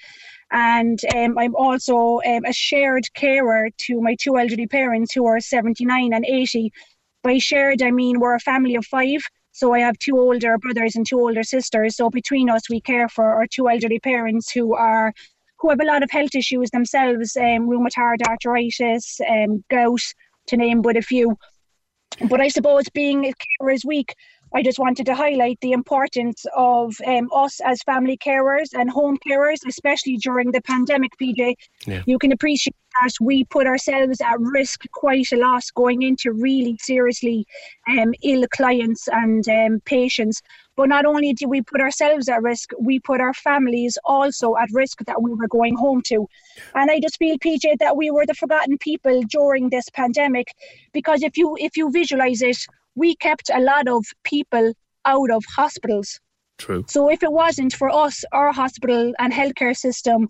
And 0.52 1.00
um, 1.16 1.38
I'm 1.38 1.56
also 1.56 2.20
um, 2.24 2.44
a 2.44 2.52
shared 2.52 3.12
carer 3.14 3.70
to 3.78 4.00
my 4.00 4.14
two 4.20 4.38
elderly 4.38 4.66
parents 4.66 5.12
who 5.12 5.26
are 5.26 5.40
79 5.40 6.12
and 6.12 6.24
80. 6.24 6.72
By 7.22 7.38
shared, 7.38 7.82
I 7.82 7.90
mean 7.90 8.20
we're 8.20 8.36
a 8.36 8.40
family 8.40 8.76
of 8.76 8.86
five. 8.86 9.22
So 9.57 9.72
I 9.72 9.78
have 9.78 9.98
two 9.98 10.18
older 10.18 10.59
brothers 10.59 10.96
and 10.96 11.07
two 11.07 11.18
older 11.18 11.42
sisters. 11.42 11.96
So 11.96 12.11
between 12.11 12.50
us, 12.50 12.68
we 12.68 12.78
care 12.78 13.09
for 13.09 13.24
our 13.24 13.46
two 13.46 13.70
elderly 13.70 13.98
parents 13.98 14.52
who 14.52 14.74
are 14.74 15.14
who 15.61 15.70
have 15.70 15.80
a 15.80 15.84
lot 15.84 16.02
of 16.02 16.11
health 16.11 16.34
issues 16.34 16.68
themselves, 16.72 17.34
um, 17.38 17.66
rheumatoid 17.66 18.20
arthritis, 18.28 19.18
um, 19.26 19.64
gout, 19.70 20.02
to 20.48 20.59
name 20.59 20.82
but 20.82 20.98
a 20.98 21.00
few. 21.00 21.38
But 22.28 22.42
I 22.42 22.48
suppose 22.48 22.84
being 22.90 23.24
a 23.24 23.32
carers 23.32 23.82
week, 23.82 24.14
I 24.54 24.62
just 24.62 24.78
wanted 24.78 25.07
to 25.07 25.14
highlight 25.14 25.59
the 25.62 25.72
importance 25.72 26.44
of 26.54 26.94
um, 27.07 27.30
us 27.34 27.59
as 27.61 27.82
family 27.84 28.18
carers 28.18 28.74
and 28.74 28.91
home 28.91 29.16
carers, 29.26 29.61
especially 29.66 30.18
during 30.18 30.53
the 30.53 30.61
pandemic, 30.61 31.12
PJ. 31.18 31.54
Yeah. 31.87 32.03
You 32.04 32.18
can 32.18 32.33
appreciate 32.33 32.76
that 33.02 33.12
we 33.20 33.44
put 33.44 33.66
ourselves 33.66 34.20
at 34.20 34.38
risk 34.38 34.84
quite 34.92 35.32
a 35.32 35.36
lot 35.36 35.64
going 35.74 36.02
into 36.02 36.32
really 36.32 36.76
seriously 36.80 37.46
um, 37.88 38.14
ill 38.22 38.44
clients 38.50 39.08
and 39.08 39.48
um, 39.48 39.80
patients. 39.84 40.42
But 40.76 40.88
not 40.90 41.06
only 41.06 41.32
did 41.32 41.48
we 41.48 41.62
put 41.62 41.80
ourselves 41.80 42.28
at 42.28 42.42
risk, 42.42 42.70
we 42.78 43.00
put 43.00 43.20
our 43.20 43.32
families 43.32 43.96
also 44.04 44.56
at 44.56 44.68
risk 44.72 44.98
that 45.06 45.22
we 45.22 45.32
were 45.32 45.48
going 45.48 45.74
home 45.76 46.02
to. 46.02 46.26
And 46.74 46.90
I 46.90 47.00
just 47.00 47.18
feel, 47.18 47.38
PJ, 47.38 47.78
that 47.78 47.96
we 47.96 48.10
were 48.10 48.26
the 48.26 48.34
forgotten 48.34 48.76
people 48.78 49.22
during 49.22 49.70
this 49.70 49.88
pandemic 49.90 50.48
because 50.92 51.22
if 51.22 51.36
you 51.38 51.56
if 51.58 51.76
you 51.76 51.90
visualize 51.90 52.42
it, 52.42 52.58
we 52.94 53.16
kept 53.16 53.50
a 53.54 53.60
lot 53.60 53.88
of 53.88 54.04
people 54.24 54.72
out 55.06 55.30
of 55.30 55.44
hospitals. 55.44 56.20
True. 56.58 56.84
So 56.88 57.10
if 57.10 57.22
it 57.22 57.32
wasn't 57.32 57.72
for 57.74 57.90
us, 57.90 58.24
our 58.32 58.52
hospital 58.52 59.12
and 59.18 59.32
healthcare 59.32 59.76
system 59.76 60.28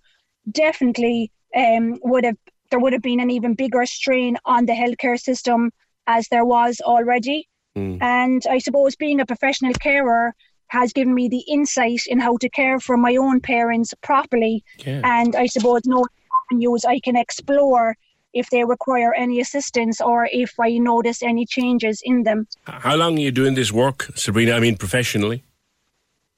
definitely 0.51 1.30
um, 1.56 1.98
would 2.02 2.24
have 2.24 2.36
there 2.70 2.80
would 2.80 2.93
have 2.93 3.02
been 3.02 3.20
an 3.20 3.30
even 3.30 3.55
bigger 3.55 3.86
strain 3.86 4.36
on 4.44 4.66
the 4.66 4.72
healthcare 4.72 5.18
system 5.18 5.70
as 6.06 6.28
there 6.28 6.44
was 6.44 6.80
already. 6.80 7.48
Mm. 7.76 8.02
And 8.02 8.43
I 8.48 8.59
suppose 8.59 8.97
being 8.97 9.20
a 9.20 9.26
professional 9.26 9.72
carer 9.74 10.34
has 10.68 10.93
given 10.93 11.14
me 11.14 11.28
the 11.28 11.44
insight 11.48 12.02
in 12.06 12.18
how 12.18 12.36
to 12.38 12.48
care 12.48 12.80
for 12.80 12.97
my 12.97 13.16
own 13.16 13.40
parents 13.40 13.94
properly. 14.02 14.64
Yeah. 14.84 15.01
And 15.05 15.36
I 15.36 15.47
suppose 15.47 15.82
no 15.84 16.05
avenues 16.51 16.84
I 16.84 17.01
can 17.01 17.16
explore 17.16 17.97
if 18.32 18.51
they 18.51 18.64
require 18.64 19.14
any 19.14 19.40
assistance 19.40 20.01
or 20.01 20.28
if 20.30 20.55
I 20.60 20.78
notice 20.78 21.22
any 21.22 21.47
changes 21.47 22.02
in 22.05 22.24
them. 22.24 22.47
How 22.64 22.97
long 22.97 23.16
are 23.16 23.20
you 23.20 23.30
doing 23.30 23.55
this 23.55 23.72
work, 23.72 24.10
Sabrina? 24.14 24.52
I 24.52 24.60
mean, 24.60 24.76
professionally? 24.76 25.44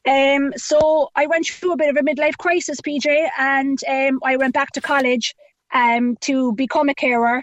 Um, 0.06 0.52
so 0.56 1.10
I 1.16 1.26
went 1.26 1.46
through 1.46 1.72
a 1.72 1.76
bit 1.76 1.90
of 1.90 1.96
a 1.96 2.00
midlife 2.00 2.38
crisis, 2.38 2.80
PJ, 2.80 3.28
and 3.36 3.78
um, 3.88 4.20
I 4.24 4.36
went 4.36 4.55
back 4.55 4.70
to 4.72 4.80
college 4.80 5.34
um, 5.73 6.16
to 6.23 6.53
become 6.55 6.89
a 6.89 6.95
carer. 6.95 7.43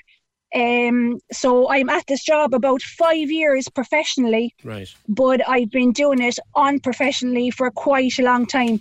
Um, 0.54 1.20
so 1.34 1.70
I'm 1.70 1.90
at 1.90 2.08
this 2.08 2.24
job 2.24 2.54
about 2.54 2.82
five 2.82 3.30
years 3.30 3.68
professionally, 3.70 4.54
Right. 4.64 4.94
but 5.08 5.48
I've 5.50 5.72
been 5.72 5.92
doing 5.92 6.22
it 6.22 6.40
unprofessionally 6.56 7.52
for 7.52 7.70
quite 7.72 8.18
a 8.20 8.24
long 8.24 8.46
time. 8.46 8.80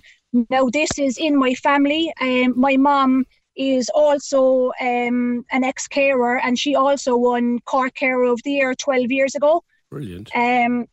Now, 0.51 0.69
this 0.73 0.91
is 0.99 1.19
in 1.19 1.37
my 1.37 1.55
family. 1.55 2.13
Um, 2.21 2.59
my 2.59 2.77
mom 2.77 3.25
is 3.57 3.89
also 3.95 4.73
um, 4.81 5.45
an 5.53 5.65
ex 5.65 5.87
carer, 5.89 6.39
and 6.41 6.59
she 6.59 6.75
also 6.75 7.17
won 7.17 7.61
Cork 7.61 7.95
Carer 7.95 8.25
of 8.25 8.41
the 8.45 8.53
Year 8.53 8.75
12 8.75 9.11
years 9.11 9.35
ago. 9.35 9.63
Brilliant. 9.91 10.35
Um, 10.35 10.87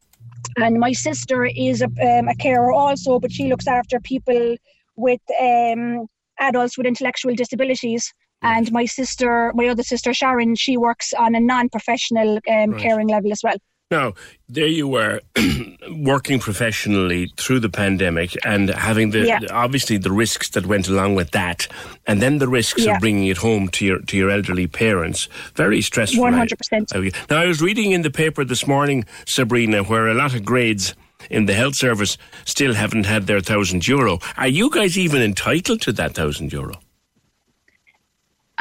and 0.58 0.80
my 0.80 0.92
sister 0.92 1.46
is 1.46 1.82
a, 1.82 1.86
um, 1.86 2.28
a 2.28 2.36
carer 2.36 2.72
also, 2.72 3.20
but 3.20 3.32
she 3.32 3.48
looks 3.48 3.68
after 3.68 4.00
people 4.00 4.56
with 4.96 5.22
um, 5.40 6.08
adults 6.40 6.78
with 6.78 6.88
intellectual 6.88 7.34
disabilities. 7.36 8.14
And 8.42 8.72
my 8.72 8.86
sister, 8.86 9.52
my 9.56 9.68
other 9.68 9.84
sister 9.84 10.14
Sharon, 10.14 10.56
she 10.56 10.78
works 10.78 11.14
on 11.14 11.36
a 11.36 11.40
non-professional 11.40 12.40
um, 12.50 12.72
Right. 12.72 12.82
caring 12.82 13.08
level 13.10 13.32
as 13.32 13.42
well. 13.44 13.56
Now, 13.92 14.14
there 14.48 14.68
you 14.68 14.88
were 14.88 15.20
working 15.92 16.40
professionally 16.40 17.32
through 17.38 17.60
the 17.60 17.70
pandemic 17.70 18.38
and 18.46 18.70
having 18.70 19.12
the 19.12 19.26
Yeah. 19.26 19.40
obviously 19.52 19.98
the 19.98 20.12
risks 20.12 20.50
that 20.52 20.66
went 20.66 20.88
along 20.88 21.16
with 21.16 21.32
that, 21.32 21.68
and 22.08 22.22
then 22.22 22.38
the 22.40 22.48
risks 22.48 22.86
Yeah. 22.86 22.96
of 22.96 23.02
bringing 23.02 23.28
it 23.28 23.38
home 23.38 23.68
to 23.70 23.86
your 23.86 24.00
to 24.00 24.16
your 24.18 24.30
elderly 24.30 24.68
parents. 24.68 25.28
Very 25.56 25.82
stressful. 25.82 26.24
100%. 26.24 27.14
Now, 27.30 27.38
I 27.42 27.46
was 27.48 27.62
reading 27.62 27.92
in 27.92 28.02
the 28.02 28.12
paper 28.12 28.46
this 28.46 28.66
morning, 28.66 29.04
Sabrina, 29.26 29.84
where 29.84 30.08
a 30.08 30.14
lot 30.14 30.34
of 30.34 30.46
grades 30.46 30.96
in 31.30 31.46
the 31.46 31.54
health 31.54 31.76
service 31.76 32.18
still 32.46 32.74
haven't 32.74 33.06
had 33.06 33.28
their 33.28 33.42
thousand 33.42 33.88
euro. 33.88 34.20
Are 34.38 34.48
you 34.48 34.70
guys 34.70 34.98
even 34.98 35.22
entitled 35.22 35.82
to 35.82 35.92
that 35.94 36.14
thousand 36.16 36.52
euro? 36.54 36.76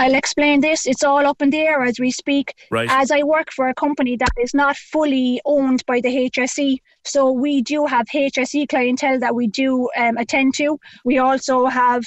I'll 0.01 0.15
explain 0.15 0.63
this. 0.63 0.87
It's 0.87 1.05
all 1.05 1.27
up 1.27 1.43
in 1.43 1.51
the 1.51 1.59
air 1.59 1.83
as 1.83 2.01
we 2.01 2.11
speak. 2.11 2.55
Right. 2.71 2.89
As 2.91 3.11
I 3.11 3.23
work 3.23 3.53
for 3.53 3.69
a 3.69 3.75
company 3.75 4.17
that 4.17 4.33
is 4.43 4.55
not 4.55 4.75
fully 4.77 5.43
owned 5.45 5.85
by 5.85 6.01
the 6.01 6.09
HSE, 6.31 6.79
so 7.05 7.31
we 7.31 7.61
do 7.61 7.85
have 7.85 8.07
HSE 8.07 8.67
clientele 8.71 9.19
that 9.21 9.35
we 9.35 9.47
do 9.47 9.91
um, 9.99 10.17
attend 10.17 10.55
to. 10.55 10.79
We 11.05 11.19
also 11.19 11.67
have 11.67 12.03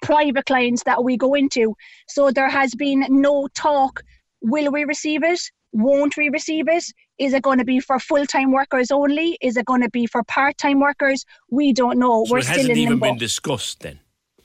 private 0.00 0.46
clients 0.46 0.82
that 0.84 1.04
we 1.04 1.18
go 1.18 1.34
into. 1.34 1.74
So 2.08 2.30
there 2.30 2.48
has 2.48 2.74
been 2.74 3.04
no 3.10 3.48
talk. 3.54 4.02
Will 4.40 4.72
we 4.72 4.84
receive 4.84 5.22
it? 5.22 5.40
Won't 5.72 6.16
we 6.16 6.30
receive 6.30 6.68
it? 6.68 6.84
Is 7.18 7.34
it 7.34 7.42
going 7.42 7.58
to 7.58 7.66
be 7.66 7.80
for 7.80 7.98
full 7.98 8.24
time 8.24 8.50
workers 8.50 8.90
only? 8.90 9.36
Is 9.42 9.58
it 9.58 9.66
going 9.66 9.82
to 9.82 9.90
be 9.90 10.06
for 10.06 10.22
part 10.24 10.56
time 10.56 10.80
workers? 10.80 11.26
We 11.50 11.74
don't 11.74 11.98
know. 11.98 12.24
So 12.24 12.32
We're 12.32 12.38
it 12.38 12.46
hasn't 12.46 12.70
in 12.70 12.78
even 12.78 12.92
limbo. 12.94 13.06
been 13.10 13.18
discussed 13.18 13.80
then. 13.80 14.00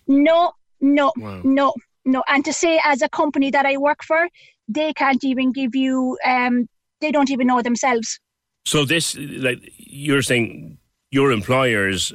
No, 0.07 0.51
no, 0.81 1.13
Wow. 1.15 1.41
no, 1.45 1.73
no. 2.05 2.23
And 2.27 2.45
to 2.45 2.53
say 2.53 2.79
as 2.83 3.01
a 3.01 3.09
company 3.09 3.51
that 3.51 3.65
I 3.65 3.77
work 3.77 4.03
for, 4.03 4.29
they 4.67 4.93
can't 4.93 5.23
even 5.23 5.51
give 5.51 5.75
you. 5.75 6.17
Um, 6.25 6.67
they 7.01 7.11
don't 7.11 7.29
even 7.29 7.47
know 7.47 7.61
themselves. 7.61 8.19
So 8.65 8.85
this, 8.85 9.15
like 9.17 9.59
you're 9.77 10.21
saying, 10.21 10.77
your 11.11 11.31
employers 11.31 12.13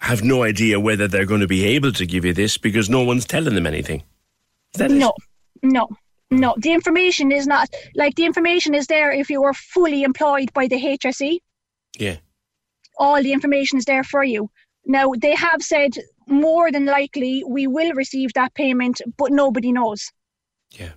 have 0.00 0.22
no 0.22 0.42
idea 0.44 0.80
whether 0.80 1.06
they're 1.06 1.26
going 1.26 1.42
to 1.42 1.46
be 1.46 1.64
able 1.66 1.92
to 1.92 2.06
give 2.06 2.24
you 2.24 2.32
this 2.32 2.56
because 2.56 2.88
no 2.88 3.02
one's 3.02 3.26
telling 3.26 3.54
them 3.54 3.66
anything. 3.66 4.02
Is 4.74 4.78
that 4.78 4.90
it? 4.90 4.94
No, 4.94 5.12
no, 5.62 5.88
no. 6.30 6.54
The 6.58 6.72
information 6.72 7.32
is 7.32 7.46
not 7.46 7.68
like 7.94 8.14
the 8.14 8.24
information 8.24 8.74
is 8.74 8.86
there 8.86 9.12
if 9.12 9.28
you 9.28 9.42
were 9.42 9.52
fully 9.52 10.02
employed 10.02 10.52
by 10.54 10.68
the 10.68 10.76
HSE. 10.76 11.38
Yeah. 11.98 12.16
All 12.98 13.22
the 13.22 13.32
information 13.32 13.78
is 13.78 13.84
there 13.84 14.04
for 14.04 14.24
you. 14.24 14.48
Now 14.86 15.12
they 15.18 15.34
have 15.34 15.62
said 15.62 15.92
more 16.30 16.70
than 16.70 16.86
likely 16.86 17.44
we 17.46 17.66
will 17.66 17.92
receive 17.92 18.32
that 18.34 18.54
payment, 18.54 19.00
but 19.16 19.32
nobody 19.32 19.72
knows. 19.72 20.10
Yeah. 20.70 20.92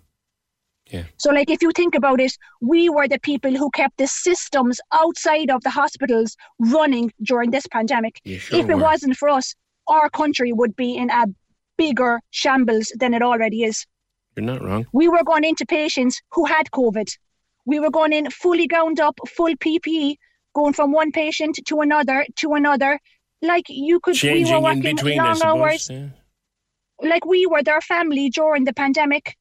Yeah. 0.92 1.06
So, 1.18 1.32
like, 1.32 1.50
if 1.50 1.62
you 1.62 1.72
think 1.72 1.96
about 1.96 2.20
it, 2.20 2.38
we 2.62 2.90
were 2.90 3.08
the 3.08 3.20
people 3.20 3.52
who 3.52 3.72
kept 3.72 3.98
the 3.98 4.08
systems 4.08 4.80
outside 4.92 5.50
of 5.50 5.64
the 5.64 5.72
hospitals 5.72 6.36
running 6.60 7.12
during 7.24 7.50
this 7.50 7.66
pandemic. 7.68 8.22
Sure 8.26 8.60
if 8.60 8.70
it 8.70 8.76
were. 8.76 8.78
wasn't 8.78 9.18
for 9.18 9.30
us, 9.30 9.56
our 9.88 10.10
country 10.10 10.54
would 10.54 10.76
be 10.76 10.96
in 10.96 11.10
a 11.10 11.26
bigger 11.78 12.22
shambles 12.30 12.92
than 13.00 13.14
it 13.14 13.24
already 13.24 13.64
is. 13.64 13.86
You're 14.36 14.46
not 14.46 14.64
wrong. 14.64 14.86
We 14.94 15.08
were 15.08 15.24
going 15.24 15.44
into 15.44 15.66
patients 15.66 16.22
who 16.32 16.46
had 16.46 16.70
COVID. 16.72 17.10
We 17.66 17.80
were 17.80 17.92
going 17.92 18.14
in 18.14 18.30
fully 18.30 18.68
gowned 18.68 19.00
up, 19.00 19.18
full 19.28 19.56
PPE, 19.56 20.18
going 20.54 20.74
from 20.74 20.92
one 20.92 21.12
patient 21.12 21.60
to 21.68 21.82
another 21.82 22.26
to 22.38 22.54
another. 22.54 23.00
Like 23.44 23.66
you 23.68 24.00
could, 24.00 24.16
we 24.24 24.30
were 24.30 24.36
Changing 24.36 24.56
in 24.58 24.64
working 24.64 24.82
between, 24.82 25.18
long 25.18 25.36
suppose. 25.36 25.60
hours. 25.60 25.90
yeah. 25.92 26.08
Like 27.02 27.26
we 27.26 27.46
were 27.46 27.62
their 27.62 27.82
family 27.82 28.30
during 28.30 28.64
the 28.64 28.74
pandemic. 28.74 29.36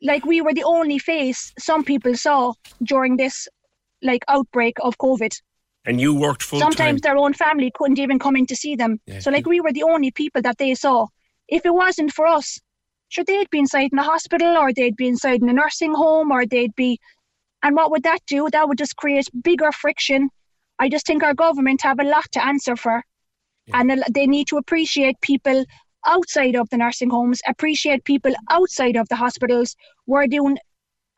Like 0.00 0.24
we 0.24 0.40
were 0.40 0.54
the 0.54 0.64
only 0.64 0.98
face 0.98 1.52
some 1.58 1.84
people 1.84 2.16
saw 2.16 2.54
during 2.82 3.16
this 3.18 3.46
like 4.02 4.24
outbreak 4.28 4.78
of 4.80 4.96
COVID. 4.98 5.32
And 5.84 6.00
you 6.00 6.14
worked 6.14 6.42
full 6.42 6.60
Sometimes 6.60 7.00
time. 7.02 7.12
their 7.14 7.16
own 7.22 7.34
family 7.34 7.70
couldn't 7.74 7.98
even 7.98 8.18
come 8.18 8.36
in 8.36 8.46
to 8.46 8.56
see 8.56 8.74
them. 8.74 9.00
Yeah. 9.06 9.18
So 9.20 9.30
like 9.30 9.46
we 9.46 9.60
were 9.60 9.72
the 9.72 9.82
only 9.82 10.10
people 10.10 10.40
that 10.42 10.58
they 10.58 10.74
saw. 10.74 11.06
If 11.48 11.66
it 11.66 11.74
wasn't 11.74 12.12
for 12.12 12.26
us, 12.26 12.58
sure 13.08 13.24
they'd 13.24 13.50
be 13.50 13.58
inside 13.58 13.90
in 13.92 13.98
a 13.98 14.02
hospital 14.02 14.56
or 14.56 14.72
they'd 14.72 14.96
be 14.96 15.08
inside 15.08 15.42
in 15.42 15.48
a 15.48 15.52
nursing 15.52 15.92
home 15.92 16.30
or 16.32 16.46
they'd 16.46 16.74
be 16.74 16.98
and 17.62 17.76
what 17.76 17.90
would 17.90 18.02
that 18.04 18.20
do? 18.26 18.48
That 18.50 18.66
would 18.68 18.78
just 18.78 18.96
create 18.96 19.28
bigger 19.42 19.70
friction. 19.72 20.30
I 20.82 20.88
just 20.88 21.06
think 21.06 21.22
our 21.22 21.34
government 21.34 21.82
have 21.82 22.00
a 22.00 22.04
lot 22.04 22.28
to 22.32 22.44
answer 22.44 22.74
for. 22.74 23.04
And 23.72 24.04
they 24.10 24.26
need 24.26 24.48
to 24.48 24.56
appreciate 24.56 25.20
people 25.20 25.64
outside 26.04 26.56
of 26.56 26.68
the 26.70 26.76
nursing 26.76 27.10
homes, 27.10 27.40
appreciate 27.46 28.02
people 28.04 28.34
outside 28.50 28.96
of 28.96 29.08
the 29.08 29.14
hospitals. 29.14 29.76
We're 30.06 30.26
doing 30.26 30.58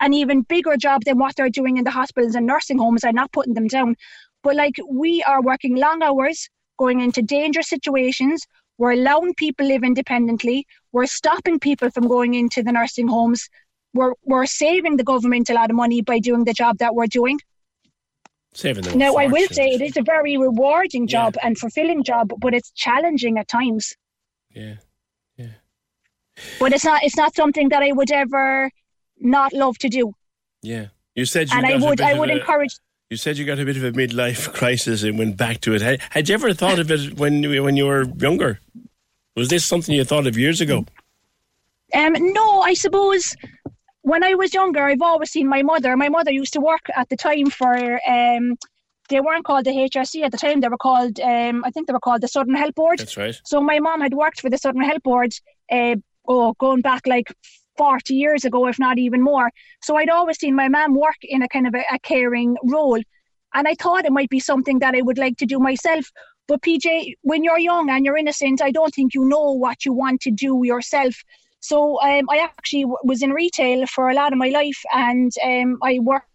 an 0.00 0.12
even 0.12 0.42
bigger 0.42 0.76
job 0.76 1.00
than 1.06 1.16
what 1.16 1.34
they're 1.36 1.48
doing 1.48 1.78
in 1.78 1.84
the 1.84 1.90
hospitals 1.90 2.34
and 2.34 2.46
nursing 2.46 2.76
homes. 2.76 3.04
I'm 3.04 3.14
not 3.14 3.32
putting 3.32 3.54
them 3.54 3.66
down. 3.66 3.96
But 4.42 4.56
like 4.56 4.74
we 4.86 5.22
are 5.22 5.40
working 5.40 5.76
long 5.76 6.02
hours, 6.02 6.50
going 6.78 7.00
into 7.00 7.22
dangerous 7.22 7.70
situations. 7.70 8.44
We're 8.76 8.92
allowing 8.92 9.32
people 9.34 9.66
live 9.66 9.82
independently. 9.82 10.66
We're 10.92 11.06
stopping 11.06 11.58
people 11.58 11.90
from 11.90 12.06
going 12.06 12.34
into 12.34 12.62
the 12.62 12.72
nursing 12.72 13.08
homes. 13.08 13.48
We're 13.94 14.12
we're 14.24 14.44
saving 14.44 14.98
the 14.98 15.04
government 15.04 15.48
a 15.48 15.54
lot 15.54 15.70
of 15.70 15.76
money 15.76 16.02
by 16.02 16.18
doing 16.18 16.44
the 16.44 16.52
job 16.52 16.76
that 16.78 16.94
we're 16.94 17.06
doing. 17.06 17.38
Saving 18.54 18.84
them. 18.84 18.98
Now, 18.98 19.14
I 19.16 19.26
will 19.26 19.48
say 19.48 19.70
it 19.70 19.80
is 19.82 19.96
a 19.96 20.02
very 20.02 20.36
rewarding 20.36 21.08
job 21.08 21.34
and 21.42 21.58
fulfilling 21.58 22.04
job, 22.04 22.32
but 22.38 22.54
it's 22.54 22.70
challenging 22.70 23.36
at 23.36 23.48
times. 23.48 23.94
Yeah. 24.50 24.76
Yeah. 25.36 25.48
But 26.60 26.72
it's 26.72 26.84
not 26.84 27.02
it's 27.02 27.16
not 27.16 27.34
something 27.34 27.70
that 27.70 27.82
I 27.82 27.90
would 27.90 28.12
ever 28.12 28.70
not 29.18 29.52
love 29.52 29.76
to 29.78 29.88
do. 29.88 30.14
Yeah. 30.62 30.86
You 31.16 31.24
said 31.26 31.50
you 31.50 31.56
and 31.56 31.66
I 31.66 31.76
would 31.76 31.98
bit 31.98 32.06
I 32.06 32.18
would 32.18 32.30
a- 32.30 32.38
encourage 32.38 32.76
You 33.10 33.16
said 33.16 33.38
you 33.38 33.44
got 33.44 33.58
a 33.58 33.64
bit 33.64 33.76
of 33.76 33.84
a 33.84 33.92
midlife 33.92 34.52
crisis 34.60 35.02
and 35.02 35.18
went 35.18 35.36
back 35.36 35.60
to 35.62 35.74
it. 35.74 35.82
Had, 35.82 36.00
had 36.10 36.28
you 36.28 36.34
ever 36.34 36.54
thought 36.54 36.78
of 36.78 36.90
it 36.90 37.18
when 37.18 37.42
when 37.62 37.76
you 37.76 37.86
were 37.86 38.04
younger? 38.18 38.60
Was 39.36 39.48
this 39.48 39.66
something 39.66 39.94
you 39.94 40.04
thought 40.04 40.28
of 40.28 40.38
years 40.38 40.60
ago? 40.60 40.86
Um, 41.92 42.12
no, 42.32 42.60
I 42.60 42.74
suppose 42.74 43.34
when 44.04 44.22
I 44.22 44.34
was 44.34 44.52
younger, 44.52 44.84
I've 44.84 45.00
always 45.00 45.30
seen 45.30 45.48
my 45.48 45.62
mother. 45.62 45.96
My 45.96 46.10
mother 46.10 46.30
used 46.30 46.52
to 46.52 46.60
work 46.60 46.86
at 46.94 47.08
the 47.08 47.16
time 47.16 47.48
for. 47.50 48.00
Um, 48.08 48.56
they 49.08 49.20
weren't 49.20 49.44
called 49.44 49.64
the 49.64 49.70
HSE 49.70 50.22
at 50.22 50.32
the 50.32 50.38
time. 50.38 50.60
They 50.60 50.68
were 50.68 50.76
called. 50.76 51.18
Um, 51.20 51.64
I 51.64 51.70
think 51.70 51.86
they 51.86 51.92
were 51.94 52.06
called 52.08 52.20
the 52.20 52.28
Southern 52.28 52.54
Health 52.54 52.74
Board. 52.74 52.98
That's 52.98 53.16
right. 53.16 53.34
So 53.44 53.62
my 53.62 53.78
mom 53.80 54.02
had 54.02 54.12
worked 54.12 54.40
for 54.42 54.50
the 54.50 54.58
Southern 54.58 54.82
Health 54.82 55.02
Board. 55.02 55.32
Uh, 55.72 55.96
oh, 56.28 56.52
going 56.60 56.82
back 56.82 57.06
like 57.06 57.32
forty 57.78 58.14
years 58.14 58.44
ago, 58.44 58.66
if 58.66 58.78
not 58.78 58.98
even 58.98 59.22
more. 59.22 59.50
So 59.82 59.96
I'd 59.96 60.10
always 60.10 60.38
seen 60.38 60.54
my 60.54 60.68
mom 60.68 60.94
work 60.94 61.20
in 61.22 61.40
a 61.40 61.48
kind 61.48 61.66
of 61.66 61.74
a, 61.74 61.84
a 61.90 61.98
caring 61.98 62.56
role, 62.62 63.00
and 63.54 63.66
I 63.66 63.74
thought 63.74 64.04
it 64.04 64.12
might 64.12 64.30
be 64.30 64.40
something 64.40 64.80
that 64.80 64.94
I 64.94 65.00
would 65.00 65.18
like 65.18 65.38
to 65.38 65.46
do 65.46 65.58
myself. 65.58 66.10
But 66.46 66.60
PJ, 66.60 67.14
when 67.22 67.42
you're 67.42 67.58
young 67.58 67.88
and 67.88 68.04
you're 68.04 68.18
innocent, 68.18 68.60
I 68.60 68.70
don't 68.70 68.94
think 68.94 69.14
you 69.14 69.24
know 69.24 69.52
what 69.52 69.86
you 69.86 69.94
want 69.94 70.20
to 70.22 70.30
do 70.30 70.60
yourself. 70.62 71.14
So 71.64 71.98
um, 72.02 72.28
I 72.28 72.38
actually 72.40 72.82
w- 72.82 72.98
was 73.04 73.22
in 73.22 73.30
retail 73.30 73.86
for 73.86 74.10
a 74.10 74.14
lot 74.14 74.34
of 74.34 74.38
my 74.38 74.50
life, 74.50 74.80
and 74.92 75.32
um, 75.42 75.78
I 75.82 75.98
worked 75.98 76.28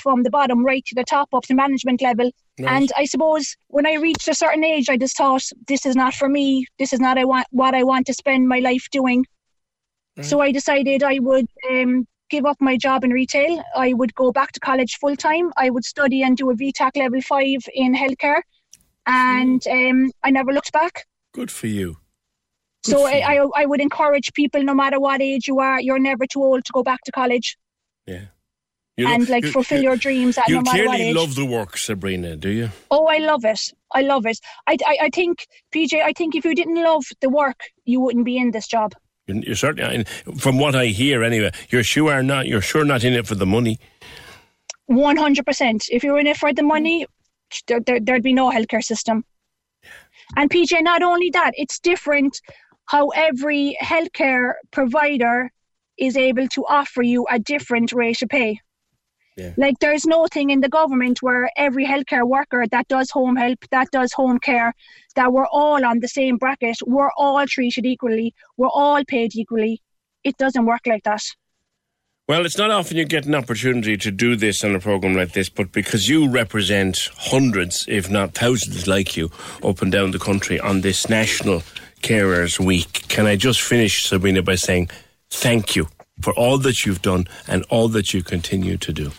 from 0.00 0.22
the 0.22 0.30
bottom 0.30 0.64
right 0.64 0.84
to 0.86 0.94
the 0.94 1.02
top 1.02 1.28
up 1.34 1.42
to 1.46 1.54
management 1.54 2.00
level. 2.00 2.30
Right. 2.60 2.70
And 2.70 2.92
I 2.96 3.04
suppose 3.06 3.56
when 3.66 3.84
I 3.84 3.94
reached 3.94 4.28
a 4.28 4.34
certain 4.34 4.62
age, 4.62 4.88
I 4.88 4.96
just 4.96 5.16
thought 5.16 5.42
this 5.66 5.84
is 5.84 5.96
not 5.96 6.14
for 6.14 6.28
me. 6.28 6.66
This 6.78 6.92
is 6.92 7.00
not 7.00 7.18
I 7.18 7.24
want 7.24 7.48
what 7.50 7.74
I 7.74 7.82
want 7.82 8.06
to 8.06 8.14
spend 8.14 8.46
my 8.46 8.60
life 8.60 8.86
doing. 8.92 9.26
So 10.22 10.40
I 10.40 10.52
decided 10.52 11.02
I 11.02 11.18
would 11.18 11.46
um, 11.70 12.06
give 12.28 12.44
up 12.46 12.58
my 12.60 12.76
job 12.76 13.02
in 13.02 13.10
retail. 13.10 13.64
I 13.74 13.94
would 13.94 14.14
go 14.14 14.30
back 14.30 14.52
to 14.52 14.60
college 14.60 14.98
full 14.98 15.16
time. 15.16 15.50
I 15.56 15.70
would 15.70 15.84
study 15.84 16.22
and 16.22 16.36
do 16.36 16.50
a 16.50 16.54
FETAC 16.54 16.96
level 16.96 17.22
five 17.22 17.62
in 17.74 17.94
healthcare, 17.94 18.42
and 19.06 19.66
um, 19.66 20.12
I 20.22 20.30
never 20.30 20.52
looked 20.52 20.72
back. 20.72 21.06
Good 21.32 21.50
for 21.50 21.66
you. 21.66 21.96
So 22.82 23.04
I, 23.06 23.18
I, 23.36 23.46
I 23.62 23.66
would 23.66 23.80
encourage 23.80 24.32
people, 24.32 24.62
no 24.62 24.74
matter 24.74 24.98
what 24.98 25.20
age 25.20 25.46
you 25.46 25.58
are, 25.60 25.80
you're 25.80 25.98
never 25.98 26.26
too 26.26 26.42
old 26.42 26.64
to 26.64 26.72
go 26.72 26.82
back 26.82 27.00
to 27.04 27.12
college 27.12 27.56
Yeah. 28.06 28.22
You 28.96 29.06
and 29.06 29.28
like 29.28 29.44
you- 29.44 29.52
fulfill 29.52 29.78
you- 29.82 29.88
your 29.90 29.96
dreams 29.96 30.36
at 30.38 30.48
You 30.48 30.56
no 30.56 30.62
matter 30.62 30.78
what 30.78 30.86
clearly 30.96 31.08
age. 31.10 31.16
love 31.16 31.34
the 31.34 31.44
work, 31.44 31.76
Sabrina, 31.76 32.36
do 32.36 32.48
you? 32.50 32.70
Oh, 32.90 33.06
I 33.06 33.18
love 33.18 33.44
it. 33.44 33.60
I 33.94 34.00
love 34.02 34.24
it. 34.26 34.38
I, 34.66 34.76
I, 34.86 34.96
I 35.02 35.08
think, 35.14 35.46
PJ, 35.74 36.02
I 36.02 36.12
think 36.12 36.34
if 36.34 36.44
you 36.44 36.54
didn't 36.54 36.82
love 36.82 37.04
the 37.20 37.28
work, 37.28 37.60
you 37.84 38.00
wouldn't 38.00 38.24
be 38.24 38.36
in 38.38 38.50
this 38.50 38.66
job. 38.66 38.94
You're, 39.26 39.38
you're 39.38 39.54
certainly, 39.56 40.04
from 40.38 40.58
what 40.58 40.74
I 40.74 40.86
hear 40.86 41.22
anyway, 41.22 41.50
you're 41.70 41.84
sure 41.84 42.22
not. 42.22 42.46
You're 42.46 42.60
sure 42.62 42.84
not 42.84 43.04
in 43.04 43.12
it 43.14 43.26
for 43.26 43.34
the 43.34 43.46
money. 43.46 43.78
100%. 44.90 45.86
If 45.90 46.02
you 46.04 46.12
were 46.12 46.18
in 46.18 46.26
it 46.26 46.36
for 46.36 46.52
the 46.52 46.62
money, 46.62 47.06
there, 47.66 47.80
there, 47.80 48.00
there'd 48.00 48.22
be 48.22 48.32
no 48.32 48.50
healthcare 48.50 48.82
system. 48.82 49.24
And 50.36 50.50
PJ, 50.50 50.82
not 50.82 51.02
only 51.02 51.30
that, 51.30 51.52
it's 51.54 51.78
different 51.78 52.40
how 52.86 53.08
every 53.08 53.76
healthcare 53.82 54.54
provider 54.70 55.50
is 55.98 56.16
able 56.16 56.48
to 56.48 56.64
offer 56.66 57.02
you 57.02 57.26
a 57.30 57.38
different 57.38 57.92
rate 57.92 58.22
of 58.22 58.28
pay. 58.28 58.60
Yeah. 59.36 59.52
Like 59.56 59.78
there's 59.80 60.06
no 60.06 60.26
thing 60.26 60.50
in 60.50 60.60
the 60.60 60.68
government 60.68 61.22
where 61.22 61.50
every 61.56 61.86
healthcare 61.86 62.26
worker 62.26 62.66
that 62.70 62.88
does 62.88 63.10
home 63.10 63.36
help, 63.36 63.58
that 63.70 63.88
does 63.90 64.12
home 64.12 64.38
care, 64.38 64.74
that 65.14 65.32
we're 65.32 65.46
all 65.46 65.84
on 65.84 66.00
the 66.00 66.08
same 66.08 66.36
bracket, 66.36 66.76
we're 66.84 67.12
all 67.16 67.46
treated 67.46 67.86
equally, 67.86 68.34
we're 68.56 68.68
all 68.68 69.02
paid 69.04 69.34
equally. 69.34 69.80
It 70.24 70.36
doesn't 70.36 70.66
work 70.66 70.82
like 70.86 71.04
that. 71.04 71.22
Well, 72.28 72.46
it's 72.46 72.58
not 72.58 72.70
often 72.70 72.96
you 72.96 73.06
get 73.06 73.26
an 73.26 73.34
opportunity 73.34 73.96
to 73.96 74.10
do 74.12 74.36
this 74.36 74.62
on 74.62 74.76
a 74.76 74.78
program 74.78 75.14
like 75.14 75.32
this, 75.32 75.48
but 75.48 75.72
because 75.72 76.08
you 76.08 76.28
represent 76.28 77.10
hundreds, 77.16 77.84
if 77.88 78.08
not 78.08 78.34
thousands 78.34 78.86
like 78.86 79.16
you, 79.16 79.30
up 79.64 79.82
and 79.82 79.90
down 79.90 80.12
the 80.12 80.18
country 80.18 80.60
on 80.60 80.82
this 80.82 81.08
National 81.08 81.62
Carers 82.00 82.58
Week, 82.58 83.04
can 83.08 83.26
I 83.26 83.36
just 83.36 83.60
finish, 83.62 84.04
Sabrina, 84.04 84.42
by 84.42 84.54
saying 84.56 84.90
thank 85.30 85.76
you 85.76 85.88
for 86.20 86.32
all 86.34 86.58
that 86.58 86.84
you've 86.84 87.02
done 87.02 87.26
and 87.48 87.64
all 87.70 87.88
that 87.88 88.12
you 88.12 88.22
continue 88.22 88.76
to 88.76 88.92
do. 88.92 89.12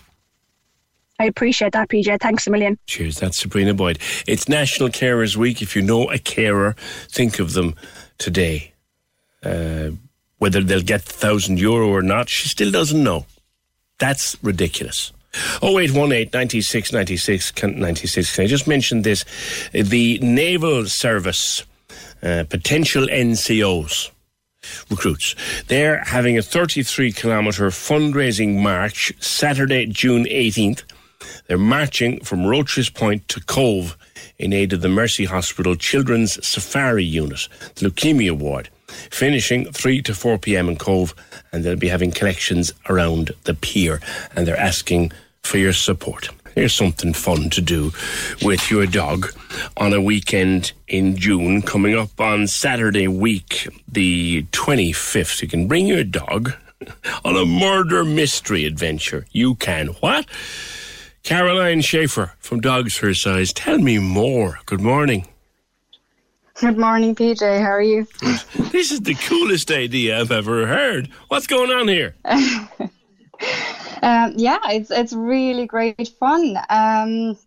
I 1.20 1.26
appreciate 1.26 1.74
that, 1.74 1.90
PJ. 1.90 2.20
Thanks 2.20 2.48
a 2.48 2.52
million. 2.52 2.80
Cheers. 2.88 3.18
That's 3.20 3.38
Sabrina 3.38 3.74
Boyd. 3.76 3.99
It's 4.26 4.49
National 4.49 4.90
Carers 4.90 5.36
Week. 5.36 5.62
If 5.62 5.76
you 5.76 5.82
know 5.84 6.10
a 6.10 6.18
carer, 6.18 6.76
think 7.10 7.40
of 7.40 7.53
them 7.53 7.76
today. 8.18 8.74
Uh, 9.44 9.91
whether 10.40 10.62
they'll 10.62 10.82
get 10.82 11.03
thousand 11.03 11.60
euro 11.60 11.90
or 11.90 12.02
not, 12.02 12.28
she 12.30 12.49
still 12.49 12.72
doesn't 12.72 13.03
know. 13.03 13.28
That's 13.99 14.36
ridiculous. 14.44 15.12
0818 15.62 16.30
96 16.34 16.91
96 16.91 17.52
can- 17.52 17.80
96. 17.80 18.36
Can 18.36 18.44
I 18.44 18.48
just 18.48 18.68
mention 18.68 19.03
this? 19.03 19.24
The 19.72 20.18
Naval 20.20 20.88
Service, 20.88 21.64
uh, 22.23 22.45
potential 22.49 23.07
NCOs, 23.07 24.11
recruits. 24.89 25.35
They're 25.68 26.03
having 26.03 26.38
a 26.38 26.41
33 26.41 27.11
kilometre 27.11 27.69
fundraising 27.69 28.61
march 28.61 29.14
Saturday, 29.19 29.85
June 29.88 30.26
18th. 30.26 30.84
They're 31.48 31.57
marching 31.57 32.23
from 32.23 32.45
Roches 32.45 32.89
Point 32.89 33.27
to 33.30 33.41
Cobh 33.41 33.98
in 34.38 34.53
aid 34.53 34.73
of 34.73 34.81
the 34.81 34.89
Mercy 34.89 35.26
Hospital 35.26 35.76
Children's 35.76 36.45
Safari 36.45 37.03
Unit, 37.03 37.48
the 37.76 37.89
Leukemia 37.89 38.31
Ward, 38.31 38.69
finishing 38.88 39.72
3 39.72 40.02
to 40.03 40.15
4 40.15 40.38
pm 40.39 40.69
in 40.69 40.77
Cobh, 40.77 41.14
and 41.52 41.64
they'll 41.64 41.76
be 41.76 41.89
having 41.89 42.11
collections 42.11 42.73
around 42.89 43.31
the 43.43 43.53
pier, 43.53 43.99
and 44.35 44.48
they're 44.48 44.57
asking 44.57 45.11
for 45.43 45.57
your 45.57 45.73
support. 45.73 46.30
Here's 46.56 46.73
something 46.73 47.14
fun 47.14 47.49
to 47.52 47.61
do 47.61 47.91
with 48.41 48.69
your 48.69 48.86
dog 48.86 49.34
on 49.78 49.94
a 49.94 50.02
weekend 50.02 50.73
in 50.88 51.15
June 51.15 51.61
coming 51.61 51.95
up 51.98 52.19
on 52.19 52.48
Saturday 52.48 53.07
week, 53.07 53.68
the 53.88 54.44
25th. 54.52 55.41
You 55.41 55.48
can 55.48 55.68
bring 55.68 55.88
your 55.88 56.03
dog 56.03 56.53
on 57.23 57.38
a 57.38 57.45
murder 57.45 58.03
mystery 58.03 58.65
adventure. 58.65 59.26
You 59.32 59.56
can. 59.56 59.88
What? 60.02 60.26
Caroline 61.23 61.82
Schaefer 61.82 62.34
from 62.40 62.61
Doxercise. 62.61 63.53
Tell 63.53 63.78
me 63.78 63.99
more. 63.99 64.60
Good 64.65 64.82
morning. 64.82 65.28
Good 66.56 66.78
morning, 66.78 67.15
PJ. 67.15 67.40
How 67.61 67.72
are 67.72 67.82
you? 67.82 68.07
This 68.72 68.91
is 68.91 69.02
the 69.02 69.15
coolest 69.15 69.69
idea 69.69 70.19
I've 70.19 70.32
ever 70.32 70.65
heard. 70.65 71.07
What's 71.28 71.45
going 71.45 71.72
on 71.72 71.88
here? 71.90 72.15
Um, 74.02 74.34
yeah, 74.36 74.60
it's 74.65 74.91
it's 74.91 75.14
really 75.14 75.68
great 75.68 76.07
fun. 76.19 76.57
Um, 76.69 77.38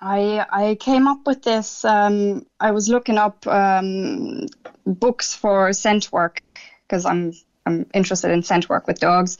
I 0.00 0.46
I 0.50 0.76
came 0.80 1.06
up 1.06 1.26
with 1.26 1.42
this. 1.42 1.84
Um, 1.84 2.46
I 2.58 2.70
was 2.70 2.88
looking 2.88 3.18
up 3.18 3.46
um, 3.46 4.46
books 4.86 5.34
for 5.34 5.72
scent 5.72 6.10
work 6.10 6.42
because 6.88 7.04
I'm 7.04 7.32
I'm 7.66 7.86
interested 7.92 8.30
in 8.30 8.42
scent 8.42 8.68
work 8.68 8.86
with 8.86 8.98
dogs 8.98 9.36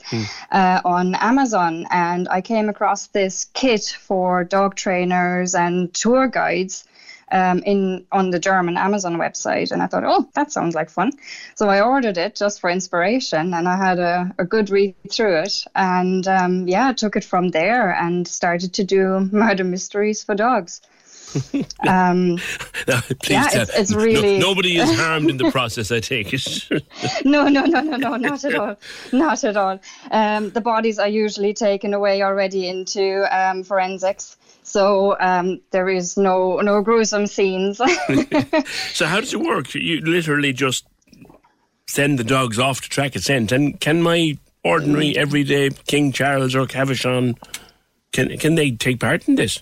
uh, 0.51 0.81
on 0.85 1.15
Amazon, 1.15 1.87
and 1.89 2.29
I 2.29 2.41
came 2.41 2.69
across 2.69 3.07
this 3.07 3.45
kit 3.53 3.97
for 3.99 4.43
dog 4.43 4.75
trainers 4.75 5.55
and 5.55 5.91
tour 5.93 6.27
guides 6.27 6.85
um, 7.31 7.59
in 7.65 8.05
on 8.11 8.29
the 8.31 8.39
German 8.39 8.77
Amazon 8.77 9.17
website, 9.17 9.71
and 9.71 9.81
I 9.81 9.87
thought, 9.87 10.03
oh, 10.05 10.27
that 10.35 10.51
sounds 10.51 10.75
like 10.75 10.89
fun. 10.89 11.11
So 11.55 11.69
I 11.69 11.81
ordered 11.81 12.17
it 12.17 12.35
just 12.35 12.59
for 12.61 12.69
inspiration, 12.69 13.53
and 13.53 13.67
I 13.67 13.77
had 13.77 13.99
a, 13.99 14.33
a 14.37 14.45
good 14.45 14.69
read 14.69 14.95
through 15.11 15.37
it, 15.43 15.63
and 15.75 16.27
um, 16.27 16.67
yeah, 16.67 16.89
I 16.89 16.93
took 16.93 17.15
it 17.15 17.23
from 17.23 17.49
there 17.49 17.91
and 17.93 18.27
started 18.27 18.73
to 18.73 18.83
do 18.83 19.19
murder 19.31 19.63
mysteries 19.63 20.23
for 20.23 20.35
dogs. 20.35 20.81
um, 21.87 22.37
Please 22.37 23.29
Yeah, 23.29 23.47
tell- 23.47 23.61
it's- 23.61 23.79
it's 23.79 23.91
no- 23.91 23.97
really- 24.03 24.37
nobody 24.39 24.77
is 24.77 24.93
harmed 24.99 25.29
in 25.29 25.37
the 25.37 25.49
process, 25.49 25.89
I 25.91 26.01
take 26.01 26.33
it. 26.33 26.69
no, 27.23 27.47
no, 27.47 27.63
no, 27.65 27.79
no, 27.79 27.95
no, 27.95 28.17
not 28.17 28.43
at 28.43 28.55
all, 28.55 28.75
not 29.13 29.43
at 29.45 29.55
all. 29.55 29.79
Um, 30.11 30.49
the 30.49 30.59
bodies 30.59 30.99
are 30.99 31.07
usually 31.07 31.53
taken 31.53 31.93
away 31.93 32.21
already 32.21 32.67
into 32.67 33.23
um, 33.31 33.63
forensics, 33.63 34.35
so 34.71 35.17
um, 35.19 35.61
there 35.71 35.89
is 35.89 36.17
no 36.17 36.61
no 36.61 36.81
gruesome 36.81 37.27
scenes. 37.27 37.77
so 38.93 39.05
how 39.05 39.19
does 39.19 39.33
it 39.33 39.39
work? 39.39 39.73
You 39.75 40.01
literally 40.01 40.53
just 40.53 40.85
send 41.87 42.17
the 42.17 42.23
dogs 42.23 42.57
off 42.57 42.81
to 42.81 42.89
track 42.89 43.15
a 43.15 43.19
scent, 43.19 43.51
and 43.51 43.79
can 43.79 44.01
my 44.01 44.37
ordinary, 44.63 45.17
everyday 45.17 45.69
King 45.87 46.11
Charles 46.11 46.55
or 46.55 46.65
Cavachon 46.65 47.37
can 48.11 48.37
can 48.37 48.55
they 48.55 48.71
take 48.71 48.99
part 48.99 49.27
in 49.27 49.35
this? 49.35 49.61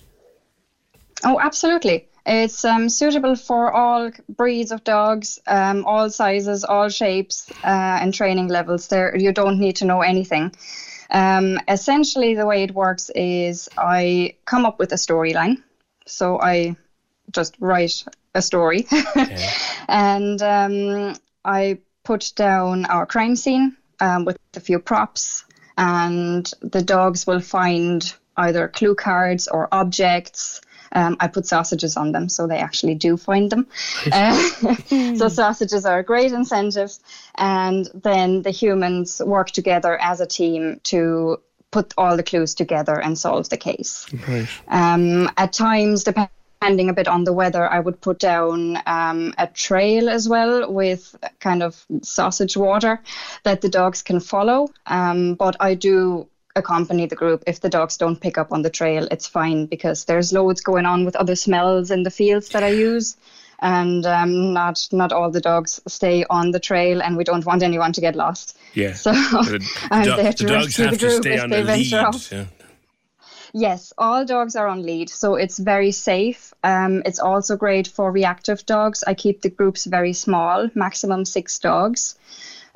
Oh, 1.24 1.38
absolutely. 1.40 2.06
It's 2.26 2.64
um, 2.64 2.88
suitable 2.88 3.34
for 3.34 3.72
all 3.72 4.10
breeds 4.28 4.72
of 4.72 4.84
dogs, 4.84 5.38
um, 5.46 5.84
all 5.86 6.10
sizes, 6.10 6.64
all 6.64 6.88
shapes, 6.88 7.50
uh, 7.64 7.98
and 8.00 8.12
training 8.12 8.48
levels. 8.48 8.88
There, 8.88 9.16
you 9.16 9.32
don't 9.32 9.58
need 9.58 9.76
to 9.76 9.86
know 9.86 10.02
anything. 10.02 10.52
Um, 11.10 11.58
essentially, 11.68 12.34
the 12.34 12.46
way 12.46 12.62
it 12.62 12.74
works 12.74 13.10
is 13.14 13.68
I 13.76 14.36
come 14.44 14.64
up 14.64 14.78
with 14.78 14.92
a 14.92 14.96
storyline. 14.96 15.62
So 16.06 16.40
I 16.40 16.76
just 17.32 17.56
write 17.60 18.04
a 18.34 18.42
story, 18.42 18.86
and 19.88 20.42
um, 20.42 21.14
I 21.44 21.78
put 22.04 22.32
down 22.36 22.84
our 22.86 23.06
crime 23.06 23.36
scene 23.36 23.76
um, 24.00 24.24
with 24.24 24.38
a 24.56 24.60
few 24.60 24.78
props, 24.78 25.44
and 25.76 26.50
the 26.60 26.82
dogs 26.82 27.26
will 27.26 27.40
find 27.40 28.14
either 28.36 28.68
clue 28.68 28.94
cards 28.94 29.48
or 29.48 29.68
objects. 29.72 30.60
Um, 30.92 31.16
I 31.20 31.28
put 31.28 31.46
sausages 31.46 31.96
on 31.96 32.12
them, 32.12 32.28
so 32.28 32.46
they 32.46 32.58
actually 32.58 32.94
do 32.94 33.16
find 33.16 33.50
them. 33.50 33.66
Uh, 34.10 34.74
so 35.16 35.28
sausages 35.28 35.86
are 35.86 35.98
a 35.98 36.04
great 36.04 36.32
incentive, 36.32 36.92
and 37.36 37.88
then 37.94 38.42
the 38.42 38.50
humans 38.50 39.20
work 39.24 39.50
together 39.50 40.00
as 40.00 40.20
a 40.20 40.26
team 40.26 40.80
to 40.84 41.40
put 41.70 41.94
all 41.96 42.16
the 42.16 42.22
clues 42.22 42.54
together 42.54 43.00
and 43.00 43.18
solve 43.18 43.48
the 43.48 43.56
case. 43.56 44.06
Right. 44.28 44.48
Um, 44.68 45.30
at 45.36 45.52
times, 45.52 46.04
depending 46.04 46.90
a 46.90 46.92
bit 46.92 47.08
on 47.08 47.24
the 47.24 47.32
weather, 47.32 47.66
I 47.66 47.80
would 47.80 48.00
put 48.00 48.18
down 48.18 48.78
um, 48.86 49.34
a 49.38 49.46
trail 49.46 50.10
as 50.10 50.28
well 50.28 50.70
with 50.70 51.16
kind 51.38 51.62
of 51.62 51.84
sausage 52.02 52.56
water 52.56 53.00
that 53.44 53.60
the 53.60 53.68
dogs 53.68 54.02
can 54.02 54.20
follow. 54.20 54.68
Um, 54.86 55.34
but 55.34 55.56
I 55.60 55.74
do 55.74 56.28
accompany 56.56 57.06
the 57.06 57.16
group. 57.16 57.42
If 57.46 57.60
the 57.60 57.68
dogs 57.68 57.96
don't 57.96 58.20
pick 58.20 58.38
up 58.38 58.52
on 58.52 58.62
the 58.62 58.70
trail, 58.70 59.06
it's 59.10 59.26
fine 59.26 59.66
because 59.66 60.04
there's 60.04 60.32
loads 60.32 60.60
going 60.60 60.86
on 60.86 61.04
with 61.04 61.16
other 61.16 61.36
smells 61.36 61.90
in 61.90 62.02
the 62.02 62.10
fields 62.10 62.48
that 62.50 62.62
I 62.62 62.68
use. 62.70 63.16
And 63.62 64.06
um, 64.06 64.54
not 64.54 64.88
not 64.90 65.12
all 65.12 65.30
the 65.30 65.40
dogs 65.40 65.80
stay 65.86 66.24
on 66.30 66.50
the 66.50 66.60
trail, 66.60 67.02
and 67.02 67.14
we 67.16 67.24
don't 67.24 67.44
want 67.44 67.62
anyone 67.62 67.92
to 67.92 68.00
get 68.00 68.16
lost. 68.16 68.56
Yeah. 68.72 68.94
So 68.94 69.12
the, 69.12 69.60
I'm 69.90 70.04
do- 70.04 70.16
there 70.16 70.32
the 70.32 70.38
to 70.38 70.46
dogs 70.46 70.66
rescue 70.78 70.84
have 70.84 70.92
the 70.92 70.98
to 70.98 71.06
group 71.06 71.22
stay 71.22 71.34
if 71.34 71.42
on 71.42 71.50
they 71.50 71.62
lead. 71.62 71.66
venture 71.90 72.06
off. 72.06 72.32
yeah. 72.32 72.44
Yes, 73.52 73.92
all 73.98 74.24
dogs 74.24 74.54
are 74.56 74.68
on 74.68 74.82
lead, 74.82 75.10
so 75.10 75.34
it's 75.34 75.58
very 75.58 75.90
safe. 75.90 76.54
Um, 76.62 77.02
it's 77.04 77.18
also 77.18 77.56
great 77.56 77.88
for 77.88 78.12
reactive 78.12 78.64
dogs. 78.64 79.02
I 79.06 79.14
keep 79.14 79.42
the 79.42 79.50
groups 79.50 79.86
very 79.86 80.12
small, 80.12 80.70
maximum 80.74 81.24
six 81.24 81.58
dogs. 81.58 82.14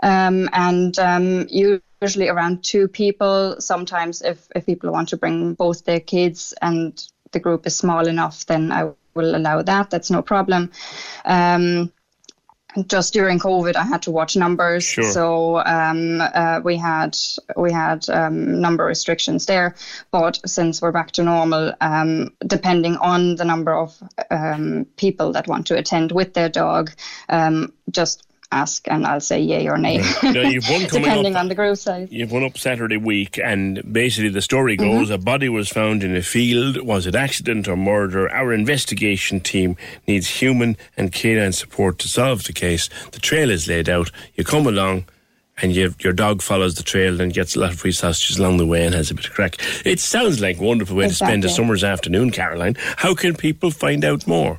Um, 0.03 0.51
and 0.53 0.99
um, 0.99 1.47
usually 1.49 1.81
usually 2.05 2.29
around 2.29 2.63
two 2.63 2.87
people. 2.89 3.57
Sometimes, 3.59 4.23
if, 4.23 4.39
if 4.55 4.67
people 4.67 4.93
want 4.93 5.09
to 5.09 5.17
bring 5.17 5.55
both 5.55 5.85
their 5.85 6.01
kids 6.01 6.55
and 6.61 6.93
the 7.33 7.41
group 7.41 7.67
is 7.67 7.77
small 7.77 8.07
enough, 8.07 8.47
then 8.47 8.73
I 8.73 8.91
will 9.15 9.37
allow 9.37 9.63
that. 9.63 9.91
That's 9.91 10.11
no 10.11 10.23
problem. 10.23 10.71
Um, 11.25 11.91
just 12.89 13.13
during 13.13 13.39
COVID, 13.39 13.77
I 13.77 13.85
had 13.85 14.03
to 14.03 14.11
watch 14.11 14.37
numbers, 14.37 14.85
Sure. 14.85 15.13
so 15.13 15.59
um, 15.65 16.21
uh, 16.21 16.61
we 16.65 16.77
had 16.77 17.17
we 17.57 17.73
had 17.73 18.09
um, 18.11 18.61
number 18.61 18.85
restrictions 18.85 19.47
there. 19.47 19.75
But 20.11 20.41
since 20.45 20.83
we're 20.83 20.93
back 20.93 21.13
to 21.13 21.23
normal, 21.23 21.73
um, 21.81 22.31
depending 22.47 22.97
on 22.97 23.37
the 23.37 23.45
number 23.45 23.73
of 23.73 23.95
um, 24.31 24.87
people 24.97 25.33
that 25.33 25.47
want 25.47 25.67
to 25.69 25.79
attend 25.79 26.11
with 26.11 26.35
their 26.35 26.49
dog, 26.49 26.91
um, 27.29 27.73
just 27.91 28.27
ask 28.55 28.87
and 28.89 29.07
I'll 29.07 29.21
say 29.21 29.41
yay 29.41 29.67
or 29.69 29.77
nay, 29.79 29.99
Now, 30.23 30.43
you've 30.43 30.69
one 30.69 30.87
coming 30.87 31.03
depending 31.05 31.35
up. 31.35 31.41
on 31.41 31.49
the 31.49 31.55
group 31.55 31.77
size. 31.77 32.09
You've 32.11 32.33
one 32.33 32.45
up 32.45 32.57
Saturday 32.57 32.97
week, 32.97 33.39
and 33.39 33.83
basically 33.93 34.31
the 34.31 34.43
story 34.43 34.77
Mm-hmm. 34.77 34.99
goes: 34.99 35.11
a 35.11 35.19
body 35.19 35.49
was 35.49 35.69
found 35.69 36.03
in 36.03 36.17
a 36.17 36.23
field. 36.23 36.81
Was 36.83 37.07
it 37.07 37.15
accident 37.15 37.69
or 37.69 37.77
murder? 37.77 38.31
Our 38.33 38.53
investigation 38.53 39.41
team 39.41 39.77
needs 40.07 40.29
human 40.41 40.77
and 40.97 41.13
canine 41.13 41.53
support 41.53 41.99
to 42.01 42.09
solve 42.09 42.45
the 42.45 42.53
case. 42.53 42.89
The 43.13 43.21
trail 43.21 43.51
is 43.51 43.69
laid 43.69 43.89
out. 43.89 44.11
You 44.35 44.45
come 44.45 44.67
along. 44.67 45.05
And 45.63 45.73
you, 45.73 45.95
your 46.01 46.13
dog 46.13 46.43
follows 46.43 46.75
the 46.75 46.83
trail 46.83 47.21
and 47.21 47.33
gets 47.33 47.55
a 47.55 47.61
lot 47.61 47.71
of 47.71 47.79
free 47.79 47.93
sausages 47.93 48.41
along 48.41 48.57
the 48.57 48.67
way 48.67 48.85
and 48.85 48.93
has 48.93 49.13
a 49.13 49.15
bit 49.15 49.27
of 49.27 49.33
crack. 49.35 49.55
It 49.85 50.01
sounds 50.01 50.41
like 50.41 50.59
a 50.59 50.63
wonderful 50.65 50.97
way 50.97 51.07
to 51.07 51.15
spend 51.15 51.45
a 51.45 51.49
summer's 51.49 51.85
afternoon, 51.85 52.33
Caroline. 52.33 52.75
How 52.97 53.15
can 53.15 53.37
people 53.37 53.71
find 53.71 54.05
out 54.05 54.27
more? 54.27 54.59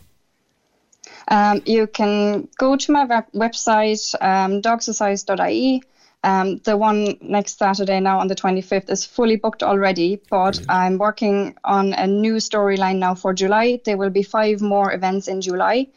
Um, 1.27 1.61
you 1.65 1.87
can 1.87 2.47
go 2.57 2.75
to 2.75 2.91
my 2.91 3.05
web- 3.05 3.31
website, 3.33 4.15
um, 4.21 4.61
doxercise.ie. 4.61 5.83
Um, 6.23 6.57
the 6.63 6.75
one 6.75 7.17
next 7.21 7.59
Saturday 7.59 7.99
now 7.99 8.19
on 8.19 8.27
the 8.27 8.35
25th 8.35 8.89
is 8.89 9.05
fully 9.05 9.35
booked 9.35 9.61
already, 9.61 10.19
but 10.29 10.59
I'm 10.67 10.97
working 10.97 11.55
on 11.63 11.93
a 11.93 12.07
new 12.07 12.35
storyline 12.37 12.97
now 12.97 13.13
for 13.13 13.33
July. 13.33 13.79
There 13.85 13.97
will 13.97 14.09
be 14.09 14.23
five 14.23 14.59
more 14.59 14.91
events 14.91 15.27
in 15.27 15.41
July. 15.41 15.87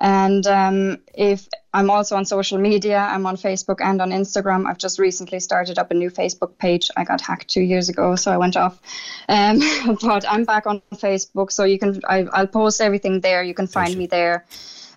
And 0.00 0.46
um, 0.46 0.98
if 1.14 1.46
I'm 1.74 1.90
also 1.90 2.16
on 2.16 2.24
social 2.24 2.58
media, 2.58 2.98
I'm 2.98 3.26
on 3.26 3.36
Facebook 3.36 3.80
and 3.80 4.00
on 4.00 4.10
Instagram. 4.10 4.66
I've 4.66 4.78
just 4.78 4.98
recently 4.98 5.40
started 5.40 5.78
up 5.78 5.90
a 5.90 5.94
new 5.94 6.10
Facebook 6.10 6.56
page. 6.56 6.90
I 6.96 7.04
got 7.04 7.20
hacked 7.20 7.48
two 7.48 7.60
years 7.60 7.90
ago, 7.90 8.16
so 8.16 8.32
I 8.32 8.38
went 8.38 8.56
off. 8.56 8.80
Um, 9.28 9.60
but 10.00 10.24
I'm 10.28 10.44
back 10.44 10.66
on 10.66 10.80
Facebook, 10.94 11.52
so 11.52 11.64
you 11.64 11.78
can. 11.78 12.00
I, 12.08 12.24
I'll 12.32 12.46
post 12.46 12.80
everything 12.80 13.20
there. 13.20 13.42
You 13.42 13.54
can 13.54 13.66
find 13.66 13.96
me 13.96 14.06
there. 14.06 14.46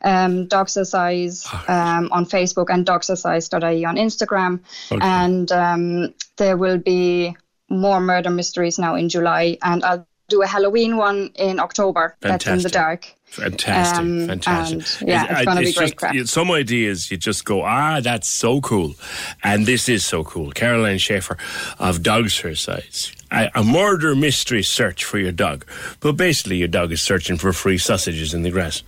Um, 0.05 0.47
Doxercise 0.47 1.47
um, 1.69 2.09
on 2.11 2.25
Facebook 2.25 2.67
and 2.69 2.85
doxercise.ie 2.85 3.85
on 3.85 3.95
Instagram. 3.95 4.59
Okay. 4.91 4.99
And 5.01 5.49
um, 5.51 6.13
there 6.35 6.57
will 6.57 6.77
be 6.77 7.38
more 7.69 8.01
murder 8.01 8.30
mysteries 8.30 8.80
now 8.80 8.95
in 8.95 9.09
July, 9.09 9.57
and 9.61 9.84
I'll 9.84 10.07
do 10.30 10.41
a 10.41 10.47
Halloween 10.47 10.97
one 10.97 11.31
in 11.35 11.59
October. 11.59 12.15
That's 12.21 12.47
in 12.47 12.59
the 12.59 12.69
dark. 12.69 13.13
Fantastic, 13.34 13.97
Um, 13.99 14.27
fantastic. 14.27 14.77
and, 15.01 15.10
yeah, 15.10 15.26
it's 15.38 15.45
gonna 15.45 15.61
be 15.61 15.73
great 15.73 15.88
just, 15.88 15.95
crack. 15.95 16.14
you- 16.14 16.26
Some 16.27 16.51
ideas 16.51 17.10
you 17.10 17.18
just 17.18 17.45
go, 17.45 17.64
ah, 17.64 17.99
that's 17.99 18.30
so 18.30 18.61
cool, 18.61 18.95
and 19.43 19.65
this 19.65 19.89
is 19.89 20.05
so 20.05 20.23
cool. 20.23 20.51
Caroline 20.51 20.99
Schaefer 20.99 21.35
of 21.80 22.03
Doxercise. 22.03 23.11
A, 23.34 23.49
a 23.55 23.64
murder 23.64 24.15
mystery 24.15 24.64
search 24.64 25.03
for 25.03 25.18
your 25.18 25.31
dog, 25.31 25.65
but 25.99 26.14
basically 26.14 26.57
your 26.57 26.68
dog 26.68 26.91
is 26.91 27.01
searching 27.01 27.38
for 27.38 27.51
free 27.51 27.77
sausages 27.77 28.34
in 28.34 28.43
the 28.43 28.51
grass. 28.51 28.84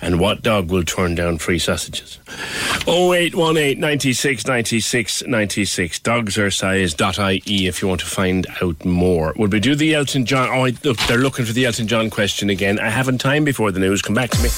And 0.00 0.20
what 0.20 0.42
dog 0.42 0.70
will 0.70 0.84
turn 0.84 1.14
down 1.14 1.38
free 1.38 1.58
sausages? 1.58 2.18
0818 2.86 3.80
96 3.80 4.46
96 4.46 5.22
96. 5.26 5.98
Doxercise.ie 6.00 7.66
if 7.66 7.82
you 7.82 7.88
want 7.88 8.00
to 8.00 8.06
find 8.06 8.46
out 8.62 8.84
more. 8.84 9.32
Would 9.36 9.52
we 9.52 9.60
do 9.60 9.74
the 9.74 9.94
Elton 9.94 10.26
John? 10.26 10.48
Oh, 10.48 10.70
look, 10.84 10.98
they're 11.08 11.18
looking 11.18 11.44
for 11.44 11.52
the 11.52 11.66
Elton 11.66 11.88
John 11.88 12.10
question 12.10 12.50
again. 12.50 12.78
I 12.78 12.90
haven't 12.90 13.18
time 13.18 13.44
before 13.44 13.70
the 13.70 13.80
news. 13.80 14.02
Come 14.02 14.14
back 14.14 14.30
to 14.30 14.42
me. 14.42 14.48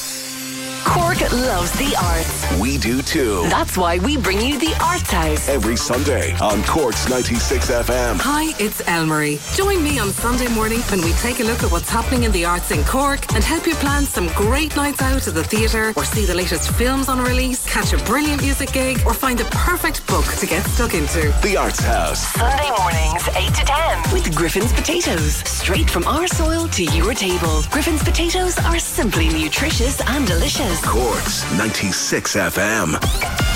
Cork 0.85 1.19
loves 1.32 1.73
the 1.73 1.97
arts. 2.01 2.61
We 2.61 2.77
do 2.77 3.01
too. 3.01 3.43
That's 3.48 3.77
why 3.77 3.98
we 3.98 4.16
bring 4.16 4.40
you 4.40 4.59
the 4.59 4.77
Arts 4.85 5.11
House. 5.11 5.48
Every 5.48 5.77
Sunday 5.77 6.36
on 6.39 6.62
Cork's 6.65 7.09
96 7.09 7.70
FM. 7.70 8.19
Hi, 8.20 8.55
it's 8.62 8.82
Elmarie. 8.82 9.40
Join 9.56 9.82
me 9.82 9.98
on 9.98 10.11
Sunday 10.11 10.48
morning 10.48 10.81
when 10.90 11.01
we 11.01 11.12
take 11.15 11.40
a 11.40 11.43
look 11.43 11.62
at 11.62 11.73
what's 11.73 11.89
happening 11.89 12.24
in 12.24 12.32
the 12.32 12.44
arts 12.44 12.70
in 12.70 12.85
Cork 12.85 13.32
and 13.35 13.43
help 13.43 13.66
you 13.66 13.74
plan 13.77 14.05
some 14.05 14.28
great 14.35 14.77
nights 14.77 15.01
out 15.01 15.27
at 15.27 15.35
the 15.35 15.43
theatre 15.43 15.93
or 15.97 16.05
see 16.05 16.27
the 16.27 16.35
latest 16.35 16.70
films 16.73 17.09
on 17.09 17.19
release, 17.19 17.65
catch 17.69 17.93
a 17.93 17.98
brilliant 18.05 18.43
music 18.43 18.73
gig, 18.73 19.01
or 19.06 19.15
find 19.15 19.39
the 19.39 19.47
perfect 19.47 20.06
book 20.06 20.27
to 20.36 20.47
get 20.47 20.65
stuck 20.66 20.94
into. 20.94 21.35
The 21.43 21.56
Arts 21.56 21.81
House. 21.81 22.20
Sunday 22.35 22.70
mornings, 22.78 23.27
8 23.35 23.55
to 23.55 23.65
10, 23.65 24.12
with 24.12 24.36
Griffin's 24.36 24.73
Potatoes. 24.73 25.36
Straight 25.48 25.89
from 25.89 26.05
our 26.06 26.27
soil 26.27 26.69
to 26.69 26.85
your 26.85 27.15
table. 27.15 27.62
Griffin's 27.70 28.02
Potatoes 28.02 28.59
are 28.59 28.78
simply 28.78 29.28
nutritious 29.31 30.01
and 30.09 30.27
delicious. 30.27 30.74
Cork's 30.81 31.45
96 31.57 32.37
FM. 32.37 33.53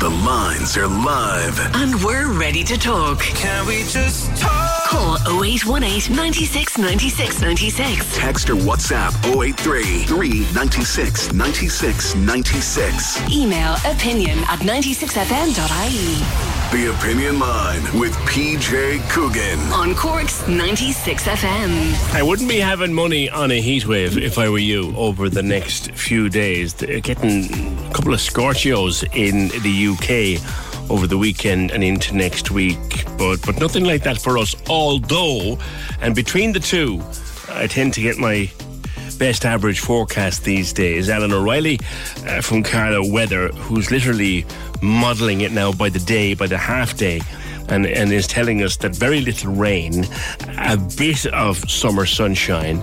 The 0.00 0.08
lines 0.08 0.78
are 0.78 0.86
live. 0.88 1.60
And 1.74 2.02
we're 2.02 2.32
ready 2.32 2.64
to 2.64 2.78
talk. 2.78 3.20
Can 3.20 3.66
we 3.66 3.82
just 3.82 4.34
talk? 4.40 4.86
Call 4.88 5.18
0818 5.44 6.16
96 6.16 6.78
96 6.78 7.42
96. 7.42 8.16
Text 8.16 8.48
or 8.48 8.54
WhatsApp 8.54 9.12
083 9.26 10.04
396 10.04 11.34
96 11.34 12.14
96. 12.14 13.30
Email 13.30 13.74
opinion 13.84 14.38
at 14.48 14.60
96fm.ie. 14.60 16.50
The 16.70 16.86
Opinion 16.96 17.40
Line 17.40 17.82
with 17.98 18.12
PJ 18.28 19.00
Coogan. 19.10 19.58
On 19.72 19.92
Cork's 19.94 20.46
96 20.46 21.24
FM. 21.24 22.14
I 22.14 22.22
wouldn't 22.22 22.48
be 22.48 22.60
having 22.60 22.94
money 22.94 23.28
on 23.28 23.50
a 23.50 23.60
heatwave 23.60 24.16
if 24.16 24.38
I 24.38 24.48
were 24.48 24.58
you 24.58 24.94
over 24.96 25.28
the 25.28 25.42
next 25.42 25.90
few 25.92 26.28
days. 26.28 26.72
Getting 26.74 27.52
a 27.88 27.92
couple 27.92 28.14
of 28.14 28.20
scorchios 28.20 29.02
in 29.16 29.48
the 29.62 29.70
UK 29.92 30.40
over 30.90 31.06
the 31.06 31.18
weekend 31.18 31.70
and 31.70 31.84
into 31.84 32.14
next 32.14 32.50
week, 32.50 33.04
but 33.16 33.36
but 33.46 33.58
nothing 33.60 33.84
like 33.84 34.02
that 34.02 34.20
for 34.20 34.38
us. 34.38 34.54
Although, 34.68 35.58
and 36.00 36.14
between 36.14 36.52
the 36.52 36.60
two, 36.60 37.02
I 37.48 37.66
tend 37.66 37.94
to 37.94 38.00
get 38.00 38.18
my 38.18 38.50
best 39.18 39.44
average 39.44 39.80
forecast 39.80 40.44
these 40.44 40.72
days. 40.72 41.10
Alan 41.10 41.32
O'Reilly 41.32 41.78
uh, 42.26 42.40
from 42.40 42.62
Carlow 42.62 43.06
Weather, 43.06 43.48
who's 43.48 43.90
literally 43.90 44.46
modelling 44.80 45.42
it 45.42 45.52
now 45.52 45.72
by 45.72 45.90
the 45.90 45.98
day, 45.98 46.34
by 46.34 46.46
the 46.46 46.56
half 46.56 46.96
day. 46.96 47.20
And, 47.70 47.86
and 47.86 48.12
is 48.12 48.26
telling 48.26 48.62
us 48.62 48.76
that 48.78 48.96
very 48.96 49.20
little 49.20 49.52
rain, 49.52 50.04
a 50.58 50.76
bit 50.76 51.26
of 51.26 51.58
summer 51.70 52.04
sunshine 52.04 52.82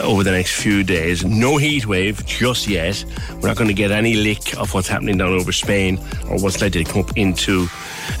over 0.00 0.24
the 0.24 0.30
next 0.30 0.60
few 0.60 0.82
days. 0.82 1.24
No 1.24 1.58
heat 1.58 1.86
wave 1.86 2.24
just 2.24 2.66
yet. 2.66 3.04
We're 3.40 3.48
not 3.48 3.56
going 3.56 3.68
to 3.68 3.74
get 3.74 3.90
any 3.90 4.14
lick 4.14 4.56
of 4.56 4.72
what's 4.72 4.88
happening 4.88 5.18
down 5.18 5.32
over 5.32 5.52
Spain 5.52 5.98
or 6.28 6.38
what's 6.38 6.60
likely 6.62 6.84
to 6.84 6.90
come 6.90 7.02
up 7.02 7.16
into 7.16 7.68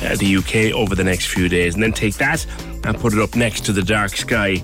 uh, 0.02 0.16
the 0.16 0.36
UK 0.36 0.76
over 0.76 0.94
the 0.94 1.04
next 1.04 1.26
few 1.28 1.48
days. 1.48 1.74
And 1.74 1.82
then 1.82 1.92
take 1.92 2.16
that 2.16 2.46
and 2.84 2.98
put 2.98 3.14
it 3.14 3.18
up 3.18 3.34
next 3.34 3.64
to 3.66 3.72
the 3.72 3.82
dark 3.82 4.10
sky 4.16 4.62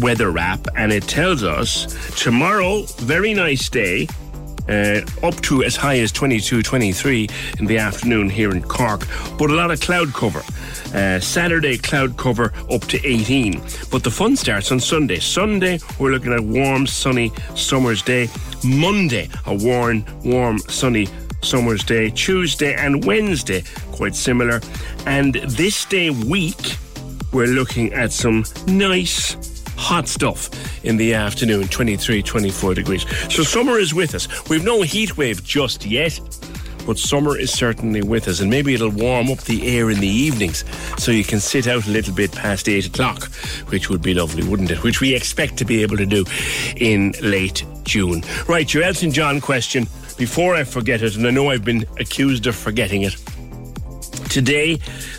weather 0.00 0.30
wrap, 0.30 0.60
and 0.76 0.92
it 0.92 1.04
tells 1.04 1.42
us 1.42 1.86
tomorrow, 2.20 2.82
very 2.98 3.34
nice 3.34 3.68
day. 3.68 4.08
Uh, 4.68 5.00
up 5.22 5.34
to 5.40 5.64
as 5.64 5.76
high 5.76 5.98
as 5.98 6.12
22, 6.12 6.62
23 6.62 7.28
in 7.58 7.64
the 7.66 7.78
afternoon 7.78 8.28
here 8.28 8.50
in 8.50 8.62
Cork, 8.62 9.06
but 9.38 9.50
a 9.50 9.54
lot 9.54 9.70
of 9.70 9.80
cloud 9.80 10.12
cover. 10.12 10.42
Uh, 10.94 11.20
Saturday, 11.20 11.78
cloud 11.78 12.16
cover 12.16 12.52
up 12.70 12.82
to 12.82 13.04
18. 13.06 13.62
But 13.90 14.04
the 14.04 14.10
fun 14.10 14.36
starts 14.36 14.70
on 14.72 14.80
Sunday. 14.80 15.18
Sunday, 15.18 15.80
we're 15.98 16.10
looking 16.10 16.32
at 16.32 16.40
warm, 16.40 16.86
sunny 16.86 17.32
summer's 17.54 18.02
day. 18.02 18.28
Monday, 18.64 19.28
a 19.46 19.54
warm, 19.54 20.04
warm, 20.24 20.58
sunny 20.58 21.08
summer's 21.42 21.84
day. 21.84 22.10
Tuesday 22.10 22.74
and 22.74 23.04
Wednesday, 23.04 23.62
quite 23.92 24.14
similar. 24.14 24.60
And 25.06 25.34
this 25.34 25.84
day 25.84 26.10
week, 26.10 26.76
we're 27.32 27.46
looking 27.46 27.92
at 27.92 28.12
some 28.12 28.44
nice 28.66 29.36
hot 29.78 30.08
stuff 30.08 30.50
in 30.84 30.96
the 30.96 31.14
afternoon 31.14 31.68
23 31.68 32.22
24 32.22 32.74
degrees. 32.74 33.06
So 33.32 33.42
summer 33.42 33.78
is 33.78 33.94
with 33.94 34.14
us. 34.14 34.28
We've 34.50 34.64
no 34.64 34.82
heat 34.82 35.16
wave 35.16 35.42
just 35.44 35.86
yet 35.86 36.20
but 36.86 36.98
summer 36.98 37.36
is 37.36 37.52
certainly 37.52 38.00
with 38.00 38.28
us 38.28 38.40
and 38.40 38.48
maybe 38.48 38.72
it'll 38.72 38.88
warm 38.88 39.30
up 39.30 39.38
the 39.42 39.76
air 39.76 39.90
in 39.90 40.00
the 40.00 40.08
evenings 40.08 40.64
so 40.96 41.12
you 41.12 41.22
can 41.22 41.38
sit 41.38 41.66
out 41.66 41.86
a 41.86 41.90
little 41.90 42.14
bit 42.14 42.32
past 42.32 42.66
8 42.66 42.86
o'clock 42.86 43.24
which 43.68 43.90
would 43.90 44.00
be 44.00 44.14
lovely 44.14 44.42
wouldn't 44.42 44.70
it? 44.70 44.82
Which 44.82 45.02
we 45.02 45.14
expect 45.14 45.58
to 45.58 45.66
be 45.66 45.82
able 45.82 45.98
to 45.98 46.06
do 46.06 46.24
in 46.76 47.12
late 47.20 47.62
june. 47.82 48.22
Right 48.48 48.72
your 48.72 48.84
elton 48.84 49.10
john 49.10 49.38
question. 49.38 49.86
Before 50.16 50.54
i 50.54 50.64
forget 50.64 51.02
it 51.02 51.14
and 51.14 51.26
i 51.26 51.30
know 51.30 51.50
i've 51.50 51.64
been 51.64 51.84
accused 51.98 52.46
of 52.46 52.56
forgetting 52.56 53.02
it 53.02 53.16
Today, 54.28 54.78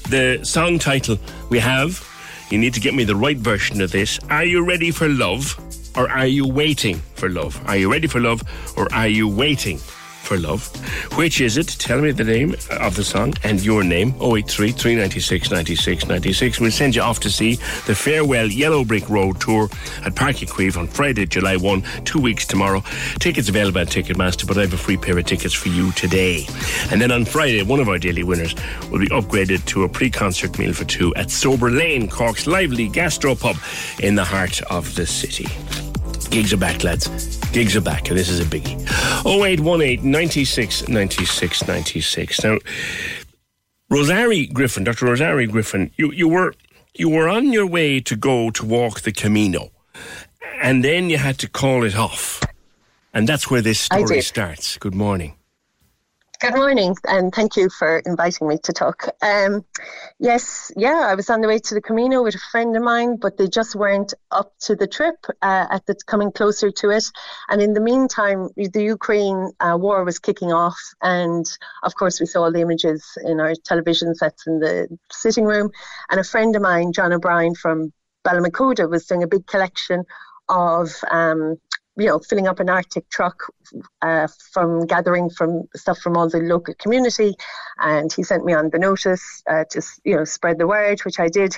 the 0.09 0.39
song 0.43 0.77
title 0.77 1.17
we 1.49 1.57
have, 1.57 2.07
you 2.49 2.57
need 2.57 2.73
to 2.73 2.79
get 2.79 2.93
me 2.93 3.03
the 3.03 3.15
right 3.15 3.37
version 3.37 3.81
of 3.81 3.91
this. 3.91 4.19
Are 4.29 4.43
you 4.43 4.65
ready 4.65 4.91
for 4.91 5.07
love 5.07 5.57
or 5.95 6.09
are 6.09 6.27
you 6.27 6.47
waiting 6.47 6.97
for 7.15 7.29
love? 7.29 7.61
Are 7.67 7.77
you 7.77 7.91
ready 7.91 8.07
for 8.07 8.19
love 8.19 8.41
or 8.77 8.91
are 8.93 9.07
you 9.07 9.27
waiting 9.27 9.79
for 10.29 10.37
Love. 10.37 10.63
Which 11.17 11.41
is 11.41 11.57
it? 11.57 11.67
Tell 11.67 11.99
me 11.99 12.11
the 12.11 12.23
name 12.23 12.53
of 12.69 12.95
the 12.95 13.03
song 13.03 13.33
and 13.43 13.59
your 13.63 13.83
name. 13.83 14.13
083 14.21 14.71
396 14.73 15.49
96 15.49 16.07
96. 16.07 16.59
We'll 16.59 16.69
send 16.69 16.95
you 16.95 17.01
off 17.01 17.19
to 17.21 17.31
see 17.31 17.55
the 17.87 17.95
Farewell 17.95 18.45
Yellow 18.45 18.85
Brick 18.85 19.09
Road 19.09 19.41
Tour 19.41 19.69
at 20.05 20.15
Park 20.15 20.35
Queeve 20.47 20.77
on 20.77 20.85
Friday, 20.87 21.25
July 21.25 21.57
1, 21.57 21.81
two 22.05 22.19
weeks 22.19 22.45
tomorrow. 22.45 22.83
Tickets 23.19 23.49
available 23.49 23.79
at 23.79 23.87
Ticketmaster, 23.87 24.47
but 24.47 24.59
I 24.59 24.61
have 24.61 24.73
a 24.73 24.77
free 24.77 24.97
pair 24.97 25.17
of 25.17 25.25
tickets 25.25 25.55
for 25.55 25.69
you 25.69 25.91
today. 25.93 26.45
And 26.91 27.01
then 27.01 27.11
on 27.11 27.25
Friday, 27.25 27.63
one 27.63 27.79
of 27.79 27.89
our 27.89 27.97
daily 27.97 28.23
winners 28.23 28.53
will 28.91 28.99
be 28.99 29.09
upgraded 29.09 29.65
to 29.65 29.83
a 29.83 29.89
pre 29.89 30.11
concert 30.11 30.59
meal 30.59 30.73
for 30.73 30.85
two 30.85 31.13
at 31.15 31.31
Sober 31.31 31.71
Lane, 31.71 32.07
Cork's 32.07 32.45
lively 32.45 32.87
gastropub 32.87 33.57
in 33.99 34.13
the 34.13 34.25
heart 34.25 34.61
of 34.69 34.93
the 34.93 35.07
city. 35.07 35.47
Gigs 36.29 36.53
are 36.53 36.57
back, 36.57 36.83
lads. 36.83 37.07
Gigs 37.51 37.75
are 37.75 37.81
back, 37.81 38.05
this 38.05 38.29
is 38.29 38.39
a 38.39 38.45
biggie. 38.45 38.79
0818 39.25 40.09
96 40.09 40.87
96 40.87 41.67
96. 41.67 42.43
Now, 42.43 42.57
Rosarii 43.91 44.53
Griffin, 44.53 44.83
Dr. 44.83 45.07
Rosarii 45.07 45.49
Griffin, 45.51 45.91
you, 45.97 46.11
you 46.11 46.27
were 46.27 46.53
you 46.93 47.09
were 47.09 47.27
on 47.27 47.51
your 47.51 47.65
way 47.65 47.99
to 48.01 48.15
go 48.15 48.51
to 48.51 48.65
walk 48.65 49.01
the 49.01 49.11
Camino, 49.11 49.71
and 50.61 50.83
then 50.83 51.09
you 51.09 51.17
had 51.17 51.39
to 51.39 51.49
call 51.49 51.83
it 51.83 51.95
off. 51.95 52.43
And 53.13 53.27
that's 53.27 53.49
where 53.49 53.61
this 53.61 53.79
story 53.79 54.21
starts. 54.21 54.77
Good 54.77 54.93
morning. 54.93 55.33
Good 56.41 56.55
morning, 56.55 56.95
and 57.05 57.33
thank 57.35 57.57
you 57.57 57.69
for 57.69 57.99
inviting 58.05 58.47
me 58.47 58.59
to 58.63 58.71
talk. 58.71 59.09
Um, 59.21 59.65
yes, 60.19 60.71
yeah, 60.77 61.05
I 61.05 61.15
was 61.15 61.29
on 61.29 61.41
the 61.41 61.49
way 61.49 61.59
to 61.59 61.75
the 61.75 61.81
Camino 61.81 62.23
with 62.23 62.35
a 62.35 62.39
friend 62.53 62.77
of 62.77 62.81
mine, 62.81 63.17
but 63.17 63.35
they 63.35 63.49
just 63.49 63.75
weren't 63.75 64.13
up 64.31 64.53
to 64.61 64.77
the 64.77 64.87
trip 64.87 65.17
uh, 65.41 65.67
at 65.69 65.85
the 65.85 65.95
coming 66.07 66.31
closer 66.31 66.71
to 66.71 66.91
it. 66.91 67.03
And 67.49 67.61
in 67.61 67.73
the 67.73 67.81
meantime, 67.81 68.47
the 68.55 68.83
Ukraine 68.83 69.51
uh, 69.59 69.77
war 69.77 70.05
was 70.05 70.19
kicking 70.19 70.53
off, 70.53 70.79
and 71.01 71.45
of 71.83 71.95
course, 71.95 72.21
we 72.21 72.25
saw 72.25 72.43
all 72.43 72.53
the 72.53 72.61
images 72.61 73.17
in 73.25 73.41
our 73.41 73.53
television 73.65 74.15
sets 74.15 74.47
in 74.47 74.59
the 74.59 74.87
sitting 75.11 75.43
room. 75.43 75.71
And 76.09 76.21
a 76.21 76.23
friend 76.23 76.55
of 76.55 76.61
mine, 76.61 76.93
John 76.93 77.11
O'Brien 77.11 77.53
from 77.53 77.91
Ballymacoda, 78.25 78.89
was 78.89 79.05
doing 79.07 79.23
a 79.23 79.27
big 79.27 79.45
collection 79.45 80.05
of 80.47 80.89
um, 81.11 81.57
you 81.99 82.07
know, 82.07 82.19
filling 82.19 82.47
up 82.47 82.59
an 82.59 82.69
Arctic 82.69 83.09
truck 83.09 83.43
uh, 84.01 84.27
from 84.51 84.85
gathering 84.85 85.29
from 85.29 85.67
stuff 85.75 85.99
from 85.99 86.17
all 86.17 86.29
the 86.29 86.39
local 86.39 86.73
community, 86.75 87.35
and 87.77 88.11
he 88.11 88.23
sent 88.23 88.45
me 88.45 88.53
on 88.53 88.69
the 88.69 88.79
notice 88.79 89.43
uh, 89.49 89.65
to 89.71 89.81
you 90.03 90.15
know 90.15 90.23
spread 90.23 90.57
the 90.57 90.67
word, 90.67 90.99
which 91.01 91.19
I 91.19 91.27
did. 91.27 91.55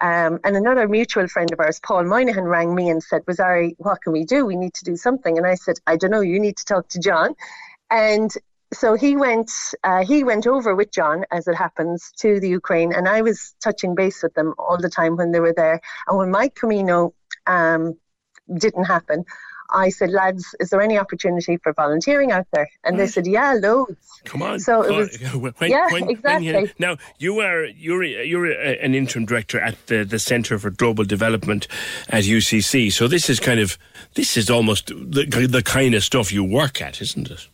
Um, 0.00 0.38
and 0.44 0.56
another 0.56 0.88
mutual 0.88 1.26
friend 1.28 1.52
of 1.52 1.60
ours, 1.60 1.80
Paul 1.80 2.04
Moynihan, 2.04 2.44
rang 2.44 2.74
me 2.74 2.88
and 2.88 3.02
said, 3.02 3.24
"Rosarii, 3.26 3.74
what 3.78 4.02
can 4.02 4.12
we 4.12 4.24
do? 4.24 4.46
We 4.46 4.56
need 4.56 4.74
to 4.74 4.84
do 4.84 4.96
something." 4.96 5.38
And 5.38 5.46
I 5.46 5.54
said, 5.54 5.76
"I 5.86 5.96
don't 5.96 6.10
know. 6.10 6.20
You 6.20 6.38
need 6.38 6.56
to 6.58 6.64
talk 6.64 6.88
to 6.88 7.00
John." 7.00 7.34
And 7.90 8.30
so 8.72 8.94
he 8.94 9.16
went 9.16 9.50
uh, 9.82 10.04
he 10.04 10.22
went 10.24 10.46
over 10.46 10.74
with 10.74 10.92
John, 10.92 11.24
as 11.30 11.48
it 11.48 11.56
happens, 11.56 12.12
to 12.18 12.38
the 12.40 12.48
Ukraine, 12.48 12.92
and 12.92 13.08
I 13.08 13.22
was 13.22 13.54
touching 13.62 13.94
base 13.94 14.22
with 14.22 14.34
them 14.34 14.54
all 14.58 14.78
the 14.78 14.90
time 14.90 15.16
when 15.16 15.32
they 15.32 15.40
were 15.40 15.52
there. 15.52 15.80
And 16.06 16.18
when 16.18 16.30
my 16.30 16.48
Camino 16.48 17.14
um, 17.46 17.98
didn't 18.54 18.84
happen, 18.84 19.24
I 19.72 19.88
said, 19.90 20.10
lads, 20.10 20.54
is 20.60 20.70
there 20.70 20.80
any 20.80 20.98
opportunity 20.98 21.56
for 21.58 21.72
volunteering 21.72 22.32
out 22.32 22.46
there? 22.52 22.68
And 22.84 22.98
they 22.98 23.04
mm. 23.04 23.12
said, 23.12 23.26
yeah, 23.26 23.54
loads. 23.54 23.96
Come 24.24 24.42
on. 24.42 24.60
So 24.60 24.82
it 24.82 24.92
was. 24.94 25.18
When- 25.34 25.70
yeah, 25.70 25.86
when- 25.92 26.02
when 26.02 26.10
exactly. 26.10 26.46
you- 26.46 26.70
now 26.78 26.96
you 27.18 27.40
are 27.40 27.64
you're 27.64 28.04
you're 28.04 28.46
a, 28.46 28.78
an 28.84 28.94
interim 28.94 29.26
director 29.26 29.60
at 29.60 29.86
the 29.86 30.04
the 30.04 30.18
Centre 30.18 30.58
for 30.58 30.70
Global 30.70 31.04
Development 31.04 31.66
at 32.08 32.24
UCC. 32.24 32.92
So 32.92 33.08
this 33.08 33.30
is 33.30 33.40
kind 33.40 33.60
of 33.60 33.78
this 34.14 34.36
is 34.36 34.50
almost 34.50 34.88
the 34.88 35.46
the 35.48 35.62
kind 35.62 35.94
of 35.94 36.04
stuff 36.04 36.32
you 36.32 36.44
work 36.44 36.82
at, 36.82 37.00
isn't 37.00 37.30
it? 37.30 37.48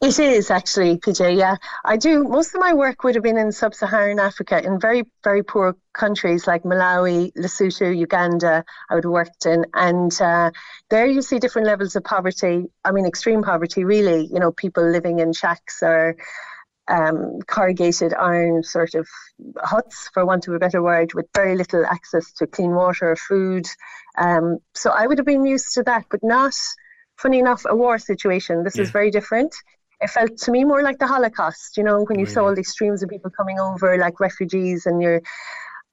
It 0.00 0.16
is 0.20 0.48
actually, 0.52 0.96
PJ. 0.98 1.36
Yeah, 1.36 1.56
I 1.84 1.96
do. 1.96 2.22
Most 2.22 2.54
of 2.54 2.60
my 2.60 2.72
work 2.72 3.02
would 3.02 3.16
have 3.16 3.24
been 3.24 3.36
in 3.36 3.50
sub-Saharan 3.50 4.20
Africa, 4.20 4.64
in 4.64 4.78
very, 4.78 5.02
very 5.24 5.42
poor 5.42 5.76
countries 5.92 6.46
like 6.46 6.62
Malawi, 6.62 7.32
Lesotho, 7.36 7.96
Uganda. 7.96 8.64
I 8.88 8.94
would 8.94 9.02
have 9.02 9.12
worked 9.12 9.44
in, 9.44 9.66
and 9.74 10.12
uh, 10.20 10.52
there 10.88 11.06
you 11.06 11.20
see 11.20 11.40
different 11.40 11.66
levels 11.66 11.96
of 11.96 12.04
poverty. 12.04 12.66
I 12.84 12.92
mean, 12.92 13.06
extreme 13.06 13.42
poverty, 13.42 13.82
really. 13.82 14.26
You 14.26 14.38
know, 14.38 14.52
people 14.52 14.88
living 14.88 15.18
in 15.18 15.32
shacks 15.32 15.82
or 15.82 16.16
um, 16.86 17.40
corrugated 17.48 18.14
iron 18.14 18.62
sort 18.62 18.94
of 18.94 19.08
huts, 19.58 20.10
for 20.14 20.24
want 20.24 20.46
of 20.46 20.54
a 20.54 20.60
better 20.60 20.80
word, 20.80 21.12
with 21.14 21.26
very 21.34 21.56
little 21.56 21.84
access 21.84 22.32
to 22.34 22.46
clean 22.46 22.72
water 22.72 23.10
or 23.10 23.16
food. 23.16 23.66
Um, 24.16 24.58
so 24.74 24.90
I 24.90 25.08
would 25.08 25.18
have 25.18 25.26
been 25.26 25.44
used 25.44 25.74
to 25.74 25.82
that, 25.82 26.04
but 26.08 26.20
not, 26.22 26.54
funny 27.16 27.40
enough, 27.40 27.64
a 27.68 27.74
war 27.74 27.98
situation. 27.98 28.62
This 28.62 28.78
is 28.78 28.90
very 28.90 29.10
different. 29.10 29.52
It 30.00 30.10
felt 30.10 30.36
to 30.38 30.50
me 30.50 30.64
more 30.64 30.82
like 30.82 30.98
the 30.98 31.06
Holocaust, 31.06 31.76
you 31.76 31.82
know, 31.82 32.04
when 32.04 32.18
you 32.18 32.26
saw 32.26 32.44
all 32.44 32.54
these 32.54 32.70
streams 32.70 33.02
of 33.02 33.08
people 33.08 33.30
coming 33.30 33.58
over 33.58 33.98
like 33.98 34.20
refugees 34.20 34.86
and 34.86 35.02
you're. 35.02 35.20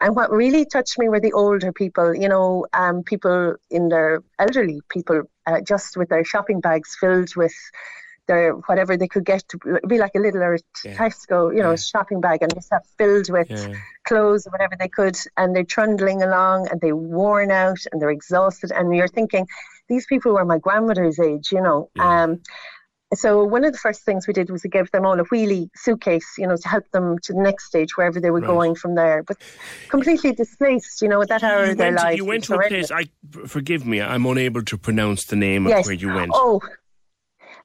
And 0.01 0.13
what 0.13 0.29
really 0.29 0.65
touched 0.65 0.99
me 0.99 1.07
were 1.07 1.21
the 1.21 1.31
older 1.31 1.71
people, 1.71 2.13
you 2.13 2.27
know, 2.27 2.65
um, 2.73 3.01
people 3.03 3.55
in 3.71 3.87
their 3.87 4.21
elderly 4.37 4.81
people, 4.89 5.23
uh, 5.47 5.61
just 5.61 5.95
with 5.95 6.09
their 6.09 6.25
shopping 6.25 6.59
bags 6.59 6.97
filled 6.99 7.33
with 7.37 7.53
their 8.27 8.53
whatever 8.53 8.97
they 8.97 9.07
could 9.07 9.23
get 9.23 9.47
to 9.49 9.79
be 9.87 9.97
like 9.97 10.11
a 10.15 10.19
little 10.19 10.41
or 10.41 10.57
Tesco, 10.97 11.55
you 11.55 11.63
know, 11.63 11.75
shopping 11.75 12.19
bag, 12.19 12.41
and 12.41 12.53
just 12.53 12.69
have 12.71 12.85
filled 12.97 13.29
with 13.31 13.47
clothes 14.03 14.45
or 14.45 14.51
whatever 14.51 14.75
they 14.77 14.89
could, 14.89 15.15
and 15.37 15.55
they're 15.55 15.63
trundling 15.63 16.21
along 16.21 16.67
and 16.69 16.81
they're 16.81 16.95
worn 16.95 17.49
out 17.51 17.77
and 17.91 18.01
they're 18.01 18.09
exhausted, 18.09 18.71
and 18.71 18.93
you're 18.95 19.07
thinking, 19.07 19.47
these 19.87 20.05
people 20.07 20.33
were 20.33 20.45
my 20.45 20.57
grandmother's 20.57 21.19
age, 21.19 21.51
you 21.51 21.61
know. 21.61 21.89
Um, 21.99 22.41
so 23.13 23.43
one 23.43 23.63
of 23.63 23.71
the 23.71 23.77
first 23.77 24.03
things 24.03 24.27
we 24.27 24.33
did 24.33 24.49
was 24.49 24.63
we 24.63 24.69
gave 24.69 24.89
them 24.91 25.05
all 25.05 25.19
a 25.19 25.23
wheelie 25.25 25.69
suitcase, 25.75 26.25
you 26.37 26.47
know, 26.47 26.57
to 26.57 26.67
help 26.67 26.89
them 26.91 27.17
to 27.19 27.33
the 27.33 27.39
next 27.41 27.65
stage 27.65 27.95
wherever 27.95 28.19
they 28.19 28.31
were 28.31 28.41
Right. 28.41 28.47
going 28.47 28.75
from 28.75 28.95
there. 28.95 29.23
But 29.23 29.37
completely 29.89 30.33
displaced, 30.33 31.01
you 31.01 31.07
know, 31.07 31.21
at 31.21 31.29
that 31.29 31.43
hour 31.43 31.65
You 31.65 31.71
of 31.71 31.77
their 31.77 31.91
lives. 31.91 32.17
you 32.17 32.25
went 32.25 32.43
to 32.45 32.55
a 32.55 32.67
place. 32.67 32.91
I 32.91 33.05
forgive 33.47 33.85
me. 33.85 34.01
I'm 34.01 34.25
unable 34.25 34.63
to 34.63 34.77
pronounce 34.77 35.25
the 35.25 35.35
name 35.35 35.67
Yes. 35.67 35.81
of 35.81 35.85
where 35.85 35.95
you 35.95 36.13
went. 36.13 36.31
Oh, 36.33 36.61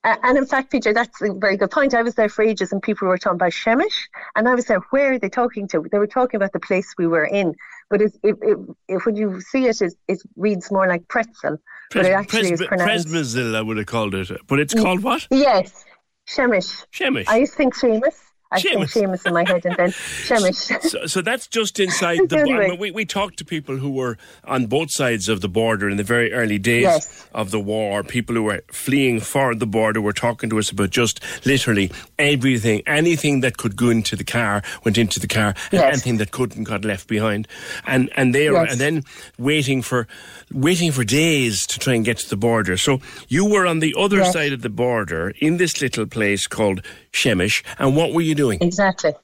uh, 0.04 0.16
and 0.22 0.38
in 0.38 0.46
fact, 0.46 0.72
PJ, 0.72 0.94
that's 0.94 1.20
a 1.20 1.32
very 1.34 1.56
good 1.56 1.70
point. 1.70 1.94
I 1.94 2.02
was 2.02 2.14
there 2.14 2.28
for 2.28 2.42
ages, 2.42 2.72
and 2.72 2.82
people 2.82 3.06
were 3.08 3.18
talking 3.18 3.36
about 3.36 3.52
Shemish, 3.52 4.08
and 4.34 4.48
I 4.48 4.54
was 4.54 4.64
there. 4.66 4.80
Where 4.90 5.12
are 5.12 5.18
they 5.18 5.28
talking 5.28 5.68
to? 5.68 5.84
They 5.90 5.98
were 5.98 6.06
talking 6.06 6.36
about 6.38 6.52
the 6.52 6.60
place 6.60 6.94
we 6.96 7.06
were 7.06 7.24
in, 7.24 7.54
but 7.90 8.00
it, 8.00 8.12
it, 8.22 8.36
it, 8.40 8.58
it, 8.88 9.04
when 9.06 9.16
you 9.16 9.40
see 9.40 9.66
it, 9.66 9.80
it, 9.82 9.92
it 10.08 10.22
reads 10.36 10.70
more 10.70 10.86
like 10.88 11.06
pretzel, 11.08 11.58
but 11.94 12.06
it 12.06 12.12
actually 12.12 12.52
is 12.52 12.62
pronounced. 12.62 13.08
Presbyzil, 13.08 13.56
I 13.56 13.62
would 13.62 13.76
have 13.76 13.86
called 13.86 14.14
it, 14.14 14.30
but 14.46 14.60
it's 14.60 14.74
called 14.74 15.02
what? 15.02 15.26
Yes, 15.30 15.84
Shemish. 16.28 16.84
Shemish. 16.92 17.28
I 17.28 17.38
used 17.38 17.52
to 17.52 17.58
think 17.58 17.74
Seamus. 17.74 18.29
I 18.52 18.60
Seamus. 18.60 18.92
Seamus 18.92 19.26
in 19.26 19.32
my 19.34 19.44
head, 19.48 19.64
and 19.64 19.76
then 19.76 19.90
Shemish. 20.26 20.82
So, 20.82 21.06
so 21.06 21.20
that's 21.22 21.46
just 21.46 21.78
inside 21.78 22.18
the 22.28 22.42
border. 22.44 22.74
We, 22.74 22.90
we 22.90 23.04
talked 23.04 23.36
to 23.38 23.44
people 23.44 23.76
who 23.76 23.90
were 23.90 24.18
on 24.44 24.66
both 24.66 24.90
sides 24.90 25.28
of 25.28 25.40
the 25.40 25.48
border 25.48 25.88
in 25.88 25.96
the 25.96 26.02
very 26.02 26.32
early 26.32 26.58
days 26.58 26.82
Yes. 26.82 27.26
of 27.32 27.50
the 27.52 27.60
war. 27.60 28.02
People 28.02 28.34
who 28.34 28.42
were 28.44 28.62
fleeing 28.72 29.20
for 29.20 29.54
the 29.54 29.66
border 29.66 30.00
were 30.00 30.12
talking 30.12 30.50
to 30.50 30.58
us 30.58 30.70
about 30.70 30.90
just 30.90 31.20
literally 31.46 31.92
everything, 32.18 32.82
anything 32.86 33.40
that 33.40 33.56
could 33.56 33.76
go 33.76 33.88
into 33.90 34.16
the 34.16 34.24
car 34.24 34.62
went 34.84 34.98
into 34.98 35.20
the 35.20 35.28
car, 35.28 35.54
and 35.70 35.72
Yes. 35.72 35.92
anything 35.94 36.16
that 36.18 36.32
couldn't 36.32 36.64
got 36.64 36.84
left 36.84 37.06
behind. 37.06 37.46
And 37.86 38.10
and 38.16 38.34
they 38.34 38.50
were 38.50 38.62
Yes. 38.64 38.72
and 38.72 38.80
then 38.80 39.04
waiting 39.38 39.80
for 39.82 40.06
waiting 40.52 40.90
for 40.92 41.04
days 41.04 41.66
to 41.68 41.78
try 41.78 41.94
and 41.94 42.04
get 42.04 42.18
to 42.18 42.28
the 42.28 42.36
border. 42.36 42.76
So 42.76 43.00
you 43.28 43.44
were 43.44 43.66
on 43.66 43.78
the 43.78 43.94
other 43.96 44.24
side 44.24 44.52
of 44.52 44.62
the 44.62 44.68
border 44.70 45.32
in 45.38 45.56
this 45.58 45.80
little 45.80 46.06
place 46.06 46.46
called 46.48 46.82
Shemish, 47.12 47.62
and 47.78 47.96
what 47.96 48.12
were 48.12 48.20
you 48.20 48.34
doing? 48.34 48.58
Exactly. 48.60 49.14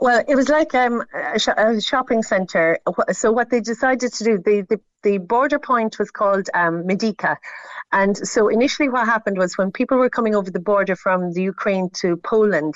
Well, 0.00 0.24
it 0.26 0.34
was 0.34 0.48
like 0.48 0.74
um, 0.74 1.04
a, 1.14 1.38
sh- 1.38 1.48
a 1.56 1.80
shopping 1.80 2.22
centre. 2.22 2.78
So 3.12 3.30
what 3.30 3.50
they 3.50 3.60
decided 3.60 4.12
to 4.14 4.24
do, 4.24 4.38
the, 4.38 4.66
the, 4.68 4.80
the 5.02 5.18
border 5.18 5.58
point 5.58 5.98
was 5.98 6.10
called 6.10 6.48
um, 6.54 6.84
Medyka. 6.84 7.36
And 7.92 8.16
so 8.16 8.48
initially 8.48 8.88
what 8.88 9.06
happened 9.06 9.36
was 9.36 9.58
when 9.58 9.72
people 9.72 9.98
were 9.98 10.08
coming 10.08 10.34
over 10.34 10.50
the 10.50 10.60
border 10.60 10.96
from 10.96 11.32
the 11.32 11.42
Ukraine 11.42 11.90
to 11.94 12.16
Poland, 12.16 12.74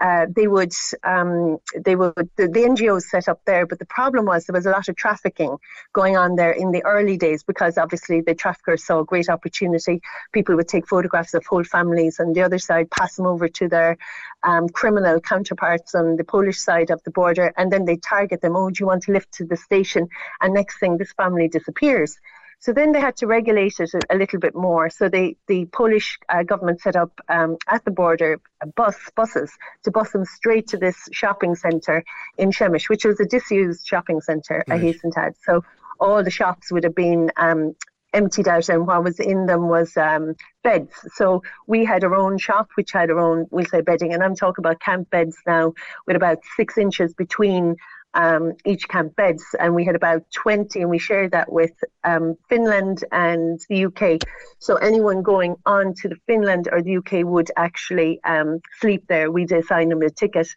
uh, 0.00 0.26
they 0.28 0.46
would 0.46 0.72
um, 1.04 1.58
they 1.74 1.96
would 1.96 2.14
the, 2.36 2.48
the 2.48 2.60
NGOs 2.60 3.02
set 3.02 3.28
up 3.28 3.40
there, 3.46 3.66
but 3.66 3.78
the 3.78 3.86
problem 3.86 4.26
was 4.26 4.44
there 4.44 4.54
was 4.54 4.66
a 4.66 4.70
lot 4.70 4.88
of 4.88 4.96
trafficking 4.96 5.56
going 5.94 6.16
on 6.16 6.36
there 6.36 6.52
in 6.52 6.70
the 6.70 6.84
early 6.84 7.16
days 7.16 7.42
because 7.42 7.78
obviously 7.78 8.20
the 8.20 8.34
traffickers 8.34 8.84
saw 8.84 9.00
a 9.00 9.04
great 9.04 9.30
opportunity. 9.30 10.02
People 10.32 10.54
would 10.56 10.68
take 10.68 10.86
photographs 10.86 11.32
of 11.32 11.46
whole 11.46 11.64
families, 11.64 12.18
and 12.18 12.34
the 12.34 12.42
other 12.42 12.58
side 12.58 12.90
pass 12.90 13.16
them 13.16 13.26
over 13.26 13.48
to 13.48 13.68
their 13.68 13.96
um, 14.42 14.68
criminal 14.68 15.18
counterparts 15.20 15.94
on 15.94 16.16
the 16.16 16.24
Polish 16.24 16.58
side 16.58 16.90
of 16.90 17.02
the 17.04 17.10
border, 17.10 17.54
and 17.56 17.72
then 17.72 17.86
they 17.86 17.96
target 17.96 18.42
them. 18.42 18.54
Oh, 18.54 18.68
do 18.68 18.76
you 18.80 18.86
want 18.86 19.04
to 19.04 19.12
lift 19.12 19.32
to 19.34 19.46
the 19.46 19.56
station? 19.56 20.08
And 20.42 20.52
next 20.52 20.78
thing, 20.78 20.98
this 20.98 21.12
family 21.12 21.48
disappears. 21.48 22.18
So 22.58 22.72
then 22.72 22.92
they 22.92 23.00
had 23.00 23.16
to 23.18 23.26
regulate 23.26 23.74
it 23.78 23.90
a, 23.94 24.14
a 24.14 24.16
little 24.16 24.40
bit 24.40 24.54
more. 24.54 24.90
So 24.90 25.08
they, 25.08 25.36
the 25.46 25.66
Polish 25.66 26.18
uh, 26.28 26.42
government 26.42 26.80
set 26.80 26.96
up 26.96 27.12
um, 27.28 27.56
at 27.68 27.84
the 27.84 27.90
border 27.90 28.40
a 28.60 28.66
bus 28.66 28.96
buses 29.14 29.52
to 29.84 29.90
bus 29.90 30.10
them 30.12 30.24
straight 30.24 30.66
to 30.68 30.76
this 30.76 31.08
shopping 31.12 31.54
centre 31.54 32.02
in 32.38 32.50
Shemish, 32.50 32.88
which 32.88 33.04
was 33.04 33.20
a 33.20 33.26
disused 33.26 33.86
shopping 33.86 34.20
centre, 34.20 34.64
I 34.68 34.78
hasten 34.78 35.12
to 35.12 35.20
add. 35.20 35.34
So 35.44 35.64
all 36.00 36.22
the 36.22 36.30
shops 36.30 36.72
would 36.72 36.84
have 36.84 36.94
been 36.94 37.30
um, 37.36 37.74
emptied 38.16 38.48
out 38.48 38.68
and 38.68 38.86
what 38.86 39.04
was 39.04 39.20
in 39.20 39.46
them 39.46 39.68
was 39.68 39.96
um, 39.96 40.34
beds. 40.64 40.92
So 41.14 41.42
we 41.66 41.84
had 41.84 42.02
our 42.02 42.14
own 42.14 42.38
shop, 42.38 42.68
which 42.74 42.92
had 42.92 43.10
our 43.10 43.18
own, 43.18 43.46
we'll 43.50 43.66
say 43.66 43.82
bedding, 43.82 44.14
and 44.14 44.22
I'm 44.22 44.34
talking 44.34 44.62
about 44.62 44.80
camp 44.80 45.10
beds 45.10 45.36
now 45.46 45.74
with 46.06 46.16
about 46.16 46.38
six 46.56 46.78
inches 46.78 47.12
between 47.14 47.76
um, 48.16 48.54
each 48.64 48.88
camp 48.88 49.14
beds, 49.14 49.44
and 49.60 49.74
we 49.74 49.84
had 49.84 49.94
about 49.94 50.24
20, 50.32 50.80
and 50.80 50.90
we 50.90 50.98
shared 50.98 51.30
that 51.32 51.52
with 51.52 51.72
um, 52.02 52.36
Finland 52.48 53.04
and 53.12 53.60
the 53.68 53.84
UK. 53.84 54.20
So 54.58 54.76
anyone 54.76 55.22
going 55.22 55.56
on 55.66 55.94
to 56.00 56.08
the 56.08 56.16
Finland 56.26 56.68
or 56.72 56.82
the 56.82 56.96
UK 56.96 57.24
would 57.24 57.50
actually 57.56 58.20
um, 58.24 58.60
sleep 58.80 59.04
there. 59.06 59.30
We'd 59.30 59.52
assign 59.52 59.90
them 59.90 60.02
a 60.02 60.10
ticket. 60.10 60.48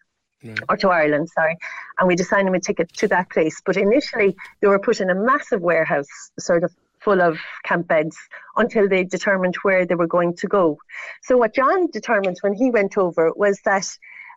Or 0.70 0.78
to 0.78 0.88
Ireland, 0.88 1.28
sorry, 1.30 1.58
and 1.98 2.08
we'd 2.08 2.22
assign 2.22 2.46
them 2.46 2.54
a 2.56 2.62
ticket 2.62 2.94
to 2.94 3.10
that 3.10 3.30
place. 3.30 3.62
But 3.66 3.76
initially, 3.76 4.38
they 4.62 4.68
were 4.70 4.80
put 4.80 5.02
in 5.02 5.10
a 5.10 5.16
massive 5.16 5.60
warehouse, 5.60 6.08
sort 6.40 6.64
of 6.64 6.74
full 7.02 7.22
of 7.22 7.38
camp 7.66 7.90
beds 7.90 8.18
until 8.56 8.88
they 8.88 9.04
determined 9.04 9.56
where 9.64 9.86
they 9.86 9.96
were 9.96 10.08
going 10.08 10.38
to 10.38 10.48
go. 10.48 10.78
So 11.24 11.36
what 11.36 11.54
John 11.54 11.88
determined 11.92 12.38
when 12.40 12.54
he 12.54 12.72
went 12.72 12.98
over 12.98 13.34
was 13.36 13.60
that 13.66 13.86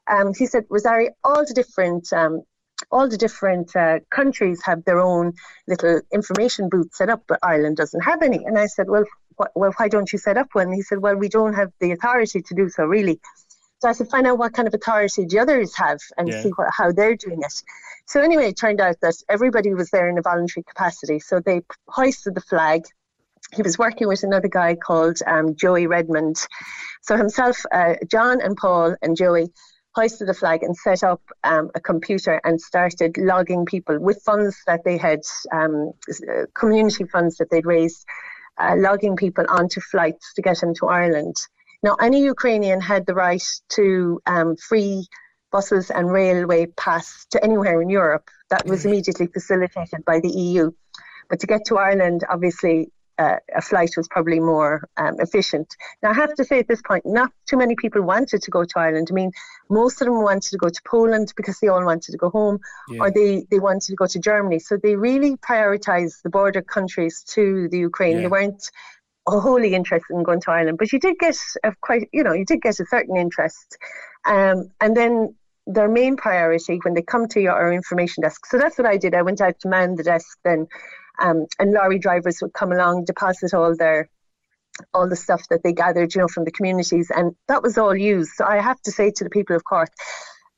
um, 0.09 0.35
he 0.35 0.47
said, 0.47 0.65
Rosario, 0.69 1.11
all 1.23 1.45
the 1.47 1.55
different 1.55 2.13
um, 2.13 2.43
all 2.91 3.09
the 3.09 3.17
different 3.17 3.75
uh, 3.77 4.01
countries 4.11 4.61
have 4.65 4.85
their 4.85 5.01
own 5.01 5.33
little 5.67 6.01
information 6.13 6.69
booth 6.69 6.95
set 6.95 7.09
up, 7.09 7.23
but 7.29 7.39
Ireland 7.43 7.77
doesn't 7.77 8.03
have 8.03 8.23
any. 8.23 8.45
And 8.45 8.59
I 8.59 8.67
said, 8.67 8.89
well, 8.89 9.05
wh- 9.39 9.57
well, 9.57 9.73
why 9.77 9.89
don't 9.89 10.13
you 10.13 10.19
set 10.19 10.37
up 10.37 10.49
one? 10.53 10.73
he 10.73 10.83
said, 10.83 10.99
well, 10.99 11.17
we 11.17 11.29
don't 11.29 11.55
have 11.55 11.71
the 11.81 11.93
authority 11.93 12.43
to 12.43 12.55
do 12.55 12.69
so, 12.69 12.85
really. 12.85 13.21
So 13.81 13.89
I 13.89 13.93
said, 13.93 14.09
find 14.09 14.27
out 14.27 14.39
what 14.39 14.53
kind 14.55 14.69
of 14.69 14.75
authority 14.75 15.27
the 15.27 15.41
others 15.41 15.77
have 15.77 15.99
and 16.17 16.29
Yeah. 16.29 16.43
see 16.43 16.51
what, 16.51 16.69
how 16.71 16.93
they're 16.93 17.17
doing 17.17 17.41
it. 17.43 17.63
So 18.07 18.21
anyway, 18.21 18.49
it 18.51 18.57
turned 18.57 18.81
out 18.81 18.97
that 19.03 19.15
everybody 19.29 19.75
was 19.75 19.91
there 19.91 20.09
in 20.09 20.19
a 20.19 20.23
voluntary 20.23 20.65
capacity. 20.65 21.19
So 21.19 21.41
they 21.41 21.63
hoisted 21.89 22.35
the 22.35 22.41
flag. 22.43 22.83
He 23.53 23.63
was 23.63 23.79
working 23.79 24.07
with 24.09 24.23
another 24.23 24.49
guy 24.49 24.77
called 24.77 25.19
um, 25.27 25.57
Joey 25.57 25.87
Redmond. 25.87 26.37
So 27.03 27.17
himself, 27.17 27.59
uh, 27.73 27.95
John 28.09 28.41
and 28.41 28.57
Paul 28.57 28.97
and 29.03 29.17
Joey 29.17 29.53
hoisted 29.95 30.29
the 30.29 30.35
flag 30.35 30.63
and 30.63 30.77
set 30.77 31.03
up 31.03 31.21
um, 31.45 31.71
a 31.75 31.81
computer 31.81 32.41
and 32.45 32.61
started 32.61 33.17
logging 33.19 33.67
people 33.67 33.99
with 33.99 34.23
funds 34.23 34.57
that 34.67 34.85
they 34.85 34.97
had, 34.97 35.21
um, 35.53 35.93
uh, 36.09 36.47
community 36.55 37.05
funds 37.05 37.37
that 37.37 37.51
they'd 37.51 37.67
raised, 37.67 38.05
uh, 38.59 38.75
logging 38.77 39.17
people 39.17 39.45
onto 39.49 39.81
flights 39.81 40.33
to 40.35 40.43
get 40.43 40.61
them 40.61 40.75
to 40.75 40.87
Ireland. 40.87 41.37
Now, 41.83 41.97
any 42.01 42.23
Ukrainian 42.23 42.81
had 42.81 43.07
the 43.07 43.15
right 43.15 43.45
to 43.71 44.21
um, 44.27 44.57
free 44.57 45.07
buses 45.51 45.91
and 45.91 46.11
railway 46.11 46.67
pass 46.67 47.27
to 47.31 47.45
anywhere 47.45 47.83
in 47.83 47.91
Europe. 47.91 48.31
That 48.51 48.67
was 48.67 48.87
immediately 48.87 49.27
facilitated 49.27 50.05
by 50.05 50.21
the 50.21 50.31
EU. 50.31 50.71
But 51.29 51.41
to 51.41 51.47
get 51.47 51.67
to 51.67 51.79
Ireland, 51.79 52.25
obviously, 52.29 52.91
uh, 53.23 53.37
a 53.61 53.63
flight 53.71 53.93
was 53.97 54.09
probably 54.15 54.41
more 54.41 54.75
um, 55.03 55.15
efficient. 55.27 55.69
Now, 56.03 56.11
I 56.11 56.15
have 56.23 56.35
to 56.35 56.45
say 56.45 56.57
at 56.59 56.69
this 56.69 56.83
point, 56.91 57.05
not 57.21 57.31
too 57.49 57.59
many 57.63 57.75
people 57.83 58.03
wanted 58.15 58.41
to 58.47 58.51
go 58.57 58.63
to 58.71 58.77
Ireland. 58.87 59.09
I 59.11 59.15
mean, 59.21 59.31
most 59.81 59.97
of 60.01 60.07
them 60.07 60.21
wanted 60.31 60.51
to 60.55 60.61
go 60.65 60.71
to 60.77 60.83
Poland 60.95 61.29
because 61.39 61.57
they 61.61 61.69
all 61.73 61.85
wanted 61.93 62.11
to 62.13 62.19
go 62.25 62.31
home, 62.39 62.59
Yeah. 62.89 63.03
or 63.03 63.09
they, 63.19 63.33
they 63.51 63.61
wanted 63.69 63.89
to 63.93 63.97
go 64.03 64.07
to 64.15 64.19
Germany. 64.31 64.59
So 64.69 64.73
they 64.77 64.97
really 64.97 65.33
prioritised 65.37 66.17
the 66.25 66.31
border 66.39 66.63
countries 66.77 67.15
to 67.35 67.69
the 67.73 67.79
Ukraine. 67.91 68.17
They 68.23 68.33
weren't 68.37 68.65
wholly 69.27 69.75
interested 69.75 70.15
in 70.17 70.23
going 70.23 70.41
to 70.43 70.51
Ireland, 70.51 70.79
but 70.79 70.93
you 70.93 70.99
did 71.07 71.17
get 71.19 71.37
a 71.63 71.71
quite, 71.87 72.09
you 72.13 72.23
know, 72.25 72.35
you 72.41 72.47
did 72.53 72.61
get 72.61 72.81
a 72.81 72.87
certain 72.95 73.17
interest. 73.17 73.69
Um, 74.25 74.71
and 74.81 74.97
then 74.97 75.35
their 75.67 75.89
main 75.89 76.17
priority 76.17 76.81
when 76.83 76.95
they 76.95 77.03
come 77.03 77.29
to 77.29 77.41
your 77.41 77.73
information 77.73 78.23
desk. 78.23 78.47
So 78.47 78.59
that's 78.59 78.79
what 78.79 78.87
I 78.87 78.97
did. 78.97 79.15
I 79.15 79.23
went 79.23 79.41
out 79.41 79.57
to 79.61 79.69
man 79.69 79.95
the 79.95 80.03
desk 80.03 80.39
then, 80.45 80.67
um, 81.23 81.47
and 81.59 81.73
lorry 81.73 81.99
drivers 81.99 82.41
would 82.43 82.53
come 82.53 82.73
along, 82.73 83.05
deposit 83.05 83.55
all 83.55 83.75
their 83.77 84.09
all 84.95 85.09
the 85.09 85.17
stuff 85.17 85.43
that 85.51 85.63
they 85.63 85.73
gathered, 85.73 86.15
you 86.15 86.21
know, 86.21 86.29
from 86.29 86.45
the 86.45 86.51
communities, 86.51 87.11
and 87.15 87.37
that 87.47 87.63
was 87.63 87.79
all 87.79 87.95
used. 87.95 88.33
So 88.33 88.45
I 88.45 88.61
have 88.61 88.81
to 88.83 88.93
say 88.93 89.11
to 89.11 89.25
the 89.25 89.31
people 89.31 89.55
of 89.55 89.65
Cork, 89.65 89.91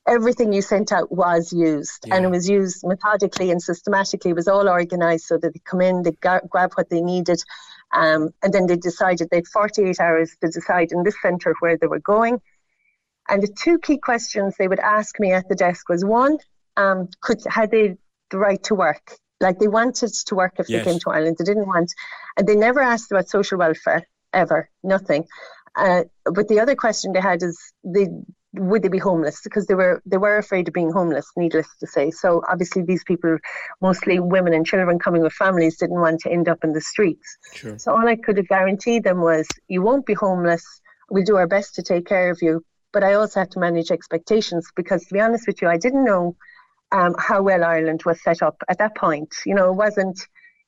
everything 0.07 0.53
you 0.53 0.61
sent 0.61 0.91
out 0.91 1.11
was 1.11 1.51
used, 1.51 2.05
and 2.11 2.25
it 2.25 2.31
was 2.31 2.49
used 2.49 2.81
methodically 2.85 3.51
and 3.51 3.61
systematically. 3.61 4.31
It 4.31 4.35
was 4.35 4.47
all 4.47 4.69
organised 4.69 5.27
so 5.27 5.37
that 5.37 5.53
they 5.53 5.61
come 5.65 5.81
in, 5.81 6.03
they 6.03 6.11
ga- 6.11 6.47
grab 6.49 6.71
what 6.75 6.89
they 6.89 7.01
needed, 7.01 7.43
um, 7.91 8.29
and 8.41 8.53
then 8.53 8.67
they 8.67 8.77
decided 8.77 9.27
they 9.29 9.37
had 9.37 9.47
48 9.47 9.99
hours 9.99 10.35
to 10.41 10.49
decide 10.49 10.91
in 10.91 11.03
this 11.03 11.21
centre 11.21 11.53
where 11.59 11.77
they 11.77 11.87
were 11.87 11.99
going. 11.99 12.41
And 13.27 13.43
the 13.43 13.47
two 13.47 13.79
key 13.79 13.97
questions 13.97 14.55
they 14.57 14.67
would 14.67 14.79
ask 14.79 15.19
me 15.19 15.31
at 15.33 15.49
the 15.49 15.55
desk 15.55 15.89
was 15.89 16.05
one, 16.05 16.37
um, 16.77 17.09
could 17.21 17.41
had 17.47 17.71
they 17.71 17.97
the 18.29 18.37
right 18.37 18.61
to 18.63 18.75
work? 18.75 19.17
Like 19.41 19.59
they 19.59 19.67
wanted 19.67 20.13
to 20.13 20.35
work 20.35 20.53
if 20.59 20.69
Yes. 20.69 20.85
they 20.85 20.91
came 20.91 20.99
to 20.99 21.09
Ireland. 21.11 21.35
They 21.37 21.45
didn't 21.45 21.67
want, 21.67 21.91
and 22.37 22.47
they 22.47 22.55
never 22.55 22.79
asked 22.79 23.11
about 23.11 23.27
social 23.29 23.57
welfare 23.57 24.07
ever, 24.33 24.69
nothing. 24.83 25.25
Uh, 25.75 26.03
but 26.25 26.47
the 26.47 26.59
other 26.59 26.75
question 26.75 27.11
they 27.11 27.21
had 27.21 27.43
is, 27.43 27.59
they 27.83 28.07
would 28.53 28.81
they 28.83 28.87
be 28.87 28.97
homeless? 28.97 29.41
Because 29.43 29.65
they 29.67 29.75
were 29.75 30.01
they 30.05 30.17
were 30.17 30.37
afraid 30.37 30.69
of 30.69 30.73
being 30.73 30.91
homeless. 30.91 31.29
Needless 31.35 31.67
to 31.81 31.87
say. 31.87 32.09
So 32.11 32.41
obviously 32.47 32.83
these 32.83 33.03
people, 33.03 33.37
mostly 33.81 34.19
women 34.19 34.53
and 34.53 34.65
children 34.65 34.97
coming 34.99 35.21
with 35.21 35.33
families, 35.33 35.77
didn't 35.77 35.99
want 35.99 36.21
to 36.21 36.31
end 36.31 36.47
up 36.47 36.63
in 36.63 36.71
the 36.71 36.79
streets. 36.79 37.37
Sure. 37.53 37.77
So 37.77 37.91
all 37.91 38.07
I 38.07 38.15
could 38.15 38.37
have 38.37 38.47
guaranteed 38.47 39.03
them 39.03 39.19
was, 39.19 39.45
you 39.67 39.81
won't 39.81 40.05
be 40.05 40.13
homeless. 40.13 40.63
We'll 41.09 41.25
do 41.25 41.35
our 41.35 41.47
best 41.47 41.75
to 41.75 41.83
take 41.83 42.05
care 42.07 42.29
of 42.31 42.39
you. 42.41 42.63
But 42.93 43.03
I 43.03 43.15
also 43.15 43.41
had 43.41 43.51
to 43.51 43.59
manage 43.59 43.91
expectations 43.91 44.71
because, 44.73 45.03
to 45.05 45.13
be 45.13 45.19
honest 45.19 45.47
with 45.47 45.61
you, 45.61 45.67
I 45.67 45.77
didn't 45.77 46.05
know 46.05 46.37
um, 46.91 47.15
how 47.17 47.41
well 47.41 47.63
Ireland 47.63 48.03
was 48.05 48.21
set 48.21 48.41
up 48.41 48.61
at 48.69 48.77
that 48.79 48.95
point. 48.95 49.33
You 49.45 49.55
know, 49.55 49.69
it 49.69 49.75
wasn't. 49.75 50.19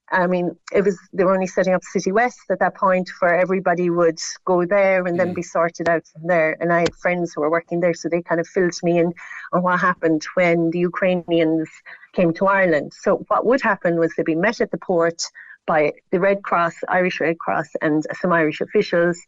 I 0.10 0.26
mean, 0.26 0.56
it 0.74 0.86
was 0.86 0.98
they 1.12 1.26
were 1.26 1.34
only 1.34 1.48
setting 1.48 1.74
up 1.74 1.84
City 1.84 2.14
West 2.14 2.40
at 2.50 2.60
that 2.60 2.76
point, 2.76 3.10
where 3.20 3.38
everybody 3.38 3.90
would 3.90 4.20
go 4.46 4.66
there 4.66 5.06
and 5.06 5.20
then 5.20 5.34
be 5.34 5.42
sorted 5.42 5.90
out 5.90 6.08
from 6.08 6.28
there. 6.28 6.56
And 6.62 6.72
I 6.72 6.80
had 6.80 6.96
friends 6.96 7.34
who 7.34 7.42
were 7.42 7.52
working 7.52 7.82
there, 7.82 7.94
so 7.94 8.08
they 8.08 8.22
kind 8.22 8.40
of 8.40 8.48
filled 8.48 8.78
me 8.84 9.00
in 9.00 9.14
on 9.52 9.64
what 9.64 9.82
happened 9.82 10.26
when 10.36 10.70
the 10.72 10.80
Ukrainians 10.80 11.70
came 12.14 12.34
to 12.36 12.48
Ireland. 12.48 12.94
So 12.94 13.26
what 13.28 13.46
would 13.46 13.62
happen 13.62 14.00
was 14.00 14.14
they'd 14.16 14.26
be 14.26 14.36
met 14.36 14.62
at 14.62 14.72
the 14.72 14.78
port 14.78 15.22
by 15.68 15.92
the 16.12 16.20
Red 16.20 16.42
Cross, 16.42 16.76
Irish 16.88 17.20
Red 17.20 17.38
Cross, 17.38 17.68
and 17.82 18.06
some 18.22 18.32
Irish 18.32 18.62
officials. 18.62 19.22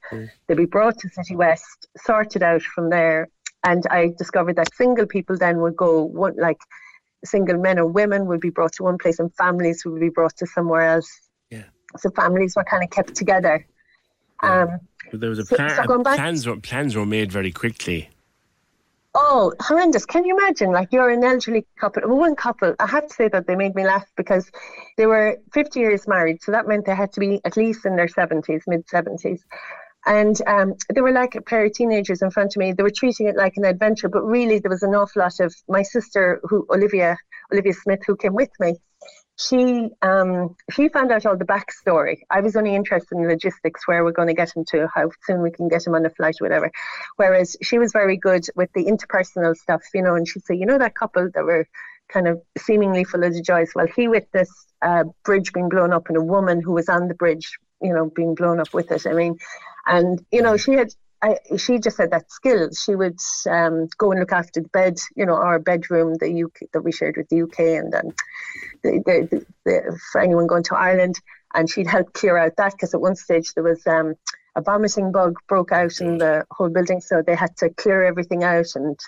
They'd 0.47 0.55
be 0.55 0.65
brought 0.65 0.97
to 0.99 1.09
City 1.09 1.35
West, 1.35 1.87
sorted 1.97 2.41
out 2.41 2.63
from 2.63 2.89
there. 2.89 3.27
And 3.63 3.85
I 3.91 4.13
discovered 4.17 4.55
that 4.55 4.73
single 4.75 5.05
people 5.05 5.37
then 5.37 5.59
would 5.59 5.75
go, 5.75 6.03
one, 6.03 6.35
like 6.37 6.59
single 7.25 7.57
men 7.57 7.77
or 7.77 7.85
women 7.85 8.25
would 8.27 8.39
be 8.39 8.49
brought 8.49 8.73
to 8.73 8.83
one 8.83 8.97
place 8.97 9.19
and 9.19 9.33
families 9.35 9.83
would 9.85 9.99
be 9.99 10.09
brought 10.09 10.37
to 10.37 10.45
somewhere 10.47 10.81
else. 10.81 11.29
Yeah. 11.49 11.63
So 11.97 12.09
families 12.11 12.55
were 12.55 12.63
kind 12.63 12.83
of 12.83 12.89
kept 12.89 13.15
together. 13.15 13.65
Um, 14.41 14.79
But 15.11 15.19
there 15.21 15.29
was 15.29 15.39
a 15.39 15.45
So- 15.45 15.55
plan. 15.57 15.71
so 15.87 16.01
back- 16.03 16.15
plans 16.15 16.47
were 16.47 16.55
plans 16.57 16.95
were 16.95 17.05
made 17.05 17.31
very 17.31 17.51
quickly. 17.51 18.09
Oh, 19.15 19.51
horrendous. 19.59 20.05
Can 20.05 20.23
you 20.23 20.37
imagine? 20.37 20.71
Like, 20.71 20.89
you're 20.91 21.09
an 21.09 21.23
elderly 21.23 21.65
couple, 21.79 22.03
well, 22.05 22.17
one 22.19 22.35
couple. 22.35 22.75
I 22.79 22.85
have 22.85 23.07
to 23.07 23.13
say 23.13 23.27
that 23.29 23.47
they 23.47 23.55
made 23.55 23.73
me 23.73 23.83
laugh 23.83 24.05
because 24.15 24.51
they 24.97 25.07
were 25.07 25.37
50 25.51 25.79
years 25.79 26.07
married. 26.07 26.43
So 26.43 26.51
that 26.51 26.67
meant 26.67 26.85
they 26.85 26.93
had 26.95 27.11
to 27.13 27.19
be 27.19 27.41
at 27.43 27.57
least 27.57 27.85
in 27.87 27.95
their 27.95 28.07
70s, 28.07 28.61
mid 28.67 28.85
70s. 28.87 29.41
And 30.05 30.41
um, 30.47 30.75
they 30.93 31.01
were 31.01 31.11
like 31.11 31.35
a 31.35 31.41
pair 31.41 31.65
of 31.65 31.73
teenagers 31.73 32.21
in 32.21 32.31
front 32.31 32.55
of 32.55 32.59
me. 32.59 32.71
They 32.71 32.83
were 32.83 32.89
treating 32.89 33.27
it 33.27 33.35
like 33.35 33.57
an 33.57 33.65
adventure, 33.65 34.09
but 34.09 34.23
really 34.23 34.59
there 34.59 34.71
was 34.71 34.83
an 34.83 34.95
awful 34.95 35.21
lot 35.21 35.39
of 35.39 35.53
my 35.67 35.83
sister, 35.83 36.39
who 36.43 36.65
Olivia, 36.69 37.17
Olivia 37.51 37.73
Smith, 37.73 37.99
who 38.07 38.15
came 38.15 38.33
with 38.33 38.51
me. 38.59 38.75
She 39.37 39.89
um, 40.01 40.55
she 40.69 40.89
found 40.89 41.11
out 41.11 41.25
all 41.25 41.37
the 41.37 41.45
backstory. 41.45 42.19
I 42.29 42.41
was 42.41 42.57
only 42.57 42.75
interested 42.75 43.17
in 43.17 43.27
logistics, 43.27 43.87
where 43.87 44.03
we're 44.03 44.11
going 44.11 44.27
to 44.27 44.33
get 44.33 44.53
him 44.53 44.65
to, 44.71 44.87
how 44.93 45.11
soon 45.23 45.41
we 45.41 45.51
can 45.51 45.69
get 45.69 45.87
him 45.87 45.95
on 45.95 46.05
a 46.05 46.09
flight, 46.09 46.35
whatever. 46.39 46.71
Whereas 47.15 47.55
she 47.61 47.77
was 47.77 47.93
very 47.93 48.17
good 48.17 48.45
with 48.55 48.69
the 48.73 48.85
interpersonal 48.85 49.55
stuff, 49.55 49.81
you 49.93 50.01
know. 50.01 50.15
And 50.15 50.27
she'd 50.27 50.43
say, 50.43 50.55
you 50.55 50.65
know, 50.65 50.77
that 50.77 50.95
couple 50.95 51.29
that 51.33 51.43
were 51.45 51.67
kind 52.09 52.27
of 52.27 52.41
seemingly 52.57 53.05
full 53.05 53.23
of 53.23 53.43
joys. 53.43 53.71
Well, 53.73 53.87
he 53.95 54.09
witnessed 54.09 54.73
a 54.81 55.05
bridge 55.23 55.53
being 55.53 55.69
blown 55.69 55.93
up 55.93 56.07
and 56.09 56.17
a 56.17 56.23
woman 56.23 56.61
who 56.61 56.73
was 56.73 56.89
on 56.89 57.07
the 57.07 57.13
bridge, 57.13 57.57
you 57.81 57.93
know, 57.93 58.09
being 58.09 58.35
blown 58.35 58.59
up 58.59 58.73
with 58.73 58.91
it. 58.91 59.07
I 59.07 59.13
mean, 59.13 59.37
and 59.89 60.25
you 60.31 60.41
know, 60.41 60.57
she 60.57 60.73
had. 60.73 60.93
I, 61.21 61.35
she 61.57 61.79
just 61.79 61.97
had 61.97 62.11
that 62.11 62.31
skill. 62.31 62.69
She 62.71 62.95
would 62.95 63.19
um, 63.49 63.89
go 63.97 64.11
and 64.11 64.21
look 64.21 64.31
after 64.31 64.61
the 64.61 64.69
bed, 64.69 64.99
you 65.17 65.25
know, 65.25 65.33
our 65.33 65.59
bedroom, 65.59 66.15
the 66.17 66.45
UK 66.45 66.71
that 66.71 66.81
we 66.81 66.93
shared 66.93 67.17
with 67.17 67.27
the 67.27 67.41
UK, 67.41 67.59
and 67.59 67.91
then 67.91 68.13
the, 68.83 69.03
the, 69.05 69.27
the, 69.29 69.45
the, 69.65 69.99
for 70.13 70.21
anyone 70.21 70.47
going 70.47 70.63
to 70.63 70.77
Ireland, 70.77 71.19
and 71.53 71.69
she'd 71.69 71.87
help 71.87 72.13
clear 72.13 72.37
out 72.37 72.55
that 72.55 72.71
because 72.71 72.93
at 72.93 73.01
one 73.01 73.17
stage 73.17 73.53
there 73.53 73.65
was 73.65 73.85
um, 73.85 74.15
a 74.55 74.61
vomiting 74.61 75.11
bug 75.11 75.37
broke 75.47 75.71
out 75.71 75.99
in 76.01 76.17
the 76.17 76.45
whole 76.51 76.69
building, 76.69 77.01
so 77.01 77.21
they 77.21 77.35
had 77.35 77.55
to 77.57 77.69
clear 77.69 78.03
everything 78.03 78.43
out 78.43 78.67
and, 78.75 78.99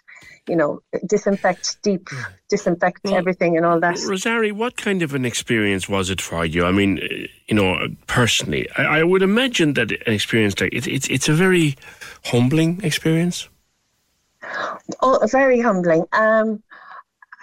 you 0.47 0.55
know, 0.55 0.81
disinfect 1.07 1.81
deep, 1.81 2.09
disinfect 2.49 2.99
everything 3.09 3.57
and 3.57 3.65
all 3.65 3.79
that. 3.79 3.95
Rosarii, 3.95 4.51
what 4.51 4.77
kind 4.77 5.01
of 5.01 5.13
an 5.13 5.25
experience 5.25 5.89
was 5.89 6.09
it 6.09 6.21
for 6.21 6.45
you? 6.45 6.65
I 6.65 6.71
mean, 6.71 6.99
you 7.47 7.55
know, 7.55 7.87
personally, 8.07 8.69
I, 8.77 8.99
I 8.99 9.03
would 9.03 9.21
imagine 9.21 9.73
that 9.73 9.91
an 9.91 10.13
experience 10.13 10.59
like 10.59 10.73
it, 10.73 10.87
it's 10.87 11.07
it's 11.09 11.29
a 11.29 11.33
very 11.33 11.75
humbling 12.25 12.81
experience. 12.83 13.49
Oh, 15.01 15.25
very 15.31 15.61
humbling. 15.61 16.05
Um, 16.11 16.63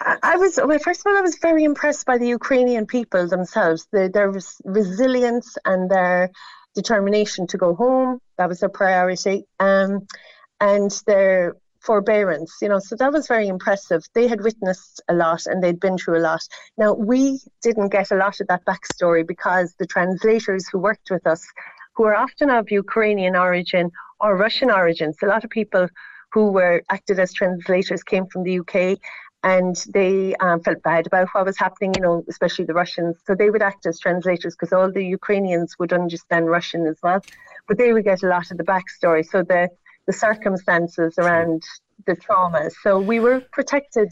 I, 0.01 0.37
was 0.37 0.59
well. 0.63 0.79
First 0.79 1.01
of 1.01 1.07
all, 1.11 1.17
I 1.17 1.21
was 1.21 1.37
very 1.37 1.63
impressed 1.63 2.05
by 2.05 2.17
the 2.17 2.27
Ukrainian 2.27 2.85
people 2.85 3.27
themselves. 3.27 3.87
The, 3.91 4.09
their 4.09 4.31
res- 4.31 4.61
resilience 4.63 5.57
and 5.65 5.89
their 5.89 6.31
determination 6.81 7.47
to 7.47 7.57
go 7.57 7.75
home. 7.75 8.19
That 8.37 8.49
was 8.49 8.59
their 8.59 8.75
priority. 8.81 9.45
Um, 9.59 10.07
and 10.59 10.91
their 11.07 11.55
forbearance, 11.81 12.53
you 12.61 12.69
know, 12.69 12.79
so 12.79 12.95
that 12.97 13.13
was 13.13 13.27
very 13.27 13.47
impressive. 13.47 14.03
They 14.13 14.27
had 14.27 14.41
witnessed 14.41 15.01
a 15.07 15.13
lot 15.13 15.45
and 15.45 15.63
they'd 15.63 15.79
been 15.79 15.97
through 15.97 16.17
a 16.19 16.25
lot. 16.31 16.41
Now, 16.77 16.93
we 16.93 17.39
didn't 17.63 17.89
get 17.89 18.11
a 18.11 18.15
lot 18.15 18.39
of 18.41 18.47
that 18.47 18.65
backstory 18.65 19.25
because 19.25 19.75
the 19.79 19.87
translators 19.87 20.67
who 20.67 20.79
worked 20.79 21.09
with 21.09 21.25
us, 21.25 21.45
who 21.95 22.03
are 22.03 22.15
often 22.15 22.49
of 22.49 22.71
Ukrainian 22.71 23.35
origin 23.35 23.91
or 24.19 24.35
Russian 24.35 24.69
origins, 24.69 25.17
a 25.21 25.27
lot 25.27 25.43
of 25.45 25.49
people 25.49 25.87
who 26.33 26.51
were 26.51 26.83
acted 26.89 27.19
as 27.19 27.33
translators 27.33 28.03
came 28.03 28.25
from 28.27 28.43
the 28.43 28.59
UK 28.59 28.99
and 29.43 29.75
they 29.93 30.35
um, 30.35 30.61
felt 30.61 30.81
bad 30.83 31.07
about 31.07 31.29
what 31.31 31.45
was 31.45 31.57
happening, 31.57 31.93
you 31.95 32.01
know, 32.01 32.23
especially 32.27 32.65
the 32.65 32.73
Russians. 32.73 33.17
So 33.25 33.35
they 33.35 33.49
would 33.49 33.61
act 33.61 33.85
as 33.85 33.99
translators 33.99 34.55
because 34.55 34.73
all 34.73 34.91
the 34.91 35.05
Ukrainians 35.05 35.77
would 35.79 35.93
understand 35.93 36.49
Russian 36.49 36.85
as 36.87 36.97
well, 37.01 37.23
but 37.67 37.77
they 37.77 37.93
would 37.93 38.03
get 38.03 38.23
a 38.23 38.27
lot 38.27 38.51
of 38.51 38.57
the 38.57 38.63
backstory. 38.63 39.25
So 39.25 39.43
the 39.43 39.69
the 40.07 40.13
circumstances 40.13 41.19
around 41.19 41.61
the 42.07 42.15
trauma. 42.15 42.71
So 42.81 42.99
we 42.99 43.19
were 43.19 43.41
protected 43.51 44.09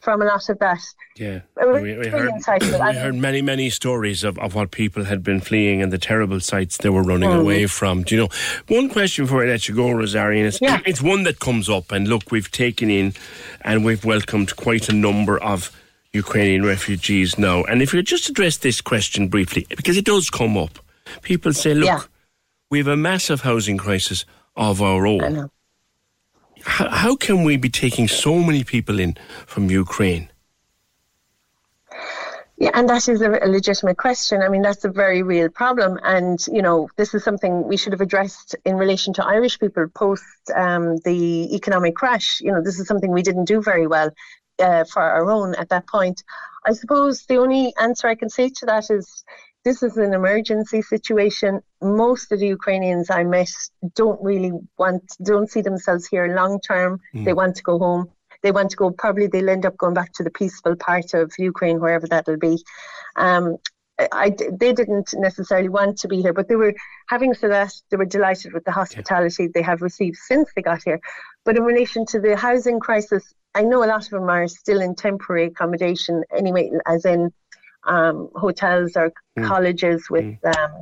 from 0.00 0.22
a 0.22 0.24
lot 0.24 0.48
of 0.48 0.58
that. 0.60 0.78
Yeah, 1.16 1.40
we, 1.56 1.96
we, 1.96 2.08
heard, 2.08 2.30
we 2.60 2.68
heard 2.94 3.14
many, 3.14 3.40
many 3.42 3.70
stories 3.70 4.22
of, 4.22 4.38
of 4.38 4.54
what 4.54 4.70
people 4.70 5.04
had 5.04 5.22
been 5.22 5.40
fleeing 5.40 5.80
and 5.82 5.92
the 5.92 5.98
terrible 5.98 6.40
sights 6.40 6.76
they 6.76 6.90
were 6.90 7.02
running 7.02 7.30
Mm. 7.30 7.40
away 7.40 7.66
from. 7.66 8.02
Do 8.02 8.14
you 8.14 8.20
know? 8.22 8.28
One 8.68 8.88
question 8.90 9.24
before 9.24 9.42
I 9.42 9.46
let 9.48 9.66
you 9.68 9.74
go, 9.74 9.86
Rosarian, 9.86 10.44
it's, 10.46 10.60
Yeah. 10.60 10.80
it's 10.86 11.00
one 11.02 11.22
that 11.24 11.38
comes 11.40 11.68
up, 11.70 11.90
and 11.90 12.06
look, 12.06 12.30
we've 12.30 12.50
taken 12.50 12.90
in 12.90 13.14
and 13.62 13.84
we've 13.84 14.04
welcomed 14.04 14.54
quite 14.56 14.88
a 14.88 14.92
number 14.92 15.38
of 15.42 15.70
Ukrainian 16.12 16.64
refugees 16.64 17.38
now. 17.38 17.62
And 17.64 17.80
if 17.82 17.92
you 17.94 18.02
just 18.02 18.28
address 18.28 18.58
this 18.58 18.80
question 18.80 19.28
briefly, 19.28 19.66
because 19.70 19.96
it 19.96 20.04
does 20.04 20.28
come 20.30 20.56
up, 20.56 20.78
people 21.22 21.52
say, 21.52 21.74
look, 21.74 21.86
Yeah. 21.86 22.00
we 22.70 22.78
have 22.78 22.88
a 22.88 22.96
massive 22.96 23.40
housing 23.40 23.78
crisis 23.78 24.24
of 24.54 24.80
our 24.82 25.06
own. 25.06 25.50
How, 26.66 26.88
how 26.88 27.16
can 27.16 27.44
we 27.44 27.56
be 27.56 27.68
taking 27.70 28.08
so 28.08 28.38
many 28.40 28.64
people 28.64 28.98
in 28.98 29.16
from 29.46 29.70
Ukraine? 29.70 30.28
Yeah, 32.58 32.70
and 32.74 32.88
that 32.88 33.08
is 33.08 33.20
a, 33.20 33.28
legitimate 33.28 33.98
question. 33.98 34.42
I 34.42 34.48
mean, 34.48 34.62
that's 34.62 34.84
a 34.84 34.90
very 34.90 35.22
real 35.22 35.48
problem. 35.50 36.00
And, 36.02 36.44
you 36.50 36.62
know, 36.62 36.88
this 36.96 37.14
is 37.14 37.22
something 37.22 37.68
we 37.68 37.76
should 37.76 37.92
have 37.92 38.00
addressed 38.00 38.56
in 38.64 38.76
relation 38.76 39.12
to 39.14 39.24
Irish 39.24 39.58
people 39.60 39.86
post 39.94 40.24
um, 40.54 40.96
the 41.04 41.54
economic 41.54 41.94
crash. 41.94 42.40
You 42.40 42.52
know, 42.52 42.62
this 42.62 42.80
is 42.80 42.88
something 42.88 43.10
we 43.10 43.22
didn't 43.22 43.44
do 43.44 43.62
very 43.62 43.86
well 43.86 44.10
uh, 44.58 44.84
for 44.84 45.02
our 45.02 45.30
own 45.30 45.54
at 45.56 45.68
that 45.68 45.86
point. 45.86 46.24
I 46.66 46.72
suppose 46.72 47.26
the 47.26 47.36
only 47.36 47.74
answer 47.78 48.08
I 48.08 48.14
can 48.16 48.30
say 48.30 48.48
to 48.48 48.66
that 48.66 48.90
is 48.90 49.24
this 49.66 49.82
is 49.82 49.96
an 49.96 50.14
emergency 50.14 50.80
situation. 50.80 51.60
Most 51.82 52.30
of 52.30 52.38
the 52.38 52.46
Ukrainians 52.46 53.10
I 53.10 53.24
met 53.24 53.50
don't 53.96 54.22
really 54.22 54.52
want, 54.78 55.02
don't 55.24 55.50
see 55.50 55.60
themselves 55.60 56.06
here 56.06 56.36
long 56.36 56.60
term. 56.60 57.00
Mm. 57.12 57.24
They 57.24 57.32
want 57.32 57.56
to 57.56 57.64
go 57.64 57.76
home. 57.76 58.08
They 58.44 58.52
want 58.52 58.70
to 58.70 58.76
go, 58.76 58.92
probably 58.92 59.26
they'll 59.26 59.48
end 59.48 59.66
up 59.66 59.76
going 59.76 59.94
back 59.94 60.12
to 60.14 60.22
the 60.22 60.30
peaceful 60.30 60.76
part 60.76 61.14
of 61.14 61.32
Ukraine, 61.36 61.80
wherever 61.80 62.06
that'll 62.06 62.36
be. 62.36 62.62
Um, 63.16 63.56
I, 63.98 64.30
they 64.30 64.72
didn't 64.72 65.12
necessarily 65.14 65.68
want 65.68 65.98
to 65.98 66.06
be 66.06 66.22
here, 66.22 66.32
but 66.32 66.46
they 66.48 66.54
were, 66.54 66.74
having 67.08 67.34
said 67.34 67.50
that, 67.50 67.72
they 67.90 67.96
were 67.96 68.04
delighted 68.04 68.52
with 68.52 68.64
the 68.64 68.70
hospitality 68.70 69.48
they 69.48 69.62
have 69.62 69.82
received 69.82 70.18
since 70.30 70.48
they 70.54 70.62
got 70.62 70.84
here. 70.84 71.00
But 71.44 71.56
in 71.56 71.64
relation 71.64 72.06
to 72.06 72.20
the 72.20 72.36
housing 72.36 72.78
crisis, 72.78 73.34
I 73.56 73.62
know 73.62 73.82
a 73.82 73.90
lot 73.94 74.04
of 74.04 74.10
them 74.10 74.28
are 74.28 74.46
still 74.46 74.80
in 74.80 74.94
temporary 74.94 75.46
accommodation 75.46 76.22
anyway, 76.36 76.70
as 76.86 77.04
in 77.04 77.32
um, 77.86 78.28
hotels 78.34 78.96
or 78.96 79.12
Mm. 79.38 79.46
colleges 79.46 80.08
with 80.08 80.24
um, 80.46 80.72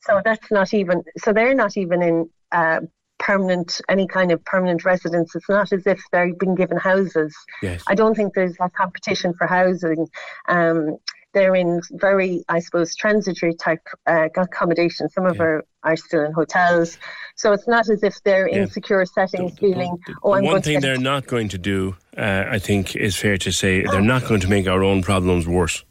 so 0.00 0.20
that's 0.24 0.48
not 0.52 0.72
even 0.72 1.02
so 1.18 1.32
they're 1.32 1.52
not 1.54 1.76
even 1.76 2.00
in 2.00 2.30
uh, 2.52 2.80
permanent 3.18 3.80
any 3.88 4.06
kind 4.06 4.30
of 4.30 4.44
permanent 4.44 4.84
residence. 4.84 5.34
It's 5.34 5.48
not 5.48 5.72
as 5.72 5.84
if 5.86 6.00
they've 6.12 6.38
been 6.38 6.54
given 6.54 6.76
houses. 6.76 7.34
Yes. 7.62 7.82
i 7.88 7.94
don't 7.94 8.14
think 8.14 8.34
there's 8.34 8.56
a 8.60 8.70
competition 8.70 9.34
for 9.34 9.46
housing. 9.48 10.06
Um, 10.48 10.98
they're 11.32 11.56
in 11.56 11.80
very 11.90 12.44
i 12.48 12.60
suppose 12.60 12.94
transitory 12.94 13.54
type 13.54 13.82
uh, 14.06 14.28
accommodation. 14.36 15.08
Some 15.08 15.26
of 15.26 15.40
are 15.40 15.64
are 15.82 15.96
still 15.96 16.22
in 16.24 16.32
hotels. 16.32 16.96
So 17.34 17.52
it's 17.52 17.66
not 17.66 17.88
as 17.90 18.04
if 18.04 18.22
they're 18.22 18.46
in 18.46 18.68
secure 18.70 19.04
settings 19.06 19.58
feeling 19.58 19.98
oh 20.22 20.34
i'm 20.34 20.44
One 20.44 20.62
thing 20.62 20.78
they're 20.80 20.98
not 21.12 21.26
going 21.26 21.48
to 21.48 21.58
do, 21.58 21.96
uh, 22.16 22.44
I 22.56 22.60
think, 22.60 22.94
is 22.94 23.16
fair 23.16 23.36
to 23.38 23.50
say, 23.50 23.82
they're 23.82 24.00
not 24.14 24.22
going 24.28 24.40
to 24.42 24.48
make 24.48 24.68
our 24.68 24.84
own 24.84 25.02
problems 25.02 25.48
worse. 25.48 25.84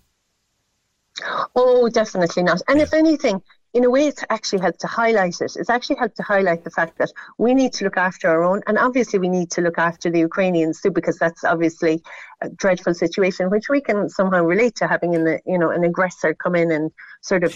Oh, 1.55 1.89
definitely 1.89 2.43
not. 2.43 2.61
And 2.67 2.81
if 2.81 2.93
anything, 2.93 3.41
in 3.73 3.85
a 3.85 3.89
way, 3.89 4.07
it's 4.07 4.23
actually 4.29 4.61
helped 4.61 4.81
to 4.81 4.87
highlight 4.87 5.41
it. 5.41 5.55
It's 5.55 5.69
actually 5.69 5.95
helped 5.97 6.17
to 6.17 6.23
highlight 6.23 6.63
the 6.63 6.69
fact 6.69 6.97
that 6.99 7.11
we 7.37 7.53
need 7.53 7.73
to 7.73 7.85
look 7.85 7.97
after 7.97 8.29
our 8.29 8.43
own, 8.43 8.61
and 8.67 8.77
obviously 8.77 9.19
we 9.19 9.29
need 9.29 9.49
to 9.51 9.61
look 9.61 9.77
after 9.77 10.09
the 10.09 10.19
Ukrainians 10.19 10.81
too, 10.81 10.91
because 10.91 11.17
that's 11.17 11.43
obviously 11.43 12.03
a 12.41 12.49
dreadful 12.49 12.93
situation, 12.93 13.49
which 13.49 13.69
we 13.69 13.81
can 13.81 14.09
somehow 14.09 14.43
relate 14.43 14.75
to 14.75 14.87
having 14.87 15.15
an, 15.15 15.39
you 15.45 15.57
know, 15.57 15.71
an 15.71 15.83
aggressor 15.83 16.33
come 16.33 16.55
in 16.55 16.71
and 16.71 16.91
sort 17.23 17.45
of 17.45 17.55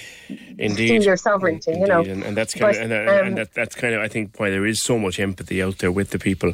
Indeed. 0.57 0.87
steal 0.87 1.03
your 1.03 1.17
sovereignty. 1.17 1.71
you 1.71 1.85
know, 1.85 1.99
and, 1.99 2.23
and 2.23 2.37
that's 2.37 2.53
kind 2.53 2.73
But, 2.73 2.85
of, 2.85 2.91
and, 2.91 3.09
and, 3.09 3.27
um, 3.27 3.35
that, 3.35 3.53
that's 3.53 3.75
kind 3.75 3.93
of, 3.93 4.01
I 4.01 4.07
think, 4.07 4.39
why 4.39 4.49
there 4.49 4.65
is 4.65 4.81
so 4.81 4.97
much 4.97 5.19
empathy 5.19 5.61
out 5.61 5.79
there 5.79 5.91
with 5.91 6.11
the 6.11 6.19
people 6.19 6.53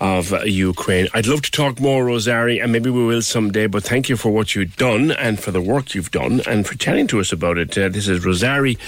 of 0.00 0.32
uh, 0.32 0.40
Ukraine. 0.44 1.06
I'd 1.12 1.26
love 1.26 1.42
to 1.42 1.50
talk 1.50 1.78
more, 1.80 2.06
Rosarii, 2.06 2.62
and 2.62 2.72
maybe 2.72 2.88
we 2.88 3.04
will 3.04 3.20
someday. 3.20 3.66
But 3.66 3.84
thank 3.84 4.08
you 4.08 4.16
for 4.16 4.30
what 4.30 4.54
you've 4.54 4.74
done 4.76 5.10
and 5.10 5.38
for 5.38 5.50
the 5.50 5.60
work 5.60 5.94
you've 5.94 6.10
done 6.10 6.40
and 6.46 6.66
for 6.66 6.74
chatting 6.78 7.06
to 7.08 7.20
us 7.20 7.30
about 7.30 7.58
it. 7.58 7.76
Uh, 7.76 7.90
this 7.90 8.08
is 8.08 8.24
Rosarii, 8.24 8.78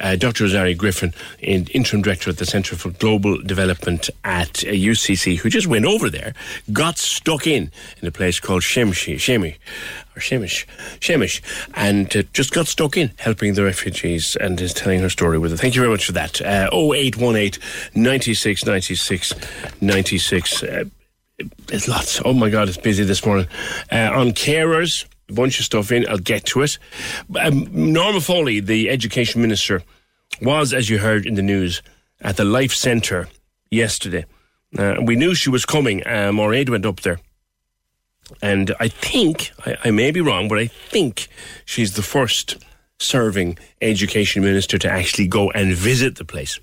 uh, 0.00 0.14
Dr. 0.14 0.44
Rosarii 0.44 0.76
Griffin, 0.78 1.12
in, 1.40 1.66
interim 1.74 2.02
director 2.02 2.30
at 2.30 2.38
the 2.38 2.46
Centre 2.46 2.76
for 2.76 2.90
Global 2.90 3.42
Development 3.42 4.08
at 4.22 4.62
uh, 4.64 4.68
UCC, 4.68 5.38
who 5.38 5.50
just 5.50 5.66
went 5.66 5.84
over 5.84 6.08
there, 6.08 6.32
got 6.72 6.96
stuck 6.96 7.48
in 7.48 7.72
in 8.00 8.06
a 8.06 8.12
place 8.12 8.38
called 8.38 8.62
Shemshi, 8.62 9.16
Shemi, 9.16 9.56
or 10.16 10.20
Shemish, 10.20 10.66
Shemish, 10.98 11.42
and 11.74 12.14
uh, 12.16 12.22
just 12.32 12.52
got 12.52 12.66
stuck 12.66 12.96
in 12.96 13.12
helping 13.18 13.54
the 13.54 13.64
refugees 13.64 14.36
and 14.40 14.58
is 14.60 14.72
telling 14.72 15.00
her 15.00 15.10
story 15.10 15.38
with 15.38 15.52
it. 15.52 15.58
Thank 15.58 15.74
you 15.74 15.82
very 15.82 15.92
much 15.92 16.06
for 16.06 16.12
that. 16.12 16.40
Uh, 16.40 16.70
0818 16.72 17.60
96 17.94 18.64
96 18.64 19.34
96. 19.80 20.62
Uh, 20.62 20.84
lots. 21.86 22.20
Oh 22.24 22.32
my 22.32 22.48
God, 22.48 22.68
it's 22.68 22.78
busy 22.78 23.04
this 23.04 23.26
morning. 23.26 23.46
Uh, 23.92 24.10
on 24.14 24.30
carers, 24.30 25.04
a 25.28 25.34
bunch 25.34 25.58
of 25.58 25.66
stuff 25.66 25.92
in. 25.92 26.08
I'll 26.08 26.18
get 26.18 26.46
to 26.46 26.62
it. 26.62 26.78
Um, 27.38 27.68
Norma 27.70 28.20
Foley, 28.20 28.60
the 28.60 28.88
education 28.88 29.42
minister, 29.42 29.82
was, 30.40 30.72
as 30.72 30.88
you 30.88 30.98
heard 30.98 31.26
in 31.26 31.34
the 31.34 31.42
news, 31.42 31.82
at 32.22 32.36
the 32.36 32.44
Life 32.44 32.72
Centre 32.72 33.28
yesterday. 33.70 34.24
Uh, 34.78 34.96
we 35.02 35.16
knew 35.16 35.34
she 35.34 35.50
was 35.50 35.64
coming. 35.64 36.06
Uh, 36.06 36.32
Maureen 36.32 36.70
went 36.70 36.86
up 36.86 37.00
there. 37.00 37.20
And 38.42 38.74
I 38.80 38.88
think, 38.88 39.52
I, 39.64 39.76
I 39.84 39.90
may 39.90 40.10
be 40.10 40.20
wrong, 40.20 40.48
but 40.48 40.58
I 40.58 40.66
think 40.66 41.28
she's 41.64 41.94
the 41.94 42.02
first 42.02 42.56
serving 42.98 43.58
education 43.80 44.42
minister 44.42 44.78
to 44.78 44.90
actually 44.90 45.28
go 45.28 45.50
and 45.50 45.74
visit 45.74 46.16
the 46.16 46.24
place. 46.24 46.58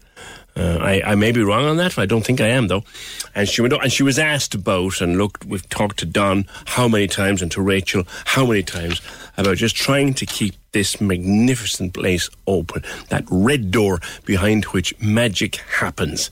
Uh, 0.56 0.78
I, 0.80 1.02
I 1.12 1.16
may 1.16 1.32
be 1.32 1.42
wrong 1.42 1.66
on 1.66 1.78
that. 1.78 1.98
I 1.98 2.06
don't 2.06 2.24
think 2.24 2.40
I 2.40 2.48
am, 2.50 2.68
though. 2.68 2.84
And 3.34 3.50
she 3.50 3.62
went 3.62 3.74
and 3.74 3.92
she 3.92 4.04
was 4.04 4.20
asked 4.20 4.54
about, 4.54 5.02
and 5.02 5.18
look, 5.18 5.40
we've 5.48 5.68
talked 5.70 5.98
to 6.00 6.06
Don 6.06 6.46
how 6.66 6.88
many 6.88 7.08
times, 7.08 7.42
and 7.42 7.52
to 7.54 7.62
Rachel 7.62 8.04
how 8.26 8.46
many 8.46 8.62
times 8.62 9.02
about 9.38 9.58
just 9.58 9.76
trying 9.76 10.14
to 10.14 10.26
keep 10.26 10.54
this 10.72 11.02
magnificent 11.02 11.94
place 11.94 12.30
open, 12.46 12.84
that 13.10 13.26
red 13.32 13.72
door 13.72 14.00
behind 14.26 14.66
which 14.66 15.00
magic 15.00 15.56
happens 15.56 16.30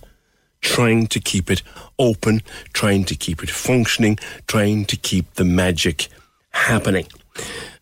trying 0.61 1.07
to 1.07 1.19
keep 1.19 1.51
it 1.51 1.61
open, 1.99 2.41
trying 2.73 3.03
to 3.05 3.15
keep 3.15 3.43
it 3.43 3.49
functioning, 3.49 4.17
trying 4.47 4.85
to 4.85 4.95
keep 4.97 5.33
the 5.33 5.43
magic 5.43 6.07
happening. 6.51 7.07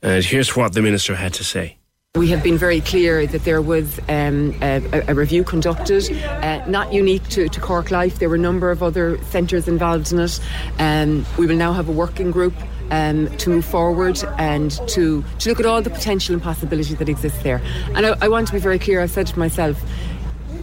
And 0.01 0.23
here's 0.23 0.55
what 0.55 0.73
the 0.73 0.81
minister 0.81 1.15
had 1.15 1.33
to 1.35 1.43
say. 1.43 1.75
We 2.15 2.29
have 2.29 2.41
been 2.41 2.57
very 2.57 2.81
clear 2.81 3.27
that 3.27 3.43
there 3.43 3.61
was 3.61 3.99
um, 4.09 4.55
a, 4.63 4.81
a 5.07 5.13
review 5.13 5.43
conducted, 5.43 6.11
uh, 6.11 6.65
not 6.65 6.91
unique 6.91 7.27
to, 7.29 7.47
to 7.47 7.61
Cork 7.61 7.91
Life. 7.91 8.17
There 8.17 8.29
were 8.29 8.35
a 8.35 8.39
number 8.39 8.71
of 8.71 8.81
other 8.81 9.23
centres 9.25 9.67
involved 9.67 10.11
in 10.11 10.19
it. 10.19 10.39
Um, 10.79 11.23
we 11.37 11.45
will 11.45 11.55
now 11.55 11.71
have 11.71 11.87
a 11.87 11.91
working 11.91 12.31
group 12.31 12.55
um, 12.89 13.29
to 13.37 13.51
move 13.51 13.63
forward 13.63 14.19
and 14.39 14.71
to, 14.89 15.23
to 15.37 15.49
look 15.49 15.59
at 15.59 15.67
all 15.67 15.83
the 15.83 15.91
potential 15.91 16.33
and 16.33 16.41
possibility 16.41 16.95
that 16.95 17.09
exists 17.09 17.43
there. 17.43 17.61
And 17.93 18.07
I, 18.07 18.17
I 18.21 18.27
want 18.27 18.47
to 18.47 18.53
be 18.53 18.59
very 18.59 18.79
clear, 18.79 19.01
I've 19.01 19.11
said 19.11 19.27
to 19.27 19.37
myself, 19.37 19.79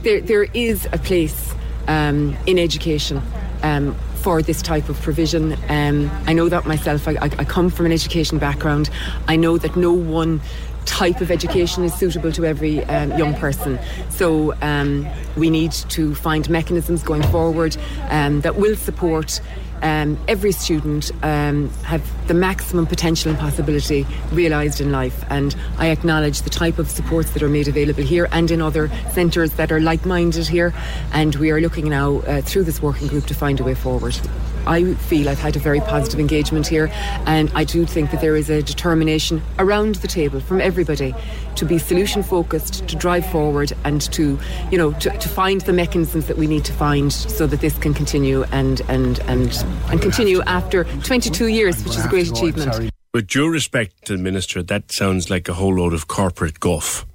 there, 0.03 0.21
there 0.21 0.45
is 0.53 0.89
a 0.93 0.99
place 0.99 1.55
um, 1.89 2.37
in 2.47 2.59
education 2.59 3.23
um, 3.63 3.95
for 4.17 4.43
this 4.43 4.61
type 4.63 4.89
of 4.89 5.01
provision. 5.01 5.57
Um, 5.69 6.11
I 6.27 6.33
know 6.33 6.49
that 6.49 6.67
myself. 6.67 7.07
I, 7.07 7.13
I, 7.13 7.31
I 7.39 7.45
come 7.45 7.71
from 7.71 7.87
an 7.87 7.93
education 7.93 8.39
background. 8.39 8.91
I 9.29 9.37
know 9.37 9.59
that 9.59 9.77
no 9.77 9.93
one 9.93 10.41
type 10.87 11.21
of 11.21 11.31
education 11.31 11.85
is 11.85 11.93
suitable 11.93 12.33
to 12.33 12.47
every 12.47 12.83
um, 12.85 13.13
young 13.19 13.35
person. 13.35 13.79
So 14.09 14.55
um, 14.63 15.07
we 15.37 15.51
need 15.51 15.73
to 15.73 16.15
find 16.15 16.49
mechanisms 16.49 17.03
going 17.03 17.23
forward 17.25 17.77
um, 18.09 18.41
that 18.41 18.57
will 18.57 18.77
support 18.77 19.41
um, 19.83 20.19
every 20.27 20.53
student 20.53 21.13
um, 21.23 21.69
have 21.83 22.03
the 22.29 22.35
maximum 22.35 22.87
potential 22.87 23.31
and 23.31 23.39
possibility 23.39 24.07
realised 24.33 24.81
in 24.81 24.91
life. 24.91 25.25
And 25.29 25.55
I 25.79 25.89
acknowledge 25.89 26.43
the 26.43 26.51
type 26.51 26.79
of 26.79 26.91
supports 26.91 27.31
that 27.33 27.43
are 27.43 27.49
made 27.49 27.69
available 27.69 28.03
here 28.03 28.29
and 28.33 28.51
in 28.51 28.63
other 28.63 28.89
centres 29.13 29.53
that 29.55 29.71
are 29.71 29.81
like 29.81 30.07
minded 30.07 30.47
here. 30.47 30.73
And 31.13 31.35
we 31.37 31.51
are 31.51 31.61
looking 31.61 31.89
now 31.89 32.17
uh, 32.21 32.41
through 32.41 32.65
this 32.65 32.81
working 32.81 33.09
group 33.09 33.27
to 33.27 33.35
find 33.35 33.61
a 33.61 33.65
way 33.65 33.75
forward. 33.75 34.19
I 34.67 34.95
feel 34.95 35.29
I've 35.29 35.39
had 35.39 35.57
a 35.57 35.59
very 35.59 35.81
positive 35.81 36.21
engagement 36.21 36.67
here, 36.67 36.91
and 37.27 37.51
I 37.55 37.65
do 37.65 37.87
think 37.87 38.11
that 38.11 38.21
there 38.21 38.37
is 38.37 38.51
a 38.51 38.63
determination 38.63 39.43
around 39.59 39.97
the 39.97 40.09
table 40.09 40.41
from 40.41 40.61
everybody 40.61 41.15
to 41.57 41.65
be 41.65 41.79
solution 41.79 42.23
focused, 42.23 42.87
to 42.89 42.97
drive 42.97 43.27
forward, 43.27 43.73
and 43.85 44.01
to, 44.13 44.39
you 44.71 44.79
know, 44.79 44.93
to, 44.95 45.11
to 45.11 45.29
find 45.29 45.61
the 45.63 45.73
mechanisms 45.73 46.27
that 46.27 46.37
we 46.37 46.47
need 46.47 46.65
to 46.65 46.73
find 46.73 47.13
so 47.13 47.47
that 47.47 47.61
this 47.61 47.77
can 47.79 47.95
continue 47.95 48.45
and 48.53 48.81
and 48.89 49.21
and 49.21 49.65
and 49.89 50.03
continue 50.03 50.43
after 50.43 50.85
22 50.85 51.47
years, 51.47 51.83
which 51.85 51.97
is 51.97 52.05
a 52.05 52.09
great 52.09 52.31
achievement. 52.31 52.91
With 53.15 53.29
due 53.29 53.49
respect 53.49 54.05
to 54.07 54.17
the 54.17 54.23
minister, 54.23 54.63
that 54.63 54.93
sounds 54.93 55.31
like 55.31 55.49
a 55.49 55.55
whole 55.55 55.77
load 55.77 55.95
of 55.95 56.07
corporate 56.07 56.61
guff. 56.61 57.07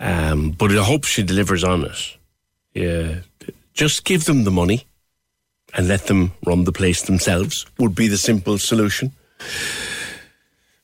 Um, 0.00 0.52
but 0.52 0.72
I 0.72 0.82
hope 0.82 1.04
she 1.04 1.22
delivers 1.22 1.62
on 1.62 1.84
it. 1.84 2.16
Yeah, 2.72 3.16
just 3.74 4.04
give 4.04 4.24
them 4.24 4.44
the 4.44 4.50
money 4.50 4.86
and 5.74 5.88
let 5.88 6.06
them 6.06 6.32
run 6.46 6.64
the 6.64 6.72
place 6.72 7.02
themselves 7.02 7.66
would 7.78 7.94
be 7.94 8.08
the 8.08 8.16
simple 8.16 8.58
solution. 8.58 9.12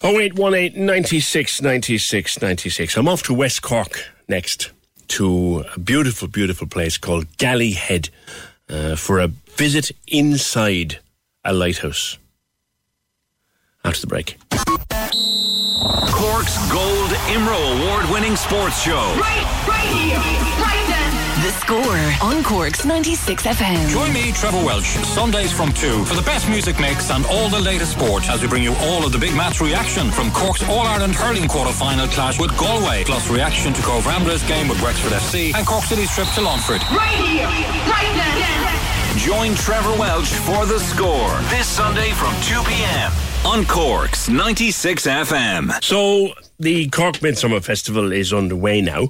0818 0.02 0.84
96 0.84 1.62
96 1.62 2.42
96. 2.42 2.96
I'm 2.96 3.08
off 3.08 3.22
to 3.24 3.34
West 3.34 3.62
Cork 3.62 4.04
next 4.28 4.70
to 5.08 5.64
a 5.74 5.78
beautiful, 5.78 6.28
beautiful 6.28 6.66
place 6.66 6.96
called 6.96 7.36
Galley 7.36 7.72
Head 7.72 8.08
uh, 8.68 8.96
for 8.96 9.18
a 9.18 9.28
visit 9.28 9.90
inside 10.06 11.00
a 11.44 11.52
lighthouse. 11.52 12.18
After 13.84 14.02
the 14.02 14.06
break. 14.06 14.38
Cork's 16.12 16.70
Gold 16.70 17.10
IMRO 17.32 17.82
Award 17.82 18.10
winning 18.10 18.36
sports 18.36 18.82
show. 18.82 19.16
Right, 19.18 19.66
right 19.66 19.86
here, 19.86 20.16
right 20.16 20.74
then. 20.74 20.79
The 21.40 21.52
score 21.52 22.28
on 22.28 22.44
Cork's 22.44 22.84
96 22.84 23.44
FM. 23.44 23.88
Join 23.88 24.12
me, 24.12 24.30
Trevor 24.32 24.62
Welch, 24.62 24.84
Sundays 24.84 25.50
from 25.50 25.72
2 25.72 26.04
for 26.04 26.14
the 26.14 26.20
best 26.20 26.46
music 26.50 26.78
mix 26.78 27.10
and 27.10 27.24
all 27.24 27.48
the 27.48 27.58
latest 27.58 27.92
sport 27.92 28.28
as 28.28 28.42
we 28.42 28.48
bring 28.48 28.62
you 28.62 28.74
all 28.80 29.06
of 29.06 29.12
the 29.12 29.18
big 29.18 29.34
match 29.34 29.58
reaction 29.58 30.10
from 30.10 30.30
Cork's 30.32 30.62
All 30.68 30.80
Ireland 30.80 31.14
hurling 31.14 31.48
quarter 31.48 31.72
final 31.72 32.06
clash 32.08 32.38
with 32.38 32.54
Galway, 32.58 33.04
plus 33.04 33.30
reaction 33.30 33.72
to 33.72 33.80
Cobh 33.80 34.04
Ramblers 34.04 34.46
game 34.46 34.68
with 34.68 34.82
Wexford 34.82 35.12
FC 35.12 35.54
and 35.54 35.66
Cork 35.66 35.84
City's 35.84 36.14
trip 36.14 36.28
to 36.34 36.42
Longford. 36.42 36.82
Right 36.92 37.16
here, 37.24 37.46
right 37.46 38.12
then. 38.20 39.18
Join 39.18 39.54
Trevor 39.54 39.98
Welch 39.98 40.28
for 40.28 40.66
the 40.66 40.78
score 40.78 41.30
this 41.48 41.66
Sunday 41.66 42.10
from 42.10 42.34
2 42.42 42.62
p.m. 42.68 43.12
on 43.46 43.64
Cork's 43.64 44.28
96 44.28 45.06
FM. 45.06 45.82
So 45.82 46.34
the 46.60 46.90
Cork 46.90 47.22
Midsummer 47.22 47.60
Festival 47.60 48.12
is 48.12 48.34
underway 48.34 48.82
now, 48.82 49.08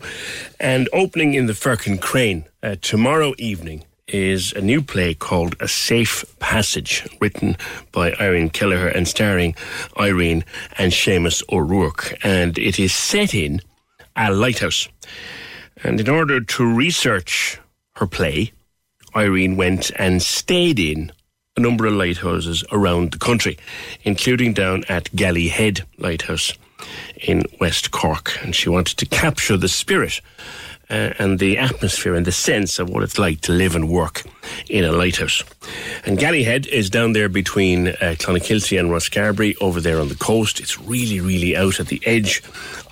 and 0.60 0.89
opening 0.93 1.35
in 1.35 1.47
the 1.47 1.55
Firkin 1.55 1.98
Crane 1.98 2.44
uh, 2.62 2.77
tomorrow 2.81 3.35
evening 3.39 3.85
is 4.06 4.52
a 4.52 4.60
new 4.60 4.81
play 4.81 5.14
called 5.14 5.56
A 5.59 5.66
Safe 5.66 6.24
Passage, 6.39 7.09
written 7.20 7.56
by 7.90 8.12
Irene 8.20 8.51
Kelleher 8.51 8.86
and 8.86 9.09
starring 9.09 9.56
Irene 9.98 10.44
and 10.78 10.93
Seamus 10.93 11.43
O'Rourke. 11.52 12.16
And 12.22 12.56
it 12.56 12.78
is 12.78 12.94
set 12.94 13.35
in 13.35 13.60
a 14.14 14.32
lighthouse. 14.32 14.89
And 15.82 15.98
in 15.98 16.09
order 16.09 16.40
to 16.40 16.64
research 16.64 17.59
her 17.97 18.06
play, 18.06 18.52
Irene 19.16 19.56
went 19.56 19.90
and 19.97 20.22
stayed 20.22 20.78
in 20.78 21.10
a 21.56 21.60
number 21.60 21.86
of 21.86 21.94
lighthouses 21.94 22.62
around 22.70 23.10
the 23.10 23.18
country, 23.18 23.59
including 24.05 24.52
down 24.52 24.85
at 24.89 25.14
Galley 25.16 25.48
Head 25.48 25.81
Lighthouse 25.98 26.52
in 27.16 27.44
West 27.61 27.90
Cork. 27.90 28.39
And 28.43 28.55
she 28.55 28.69
wanted 28.69 28.97
to 28.98 29.07
capture 29.07 29.57
the 29.57 29.69
spirit 29.69 30.20
uh, 30.90 31.15
and 31.19 31.39
the 31.39 31.57
atmosphere 31.57 32.15
and 32.15 32.27
the 32.27 32.32
sense 32.32 32.78
of 32.78 32.90
what 32.90 33.02
it's 33.02 33.19
like 33.19 33.40
to 33.43 33.52
live 33.52 33.77
and 33.77 33.89
work 33.89 34.24
in 34.69 34.85
a 34.85 34.93
lighthouse. 34.93 35.44
And 36.05 36.19
Galley 36.19 36.43
Head 36.43 36.66
is 36.66 36.90
down 36.90 37.12
there 37.12 37.28
between 37.28 37.89
uh, 37.89 38.16
Clonakilty 38.19 38.78
and 38.78 38.90
Rosscarbery 38.90 39.57
over 39.61 39.81
there 39.81 40.01
on 40.01 40.09
the 40.09 40.16
coast. 40.16 40.59
It's 40.59 40.81
really, 40.81 41.20
really 41.20 41.57
out 41.57 41.78
at 41.78 41.86
the 41.86 42.02
edge 42.05 42.43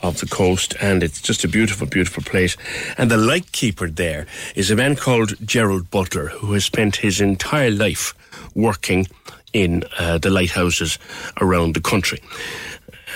of 0.02 0.20
the 0.20 0.26
coast 0.26 0.76
and 0.80 1.02
it's 1.02 1.20
just 1.20 1.42
a 1.42 1.48
beautiful, 1.48 1.86
beautiful 1.86 2.22
place. 2.22 2.56
And 2.96 3.10
the 3.10 3.16
lightkeeper 3.16 3.88
there 3.88 4.26
is 4.54 4.70
a 4.70 4.76
man 4.76 4.94
called 4.94 5.34
Gerald 5.44 5.90
Butler 5.90 6.28
who 6.28 6.52
has 6.52 6.64
spent 6.64 6.96
his 6.96 7.20
entire 7.20 7.70
life 7.70 8.14
working 8.54 9.08
in 9.52 9.82
uh, 9.98 10.18
the 10.18 10.30
lighthouses 10.30 10.98
around 11.40 11.74
the 11.74 11.80
country. 11.80 12.20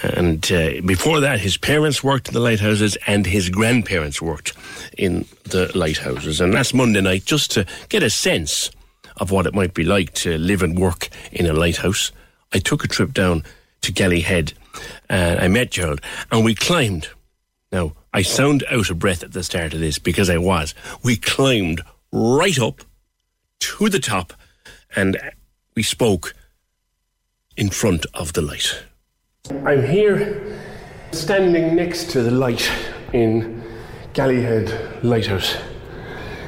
And 0.02 0.50
uh, 0.50 0.80
before 0.84 1.20
that, 1.20 1.40
his 1.40 1.56
parents 1.56 2.02
worked 2.02 2.28
in 2.28 2.34
the 2.34 2.40
lighthouses 2.40 2.96
and 3.06 3.26
his 3.26 3.48
grandparents 3.48 4.20
worked 4.20 4.54
in 4.96 5.26
the 5.44 5.70
lighthouses. 5.76 6.40
And 6.40 6.52
last 6.52 6.74
Monday 6.74 7.00
night, 7.00 7.24
just 7.24 7.50
to 7.52 7.66
get 7.88 8.02
a 8.02 8.10
sense 8.10 8.70
of 9.18 9.30
what 9.30 9.46
it 9.46 9.54
might 9.54 9.74
be 9.74 9.84
like 9.84 10.12
to 10.14 10.38
live 10.38 10.62
and 10.62 10.78
work 10.78 11.08
in 11.30 11.46
a 11.46 11.52
lighthouse, 11.52 12.12
I 12.52 12.58
took 12.58 12.84
a 12.84 12.88
trip 12.88 13.12
down 13.12 13.44
to 13.82 13.92
Galley 13.92 14.20
Head 14.20 14.54
and 15.08 15.40
I 15.40 15.48
met 15.48 15.70
Gerald 15.70 16.00
and 16.30 16.44
we 16.44 16.54
climbed. 16.54 17.08
Now, 17.70 17.92
I 18.12 18.22
sound 18.22 18.64
out 18.70 18.90
of 18.90 18.98
breath 18.98 19.22
at 19.22 19.32
the 19.32 19.42
start 19.42 19.74
of 19.74 19.80
this 19.80 19.98
because 19.98 20.28
I 20.28 20.38
was. 20.38 20.74
We 21.02 21.16
climbed 21.16 21.82
right 22.12 22.58
up 22.58 22.82
to 23.60 23.88
the 23.88 24.00
top 24.00 24.34
and 24.94 25.18
we 25.74 25.82
spoke 25.82 26.34
in 27.56 27.70
front 27.70 28.06
of 28.14 28.32
the 28.34 28.42
light. 28.42 28.84
I'm 29.50 29.84
here 29.84 30.56
standing 31.10 31.74
next 31.74 32.10
to 32.12 32.22
the 32.22 32.30
light 32.30 32.70
in 33.12 33.60
Galley 34.12 34.40
Head 34.40 35.02
Lighthouse. 35.02 35.56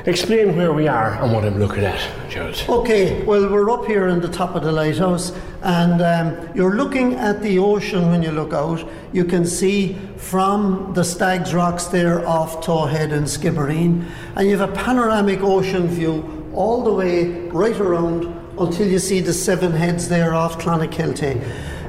Explain 0.06 0.56
where 0.56 0.72
we 0.72 0.86
are 0.86 1.20
and 1.20 1.32
what 1.32 1.44
I'm 1.44 1.58
looking 1.58 1.82
at, 1.82 2.30
Gerald. 2.30 2.64
Okay, 2.68 3.24
well, 3.24 3.50
we're 3.50 3.68
up 3.68 3.86
here 3.86 4.06
in 4.06 4.20
the 4.20 4.28
top 4.28 4.54
of 4.54 4.62
the 4.62 4.70
lighthouse, 4.70 5.32
and 5.62 6.02
um, 6.02 6.48
you're 6.54 6.76
looking 6.76 7.14
at 7.14 7.42
the 7.42 7.58
ocean 7.58 8.10
when 8.10 8.22
you 8.22 8.30
look 8.30 8.52
out. 8.52 8.88
You 9.12 9.24
can 9.24 9.44
see 9.44 9.94
from 10.16 10.92
the 10.94 11.02
Stags 11.02 11.52
Rocks 11.52 11.86
there 11.86 12.24
off 12.28 12.64
Toe 12.64 12.86
Head 12.86 13.10
and 13.10 13.26
Skibbereen, 13.26 14.08
and 14.36 14.48
you 14.48 14.56
have 14.56 14.70
a 14.70 14.72
panoramic 14.72 15.40
ocean 15.40 15.88
view 15.88 16.48
all 16.54 16.84
the 16.84 16.92
way 16.92 17.48
right 17.48 17.80
around 17.80 18.26
until 18.56 18.86
you 18.86 19.00
see 19.00 19.18
the 19.18 19.32
seven 19.32 19.72
heads 19.72 20.08
there 20.08 20.32
off 20.32 20.60
Clonakilty. 20.60 21.42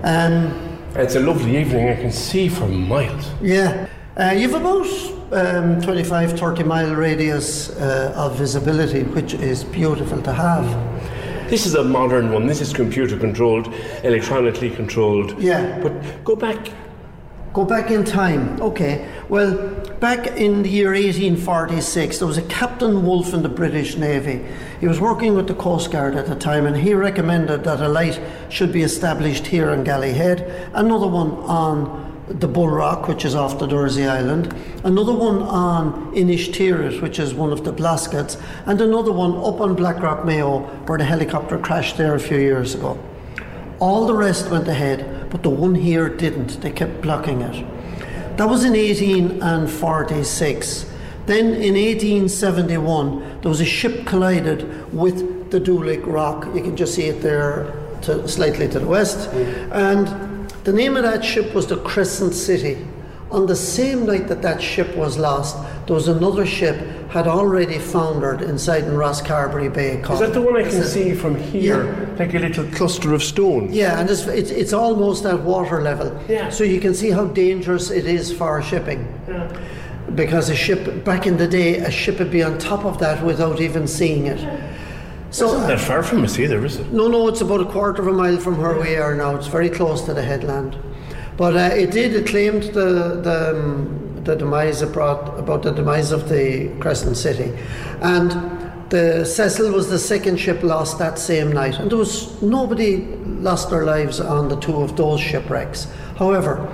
Um, 0.04 0.75
It's 0.98 1.16
a 1.16 1.20
lovely 1.20 1.58
evening. 1.58 1.90
I 1.90 1.96
can 1.96 2.12
see 2.12 2.48
for 2.48 2.70
miles. 2.70 3.30
yeah, 3.42 3.88
uh, 4.16 4.34
you've 4.36 4.54
about 4.54 4.88
um, 5.34 5.82
25 5.82 6.40
30 6.40 6.64
mile 6.64 6.96
radius 6.96 7.70
uh, 7.72 8.14
of 8.16 8.38
visibility, 8.38 9.04
which 9.04 9.34
is 9.34 9.66
beautiful 9.66 10.22
to 10.22 10.32
have. 10.32 10.66
This 11.50 11.66
is 11.66 11.76
a 11.76 11.84
modern 11.84 12.32
one. 12.32 12.48
This 12.48 12.62
is 12.62 12.72
computer 12.74 13.18
controlled, 13.18 13.68
electronically 14.04 14.70
controlled. 14.70 15.38
Yeah. 15.38 15.80
But 15.82 16.24
go 16.24 16.36
back. 16.36 16.70
Go 17.56 17.64
back 17.64 17.90
in 17.90 18.04
time. 18.04 18.62
Okay. 18.62 19.10
Well, 19.30 19.56
back 20.02 20.28
in 20.28 20.62
the 20.62 20.70
year 20.70 20.90
1846, 20.90 22.18
there 22.18 22.28
was 22.28 22.38
a 22.38 22.42
Captain 22.42 23.06
Wolfe 23.06 23.34
in 23.34 23.44
the 23.44 23.50
British 23.50 23.96
Navy. 23.96 24.46
He 24.82 24.90
was 24.90 25.00
working 25.00 25.36
with 25.36 25.48
the 25.48 25.54
Coast 25.54 25.90
Guard 25.90 26.16
at 26.16 26.26
the 26.26 26.36
time, 26.36 26.66
and 26.66 26.76
he 26.76 26.94
recommended 26.94 27.64
that 27.64 27.80
a 27.80 27.88
light 27.88 28.20
should 28.50 28.74
be 28.74 28.82
established 28.82 29.48
here 29.48 29.70
on 29.70 29.86
Galley 29.86 30.12
Head, 30.12 30.70
another 30.74 31.08
one 31.08 31.32
on 31.48 32.26
the 32.28 32.48
Bull 32.50 32.68
Rock, 32.68 33.08
which 33.08 33.24
is 33.24 33.36
off 33.36 33.58
the 33.58 33.68
Dursey 33.68 34.06
Island, 34.06 34.54
another 34.84 35.14
one 35.14 35.42
on 35.42 36.14
Inishtiris, 36.14 37.02
which 37.02 37.20
is 37.20 37.34
one 37.34 37.54
of 37.54 37.64
the 37.64 37.72
Blaskets, 37.72 38.38
and 38.66 38.82
another 38.82 39.14
one 39.14 39.32
up 39.38 39.62
on 39.62 39.76
Blackrock 39.76 40.26
Mayo, 40.26 40.60
where 40.88 40.98
the 40.98 41.06
helicopter 41.06 41.58
crashed 41.58 41.96
there 41.96 42.16
a 42.16 42.20
few 42.20 42.38
years 42.38 42.76
ago. 42.76 43.00
All 43.80 44.08
the 44.08 44.14
rest 44.14 44.52
went 44.52 44.68
ahead, 44.68 45.15
but 45.36 45.44
the 45.44 45.50
one 45.50 45.76
here 45.76 46.08
didn't. 46.08 46.62
They 46.62 46.72
kept 46.72 47.02
blocking 47.02 47.42
it. 47.42 47.66
That 48.38 48.48
was 48.48 48.64
in 48.64 48.72
1846. 48.72 50.86
Then 51.26 51.48
in 51.56 51.74
1871, 51.74 53.42
there 53.42 53.50
was 53.50 53.60
a 53.60 53.66
ship 53.66 54.06
collided 54.06 54.94
with 54.94 55.52
the 55.52 55.60
Dulick 55.60 56.06
Rock. 56.06 56.46
You 56.56 56.62
can 56.62 56.78
just 56.78 56.96
see 56.96 57.08
it 57.08 57.22
there, 57.22 57.74
to, 58.04 58.26
slightly 58.30 58.70
to 58.70 58.80
the 58.80 58.88
west. 58.88 59.28
And 59.74 60.08
the 60.64 60.72
name 60.72 60.96
of 60.96 61.04
that 61.04 61.26
ship 61.26 61.54
was 61.54 61.68
the 61.68 61.82
Crescent 61.82 62.34
City. 62.34 62.78
On 63.32 63.48
the 63.48 63.56
same 63.56 64.06
night 64.06 64.28
that 64.28 64.42
that 64.44 64.62
ship 64.62 64.96
was 64.96 65.18
lost, 65.18 65.58
there 65.88 65.96
was 65.96 66.08
another 66.08 66.46
ship 66.46 66.76
had 67.10 67.28
already 67.28 67.80
foundered 67.80 68.42
inside 68.42 68.84
in 68.84 68.92
Rosscarbery 68.92 69.74
Bay. 69.74 69.98
Is 70.02 70.20
that 70.20 70.34
the 70.34 70.42
one 70.42 70.56
I 70.56 70.60
can 70.62 70.68
It's 70.68 70.78
a- 70.78 70.90
see 70.90 71.14
from 71.16 71.36
here? 71.36 72.08
Like 72.20 72.34
a 72.34 72.40
little 72.40 72.66
cluster 72.72 73.14
of 73.14 73.24
stones. 73.24 73.76
Yeah, 73.76 74.00
and 74.00 74.10
it's, 74.10 74.28
it's, 74.28 74.52
it's 74.52 74.74
almost 74.74 75.26
at 75.26 75.42
water 75.42 75.82
level. 75.82 76.18
Yeah. 76.30 76.50
So 76.50 76.64
you 76.64 76.80
can 76.80 76.94
see 76.94 77.10
how 77.10 77.26
dangerous 77.26 77.90
it 77.90 78.06
is 78.06 78.32
for 78.32 78.62
shipping. 78.62 79.08
Yeah. 79.28 79.52
Because 80.14 80.50
a 80.50 80.56
ship, 80.56 81.04
back 81.04 81.26
in 81.26 81.38
the 81.38 81.48
day, 81.48 81.78
a 81.78 81.90
ship 81.92 82.20
would 82.20 82.32
be 82.32 82.44
on 82.44 82.58
top 82.60 82.86
of 82.86 83.00
that 83.00 83.26
without 83.26 83.60
even 83.60 83.88
seeing 83.88 84.28
it. 84.28 84.40
So, 85.32 85.48
it's 85.48 85.58
not 85.58 85.68
that 85.68 85.80
far 85.80 86.04
from 86.04 86.24
us 86.24 86.38
either, 86.40 86.64
is 86.64 86.78
it? 86.78 86.94
No, 86.94 87.08
no, 87.08 87.28
it's 87.28 87.42
about 87.42 87.60
a 87.60 87.66
quarter 87.66 88.02
of 88.04 88.08
a 88.08 88.14
mile 88.14 88.38
from 88.38 88.62
where 88.62 88.80
we 88.80 88.96
are 88.96 89.16
now. 89.16 89.36
It's 89.36 89.48
very 89.48 89.70
close 89.70 90.04
to 90.04 90.14
the 90.14 90.22
headland. 90.22 90.78
But 91.38 91.56
uh, 91.56 91.76
it 91.76 91.92
did, 91.92 92.14
it 92.14 92.28
claimed 92.28 92.64
the, 92.64 93.20
the, 93.22 93.56
um, 93.56 94.22
the 94.24 94.36
demise 94.36 94.82
brought, 94.84 95.38
about 95.38 95.64
the 95.64 95.72
demise 95.72 96.12
of 96.12 96.30
the 96.30 96.70
Crescent 96.80 97.18
City. 97.18 97.52
And 98.02 98.32
the 98.90 99.26
Cecil 99.26 99.72
was 99.72 99.90
the 99.90 100.00
second 100.00 100.38
ship 100.38 100.64
lost 100.64 100.98
that 101.00 101.20
same 101.20 101.52
night. 101.52 101.80
And 101.80 101.92
there 101.92 101.98
was 101.98 102.42
nobody 102.42 103.06
lost 103.42 103.70
their 103.70 103.84
lives 103.84 104.20
on 104.20 104.48
the 104.48 104.56
two 104.58 104.82
of 104.82 104.96
those 104.96 105.20
shipwrecks. 105.20 105.88
However, 106.18 106.70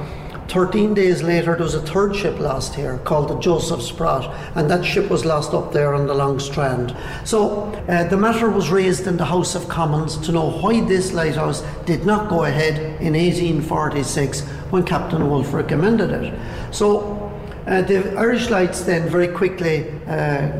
13 0.51 0.93
days 0.93 1.23
later, 1.23 1.55
there 1.55 1.63
was 1.63 1.75
a 1.75 1.81
third 1.81 2.13
ship 2.13 2.37
lost 2.37 2.75
here 2.75 2.97
called 3.05 3.29
the 3.29 3.39
Joseph 3.39 3.81
Sprott, 3.81 4.25
and 4.53 4.69
that 4.69 4.83
ship 4.83 5.09
was 5.09 5.23
lost 5.23 5.53
up 5.53 5.71
there 5.71 5.93
on 5.93 6.07
the 6.07 6.13
Long 6.13 6.41
Strand. 6.41 6.93
So 7.23 7.71
uh, 7.87 8.03
the 8.09 8.17
matter 8.17 8.49
was 8.49 8.69
raised 8.69 9.07
in 9.07 9.15
the 9.15 9.23
House 9.23 9.55
of 9.55 9.69
Commons 9.69 10.17
to 10.17 10.33
know 10.33 10.51
why 10.51 10.81
this 10.81 11.13
lighthouse 11.13 11.61
did 11.85 12.05
not 12.05 12.29
go 12.29 12.43
ahead 12.43 12.75
in 13.01 13.13
1846 13.13 14.41
when 14.71 14.83
Captain 14.83 15.29
Wolfe 15.29 15.53
recommended 15.53 16.09
it. 16.09 16.37
So 16.71 17.31
uh, 17.65 17.83
the 17.83 18.13
Irish 18.17 18.49
Lights 18.49 18.81
then 18.81 19.07
very 19.07 19.29
quickly 19.29 19.89
uh, 20.05 20.51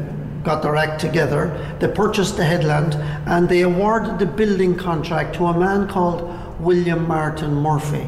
got 0.42 0.64
their 0.64 0.78
act 0.78 1.02
together. 1.02 1.52
They 1.82 1.90
purchased 1.90 2.38
the 2.38 2.46
headland 2.46 2.94
and 3.28 3.50
they 3.50 3.64
awarded 3.64 4.20
the 4.20 4.26
building 4.26 4.74
contract 4.74 5.36
to 5.36 5.48
a 5.48 5.60
man 5.60 5.90
called 5.90 6.22
William 6.62 7.06
Martin 7.10 7.54
Murphy. 7.54 8.08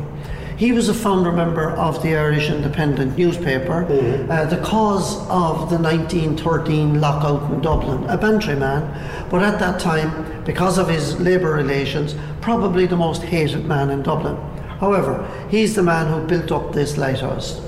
He 0.57 0.71
was 0.71 0.87
a 0.87 0.93
founder 0.93 1.31
member 1.31 1.71
of 1.71 2.01
the 2.03 2.15
Irish 2.15 2.49
Independent 2.49 3.17
newspaper, 3.17 3.85
uh, 4.29 4.45
the 4.45 4.61
cause 4.63 5.17
of 5.29 5.69
the 5.69 5.77
1913 5.77 7.01
lockout 7.01 7.51
in 7.51 7.61
Dublin, 7.61 8.03
a 8.09 8.17
Bantry 8.17 8.55
man, 8.55 8.83
but 9.29 9.41
at 9.41 9.59
that 9.59 9.79
time, 9.79 10.43
because 10.43 10.77
of 10.77 10.87
his 10.89 11.19
labour 11.19 11.53
relations, 11.53 12.15
probably 12.41 12.85
the 12.85 12.95
most 12.95 13.23
hated 13.23 13.65
man 13.65 13.89
in 13.89 14.03
Dublin. 14.03 14.35
However, 14.79 15.27
he's 15.49 15.75
the 15.75 15.83
man 15.83 16.07
who 16.07 16.27
built 16.27 16.51
up 16.51 16.73
this 16.73 16.97
lighthouse. 16.97 17.59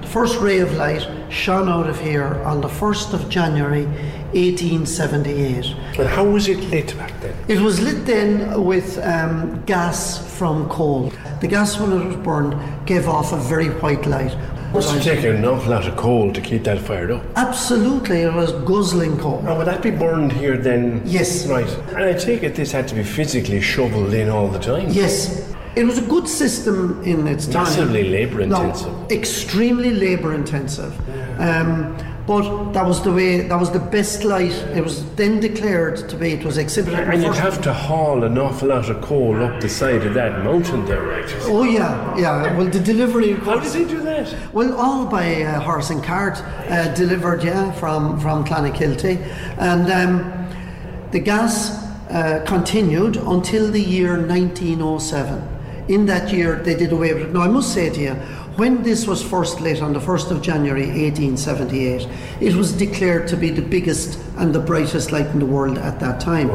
The 0.00 0.08
first 0.10 0.38
ray 0.38 0.58
of 0.58 0.74
light 0.74 1.08
shone 1.30 1.68
out 1.68 1.88
of 1.88 2.00
here 2.00 2.42
on 2.44 2.60
the 2.60 2.68
1st 2.68 3.14
of 3.14 3.28
January 3.30 3.88
1878. 4.34 5.66
And 5.98 6.08
how 6.08 6.24
was 6.24 6.48
it 6.48 6.58
lit 6.70 6.96
back 6.96 7.12
then? 7.20 7.34
It 7.48 7.60
was 7.60 7.80
lit 7.80 8.04
then 8.04 8.62
with 8.64 8.98
um, 8.98 9.62
gas 9.64 10.36
from 10.38 10.68
coal. 10.68 11.12
The 11.40 11.46
gas, 11.46 11.78
when 11.78 11.92
it 11.92 12.04
was 12.04 12.16
burned, 12.16 12.54
gave 12.86 13.08
off 13.08 13.32
a 13.32 13.36
very 13.36 13.68
white 13.68 14.06
light. 14.06 14.36
Must 14.72 14.92
have 14.92 15.04
taken 15.04 15.36
an 15.36 15.44
awful 15.44 15.70
lot 15.70 15.86
of 15.86 15.96
coal 15.96 16.32
to 16.32 16.40
keep 16.40 16.64
that 16.64 16.80
fired 16.80 17.12
up. 17.12 17.22
Absolutely, 17.36 18.22
it 18.22 18.34
was 18.34 18.50
guzzling 18.64 19.16
coal. 19.18 19.40
Now, 19.42 19.56
would 19.56 19.68
that 19.68 19.82
be 19.82 19.92
burned 19.92 20.32
here 20.32 20.56
then? 20.58 21.00
Yes. 21.04 21.46
Right. 21.46 21.68
And 21.90 21.98
I 21.98 22.12
take 22.14 22.42
it 22.42 22.56
this 22.56 22.72
had 22.72 22.88
to 22.88 22.96
be 22.96 23.04
physically 23.04 23.60
shoveled 23.60 24.14
in 24.14 24.28
all 24.28 24.48
the 24.48 24.58
time. 24.58 24.88
Yes. 24.90 25.54
It 25.76 25.84
was 25.84 25.98
a 25.98 26.02
good 26.02 26.28
system 26.28 27.02
in 27.04 27.26
its 27.28 27.46
time. 27.46 27.64
Massively 27.64 28.08
labour 28.08 28.40
intensive. 28.40 28.92
No, 28.92 29.06
extremely 29.10 29.90
labour 29.90 30.34
intensive. 30.34 30.92
Um, 31.40 31.96
but 32.26 32.72
that 32.72 32.86
was 32.86 33.02
the 33.02 33.12
way, 33.12 33.42
that 33.42 33.60
was 33.60 33.70
the 33.70 33.78
best 33.78 34.24
light. 34.24 34.52
It 34.74 34.82
was 34.82 35.04
then 35.14 35.40
declared 35.40 36.08
to 36.08 36.16
be, 36.16 36.32
it 36.32 36.44
was 36.44 36.56
exhibited. 36.56 36.98
And 36.98 37.22
you'd 37.22 37.34
have 37.34 37.60
to 37.62 37.72
haul 37.74 38.24
an 38.24 38.38
awful 38.38 38.68
lot 38.68 38.88
of 38.88 39.02
coal 39.02 39.42
up 39.42 39.60
the 39.60 39.68
side 39.68 40.06
of 40.06 40.14
that 40.14 40.42
mountain 40.42 40.86
there, 40.86 41.02
right? 41.02 41.30
Oh 41.42 41.64
yeah, 41.64 42.16
yeah. 42.16 42.56
Well, 42.56 42.68
the 42.68 42.80
delivery. 42.80 43.34
How 43.34 43.58
did 43.58 43.72
they 43.72 43.84
do 43.84 44.00
that? 44.02 44.34
Well, 44.54 44.74
all 44.74 45.04
by 45.04 45.42
uh, 45.42 45.60
horse 45.60 45.90
and 45.90 46.02
cart, 46.02 46.38
uh, 46.70 46.94
delivered, 46.94 47.44
yeah, 47.44 47.72
from 47.72 48.18
from 48.20 48.44
Clonakilty, 48.44 49.18
and 49.58 49.92
um, 49.92 51.10
the 51.10 51.20
gas 51.20 51.84
uh, 52.10 52.42
continued 52.46 53.16
until 53.16 53.70
the 53.70 53.80
year 53.82 54.16
1907. 54.26 55.50
In 55.88 56.06
that 56.06 56.32
year, 56.32 56.56
they 56.56 56.74
did 56.74 56.92
away 56.92 57.12
with 57.12 57.24
it. 57.24 57.32
Now, 57.32 57.42
I 57.42 57.48
must 57.48 57.74
say 57.74 57.90
to 57.90 58.00
you, 58.00 58.16
when 58.56 58.82
this 58.82 59.06
was 59.06 59.22
first 59.22 59.60
lit 59.60 59.82
on 59.82 59.92
the 59.92 59.98
1st 60.00 60.30
of 60.30 60.42
January 60.42 60.86
1878, 60.86 62.08
it 62.40 62.54
was 62.54 62.72
declared 62.72 63.26
to 63.28 63.36
be 63.36 63.50
the 63.50 63.62
biggest 63.62 64.18
and 64.36 64.54
the 64.54 64.60
brightest 64.60 65.10
light 65.12 65.26
in 65.26 65.38
the 65.38 65.46
world 65.46 65.78
at 65.78 65.98
that 66.00 66.20
time. 66.20 66.48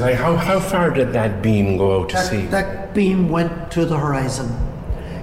Like, 0.00 0.16
how, 0.16 0.36
how 0.36 0.60
far 0.60 0.90
did 0.90 1.12
that 1.12 1.42
beam 1.42 1.76
go 1.78 2.02
out 2.02 2.08
to 2.10 2.14
That, 2.16 2.26
sea? 2.30 2.46
that 2.46 2.94
beam 2.94 3.28
went 3.28 3.70
to 3.72 3.84
the 3.86 3.98
horizon. 3.98 4.54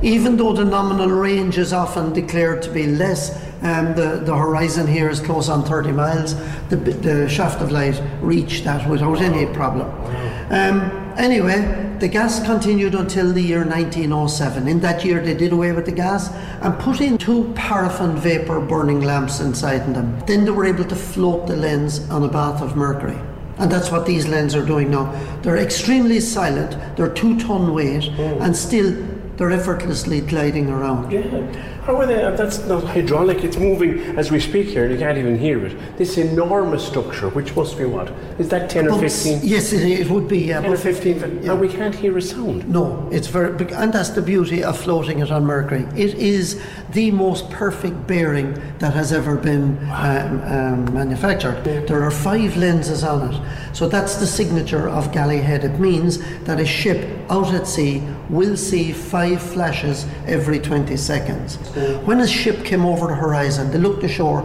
Even 0.01 0.35
though 0.35 0.53
the 0.53 0.65
nominal 0.65 1.07
range 1.09 1.57
is 1.57 1.71
often 1.71 2.11
declared 2.13 2.61
to 2.63 2.71
be 2.71 2.87
less, 2.87 3.31
um, 3.61 3.95
the, 3.95 4.21
the 4.25 4.35
horizon 4.35 4.85
here 4.87 5.09
is 5.09 5.19
close 5.21 5.47
on 5.49 5.63
30 5.63 5.91
miles, 5.93 6.35
the, 6.69 6.75
the 6.75 7.29
shaft 7.29 7.61
of 7.61 7.71
light 7.71 8.01
reached 8.21 8.65
that 8.65 8.89
without 8.89 9.21
any 9.21 9.45
problem. 9.53 9.87
Um, 10.51 11.02
anyway, 11.17 11.95
the 11.99 12.07
gas 12.07 12.43
continued 12.43 12.95
until 12.95 13.31
the 13.31 13.41
year 13.41 13.65
1907. 13.65 14.67
In 14.67 14.79
that 14.81 15.05
year, 15.05 15.21
they 15.21 15.33
did 15.33 15.53
away 15.53 15.71
with 15.71 15.85
the 15.85 15.91
gas 15.91 16.29
and 16.61 16.77
put 16.79 17.01
in 17.01 17.17
two 17.17 17.51
paraffin 17.55 18.15
vapor 18.17 18.59
burning 18.59 19.01
lamps 19.01 19.39
inside 19.39 19.93
them. 19.93 20.19
Then 20.27 20.45
they 20.45 20.51
were 20.51 20.65
able 20.65 20.85
to 20.85 20.95
float 20.95 21.47
the 21.47 21.55
lens 21.55 22.09
on 22.09 22.23
a 22.23 22.27
bath 22.27 22.61
of 22.61 22.75
mercury. 22.75 23.19
And 23.57 23.71
that's 23.71 23.91
what 23.91 24.05
these 24.05 24.27
lenses 24.27 24.55
are 24.55 24.65
doing 24.65 24.91
now. 24.91 25.11
They're 25.41 25.57
extremely 25.57 26.19
silent, 26.19 26.75
they're 26.97 27.13
two 27.13 27.39
ton 27.39 27.73
weight, 27.73 28.09
oh. 28.17 28.39
and 28.39 28.55
still 28.55 28.91
they're 29.37 29.51
effortlessly 29.51 30.21
gliding 30.21 30.69
around. 30.69 31.11
Yeah. 31.11 31.71
How 31.83 31.97
are 31.97 32.05
they? 32.05 32.15
That's 32.15 32.65
not 32.65 32.83
hydraulic. 32.85 33.43
It's 33.43 33.57
moving 33.57 33.99
as 34.17 34.31
we 34.31 34.39
speak 34.39 34.67
here, 34.67 34.83
and 34.83 34.93
you 34.93 34.99
can't 34.99 35.17
even 35.17 35.37
hear 35.37 35.65
it. 35.65 35.97
This 35.97 36.17
enormous 36.17 36.87
structure, 36.87 37.27
which 37.29 37.53
must 37.55 37.77
be 37.77 37.83
what? 37.83 38.09
Is 38.39 38.47
that 38.49 38.69
10 38.69 38.87
or 38.87 38.99
15? 38.99 39.41
Yes, 39.43 39.73
it, 39.73 39.81
it 39.81 40.09
would 40.09 40.29
be. 40.29 40.39
Yeah, 40.39 40.61
10 40.61 40.71
or 40.71 40.75
but 40.75 40.83
15. 40.83 41.23
And 41.49 41.59
we 41.59 41.67
can't 41.67 41.93
hear 41.93 42.17
a 42.17 42.21
sound. 42.21 42.69
No, 42.69 43.09
it's 43.11 43.27
very 43.27 43.51
big, 43.57 43.71
and 43.73 43.91
that's 43.91 44.09
the 44.09 44.21
beauty 44.21 44.63
of 44.63 44.79
floating 44.79 45.19
it 45.19 45.29
on 45.29 45.43
Mercury. 45.45 45.85
It 45.95 46.13
is 46.15 46.61
the 46.91 47.11
most 47.11 47.49
perfect 47.49 48.07
bearing 48.07 48.53
that 48.79 48.93
has 48.93 49.11
ever 49.11 49.35
been 49.35 49.77
um, 49.91 50.41
um, 50.43 50.93
manufactured. 50.93 51.63
There 51.65 52.01
are 52.03 52.11
five 52.11 52.55
lenses 52.55 53.03
on 53.03 53.33
it, 53.33 53.75
so 53.75 53.89
that's 53.89 54.15
the 54.15 54.27
signature 54.27 54.87
of 54.87 55.11
Galley 55.11 55.39
Head. 55.39 55.65
It 55.65 55.79
means 55.79 56.19
that 56.43 56.61
a 56.61 56.65
ship 56.65 57.09
out 57.29 57.53
at 57.53 57.67
sea 57.67 58.01
will 58.29 58.55
see 58.55 58.93
five 58.93 59.22
flashes 59.31 60.05
every 60.27 60.59
20 60.59 60.95
seconds. 60.97 61.55
When 62.05 62.19
a 62.19 62.27
ship 62.27 62.63
came 62.65 62.85
over 62.85 63.07
the 63.07 63.15
horizon, 63.15 63.71
they 63.71 63.77
looked 63.77 64.03
ashore. 64.03 64.41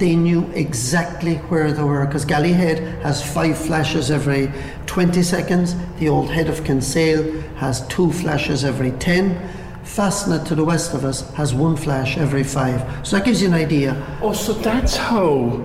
They 0.00 0.16
knew 0.16 0.50
exactly 0.54 1.36
where 1.50 1.70
they 1.72 1.82
were 1.82 2.04
because 2.06 2.24
Galley 2.24 2.52
Head 2.52 2.78
has 3.04 3.22
five 3.22 3.56
flashes 3.56 4.10
every 4.10 4.50
20 4.86 5.22
seconds. 5.22 5.76
The 5.98 6.08
old 6.08 6.30
head 6.30 6.48
of 6.48 6.64
Kinsale 6.64 7.40
has 7.56 7.86
two 7.88 8.10
flashes 8.12 8.64
every 8.64 8.90
10. 8.92 9.36
Fastnet 9.84 10.44
to 10.46 10.54
the 10.54 10.64
west 10.64 10.94
of 10.94 11.04
us 11.04 11.30
has 11.34 11.54
one 11.54 11.76
flash 11.76 12.16
every 12.18 12.42
five. 12.42 13.06
So 13.06 13.16
that 13.16 13.24
gives 13.24 13.40
you 13.42 13.48
an 13.48 13.54
idea. 13.54 13.94
Oh, 14.22 14.32
so 14.32 14.52
that's 14.54 14.96
how 14.96 15.62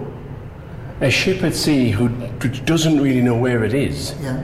a 1.01 1.09
ship 1.09 1.41
at 1.43 1.55
sea 1.55 1.89
who 1.89 2.09
doesn't 2.65 3.01
really 3.01 3.21
know 3.21 3.35
where 3.35 3.63
it 3.63 3.73
is, 3.73 4.13
Yeah. 4.21 4.43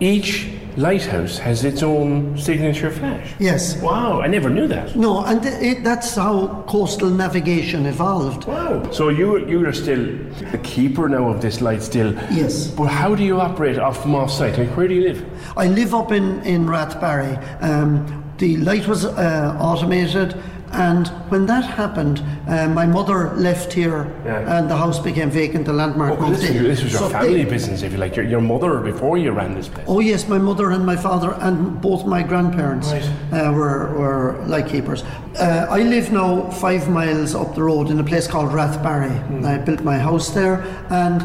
each 0.00 0.48
lighthouse 0.76 1.38
has 1.38 1.64
its 1.64 1.82
own 1.82 2.36
signature 2.38 2.90
flash. 2.90 3.34
Yes. 3.38 3.76
Wow, 3.82 4.20
I 4.20 4.26
never 4.26 4.50
knew 4.50 4.66
that. 4.68 4.96
No, 4.96 5.24
and 5.24 5.42
th- 5.42 5.54
it, 5.62 5.84
that's 5.84 6.14
how 6.14 6.64
coastal 6.66 7.10
navigation 7.10 7.86
evolved. 7.86 8.46
Wow. 8.46 8.90
So 8.90 9.08
you 9.08 9.46
you 9.46 9.66
are 9.66 9.72
still 9.72 10.04
the 10.50 10.58
keeper 10.62 11.08
now 11.08 11.28
of 11.28 11.40
this 11.40 11.60
light 11.60 11.82
still. 11.82 12.12
Yes. 12.30 12.68
But 12.68 12.86
how 12.86 13.14
do 13.14 13.22
you 13.24 13.40
operate 13.40 13.78
off 13.78 14.02
from 14.02 14.14
off 14.14 14.30
site? 14.30 14.58
Like, 14.58 14.76
where 14.76 14.88
do 14.88 14.94
you 14.94 15.02
live? 15.02 15.24
I 15.56 15.66
live 15.66 15.94
up 15.94 16.12
in, 16.12 16.40
in 16.42 16.66
Rathbarry. 16.66 17.36
Um, 17.62 18.22
the 18.38 18.56
light 18.56 18.88
was 18.88 19.04
uh, 19.04 19.56
automated, 19.60 20.34
and 20.72 21.08
when 21.30 21.46
that 21.46 21.64
happened, 21.64 22.22
uh, 22.48 22.68
my 22.68 22.86
mother 22.86 23.32
left 23.36 23.72
here, 23.72 24.06
Yeah. 24.24 24.58
and 24.58 24.70
the 24.70 24.76
house 24.76 24.98
became 24.98 25.30
vacant. 25.30 25.66
The 25.66 25.72
landmark 25.72 26.18
Oh, 26.20 26.30
this, 26.30 26.48
in. 26.48 26.62
this 26.62 26.82
was 26.82 26.92
your 26.92 27.02
So 27.02 27.08
family 27.08 27.44
they- 27.44 27.50
business, 27.50 27.82
if 27.82 27.92
you 27.92 27.98
like. 27.98 28.16
Your, 28.16 28.24
your 28.26 28.40
mother 28.40 28.78
before 28.80 29.16
you 29.18 29.32
ran 29.32 29.54
this 29.54 29.68
place. 29.68 29.86
Oh 29.88 30.00
yes, 30.00 30.28
my 30.28 30.38
mother 30.38 30.70
and 30.70 30.84
my 30.84 30.96
father 30.96 31.34
and 31.40 31.80
both 31.80 32.06
my 32.06 32.22
grandparents 32.22 32.90
Right. 32.92 33.08
uh, 33.32 33.52
were, 33.52 33.92
were 33.98 34.36
light 34.46 34.66
keepers. 34.68 35.04
Uh, 35.38 35.66
I 35.70 35.82
live 35.82 36.12
now 36.12 36.50
five 36.50 36.88
miles 36.88 37.34
up 37.34 37.54
the 37.54 37.62
road 37.62 37.90
in 37.90 37.98
a 37.98 38.04
place 38.04 38.26
called 38.26 38.50
Rathbarry. 38.52 39.10
Hmm. 39.28 39.46
I 39.46 39.58
built 39.58 39.82
my 39.82 39.98
house 39.98 40.30
there, 40.30 40.62
and 40.90 41.22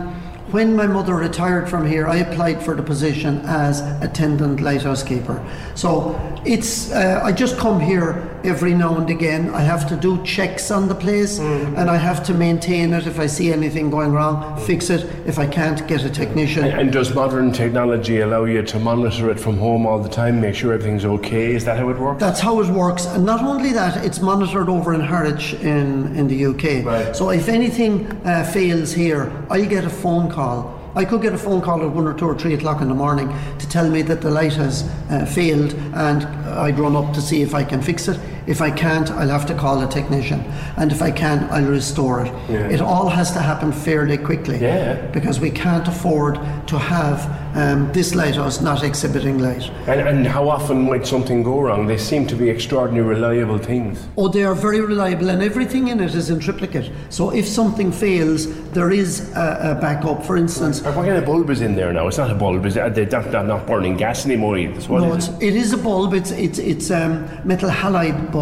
when 0.52 0.78
my 0.78 0.88
mother 0.88 1.14
retired 1.16 1.68
from 1.70 1.86
here, 1.86 2.08
I 2.08 2.18
applied 2.18 2.62
for 2.64 2.74
the 2.74 2.82
position 2.84 3.42
as 3.46 3.82
attendant 4.02 4.62
lighthouse 4.62 5.04
keeper. 5.04 5.44
So 5.76 6.16
it's 6.46 6.90
uh, 6.94 7.20
I 7.22 7.34
just 7.34 7.58
come 7.58 7.82
here 7.82 8.30
every 8.48 8.74
now 8.74 8.96
and 8.98 9.10
again. 9.10 9.50
I 9.54 9.62
have 9.62 9.88
to 9.90 9.96
do 9.96 10.24
checks 10.24 10.72
on 10.72 10.88
the 10.88 10.96
place, 10.96 11.40
Mm. 11.40 11.78
and 11.78 11.90
I 11.90 11.98
have 11.98 12.24
to 12.24 12.34
maintain 12.34 12.94
it. 12.94 13.06
If 13.06 13.20
I 13.20 13.28
see 13.28 13.52
anything 13.52 13.90
going 13.90 14.12
wrong, 14.14 14.58
fix 14.66 14.90
it. 14.90 15.06
If 15.26 15.38
I 15.38 15.46
can't, 15.48 15.86
get 15.88 16.04
a 16.04 16.10
technician. 16.10 16.64
And, 16.64 16.80
and 16.82 16.92
does 16.92 17.14
modern 17.14 17.52
technology 17.52 18.22
allow 18.22 18.46
you 18.46 18.62
to 18.64 18.80
monitor 18.80 19.30
it 19.30 19.40
from 19.40 19.58
home 19.58 19.86
all 19.86 20.00
the 20.00 20.10
time, 20.10 20.40
make 20.42 20.56
sure 20.56 20.74
everything's 20.74 21.06
okay? 21.06 21.54
Is 21.56 21.66
that 21.66 21.78
how 21.78 21.90
it 21.90 22.00
works? 22.00 22.20
That's 22.20 22.40
how 22.40 22.60
it 22.62 22.68
works. 22.70 23.06
And 23.06 23.26
not 23.26 23.42
only 23.44 23.74
that, 23.74 24.06
it's 24.06 24.22
monitored 24.22 24.70
over 24.70 24.94
in 24.94 25.02
Harwich 25.02 25.54
in, 25.56 26.16
in 26.16 26.28
the 26.28 26.46
UK. 26.52 27.16
So 27.16 27.30
if 27.32 27.50
anything 27.50 28.06
uh, 28.26 28.44
fails 28.46 28.94
here, 28.94 29.32
I 29.50 29.62
get 29.62 29.84
a 29.84 29.90
phone 29.90 30.30
call. 30.32 30.74
I 30.96 31.06
could 31.06 31.22
get 31.22 31.34
a 31.34 31.38
phone 31.38 31.62
call 31.62 31.84
at 31.84 31.92
one 31.92 32.08
or 32.08 32.14
two 32.16 32.26
or 32.26 32.36
three 32.36 32.56
o'clock 32.56 32.82
in 32.82 32.88
the 32.88 32.96
morning 32.96 33.32
to 33.60 33.70
tell 33.70 33.88
me 33.88 34.02
that 34.04 34.22
the 34.22 34.32
light 34.32 34.54
has 34.54 34.84
uh, 35.12 35.26
failed 35.26 35.76
and 35.94 36.24
I'd 36.66 36.80
run 36.80 36.96
up 36.96 37.14
to 37.14 37.22
see 37.22 37.44
if 37.44 37.54
I 37.54 37.64
can 37.64 37.82
fix 37.84 38.08
it. 38.08 38.20
If 38.48 38.62
I 38.62 38.72
can't, 38.72 39.12
I'll 39.12 39.28
have 39.28 39.46
to 39.48 39.54
call 39.54 39.84
a 39.84 39.88
technician. 39.90 40.40
And 40.78 40.92
if 40.92 41.02
I 41.02 41.12
can, 41.12 41.48
I'll 41.52 41.70
restore 41.70 42.26
it. 42.26 42.32
Yeah. 42.50 42.70
It 42.70 42.82
all 42.82 43.10
has 43.10 43.32
to 43.34 43.40
happen 43.40 43.74
fairly 43.74 44.18
quickly. 44.18 44.58
Yeah. 44.58 45.06
Because 45.12 45.40
we 45.40 45.52
can't 45.52 45.88
afford 45.88 46.36
to 46.68 46.78
have 46.78 47.20
um, 47.58 47.92
this 47.92 48.16
lighthouse 48.16 48.62
not 48.62 48.84
exhibiting 48.84 49.40
light. 49.40 49.70
And, 49.88 50.02
and 50.02 50.28
how 50.28 50.48
often 50.48 50.84
might 50.84 51.08
something 51.08 51.44
go 51.44 51.60
wrong? 51.60 51.88
They 51.88 51.98
seem 51.98 52.28
to 52.28 52.36
be 52.36 52.50
extraordinarily 52.50 53.16
reliable 53.16 53.58
things. 53.58 54.08
Oh, 54.16 54.28
they 54.28 54.44
are 54.44 54.56
very 54.56 54.80
reliable, 54.80 55.30
and 55.30 55.42
everything 55.42 55.88
in 55.88 56.00
it 56.00 56.14
is 56.16 56.30
in 56.30 56.40
triplicate. 56.40 56.92
So 57.10 57.32
if 57.32 57.48
something 57.48 57.92
fails, 57.92 58.48
there 58.72 58.92
is 58.92 59.32
a, 59.36 59.76
a 59.76 59.82
backup. 59.82 60.24
For 60.24 60.38
instance, 60.38 60.82
What 60.84 60.94
kind 60.94 61.10
of 61.10 61.26
bulb 61.26 61.50
is 61.50 61.62
in 61.62 61.76
there 61.76 61.92
now? 61.92 62.08
It's 62.08 62.18
not 62.18 62.32
a 62.32 62.36
bulb, 62.36 62.66
is 62.66 62.78
it? 62.78 62.82
Are 62.82 62.90
they 62.90 63.06
not, 63.06 63.46
not, 63.46 63.68
burning 63.68 63.98
gas 63.98 64.26
anymore 64.26 64.58
either? 64.58 64.80
So 64.80 64.98
no, 64.98 65.14
is 65.14 65.28
it's, 65.28 65.38
it? 65.38 65.48
it 65.48 65.56
is 65.56 65.74
a 65.74 65.78
bulb. 65.78 66.14
It's 66.14 66.32
it's 66.32 66.60
it's 66.60 66.92
um, 66.92 67.28
metal 67.44 67.70
halide 67.70 68.32
bulb, 68.32 68.37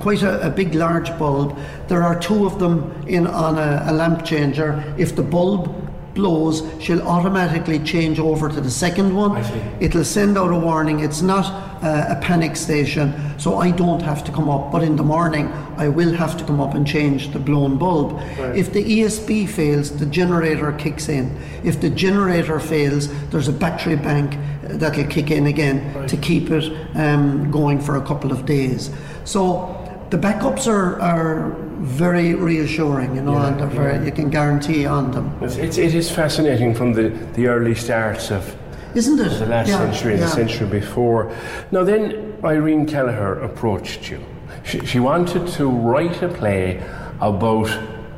quite 0.00 0.22
a, 0.22 0.46
a 0.46 0.50
big, 0.50 0.74
large 0.74 1.16
bulb. 1.18 1.58
There 1.88 2.02
are 2.02 2.18
two 2.18 2.46
of 2.46 2.58
them 2.58 2.92
in 3.06 3.26
on 3.26 3.58
a, 3.58 3.84
a 3.86 3.92
lamp 3.92 4.24
changer. 4.24 4.82
If 4.98 5.16
the 5.16 5.22
bulb 5.22 5.86
blows, 6.16 6.62
she'll 6.80 7.02
automatically 7.02 7.78
change 7.78 8.18
over 8.18 8.48
to 8.48 8.60
the 8.60 8.70
second 8.70 9.14
one. 9.14 9.36
It'll 9.80 10.04
send 10.04 10.36
out 10.36 10.50
a 10.50 10.58
warning. 10.58 11.00
It's 11.00 11.22
not 11.22 11.44
uh, 11.82 12.16
a 12.16 12.16
panic 12.20 12.56
station, 12.56 13.14
so 13.38 13.58
I 13.58 13.70
don't 13.70 14.02
have 14.02 14.24
to 14.24 14.32
come 14.32 14.48
up. 14.48 14.72
But 14.72 14.82
in 14.82 14.96
the 14.96 15.04
morning, 15.04 15.46
I 15.76 15.88
will 15.88 16.14
have 16.14 16.36
to 16.38 16.44
come 16.44 16.60
up 16.60 16.74
and 16.74 16.86
change 16.86 17.32
the 17.32 17.38
blown 17.38 17.76
bulb. 17.76 18.14
Right. 18.14 18.56
If 18.56 18.72
the 18.72 18.82
ESB 18.82 19.48
fails, 19.48 19.96
the 19.96 20.06
generator 20.06 20.72
kicks 20.72 21.08
in. 21.08 21.38
If 21.62 21.80
the 21.80 21.90
generator 21.90 22.58
fails, 22.58 23.08
there's 23.28 23.48
a 23.48 23.52
battery 23.52 23.96
bank 23.96 24.38
that'll 24.62 25.06
kick 25.06 25.30
in 25.30 25.46
again 25.46 26.08
to 26.08 26.16
keep 26.16 26.50
it 26.50 26.72
um, 26.96 27.50
going 27.50 27.80
for 27.80 27.96
a 27.96 28.02
couple 28.04 28.32
of 28.32 28.46
days. 28.46 28.90
So 29.26 29.74
the 30.10 30.16
backups 30.16 30.68
are, 30.68 31.00
are 31.00 31.50
very 31.80 32.34
reassuring, 32.34 33.16
you 33.16 33.22
know, 33.22 33.34
Yeah, 33.34 33.48
and 33.60 33.72
very, 33.72 33.94
yeah. 33.96 34.04
you 34.04 34.12
can 34.12 34.30
guarantee 34.30 34.86
on 34.86 35.10
them. 35.10 35.36
It's, 35.42 35.56
it's, 35.56 35.78
it 35.78 35.94
is 35.94 36.10
fascinating 36.10 36.74
from 36.74 36.92
the, 36.94 37.08
the 37.34 37.48
early 37.48 37.74
starts 37.74 38.30
of 38.30 38.56
Isn't 38.94 39.18
it? 39.18 39.38
the 39.38 39.46
last 39.46 39.68
Yeah, 39.68 39.78
century 39.78 40.12
and 40.12 40.20
yeah. 40.20 40.26
the 40.26 40.32
century 40.32 40.68
before. 40.68 41.32
Now, 41.72 41.82
then 41.82 42.34
Irene 42.44 42.86
Kelleher 42.86 43.40
approached 43.40 44.08
you. 44.10 44.20
She, 44.64 44.78
she 44.86 45.00
wanted 45.00 45.48
to 45.48 45.68
write 45.68 46.22
a 46.22 46.28
play 46.28 46.82
about 47.20 47.68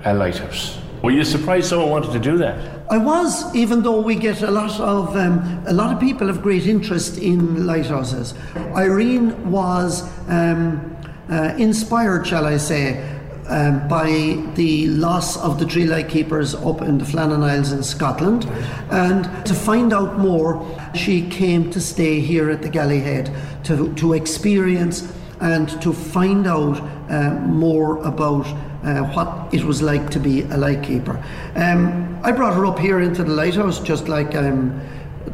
a 0.05 0.13
lighthouse. 0.13 0.79
Were 1.03 1.11
you 1.13 1.25
surprised 1.25 1.69
someone 1.69 1.91
wanted 1.91 2.13
to 2.13 2.19
do 2.19 2.37
that? 2.39 2.83
I 2.91 2.99
was, 2.99 3.55
even 3.55 3.83
though 3.83 4.01
we 4.01 4.15
get 4.15 4.43
a 4.43 4.51
lot 4.51 4.81
of 4.81 5.15
um, 5.17 5.63
a 5.67 5.73
lot 5.73 5.93
of 5.95 6.01
people 6.01 6.27
have 6.27 6.43
great 6.43 6.67
interest 6.67 7.19
in 7.19 7.67
lighthouses. 7.67 8.35
Irene 8.75 9.51
was 9.51 10.03
um, 10.29 10.97
uh, 11.31 11.55
inspired, 11.59 12.27
shall 12.27 12.47
I 12.47 12.57
say, 12.57 13.03
um, 13.49 13.89
by 13.89 14.43
the 14.57 14.89
loss 14.89 15.39
of 15.39 15.59
the 15.59 15.65
tree 15.65 15.87
light 15.87 16.09
keepers 16.09 16.55
up 16.55 16.83
in 16.83 16.99
the 16.99 17.05
Flannan 17.05 17.43
Isles 17.43 17.73
in 17.73 17.83
Scotland, 17.83 18.45
and 18.91 19.25
to 19.47 19.55
find 19.55 19.93
out 19.93 20.19
more, 20.19 20.65
she 20.95 21.27
came 21.29 21.71
to 21.71 21.81
stay 21.81 22.21
here 22.21 22.51
at 22.51 22.61
the 22.61 22.69
Galley 22.69 23.01
Head 23.01 23.35
to 23.65 23.95
to 23.95 24.13
experience 24.13 25.11
and 25.41 25.81
to 25.81 25.93
find 25.93 26.47
out 26.47 26.81
uh, 27.11 27.31
more 27.47 27.99
about 28.05 28.47
uh, 28.85 29.03
what 29.15 29.55
it 29.55 29.65
was 29.65 29.83
like 29.83 30.11
to 30.11 30.21
be 30.21 30.43
a 30.43 30.57
lightkeeper. 30.57 31.23
Um, 31.55 32.19
I 32.23 32.33
brought 32.33 32.55
her 32.55 32.67
up 32.67 32.79
here 32.79 33.01
into 33.01 33.25
the 33.25 33.33
lighthouse 33.33 33.81
just 33.81 34.09
like 34.09 34.35
I'm 34.35 34.81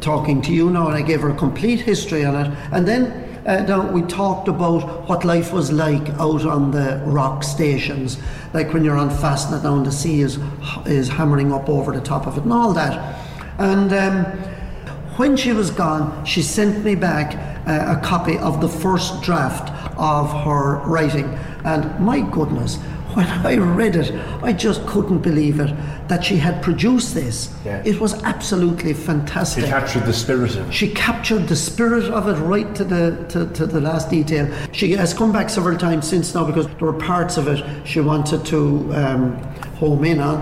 talking 0.01 0.41
to 0.43 0.53
you 0.53 0.69
now, 0.69 0.87
and 0.87 0.95
I 0.95 1.01
gave 1.01 1.21
her 1.21 1.29
a 1.29 1.35
complete 1.35 1.81
history 1.81 2.23
on 2.23 2.35
it. 2.35 2.57
And 2.71 2.87
then 2.87 3.24
uh, 3.45 3.63
down, 3.65 3.93
we 3.93 4.01
talked 4.01 4.47
about 4.47 5.07
what 5.07 5.23
life 5.23 5.53
was 5.53 5.71
like 5.71 6.09
out 6.19 6.45
on 6.45 6.71
the 6.71 7.01
rock 7.05 7.43
stations, 7.43 8.17
like 8.53 8.73
when 8.73 8.83
you're 8.83 8.97
on 8.97 9.09
Fastnet 9.09 9.63
now 9.63 9.75
and 9.75 9.85
the 9.85 9.91
sea 9.91 10.21
is, 10.21 10.39
is 10.85 11.07
hammering 11.07 11.53
up 11.53 11.69
over 11.69 11.91
the 11.91 12.01
top 12.01 12.25
of 12.25 12.37
it 12.37 12.43
and 12.43 12.53
all 12.53 12.73
that. 12.73 13.23
And 13.59 13.93
um, 13.93 14.25
when 15.17 15.37
she 15.37 15.53
was 15.53 15.69
gone, 15.69 16.25
she 16.25 16.41
sent 16.41 16.83
me 16.83 16.95
back 16.95 17.35
uh, 17.67 17.97
a 17.97 18.01
copy 18.03 18.37
of 18.37 18.61
the 18.61 18.67
first 18.67 19.21
draft 19.21 19.71
of 19.97 20.31
her 20.43 20.77
writing. 20.79 21.25
And 21.63 21.99
my 21.99 22.21
goodness, 22.21 22.79
when 23.15 23.27
I 23.27 23.55
read 23.55 23.95
it, 23.95 24.13
I 24.43 24.51
just 24.51 24.85
couldn't 24.85 25.19
believe 25.19 25.59
it 25.59 25.73
that 26.09 26.23
she 26.23 26.37
had 26.37 26.61
produced 26.61 27.13
this. 27.13 27.53
Yeah. 27.63 27.81
It 27.85 27.99
was 27.99 28.21
absolutely 28.23 28.93
fantastic. 28.93 29.63
She 29.63 29.69
captured 29.69 30.05
the 30.05 30.13
spirit 30.13 30.55
of 30.55 30.69
it. 30.69 30.73
She 30.73 30.89
captured 30.89 31.47
the 31.47 31.55
spirit 31.55 32.05
of 32.05 32.27
it 32.27 32.39
right 32.43 32.75
to 32.75 32.83
the 32.83 33.25
to, 33.29 33.47
to 33.53 33.65
the 33.65 33.81
last 33.81 34.09
detail. 34.09 34.53
She 34.71 34.91
has 34.91 35.13
come 35.13 35.31
back 35.31 35.49
several 35.49 35.77
times 35.77 36.07
since 36.07 36.35
now 36.35 36.45
because 36.45 36.67
there 36.67 36.91
were 36.91 36.93
parts 36.93 37.37
of 37.37 37.47
it 37.47 37.63
she 37.87 38.01
wanted 38.01 38.45
to 38.45 38.93
um, 38.93 39.33
home 39.79 40.03
in 40.03 40.19
on, 40.19 40.37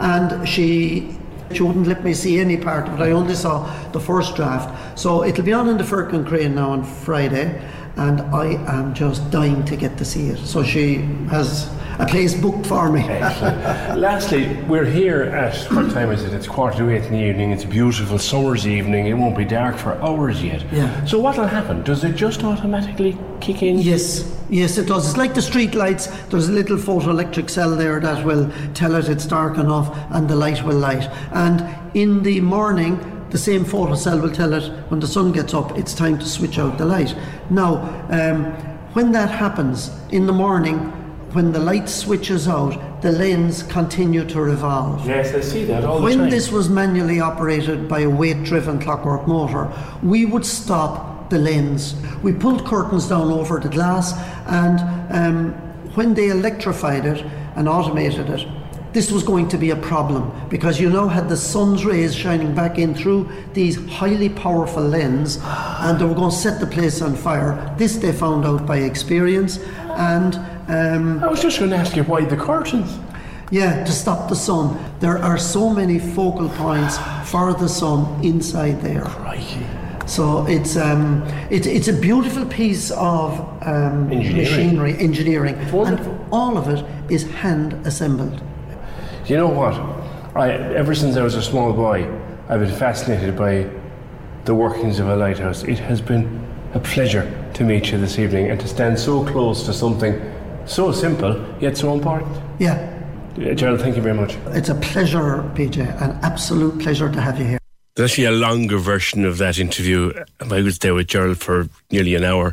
and 0.00 0.48
she 0.48 1.16
she 1.52 1.62
wouldn't 1.62 1.86
let 1.86 2.02
me 2.02 2.14
see 2.14 2.40
any 2.40 2.56
part 2.56 2.88
of 2.88 3.00
it. 3.00 3.04
I 3.04 3.10
only 3.12 3.34
saw 3.34 3.64
the 3.92 4.00
first 4.00 4.34
draft. 4.34 4.98
So 4.98 5.24
it'll 5.24 5.44
be 5.44 5.52
on 5.52 5.68
in 5.68 5.76
the 5.76 5.84
Firkin 5.84 6.24
Crane 6.24 6.54
now 6.54 6.70
on 6.70 6.84
Friday, 6.84 7.60
and 7.96 8.20
I 8.34 8.54
am 8.66 8.94
just 8.94 9.30
dying 9.30 9.64
to 9.66 9.76
get 9.76 9.96
to 9.98 10.04
see 10.04 10.28
it. 10.28 10.38
So 10.38 10.62
she 10.62 10.96
has 11.30 11.70
a 11.98 12.06
place 12.06 12.34
booked 12.34 12.66
for 12.66 12.90
me. 12.90 13.06
Lastly, 13.06 14.56
we're 14.64 14.84
here 14.84 15.22
at 15.22 15.56
what 15.72 15.92
time 15.92 16.10
is 16.10 16.24
it? 16.24 16.32
It's 16.32 16.48
quarter 16.48 16.78
to 16.78 16.90
eight 16.90 17.04
in 17.04 17.12
the 17.12 17.22
evening. 17.22 17.52
It's 17.52 17.64
a 17.64 17.68
beautiful 17.68 18.18
summer's 18.18 18.66
evening. 18.66 19.06
It 19.06 19.14
won't 19.14 19.36
be 19.36 19.44
dark 19.44 19.76
for 19.76 19.92
hours 20.02 20.42
yet. 20.42 20.64
Yeah. 20.72 21.04
So 21.04 21.20
what 21.20 21.36
will 21.36 21.46
happen? 21.46 21.84
Does 21.84 22.02
it 22.02 22.16
just 22.16 22.42
automatically 22.42 23.16
kick 23.40 23.62
in? 23.62 23.78
Yes, 23.78 24.24
yes, 24.50 24.76
it 24.76 24.86
does. 24.88 25.08
It's 25.08 25.16
like 25.16 25.34
the 25.34 25.42
street 25.42 25.74
lights. 25.74 26.08
There's 26.26 26.48
a 26.48 26.52
little 26.52 26.78
photoelectric 26.78 27.48
cell 27.48 27.76
there 27.76 28.00
that 28.00 28.24
will 28.24 28.50
tell 28.74 28.96
it 28.96 29.08
it's 29.08 29.26
dark 29.26 29.56
enough 29.58 29.96
and 30.10 30.28
the 30.28 30.36
light 30.36 30.64
will 30.64 30.78
light. 30.78 31.08
And 31.32 31.64
in 31.94 32.24
the 32.24 32.40
morning, 32.40 32.98
the 33.34 33.38
same 33.38 33.64
photo 33.64 33.96
cell 33.96 34.20
will 34.20 34.30
tell 34.30 34.52
it 34.52 34.62
when 34.90 35.00
the 35.00 35.08
sun 35.08 35.32
gets 35.32 35.52
up, 35.54 35.76
it's 35.76 35.92
time 35.92 36.16
to 36.16 36.24
switch 36.24 36.56
out 36.56 36.78
the 36.78 36.84
light. 36.84 37.16
Now, 37.50 37.78
um, 38.08 38.44
when 38.94 39.10
that 39.10 39.28
happens 39.28 39.90
in 40.10 40.26
the 40.26 40.32
morning, 40.32 40.78
when 41.34 41.50
the 41.50 41.58
light 41.58 41.88
switches 41.88 42.46
out, 42.46 43.02
the 43.02 43.10
lens 43.10 43.64
continue 43.64 44.24
to 44.26 44.40
revolve. 44.40 45.04
Yes, 45.04 45.34
I 45.34 45.40
see 45.40 45.64
that 45.64 45.82
all 45.82 46.00
the 46.00 46.10
time. 46.10 46.20
When 46.20 46.30
this 46.30 46.52
was 46.52 46.68
manually 46.68 47.18
operated 47.18 47.88
by 47.88 48.02
a 48.02 48.08
weight 48.08 48.44
driven 48.44 48.78
clockwork 48.78 49.26
motor, 49.26 49.68
we 50.00 50.24
would 50.26 50.46
stop 50.46 51.28
the 51.28 51.38
lens. 51.38 51.96
We 52.22 52.32
pulled 52.34 52.64
curtains 52.64 53.08
down 53.08 53.32
over 53.32 53.58
the 53.58 53.68
glass, 53.68 54.12
and 54.46 54.78
um, 55.12 55.52
when 55.96 56.14
they 56.14 56.28
electrified 56.28 57.04
it 57.04 57.26
and 57.56 57.68
automated 57.68 58.30
it, 58.30 58.46
this 58.94 59.10
was 59.10 59.24
going 59.24 59.48
to 59.48 59.58
be 59.58 59.70
a 59.70 59.76
problem 59.76 60.32
because 60.48 60.80
you 60.80 60.88
now 60.88 61.08
had 61.08 61.28
the 61.28 61.36
sun's 61.36 61.84
rays 61.84 62.14
shining 62.14 62.54
back 62.54 62.78
in 62.78 62.94
through 62.94 63.28
these 63.52 63.74
highly 63.90 64.28
powerful 64.28 64.82
lens 64.82 65.40
and 65.42 65.98
they 65.98 66.04
were 66.04 66.14
going 66.14 66.30
to 66.30 66.36
set 66.36 66.60
the 66.60 66.66
place 66.66 67.02
on 67.02 67.16
fire. 67.16 67.74
This 67.76 67.96
they 67.96 68.12
found 68.12 68.46
out 68.46 68.66
by 68.66 68.78
experience 68.78 69.58
and 69.96 70.36
um, 70.68 71.22
I 71.24 71.26
was 71.26 71.42
just 71.42 71.58
going 71.58 71.72
to 71.72 71.76
ask 71.76 71.96
you 71.96 72.04
why 72.04 72.24
the 72.24 72.36
curtains. 72.36 72.96
yeah, 73.50 73.84
to 73.84 73.92
stop 73.92 74.28
the 74.28 74.36
sun. 74.36 74.78
There 75.00 75.18
are 75.18 75.38
so 75.38 75.70
many 75.70 75.98
focal 75.98 76.48
points 76.50 76.96
for 77.28 77.52
the 77.52 77.68
sun 77.68 78.24
inside 78.24 78.80
there. 78.80 79.06
So 80.06 80.46
it's 80.46 80.76
um, 80.76 81.22
it, 81.50 81.66
it's 81.66 81.88
a 81.88 81.92
beautiful 81.92 82.46
piece 82.46 82.92
of 82.92 83.40
um, 83.62 84.12
Engineering. 84.12 84.36
machinery, 84.36 84.96
engineering, 84.98 85.54
and 85.56 86.28
all 86.30 86.56
of 86.56 86.68
it 86.68 86.84
is 87.10 87.24
hand 87.32 87.72
assembled. 87.86 88.40
You 89.26 89.36
know 89.38 89.48
what? 89.48 89.74
I, 90.36 90.50
ever 90.52 90.94
since 90.94 91.16
I 91.16 91.22
was 91.22 91.34
a 91.34 91.42
small 91.42 91.72
boy, 91.72 92.04
I've 92.48 92.60
been 92.60 92.74
fascinated 92.76 93.36
by 93.36 93.66
the 94.44 94.54
workings 94.54 94.98
of 94.98 95.08
a 95.08 95.16
lighthouse. 95.16 95.62
It 95.64 95.78
has 95.78 96.00
been 96.02 96.46
a 96.74 96.80
pleasure 96.80 97.24
to 97.54 97.64
meet 97.64 97.90
you 97.90 97.98
this 97.98 98.18
evening 98.18 98.50
and 98.50 98.60
to 98.60 98.68
stand 98.68 98.98
so 98.98 99.24
close 99.24 99.64
to 99.64 99.72
something 99.72 100.20
so 100.66 100.92
simple 100.92 101.42
yet 101.60 101.76
so 101.76 101.94
important. 101.94 102.36
Yeah, 102.58 102.90
Uh, 103.36 103.52
Gerald, 103.54 103.80
thank 103.80 103.96
you 103.96 104.02
very 104.02 104.14
much. 104.14 104.36
It's 104.58 104.68
a 104.68 104.74
pleasure, 104.76 105.42
PJ, 105.56 105.78
an 106.00 106.18
absolute 106.22 106.78
pleasure 106.78 107.10
to 107.10 107.20
have 107.20 107.38
you 107.38 107.46
here. 107.46 107.63
There's 107.96 108.10
actually 108.10 108.24
a 108.24 108.32
longer 108.32 108.78
version 108.78 109.24
of 109.24 109.38
that 109.38 109.56
interview. 109.56 110.12
I 110.40 110.62
was 110.62 110.80
there 110.80 110.94
with 110.94 111.06
Gerald 111.06 111.38
for 111.38 111.68
nearly 111.92 112.16
an 112.16 112.24
hour, 112.24 112.52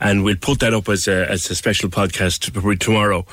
and 0.00 0.24
we'll 0.24 0.34
put 0.34 0.58
that 0.58 0.74
up 0.74 0.88
as 0.88 1.06
a, 1.06 1.30
as 1.30 1.48
a 1.48 1.54
special 1.54 1.88
podcast 1.88 2.78
tomorrow. 2.80 3.24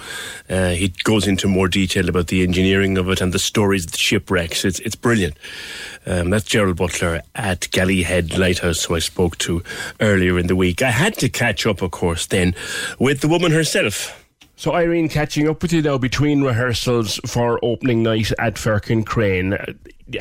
Uh, 0.47 0.69
he 0.69 0.89
goes 1.03 1.25
into 1.25 1.47
more 1.47 1.67
detail 1.67 2.09
about 2.09 2.27
the 2.27 2.43
engineering 2.43 2.95
of 2.99 3.09
it 3.09 3.21
and 3.21 3.33
the 3.33 3.39
stories 3.39 3.85
of 3.85 3.91
the 3.93 3.97
shipwrecks. 3.97 4.65
It's 4.65 4.77
it's 4.81 4.95
brilliant. 4.95 5.35
Um, 6.05 6.29
that's 6.29 6.45
Gerald 6.45 6.77
Butler 6.77 7.23
at 7.33 7.71
Galley 7.71 8.03
Head 8.03 8.37
Lighthouse, 8.37 8.83
who 8.83 8.93
I 8.93 8.99
spoke 8.99 9.39
to 9.39 9.63
earlier 9.99 10.37
in 10.37 10.45
the 10.45 10.55
week. 10.55 10.83
I 10.83 10.91
had 10.91 11.17
to 11.17 11.27
catch 11.27 11.65
up, 11.65 11.81
of 11.81 11.89
course, 11.89 12.27
then 12.27 12.53
with 12.99 13.21
the 13.21 13.27
woman 13.27 13.51
herself. 13.51 14.23
So, 14.57 14.73
Irene, 14.73 15.09
catching 15.09 15.49
up 15.49 15.63
with 15.63 15.73
you 15.73 15.81
now 15.81 15.97
between 15.97 16.43
rehearsals 16.43 17.19
for 17.25 17.59
opening 17.63 18.03
night 18.03 18.31
at 18.37 18.59
Firkin 18.59 19.03
Crane. 19.03 19.57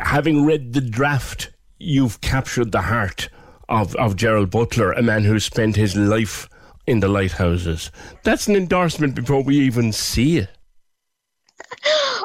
Having 0.00 0.44
read 0.44 0.72
the 0.72 0.80
draft, 0.80 1.50
you've 1.78 2.20
captured 2.20 2.72
the 2.72 2.82
heart 2.82 3.28
of, 3.68 3.94
of 3.96 4.16
Gerald 4.16 4.50
Butler, 4.50 4.92
a 4.92 5.02
man 5.02 5.24
who 5.24 5.38
spent 5.38 5.76
his 5.76 5.96
life 5.96 6.48
in 6.86 7.00
the 7.00 7.08
lighthouses. 7.08 7.90
That's 8.22 8.46
an 8.46 8.56
endorsement 8.56 9.14
before 9.14 9.42
we 9.42 9.58
even 9.58 9.92
see 9.92 10.38
it. 10.38 10.50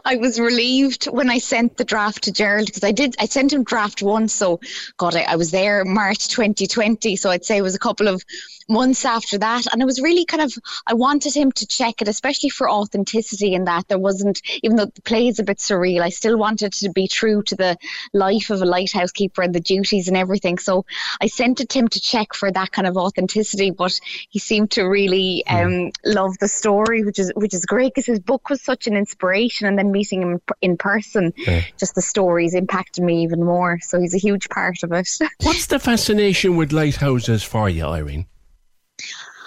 I 0.06 0.16
was 0.16 0.40
relieved 0.40 1.06
when 1.06 1.30
I 1.30 1.38
sent 1.38 1.78
the 1.78 1.84
draft 1.84 2.24
to 2.24 2.32
Gerald 2.32 2.68
because 2.68 2.84
I 2.84 2.92
did. 2.92 3.16
I 3.20 3.26
sent 3.26 3.54
him 3.54 3.64
draft 3.64 4.02
one, 4.02 4.28
so 4.28 4.60
God, 4.98 5.16
I, 5.16 5.22
I 5.24 5.36
was 5.36 5.52
there 5.52 5.86
March 5.86 6.28
2020, 6.28 7.16
so 7.16 7.30
I'd 7.30 7.46
say 7.46 7.58
it 7.58 7.62
was 7.62 7.76
a 7.76 7.80
couple 7.80 8.08
of 8.08 8.24
months 8.72 9.06
after 9.06 9.38
that. 9.38 9.72
And 9.72 9.82
it 9.82 9.86
was 9.86 10.02
really 10.02 10.26
kind 10.26 10.42
of, 10.42 10.54
I 10.88 10.94
wanted 10.94 11.36
him 11.36 11.52
to 11.52 11.68
check 11.68 12.02
it, 12.02 12.08
especially 12.08 12.50
for 12.50 12.70
authenticity 12.70 13.54
in 13.54 13.66
that 13.66 13.88
there 13.88 14.00
wasn't, 14.00 14.42
even 14.64 14.78
though 14.78 14.86
the 14.86 15.02
play 15.02 15.28
is 15.28 15.40
a 15.40 15.44
bit 15.44 15.58
surreal, 15.58 16.02
I 16.02 16.10
still 16.10 16.38
wanted 16.38 16.74
to 16.74 16.90
be 16.90 17.08
true 17.08 17.44
to 17.44 17.56
the 17.56 17.78
life 18.14 18.50
of 18.50 18.62
a 18.62 18.66
lighthouse 18.66 19.12
keeper 19.12 19.42
and 19.42 19.54
the 19.54 19.60
duties 19.60 20.08
and 20.08 20.18
everything. 20.18 20.58
So 20.58 20.86
I 21.22 21.28
sent 21.28 21.60
it 21.60 21.70
to 21.70 21.80
him 21.80 21.90
to 21.90 22.00
check 22.00 22.34
for 22.34 22.52
that 22.52 22.72
kind 22.72 22.88
of 22.88 22.98
authenticity, 22.98 23.72
but 23.72 24.00
he 24.30 24.40
seemed 24.40 24.72
to 24.72 24.84
really 24.84 25.46
um, 25.48 25.92
love 26.06 26.38
the 26.40 26.48
story, 26.48 27.04
which 27.04 27.20
is 27.20 27.32
which 27.36 27.54
is 27.54 27.66
great 27.66 27.94
because 27.94 28.06
his 28.06 28.20
book 28.20 28.50
was 28.50 28.62
such 28.62 28.88
an 28.88 28.96
inspiration. 28.96 29.68
And 29.68 29.78
then 29.78 29.92
meeting 29.92 30.22
him 30.22 30.42
in 30.62 30.78
person, 30.78 31.34
yeah. 31.38 31.64
just 31.78 31.96
the 31.96 32.02
stories 32.02 32.54
impacted 32.54 33.04
me 33.04 33.24
even 33.24 33.44
more. 33.44 33.80
So 33.82 34.00
he's 34.00 34.16
a 34.16 34.20
huge 34.20 34.50
part 34.50 34.84
of 34.84 34.92
it. 34.94 35.10
What's 35.42 35.68
the 35.68 35.80
fascination 35.80 36.56
with 36.56 36.72
lighthouses 36.72 37.44
for 37.44 37.70
you, 37.70 37.86
Irene? 37.86 38.28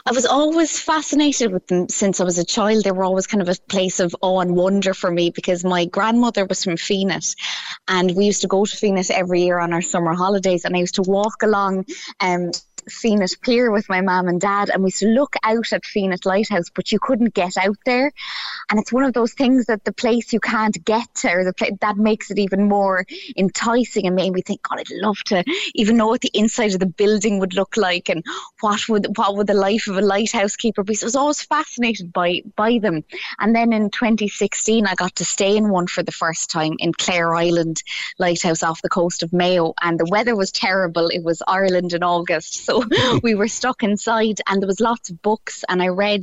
I 0.07 0.13
was 0.13 0.27
always 0.27 0.79
fascinated 0.79 1.51
with 1.51 1.67
them 1.67 1.89
since 1.89 2.21
I 2.21 2.25
was 2.25 2.37
a 2.37 2.45
child. 2.45 2.85
They 2.85 2.93
were 2.93 3.05
always 3.05 3.27
kind 3.27 3.41
of 3.41 3.49
a 3.49 3.57
place 3.71 4.01
of 4.01 4.15
awe 4.21 4.41
and 4.41 4.55
wonder 4.55 4.93
for 4.93 5.11
me 5.11 5.31
because 5.31 5.65
my 5.65 5.87
grandmother 5.87 6.45
was 6.45 6.63
from 6.63 6.75
Fenit 6.75 7.35
and 7.89 8.15
we 8.15 8.27
used 8.27 8.43
to 8.43 8.49
go 8.49 8.67
to 8.67 8.77
Fenit 8.77 9.11
every 9.11 9.45
year 9.45 9.59
on 9.59 9.73
our 9.73 9.81
summer 9.81 10.15
holidays 10.15 10.67
and 10.67 10.77
I 10.77 10.81
used 10.81 10.97
to 10.97 11.03
walk 11.03 11.43
along 11.43 11.87
um, 12.21 12.51
Fenit 12.89 13.41
Pier 13.41 13.71
with 13.71 13.89
my 13.89 14.01
mum 14.01 14.29
and 14.29 14.41
dad, 14.41 14.71
and 14.71 14.83
we 14.83 14.89
used 14.89 15.01
to 15.01 15.09
look 15.09 15.35
out 15.43 15.73
at 15.73 15.83
Fenit 15.83 16.25
Lighthouse, 16.25 16.71
but 16.71 16.93
you 16.93 16.99
couldn't 16.99 17.35
get 17.35 17.57
out 17.57 17.77
there. 17.85 18.13
And 18.71 18.81
it's 18.81 18.93
one 18.93 19.05
of 19.05 19.13
those 19.13 19.33
things 19.33 19.67
that 19.67 19.85
the 19.85 19.93
place 19.93 20.33
you 20.33 20.41
can't 20.41 20.85
get 20.85 21.13
to, 21.17 21.31
or 21.33 21.45
the 21.45 21.53
place 21.53 21.73
that 21.81 21.97
makes 21.97 22.31
it 22.31 22.39
even 22.39 22.69
more 22.69 23.05
enticing 23.37 24.07
and 24.07 24.17
made 24.17 24.33
me 24.33 24.43
think, 24.43 24.63
God, 24.63 24.81
I'd 24.81 24.91
love 24.91 25.19
to 25.27 25.45
even 25.75 25.97
know 25.97 26.09
what 26.09 26.21
the 26.21 26.31
inside 26.35 26.75
of 26.75 26.81
the 26.81 26.87
building 26.87 27.39
would 27.39 27.55
look 27.55 27.77
like 27.77 28.09
and 28.09 28.25
what 28.61 28.81
would 28.89 29.17
what 29.17 29.37
would 29.37 29.47
the 29.47 29.55
life 29.55 29.89
of 29.89 29.97
a 29.97 30.03
lighthouse 30.03 30.57
keeper 30.57 30.83
be. 30.83 30.95
So 30.95 31.05
I 31.05 31.07
was 31.07 31.17
always 31.17 31.43
fascinated 31.43 32.13
by 32.13 32.43
by 32.57 32.79
them. 32.79 33.05
And 33.39 33.55
then 33.55 33.73
in 33.73 33.91
2016, 33.91 34.87
I 34.87 34.95
got 34.95 35.15
to 35.17 35.25
stay 35.25 35.57
in 35.57 35.69
one 35.69 35.87
for 35.87 36.03
the 36.03 36.13
first 36.13 36.51
time 36.51 36.75
in 36.79 36.93
Clare 36.93 37.35
Island 37.35 37.83
Lighthouse 38.19 38.63
off 38.63 38.83
the 38.83 38.89
coast 38.89 39.23
of 39.23 39.33
Mayo, 39.33 39.75
and 39.81 39.99
the 39.99 40.07
weather 40.07 40.37
was 40.37 40.53
terrible. 40.53 41.09
It 41.09 41.23
was 41.23 41.43
Ireland 41.47 41.93
in 41.93 42.03
August, 42.03 42.65
so 42.65 42.74
we 43.23 43.35
were 43.35 43.49
stuck 43.49 43.83
inside, 43.83 44.41
and 44.47 44.61
there 44.61 44.67
was 44.67 44.81
lots 44.81 45.11
of 45.11 45.23
books. 45.23 45.65
And 45.69 45.83
I 45.83 45.89
read 45.89 46.23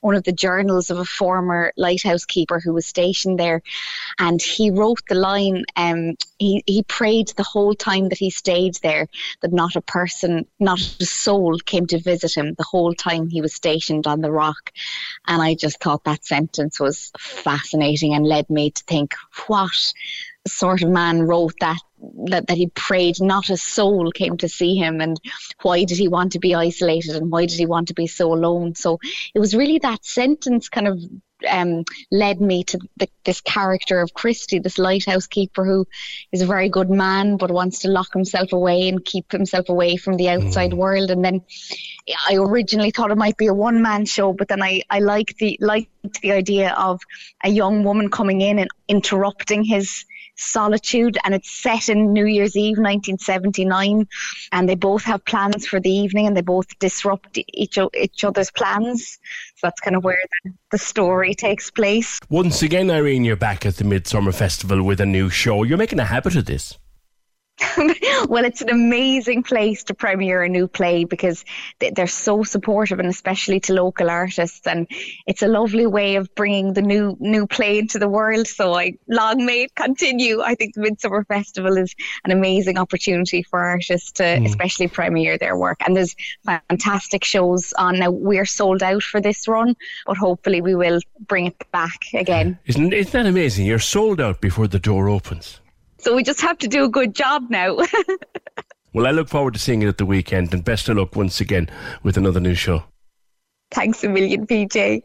one 0.00 0.14
of 0.14 0.24
the 0.24 0.32
journals 0.32 0.90
of 0.90 0.98
a 0.98 1.04
former 1.04 1.72
lighthouse 1.76 2.24
keeper 2.24 2.60
who 2.60 2.72
was 2.72 2.86
stationed 2.86 3.38
there, 3.38 3.62
and 4.18 4.40
he 4.40 4.70
wrote 4.70 5.00
the 5.08 5.14
line. 5.14 5.64
Um, 5.76 6.14
he 6.38 6.62
he 6.66 6.82
prayed 6.82 7.28
the 7.28 7.42
whole 7.42 7.74
time 7.74 8.08
that 8.08 8.18
he 8.18 8.30
stayed 8.30 8.76
there 8.82 9.08
that 9.42 9.52
not 9.52 9.76
a 9.76 9.80
person, 9.80 10.46
not 10.58 10.80
a 11.00 11.06
soul, 11.06 11.58
came 11.58 11.86
to 11.88 11.98
visit 11.98 12.36
him 12.36 12.54
the 12.54 12.64
whole 12.64 12.94
time 12.94 13.28
he 13.28 13.40
was 13.40 13.54
stationed 13.54 14.06
on 14.06 14.20
the 14.20 14.32
rock. 14.32 14.72
And 15.26 15.42
I 15.42 15.54
just 15.54 15.80
thought 15.80 16.04
that 16.04 16.24
sentence 16.24 16.78
was 16.80 17.10
fascinating 17.18 18.14
and 18.14 18.26
led 18.26 18.48
me 18.50 18.70
to 18.70 18.84
think, 18.84 19.14
what 19.46 19.92
sort 20.46 20.82
of 20.82 20.90
man 20.90 21.22
wrote 21.22 21.54
that 21.60 21.80
that, 22.26 22.46
that 22.48 22.56
he 22.56 22.68
prayed 22.68 23.20
not 23.20 23.50
a 23.50 23.56
soul 23.56 24.10
came 24.10 24.36
to 24.36 24.48
see 24.48 24.76
him 24.76 25.00
and 25.00 25.20
why 25.62 25.84
did 25.84 25.98
he 25.98 26.08
want 26.08 26.32
to 26.32 26.38
be 26.38 26.54
isolated 26.54 27.16
and 27.16 27.30
why 27.30 27.46
did 27.46 27.58
he 27.58 27.66
want 27.66 27.88
to 27.88 27.94
be 27.94 28.06
so 28.06 28.32
alone 28.32 28.74
so 28.74 28.98
it 29.34 29.38
was 29.38 29.54
really 29.54 29.78
that 29.78 30.04
sentence 30.04 30.68
kind 30.68 30.88
of 30.88 31.00
um, 31.48 31.84
led 32.10 32.40
me 32.40 32.64
to 32.64 32.78
the, 32.96 33.08
this 33.24 33.40
character 33.40 34.00
of 34.00 34.14
Christy, 34.14 34.58
this 34.58 34.78
lighthouse 34.78 35.26
keeper 35.26 35.64
who 35.64 35.86
is 36.32 36.42
a 36.42 36.46
very 36.46 36.68
good 36.68 36.90
man 36.90 37.36
but 37.36 37.50
wants 37.50 37.80
to 37.80 37.90
lock 37.90 38.12
himself 38.12 38.52
away 38.52 38.88
and 38.88 39.04
keep 39.04 39.30
himself 39.30 39.68
away 39.68 39.96
from 39.96 40.16
the 40.16 40.28
outside 40.28 40.72
mm. 40.72 40.78
world. 40.78 41.10
And 41.10 41.24
then 41.24 41.42
I 42.28 42.36
originally 42.36 42.90
thought 42.90 43.10
it 43.10 43.18
might 43.18 43.36
be 43.36 43.46
a 43.46 43.54
one 43.54 43.82
man 43.82 44.06
show, 44.06 44.32
but 44.32 44.48
then 44.48 44.62
I, 44.62 44.82
I 44.90 45.00
liked 45.00 45.38
the 45.38 45.58
liked 45.60 45.90
the 46.22 46.32
idea 46.32 46.72
of 46.72 47.00
a 47.42 47.50
young 47.50 47.84
woman 47.84 48.10
coming 48.10 48.40
in 48.40 48.58
and 48.58 48.70
interrupting 48.88 49.64
his 49.64 50.04
Solitude, 50.36 51.18
and 51.24 51.34
it's 51.34 51.50
set 51.50 51.88
in 51.88 52.12
New 52.12 52.26
Year's 52.26 52.56
Eve 52.56 52.78
1979. 52.78 54.06
And 54.52 54.68
they 54.68 54.74
both 54.74 55.02
have 55.04 55.24
plans 55.24 55.66
for 55.66 55.80
the 55.80 55.90
evening, 55.90 56.26
and 56.26 56.36
they 56.36 56.42
both 56.42 56.66
disrupt 56.78 57.38
each 57.48 57.78
each 57.94 58.24
other's 58.24 58.50
plans. 58.50 59.18
So 59.56 59.66
that's 59.66 59.80
kind 59.80 59.96
of 59.96 60.04
where 60.04 60.20
the, 60.44 60.52
the 60.72 60.78
story 60.78 61.34
takes 61.34 61.70
place. 61.70 62.18
Once 62.28 62.62
again, 62.62 62.90
Irene, 62.90 63.24
you're 63.24 63.36
back 63.36 63.66
at 63.66 63.76
the 63.76 63.84
Midsummer 63.84 64.32
Festival 64.32 64.82
with 64.82 65.00
a 65.00 65.06
new 65.06 65.30
show. 65.30 65.62
You're 65.62 65.78
making 65.78 66.00
a 66.00 66.04
habit 66.04 66.36
of 66.36 66.44
this. 66.44 66.78
well, 68.28 68.44
it's 68.44 68.60
an 68.60 68.68
amazing 68.68 69.42
place 69.42 69.82
to 69.84 69.94
premiere 69.94 70.42
a 70.42 70.48
new 70.48 70.68
play 70.68 71.04
because 71.04 71.44
they're 71.78 72.06
so 72.06 72.42
supportive, 72.42 72.98
and 72.98 73.08
especially 73.08 73.60
to 73.60 73.72
local 73.72 74.10
artists. 74.10 74.66
And 74.66 74.86
it's 75.26 75.42
a 75.42 75.48
lovely 75.48 75.86
way 75.86 76.16
of 76.16 76.34
bringing 76.34 76.74
the 76.74 76.82
new 76.82 77.16
new 77.18 77.46
play 77.46 77.78
into 77.78 77.98
the 77.98 78.08
world. 78.08 78.46
So 78.46 78.74
I 78.74 78.98
long 79.08 79.46
may 79.46 79.62
it 79.62 79.74
continue. 79.74 80.42
I 80.42 80.54
think 80.54 80.74
the 80.74 80.82
Midsummer 80.82 81.24
Festival 81.24 81.78
is 81.78 81.94
an 82.24 82.30
amazing 82.30 82.76
opportunity 82.76 83.42
for 83.42 83.60
artists 83.60 84.12
to 84.12 84.24
mm. 84.24 84.46
especially 84.46 84.88
premiere 84.88 85.38
their 85.38 85.56
work. 85.56 85.78
And 85.86 85.96
there's 85.96 86.14
fantastic 86.44 87.24
shows 87.24 87.72
on 87.78 87.98
now. 87.98 88.10
We're 88.10 88.46
sold 88.46 88.82
out 88.82 89.02
for 89.02 89.20
this 89.20 89.48
run, 89.48 89.76
but 90.06 90.18
hopefully 90.18 90.60
we 90.60 90.74
will 90.74 91.00
bring 91.26 91.46
it 91.46 91.70
back 91.72 92.00
again. 92.12 92.58
Isn't 92.66 92.92
isn't 92.92 93.12
that 93.12 93.26
amazing? 93.26 93.64
You're 93.64 93.78
sold 93.78 94.20
out 94.20 94.42
before 94.42 94.68
the 94.68 94.78
door 94.78 95.08
opens. 95.08 95.60
So 96.06 96.14
we 96.14 96.22
just 96.22 96.40
have 96.42 96.56
to 96.58 96.68
do 96.68 96.84
a 96.84 96.88
good 96.88 97.16
job 97.16 97.50
now. 97.50 97.78
well, 98.92 99.08
I 99.08 99.10
look 99.10 99.28
forward 99.28 99.54
to 99.54 99.58
seeing 99.58 99.82
it 99.82 99.88
at 99.88 99.98
the 99.98 100.06
weekend 100.06 100.54
and 100.54 100.64
best 100.64 100.88
of 100.88 100.98
luck 100.98 101.16
once 101.16 101.40
again 101.40 101.68
with 102.04 102.16
another 102.16 102.38
new 102.38 102.54
show. 102.54 102.84
Thanks 103.72 104.04
a 104.04 104.08
million, 104.08 104.46
PJ. 104.46 105.02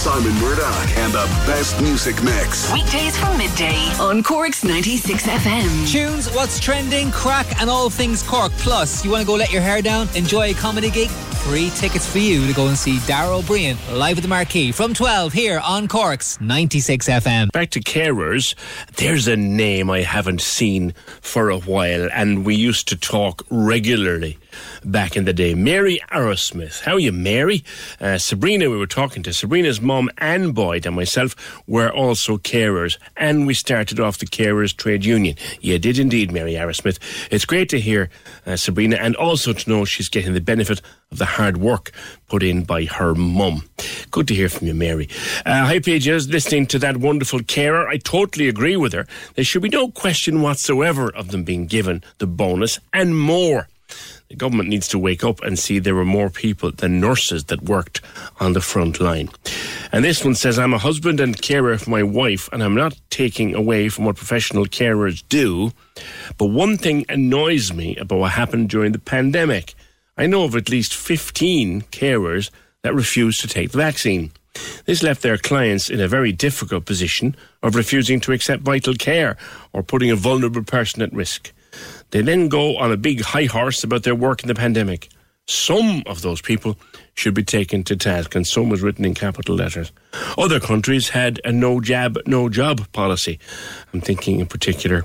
Simon 0.00 0.32
Murdoch 0.40 0.88
and 0.96 1.12
the 1.12 1.26
best 1.44 1.78
music 1.82 2.22
mix. 2.22 2.72
Weekdays 2.72 3.18
from 3.18 3.36
midday 3.36 3.76
on 4.00 4.22
Cork's 4.22 4.64
96 4.64 5.26
FM. 5.26 5.92
Tunes, 5.92 6.26
what's 6.34 6.58
trending, 6.58 7.10
crack, 7.10 7.60
and 7.60 7.68
all 7.68 7.90
things 7.90 8.22
Cork. 8.22 8.50
Plus, 8.52 9.04
you 9.04 9.10
want 9.10 9.20
to 9.20 9.26
go 9.26 9.34
let 9.34 9.52
your 9.52 9.60
hair 9.60 9.82
down, 9.82 10.08
enjoy 10.14 10.52
a 10.52 10.54
comedy 10.54 10.88
gig? 10.88 11.10
Free 11.10 11.68
tickets 11.76 12.10
for 12.10 12.18
you 12.18 12.46
to 12.46 12.54
go 12.54 12.68
and 12.68 12.78
see 12.78 12.98
Dara 13.06 13.36
Ó 13.36 13.42
Briain 13.42 13.76
live 13.94 14.16
at 14.16 14.22
the 14.22 14.28
Marquee 14.28 14.72
from 14.72 14.94
12 14.94 15.34
here 15.34 15.60
on 15.62 15.86
Cork's 15.86 16.40
96 16.40 17.06
FM. 17.06 17.52
Back 17.52 17.68
to 17.70 17.80
carers, 17.80 18.54
there's 18.96 19.28
a 19.28 19.36
name 19.36 19.90
I 19.90 20.00
haven't 20.00 20.40
seen 20.40 20.94
for 21.20 21.50
a 21.50 21.58
while, 21.58 22.08
and 22.14 22.46
we 22.46 22.54
used 22.54 22.88
to 22.88 22.96
talk 22.96 23.42
regularly 23.50 24.38
back 24.84 25.16
in 25.16 25.24
the 25.24 25.32
day. 25.32 25.54
Mary 25.54 26.00
Arrowsmith. 26.10 26.80
How 26.82 26.94
are 26.94 27.00
you, 27.00 27.12
Mary? 27.12 27.64
Uh, 28.00 28.18
Sabrina, 28.18 28.70
we 28.70 28.76
were 28.76 28.86
talking 28.86 29.22
to. 29.22 29.32
Sabrina's 29.32 29.80
mum 29.80 30.10
and 30.18 30.54
Boyd 30.54 30.86
and 30.86 30.96
myself 30.96 31.34
were 31.66 31.90
also 31.90 32.38
carers, 32.38 32.98
and 33.16 33.46
we 33.46 33.54
started 33.54 34.00
off 34.00 34.18
the 34.18 34.26
carers 34.26 34.76
trade 34.76 35.04
union. 35.04 35.36
You 35.60 35.78
did 35.78 35.98
indeed, 35.98 36.32
Mary 36.32 36.54
Arrowsmith. 36.54 36.98
It's 37.30 37.44
great 37.44 37.68
to 37.70 37.80
hear 37.80 38.10
uh, 38.46 38.56
Sabrina, 38.56 38.96
and 38.96 39.16
also 39.16 39.52
to 39.52 39.70
know 39.70 39.84
she's 39.84 40.08
getting 40.08 40.34
the 40.34 40.40
benefit 40.40 40.80
of 41.10 41.18
the 41.18 41.24
hard 41.24 41.56
work 41.56 41.90
put 42.28 42.42
in 42.42 42.64
by 42.64 42.84
her 42.84 43.14
mum. 43.14 43.68
Good 44.10 44.28
to 44.28 44.34
hear 44.34 44.48
from 44.48 44.68
you, 44.68 44.74
Mary. 44.74 45.08
Uh, 45.44 45.66
hi, 45.66 45.80
pages. 45.80 46.28
Listening 46.28 46.66
to 46.68 46.78
that 46.78 46.98
wonderful 46.98 47.40
carer, 47.42 47.88
I 47.88 47.96
totally 47.96 48.48
agree 48.48 48.76
with 48.76 48.92
her. 48.92 49.06
There 49.34 49.44
should 49.44 49.62
be 49.62 49.68
no 49.68 49.90
question 49.90 50.42
whatsoever 50.42 51.10
of 51.10 51.28
them 51.28 51.44
being 51.44 51.66
given 51.66 52.02
the 52.18 52.26
bonus 52.26 52.78
and 52.92 53.18
more. 53.18 53.68
The 54.30 54.36
government 54.36 54.68
needs 54.68 54.86
to 54.88 54.98
wake 54.98 55.24
up 55.24 55.42
and 55.42 55.58
see 55.58 55.80
there 55.80 55.96
were 55.96 56.04
more 56.04 56.30
people 56.30 56.70
than 56.70 57.00
nurses 57.00 57.46
that 57.46 57.64
worked 57.64 58.00
on 58.38 58.52
the 58.52 58.60
front 58.60 59.00
line. 59.00 59.28
And 59.90 60.04
this 60.04 60.24
one 60.24 60.36
says, 60.36 60.56
I'm 60.56 60.72
a 60.72 60.78
husband 60.78 61.18
and 61.18 61.42
carer 61.42 61.76
for 61.78 61.90
my 61.90 62.04
wife, 62.04 62.48
and 62.52 62.62
I'm 62.62 62.76
not 62.76 62.96
taking 63.10 63.56
away 63.56 63.88
from 63.88 64.04
what 64.04 64.14
professional 64.14 64.66
carers 64.66 65.24
do. 65.28 65.72
But 66.38 66.46
one 66.46 66.78
thing 66.78 67.04
annoys 67.08 67.72
me 67.72 67.96
about 67.96 68.20
what 68.20 68.30
happened 68.30 68.68
during 68.68 68.92
the 68.92 69.00
pandemic. 69.00 69.74
I 70.16 70.26
know 70.26 70.44
of 70.44 70.54
at 70.54 70.70
least 70.70 70.94
15 70.94 71.82
carers 71.90 72.50
that 72.82 72.94
refused 72.94 73.40
to 73.40 73.48
take 73.48 73.72
the 73.72 73.78
vaccine. 73.78 74.30
This 74.84 75.02
left 75.02 75.22
their 75.22 75.38
clients 75.38 75.90
in 75.90 76.00
a 76.00 76.06
very 76.06 76.30
difficult 76.30 76.84
position 76.84 77.34
of 77.64 77.74
refusing 77.74 78.20
to 78.20 78.32
accept 78.32 78.62
vital 78.62 78.94
care 78.94 79.36
or 79.72 79.82
putting 79.82 80.12
a 80.12 80.16
vulnerable 80.16 80.62
person 80.62 81.02
at 81.02 81.12
risk. 81.12 81.52
They 82.10 82.22
then 82.22 82.48
go 82.48 82.76
on 82.76 82.92
a 82.92 82.96
big 82.96 83.20
high 83.20 83.44
horse 83.44 83.84
about 83.84 84.02
their 84.02 84.14
work 84.14 84.42
in 84.42 84.48
the 84.48 84.54
pandemic. 84.54 85.08
Some 85.46 86.02
of 86.06 86.22
those 86.22 86.40
people 86.40 86.76
should 87.14 87.34
be 87.34 87.42
taken 87.42 87.82
to 87.84 87.96
task, 87.96 88.34
and 88.34 88.46
some 88.46 88.68
was 88.68 88.82
written 88.82 89.04
in 89.04 89.14
capital 89.14 89.56
letters. 89.56 89.90
Other 90.38 90.60
countries 90.60 91.08
had 91.08 91.40
a 91.44 91.52
no 91.52 91.80
jab, 91.80 92.18
no 92.26 92.48
job 92.48 92.90
policy. 92.92 93.38
I'm 93.92 94.00
thinking 94.00 94.40
in 94.40 94.46
particular 94.46 95.04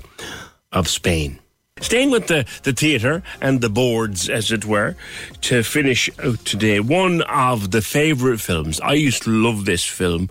of 0.72 0.88
Spain. 0.88 1.40
Staying 1.82 2.10
with 2.10 2.26
the, 2.28 2.46
the 2.62 2.72
theatre 2.72 3.22
and 3.38 3.60
the 3.60 3.68
boards, 3.68 4.30
as 4.30 4.50
it 4.50 4.64
were, 4.64 4.96
to 5.42 5.62
finish 5.62 6.08
out 6.24 6.42
today, 6.46 6.80
one 6.80 7.20
of 7.22 7.70
the 7.70 7.82
favourite 7.82 8.40
films. 8.40 8.80
I 8.80 8.94
used 8.94 9.24
to 9.24 9.30
love 9.30 9.66
this 9.66 9.84
film. 9.84 10.30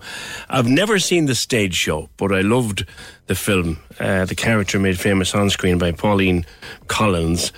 I've 0.50 0.66
never 0.66 0.98
seen 0.98 1.26
the 1.26 1.36
stage 1.36 1.74
show, 1.74 2.10
but 2.16 2.32
I 2.32 2.40
loved 2.40 2.84
the 3.26 3.36
film. 3.36 3.78
Uh, 4.00 4.24
the 4.24 4.34
character 4.34 4.80
made 4.80 4.98
famous 4.98 5.36
on 5.36 5.48
screen 5.48 5.78
by 5.78 5.92
Pauline 5.92 6.44
Collins, 6.88 7.52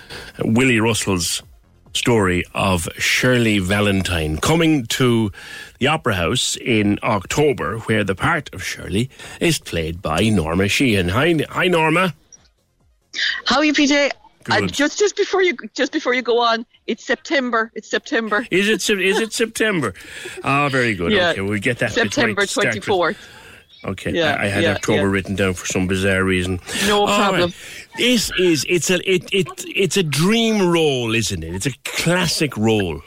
Willie 0.44 0.81
Russell's 0.81 1.43
story 1.94 2.44
of 2.55 2.89
Shirley 2.98 3.59
Valentine 3.59 4.36
coming 4.36 4.85
to 4.89 5.32
the 5.78 5.86
Opera 5.86 6.15
House 6.15 6.56
in 6.56 6.98
October, 7.02 7.78
where 7.78 8.05
the 8.05 8.15
part 8.15 8.52
of 8.52 8.62
Shirley 8.62 9.09
is 9.40 9.59
played 9.59 10.02
by 10.02 10.28
Norma 10.28 10.69
Sheehan. 10.69 11.09
Hi, 11.09 11.35
hi 11.48 11.69
Norma. 11.69 12.15
How 13.44 13.56
are 13.59 13.64
you, 13.64 13.72
PJ? 13.72 14.10
Uh, 14.51 14.66
just 14.66 14.98
just 14.98 15.16
before 15.16 15.43
you 15.43 15.55
just 15.74 15.93
before 15.93 16.14
you 16.14 16.22
go 16.22 16.39
on, 16.39 16.64
it's 16.86 17.05
September. 17.05 17.70
It's 17.74 17.90
September. 17.90 18.47
Is 18.51 18.68
it 18.68 18.89
is 18.98 19.20
it 19.20 19.32
September? 19.32 19.93
Ah, 20.43 20.68
very 20.70 20.94
good. 20.94 21.12
Yeah. 21.12 21.30
Okay, 21.30 21.40
we'll 21.43 21.59
get 21.60 21.78
that. 21.78 21.93
September 21.93 22.47
twenty 22.47 22.80
fourth. 22.80 23.18
Okay, 23.85 24.12
Yeah, 24.12 24.36
I, 24.40 24.44
I 24.44 24.47
had 24.48 24.62
yeah, 24.64 24.72
October 24.72 25.02
yeah. 25.02 25.12
written 25.12 25.36
down 25.36 25.55
for 25.55 25.66
some 25.66 25.86
bizarre 25.86 26.24
reason. 26.24 26.59
No 26.86 27.02
All 27.02 27.06
problem. 27.06 27.40
right. 27.51 27.55
This 27.97 28.32
is 28.39 28.66
it's 28.68 28.90
a 28.90 28.97
it, 29.09 29.28
it 29.32 29.47
it's 29.68 29.97
a 29.97 30.02
dream 30.02 30.68
role, 30.72 31.14
isn't 31.14 31.44
it? 31.44 31.55
It's 31.55 31.66
a 31.66 31.72
classic 31.85 32.56
role. 32.56 33.02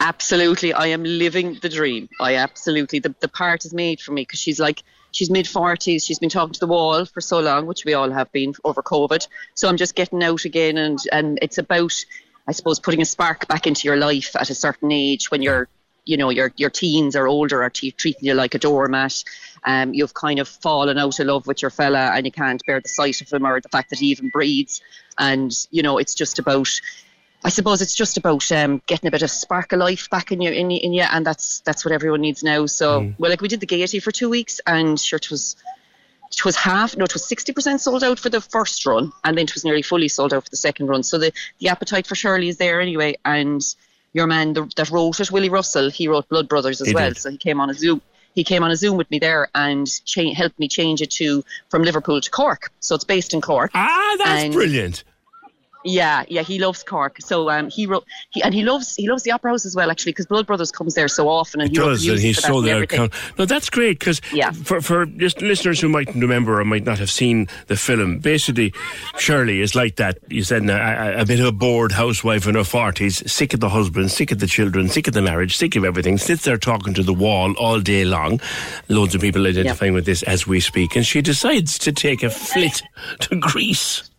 Absolutely, 0.00 0.72
I 0.72 0.86
am 0.86 1.04
living 1.04 1.58
the 1.60 1.68
dream. 1.68 2.08
I 2.20 2.34
absolutely 2.36 2.98
the 2.98 3.14
the 3.20 3.28
part 3.28 3.64
is 3.64 3.72
made 3.74 4.00
for 4.00 4.12
me 4.12 4.22
because 4.22 4.40
she's 4.40 4.58
like 4.58 4.82
she's 5.12 5.30
mid 5.30 5.48
forties. 5.48 6.04
She's 6.04 6.18
been 6.18 6.30
talking 6.30 6.52
to 6.54 6.60
the 6.60 6.66
wall 6.66 7.04
for 7.04 7.20
so 7.20 7.40
long, 7.40 7.66
which 7.66 7.84
we 7.84 7.94
all 7.94 8.10
have 8.10 8.30
been 8.32 8.54
over 8.64 8.82
COVID. 8.82 9.26
So 9.54 9.68
I'm 9.68 9.76
just 9.76 9.94
getting 9.94 10.22
out 10.22 10.44
again, 10.44 10.76
and 10.76 10.98
and 11.12 11.38
it's 11.42 11.58
about 11.58 11.92
I 12.46 12.52
suppose 12.52 12.80
putting 12.80 13.02
a 13.02 13.06
spark 13.06 13.46
back 13.48 13.66
into 13.66 13.86
your 13.86 13.96
life 13.96 14.34
at 14.36 14.50
a 14.50 14.54
certain 14.54 14.90
age 14.92 15.30
when 15.30 15.42
you're 15.42 15.68
you 16.04 16.16
know 16.16 16.30
your 16.30 16.52
your 16.56 16.70
teens 16.70 17.16
or 17.16 17.26
older 17.26 17.62
are 17.62 17.70
t- 17.70 17.92
treating 17.92 18.24
you 18.24 18.34
like 18.34 18.54
a 18.54 18.58
doormat. 18.58 19.22
Um, 19.62 19.92
you've 19.92 20.14
kind 20.14 20.38
of 20.38 20.48
fallen 20.48 20.98
out 20.98 21.20
of 21.20 21.26
love 21.26 21.46
with 21.46 21.62
your 21.62 21.70
fella, 21.70 22.12
and 22.14 22.24
you 22.24 22.32
can't 22.32 22.62
bear 22.66 22.80
the 22.80 22.88
sight 22.88 23.20
of 23.20 23.30
him 23.30 23.46
or 23.46 23.60
the 23.60 23.68
fact 23.68 23.90
that 23.90 23.98
he 23.98 24.06
even 24.06 24.30
breathes. 24.30 24.80
And 25.18 25.52
you 25.70 25.82
know 25.82 25.98
it's 25.98 26.14
just 26.14 26.38
about 26.38 26.68
I 27.42 27.48
suppose 27.48 27.80
it's 27.80 27.94
just 27.94 28.18
about 28.18 28.50
um, 28.52 28.82
getting 28.86 29.08
a 29.08 29.10
bit 29.10 29.22
of 29.22 29.30
spark 29.30 29.72
of 29.72 29.78
life 29.78 30.10
back 30.10 30.30
in 30.30 30.42
you, 30.42 30.50
in, 30.50 30.70
in 30.70 30.92
you, 30.92 31.02
and 31.02 31.24
that's 31.24 31.60
that's 31.60 31.84
what 31.84 31.92
everyone 31.92 32.20
needs 32.20 32.42
now. 32.42 32.66
So, 32.66 33.12
well, 33.18 33.30
like 33.30 33.40
we 33.40 33.48
did 33.48 33.60
the 33.60 33.66
Gaiety 33.66 33.98
for 33.98 34.10
two 34.12 34.28
weeks, 34.28 34.60
and 34.66 35.00
sure, 35.00 35.16
it 35.16 35.30
was 35.30 35.56
it 36.30 36.44
was 36.44 36.54
half, 36.56 36.96
no, 36.96 37.04
it 37.04 37.12
was 37.14 37.24
sixty 37.26 37.52
percent 37.52 37.80
sold 37.80 38.04
out 38.04 38.18
for 38.18 38.28
the 38.28 38.42
first 38.42 38.84
run, 38.84 39.10
and 39.24 39.38
then 39.38 39.44
it 39.44 39.54
was 39.54 39.64
nearly 39.64 39.82
fully 39.82 40.08
sold 40.08 40.34
out 40.34 40.44
for 40.44 40.50
the 40.50 40.56
second 40.56 40.88
run. 40.88 41.02
So 41.02 41.16
the 41.18 41.32
the 41.60 41.68
appetite 41.68 42.06
for 42.06 42.14
Shirley 42.14 42.48
is 42.48 42.58
there 42.58 42.80
anyway, 42.80 43.16
and 43.24 43.62
your 44.12 44.26
man 44.26 44.52
the, 44.52 44.70
that 44.76 44.90
wrote 44.90 45.18
it, 45.20 45.30
Willie 45.30 45.48
Russell, 45.48 45.88
he 45.88 46.08
wrote 46.08 46.28
Blood 46.28 46.48
Brothers 46.48 46.80
as 46.82 46.88
He 46.88 46.94
well, 46.94 47.08
did. 47.08 47.16
so 47.16 47.30
he 47.30 47.38
came 47.38 47.58
on 47.60 47.70
a 47.70 47.74
Zoom. 47.74 48.02
He 48.34 48.44
came 48.44 48.62
on 48.62 48.70
a 48.70 48.76
Zoom 48.76 48.96
with 48.96 49.10
me 49.10 49.18
there 49.18 49.48
and 49.56 49.88
cha- 50.04 50.32
helped 50.34 50.58
me 50.58 50.68
change 50.68 51.00
it 51.02 51.10
to 51.12 51.42
from 51.68 51.82
Liverpool 51.82 52.20
to 52.20 52.30
Cork. 52.30 52.70
So 52.80 52.94
it's 52.94 53.02
based 53.04 53.34
in 53.34 53.40
Cork. 53.40 53.70
Ah, 53.74 54.14
that's 54.18 54.44
And- 54.44 54.52
brilliant. 54.52 55.04
Yeah, 55.84 56.24
yeah, 56.28 56.42
he 56.42 56.58
loves 56.58 56.82
Cork. 56.82 57.16
So 57.20 57.50
um, 57.50 57.70
he 57.70 57.86
wrote, 57.86 58.04
he 58.30 58.42
and 58.42 58.52
he 58.52 58.62
loves 58.62 58.94
he 58.96 59.08
loves 59.08 59.22
the 59.22 59.32
Opera 59.32 59.52
House 59.52 59.64
as 59.64 59.74
well, 59.74 59.90
actually, 59.90 60.12
because 60.12 60.26
Blood 60.26 60.46
Brothers 60.46 60.70
comes 60.70 60.94
there 60.94 61.08
so 61.08 61.28
often, 61.28 61.60
and 61.60 61.70
he 61.70 61.76
does, 61.76 62.02
and 62.02 62.08
music 62.08 62.26
he 62.26 62.32
for 62.32 62.40
that 62.40 62.46
sold 62.46 62.64
and 62.64 62.70
out. 62.70 62.74
everything. 62.76 62.98
Count. 62.98 63.38
No, 63.38 63.44
that's 63.46 63.70
great 63.70 63.98
because 63.98 64.20
yeah. 64.32 64.50
for 64.50 64.80
for 64.80 65.06
just 65.06 65.40
listeners 65.40 65.80
who 65.80 65.88
mightn't 65.88 66.20
remember 66.20 66.60
or 66.60 66.64
might 66.64 66.84
not 66.84 66.98
have 66.98 67.10
seen 67.10 67.48
the 67.68 67.76
film, 67.76 68.18
basically, 68.18 68.74
Shirley 69.18 69.60
is 69.60 69.74
like 69.74 69.96
that. 69.96 70.18
You 70.28 70.42
said 70.42 70.68
a, 70.68 70.74
a, 70.74 71.22
a 71.22 71.24
bit 71.24 71.40
of 71.40 71.46
a 71.46 71.52
bored 71.52 71.92
housewife 71.92 72.46
in 72.46 72.54
her 72.54 72.64
forties, 72.64 73.30
sick 73.30 73.54
of 73.54 73.60
the 73.60 73.70
husband, 73.70 74.10
sick 74.10 74.32
of 74.32 74.38
the 74.38 74.46
children, 74.46 74.88
sick 74.88 75.08
of 75.08 75.14
the 75.14 75.22
marriage, 75.22 75.56
sick 75.56 75.76
of 75.76 75.84
everything. 75.84 76.18
Sits 76.18 76.44
there 76.44 76.58
talking 76.58 76.94
to 76.94 77.02
the 77.02 77.14
wall 77.14 77.54
all 77.54 77.80
day 77.80 78.04
long. 78.04 78.40
Loads 78.88 79.14
of 79.14 79.20
people 79.20 79.46
identifying 79.46 79.94
with 79.94 80.04
this 80.04 80.22
as 80.24 80.46
we 80.46 80.60
speak, 80.60 80.96
and 80.96 81.06
she 81.06 81.22
decides 81.22 81.78
to 81.78 81.92
take 81.92 82.22
a 82.22 82.30
flit 82.30 82.82
to 83.20 83.36
Greece. 83.36 84.10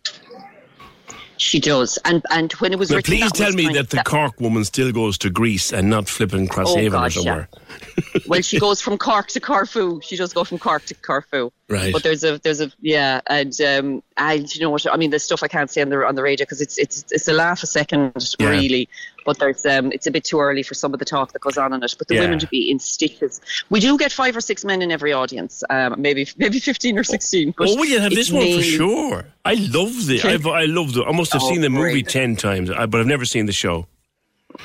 She 1.42 1.60
does, 1.60 1.98
and 2.06 2.24
and 2.30 2.52
when 2.54 2.72
it 2.72 2.78
was 2.78 2.92
Now, 2.92 2.98
written, 2.98 3.18
please 3.18 3.32
tell 3.32 3.52
me 3.52 3.68
that 3.74 3.90
the 3.90 4.04
Cork 4.04 4.40
woman 4.40 4.64
still 4.64 4.92
goes 4.92 5.18
to 5.18 5.32
Greece 5.32 5.74
and 5.74 5.90
not 5.90 6.08
flipping 6.08 6.48
Crosshaven 6.48 6.90
or 6.90 6.92
gosh, 6.92 7.16
yeah. 7.16 7.22
somewhere. 7.24 7.50
well, 8.28 8.42
she 8.42 8.60
goes 8.60 8.80
from 8.80 9.00
Cork 9.00 9.30
to 9.30 9.40
Corfu. 9.40 10.00
She 10.02 10.16
does 10.18 10.34
go 10.34 10.44
from 10.44 10.60
Cork 10.60 10.86
to 10.86 10.94
Corfu. 10.94 11.52
Right. 11.68 11.92
But 11.92 12.04
there's 12.04 12.24
a 12.24 12.38
there's 12.38 12.62
a 12.62 12.72
yeah, 12.82 13.22
and 13.26 13.60
um, 13.60 14.04
I 14.18 14.34
you 14.34 14.62
know 14.62 14.70
what 14.70 14.86
I 14.86 14.98
mean. 14.98 15.10
There's 15.10 15.24
stuff 15.24 15.42
I 15.42 15.48
can't 15.48 15.72
say 15.72 15.82
on 15.82 15.90
the 15.90 16.06
on 16.06 16.14
the 16.14 16.22
radio 16.22 16.46
because 16.46 16.62
it's 16.62 16.78
it's 16.78 17.06
it's 17.10 17.28
a 17.28 17.34
laugh 17.34 17.64
a 17.64 17.68
second 17.68 18.14
Yeah. 18.40 18.50
really. 18.50 18.88
But 19.26 19.40
there's 19.40 19.66
um, 19.66 19.92
it's 19.92 20.08
a 20.08 20.12
bit 20.12 20.24
too 20.24 20.40
early 20.40 20.64
for 20.64 20.74
some 20.74 20.94
of 20.94 21.00
the 21.00 21.06
talk 21.06 21.34
that 21.34 21.40
goes 21.42 21.58
on 21.58 21.74
in 21.74 21.84
it. 21.84 21.96
But 21.98 22.08
the 22.08 22.16
Yeah. 22.16 22.22
women 22.22 22.40
to 22.40 22.48
be 22.48 22.70
in 22.72 22.80
stitches. 22.80 23.40
We 23.70 23.80
do 23.80 23.98
get 23.98 24.12
five 24.12 24.36
or 24.36 24.42
six 24.42 24.66
men 24.66 24.82
in 24.82 24.92
every 24.92 25.14
audience. 25.14 25.64
Um, 25.70 25.96
maybe 26.02 26.28
maybe 26.38 26.60
fifteen 26.60 26.98
or 26.98 27.04
sixteen. 27.04 27.54
Oh, 27.60 27.84
you 27.84 28.00
have 28.00 28.12
this 28.14 28.32
one 28.32 28.52
for 28.54 28.62
sure. 28.64 29.26
I 29.46 29.54
love 29.56 30.06
the. 30.08 30.22
I've, 30.24 30.46
I 30.48 30.66
love 30.66 30.94
the. 30.94 31.04
I 31.04 31.12
must 31.12 31.34
have 31.34 31.42
Oh, 31.44 31.50
seen 31.50 31.62
the 31.62 31.70
movie 31.70 32.02
great. 32.02 32.10
ten 32.10 32.36
times, 32.36 32.70
but 32.70 32.96
I've 32.96 33.08
never 33.08 33.26
seen 33.26 33.46
the 33.46 33.54
show. 33.54 33.88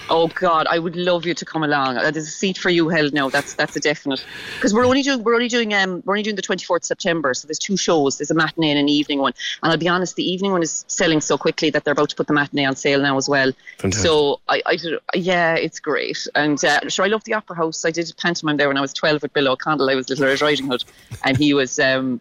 Oh 0.09 0.29
God, 0.29 0.67
I 0.69 0.79
would 0.79 0.95
love 0.97 1.27
you 1.27 1.35
to 1.35 1.45
come 1.45 1.63
along. 1.63 1.97
Uh, 1.99 2.11
There's 2.11 2.29
a 2.29 2.31
seat 2.31 2.59
for 2.59 2.71
you 2.71 2.89
held 2.89 3.13
now. 3.13 3.29
That's 3.29 3.55
that's 3.55 3.75
a 3.77 3.81
definite. 3.81 4.25
Because 4.55 4.73
we're 4.73 4.85
only 4.87 5.03
doing 5.03 5.23
we're 5.25 5.35
only 5.35 5.49
doing 5.49 5.75
um 5.75 6.03
we're 6.05 6.15
only 6.15 6.23
doing 6.23 6.37
the 6.37 6.43
24th 6.43 6.85
September. 6.85 7.35
So 7.35 7.47
there's 7.49 7.59
two 7.59 7.77
shows. 7.77 8.19
There's 8.19 8.31
a 8.31 8.35
matinee 8.35 8.71
and 8.71 8.79
an 8.79 8.89
evening 8.89 9.19
one. 9.21 9.33
And 9.63 9.73
I'll 9.73 9.79
be 9.79 9.89
honest, 9.89 10.17
the 10.17 10.29
evening 10.31 10.53
one 10.53 10.63
is 10.63 10.85
selling 10.89 11.21
so 11.21 11.37
quickly 11.37 11.71
that 11.71 11.85
they're 11.85 11.93
about 11.93 12.11
to 12.11 12.17
put 12.17 12.27
the 12.27 12.33
matinee 12.35 12.65
on 12.67 12.77
sale 12.77 13.01
now 13.01 13.17
as 13.17 13.29
well. 13.29 13.53
Fantastic. 13.79 14.07
So 14.07 14.41
I, 14.49 14.63
I 14.67 14.77
did- 14.77 15.01
yeah, 15.15 15.55
it's 15.55 15.81
great. 15.81 16.27
And 16.35 16.63
uh, 16.65 16.89
sure, 16.89 17.05
I 17.05 17.09
love 17.09 17.25
the 17.25 17.35
Opera 17.35 17.57
House. 17.57 17.85
I 17.85 17.91
did 17.91 18.11
a 18.11 18.15
pantomime 18.15 18.57
there 18.57 18.69
when 18.69 18.77
I 18.77 18.81
was 18.81 18.93
12 18.93 19.23
with 19.23 19.33
Billa 19.33 19.49
O'Connell. 19.49 19.91
I 19.91 19.95
was 19.95 20.09
Little 20.09 20.27
Red 20.27 20.41
Riding 20.41 20.67
Hood, 20.69 20.85
and 21.25 21.37
he 21.37 21.53
was 21.55 21.79
um 21.79 22.21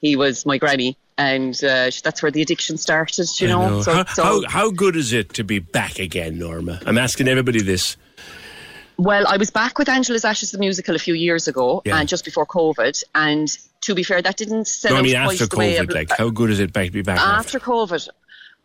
he 0.00 0.16
was 0.16 0.44
my 0.46 0.58
granny. 0.58 0.96
And 1.16 1.54
uh, 1.62 1.90
that's 2.02 2.22
where 2.22 2.32
the 2.32 2.42
addiction 2.42 2.76
started, 2.76 3.28
you 3.40 3.46
know. 3.46 3.68
know. 3.68 3.82
So, 3.82 3.92
how, 3.94 4.04
so 4.06 4.22
how, 4.24 4.48
how 4.48 4.70
good 4.70 4.96
is 4.96 5.12
it 5.12 5.34
to 5.34 5.44
be 5.44 5.60
back 5.60 5.98
again, 6.00 6.38
Norma? 6.38 6.80
I'm 6.86 6.98
asking 6.98 7.28
everybody 7.28 7.62
this. 7.62 7.96
Well, 8.96 9.26
I 9.26 9.36
was 9.36 9.50
back 9.50 9.78
with 9.78 9.88
Angela's 9.88 10.24
Ashes 10.24 10.50
the 10.50 10.58
musical 10.58 10.94
a 10.94 10.98
few 10.98 11.14
years 11.14 11.48
ago, 11.48 11.82
Yeah. 11.84 11.98
and 11.98 12.08
just 12.08 12.24
before 12.24 12.46
COVID. 12.46 13.02
And 13.14 13.48
to 13.82 13.94
be 13.94 14.02
fair, 14.02 14.22
that 14.22 14.36
didn't 14.36 14.66
sell 14.66 14.92
No, 14.92 14.98
I 14.98 15.02
mean 15.02 15.16
after 15.16 15.46
COVID, 15.46 15.92
like 15.92 16.10
how 16.16 16.30
good 16.30 16.50
is 16.50 16.60
it 16.60 16.72
back 16.72 16.86
to 16.86 16.92
be 16.92 17.02
back? 17.02 17.18
after 17.18 17.58
COVID. 17.58 18.08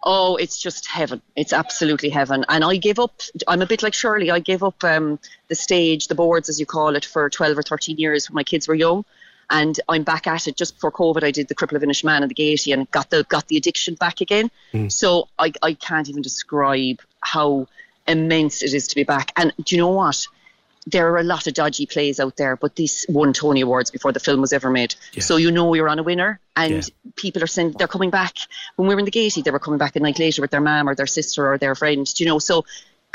Oh, 0.03 0.38
it's 0.38 0.57
just 0.57 0.88
heaven. 0.88 1.21
It's 1.35 1.51
absolutely 1.51 2.09
heaven. 2.09 2.45
And 2.47 2.63
I 2.63 2.77
gave 2.77 2.99
up. 2.99 3.19
I'm 3.47 3.61
a 3.61 3.65
bit 3.65 3.84
like 3.84 3.93
Shirley. 3.93 4.31
I 4.31 4.39
gave 4.39 4.63
up 4.63 4.81
um, 4.84 5.19
the 5.49 5.55
stage, 5.55 6.07
the 6.07 6.15
boards, 6.15 6.47
as 6.47 6.57
you 6.59 6.65
call 6.65 6.95
it, 6.95 7.03
for 7.03 7.30
12 7.30 7.57
or 7.57 7.63
13 7.63 7.97
years 7.97 8.30
when 8.30 8.35
my 8.35 8.43
kids 8.43 8.67
were 8.67 8.76
young. 8.76 9.03
And 9.49 9.80
I'm 9.89 10.03
back 10.03 10.27
at 10.27 10.47
it. 10.47 10.55
Just 10.55 10.76
before 10.76 10.91
COVID, 10.91 11.23
I 11.23 11.31
did 11.31 11.47
the 11.47 11.55
Cripple 11.55 11.76
of 11.76 11.81
Inishmaan 11.81 12.21
and 12.21 12.30
the 12.30 12.35
Gaiety 12.35 12.71
and 12.71 12.89
got 12.91 13.09
the 13.09 13.23
got 13.23 13.47
the 13.47 13.57
addiction 13.57 13.95
back 13.95 14.21
again. 14.21 14.51
Mm. 14.73 14.91
So 14.91 15.27
I, 15.38 15.51
I 15.61 15.73
can't 15.73 16.07
even 16.09 16.21
describe 16.21 17.01
how 17.21 17.67
immense 18.07 18.63
it 18.63 18.73
is 18.73 18.88
to 18.89 18.95
be 18.95 19.03
back. 19.03 19.31
And 19.35 19.53
do 19.63 19.76
you 19.76 19.81
know 19.81 19.89
what? 19.89 20.27
There 20.88 21.11
are 21.11 21.17
a 21.17 21.23
lot 21.23 21.45
of 21.45 21.53
dodgy 21.53 21.85
plays 21.85 22.19
out 22.19 22.38
there, 22.38 22.55
but 22.55 22.76
these 22.76 23.05
won 23.09 23.34
Tony 23.34 23.61
Awards 23.61 23.91
before 23.91 24.11
the 24.11 24.19
film 24.19 24.41
was 24.41 24.53
ever 24.53 24.71
made. 24.71 24.95
So 25.19 25.35
you 25.35 25.51
know 25.51 25.73
you're 25.73 25.89
on 25.89 25.99
a 25.99 26.03
winner, 26.03 26.39
and 26.55 26.89
people 27.15 27.43
are 27.43 27.47
saying 27.47 27.76
they're 27.77 27.88
coming 27.88 28.09
back. 28.09 28.35
When 28.76 28.88
we 28.88 28.95
were 28.95 28.99
in 28.99 29.05
the 29.05 29.11
Gaiety, 29.11 29.41
they 29.43 29.51
were 29.51 29.59
coming 29.59 29.77
back 29.77 29.95
a 29.95 29.99
night 29.99 30.17
later 30.17 30.41
with 30.41 30.51
their 30.51 30.61
mum 30.61 30.89
or 30.89 30.95
their 30.95 31.05
sister 31.05 31.51
or 31.51 31.57
their 31.57 31.76
friend. 31.76 32.11
Do 32.11 32.23
you 32.23 32.30
know? 32.30 32.39
So 32.39 32.65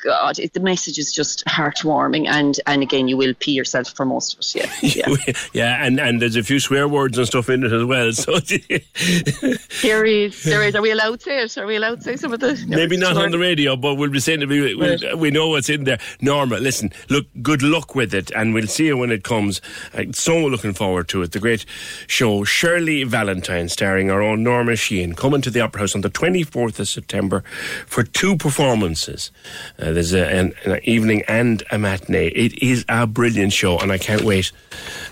God, 0.03 0.39
it, 0.39 0.53
the 0.53 0.61
message 0.61 0.99
is 0.99 1.13
just 1.13 1.45
heartwarming, 1.47 2.27
and 2.27 2.61
and 2.67 2.83
again, 2.83 3.09
you 3.09 3.17
will 3.17 3.33
pee 3.41 3.53
yourself 3.53 3.89
for 3.89 4.05
most 4.05 4.35
of 4.35 4.63
it. 4.63 4.97
Yeah, 4.97 5.07
yeah. 5.27 5.35
yeah, 5.53 5.85
and, 5.87 5.99
and 5.99 6.21
there's 6.21 6.37
a 6.37 6.43
few 6.43 6.61
swear 6.61 6.87
words 6.87 7.17
and 7.17 7.27
stuff 7.27 7.49
in 7.49 7.65
it 7.65 7.73
as 7.73 7.85
well. 7.85 8.13
So 8.13 8.39
there 9.83 10.05
is, 10.05 10.43
there 10.43 10.63
is. 10.63 10.75
Are 10.75 10.83
we 10.83 10.91
allowed 10.91 11.21
to 11.21 11.25
say 11.25 11.43
it? 11.43 11.59
Are 11.59 11.67
we 11.67 11.77
allowed 11.77 11.97
to 11.97 12.03
say 12.03 12.17
some 12.17 12.33
of 12.33 12.41
the? 12.41 12.63
maybe 12.69 12.97
not 12.97 13.17
on 13.17 13.31
the 13.31 13.39
radio, 13.39 13.77
but 13.77 13.95
we'll 13.95 14.11
be 14.11 14.21
saying 14.21 14.43
it. 14.43 14.49
We, 14.49 14.75
we, 14.75 15.15
we 15.15 15.31
know 15.31 15.49
what's 15.49 15.71
in 15.71 15.85
there. 15.85 15.99
Norma, 16.21 16.59
listen, 16.59 16.93
look, 17.09 17.27
good 17.41 17.63
luck 17.63 17.95
with 17.95 18.13
it, 18.13 18.31
and 18.33 18.53
we'll 18.53 18.67
see 18.67 18.87
you 18.87 18.99
when 18.99 19.11
it 19.11 19.25
comes. 19.25 19.61
Uh, 19.95 20.05
so 20.13 20.37
looking 20.37 20.75
forward 20.75 21.09
to 21.09 21.23
it. 21.23 21.33
The 21.33 21.41
great 21.41 21.65
show, 22.07 22.45
Shirley 22.45 23.05
Valentine, 23.05 23.69
starring 23.69 24.11
our 24.11 24.23
own 24.23 24.43
Norma 24.43 24.77
Sheehan, 24.77 25.15
coming 25.15 25.41
to 25.43 25.51
the 25.51 25.61
Opera 25.61 25.83
House 25.83 25.95
on 25.95 26.03
the 26.03 26.11
24th 26.11 26.79
of 26.79 26.89
September 26.89 27.43
for 27.87 28.03
two 28.03 28.37
performances. 28.37 29.31
Uh, 29.79 29.84
there's 29.93 30.13
a, 30.13 30.27
an, 30.27 30.55
an, 30.65 30.81
evening 30.85 31.23
and 31.29 31.63
a 31.71 31.79
matinee. 31.79 32.29
It 32.29 32.63
is 32.63 32.85
a 32.89 33.07
brilliant 33.07 33.53
show, 33.53 33.79
and 33.79 33.93
I 33.93 33.99
can't 33.99 34.23
wait 34.23 34.53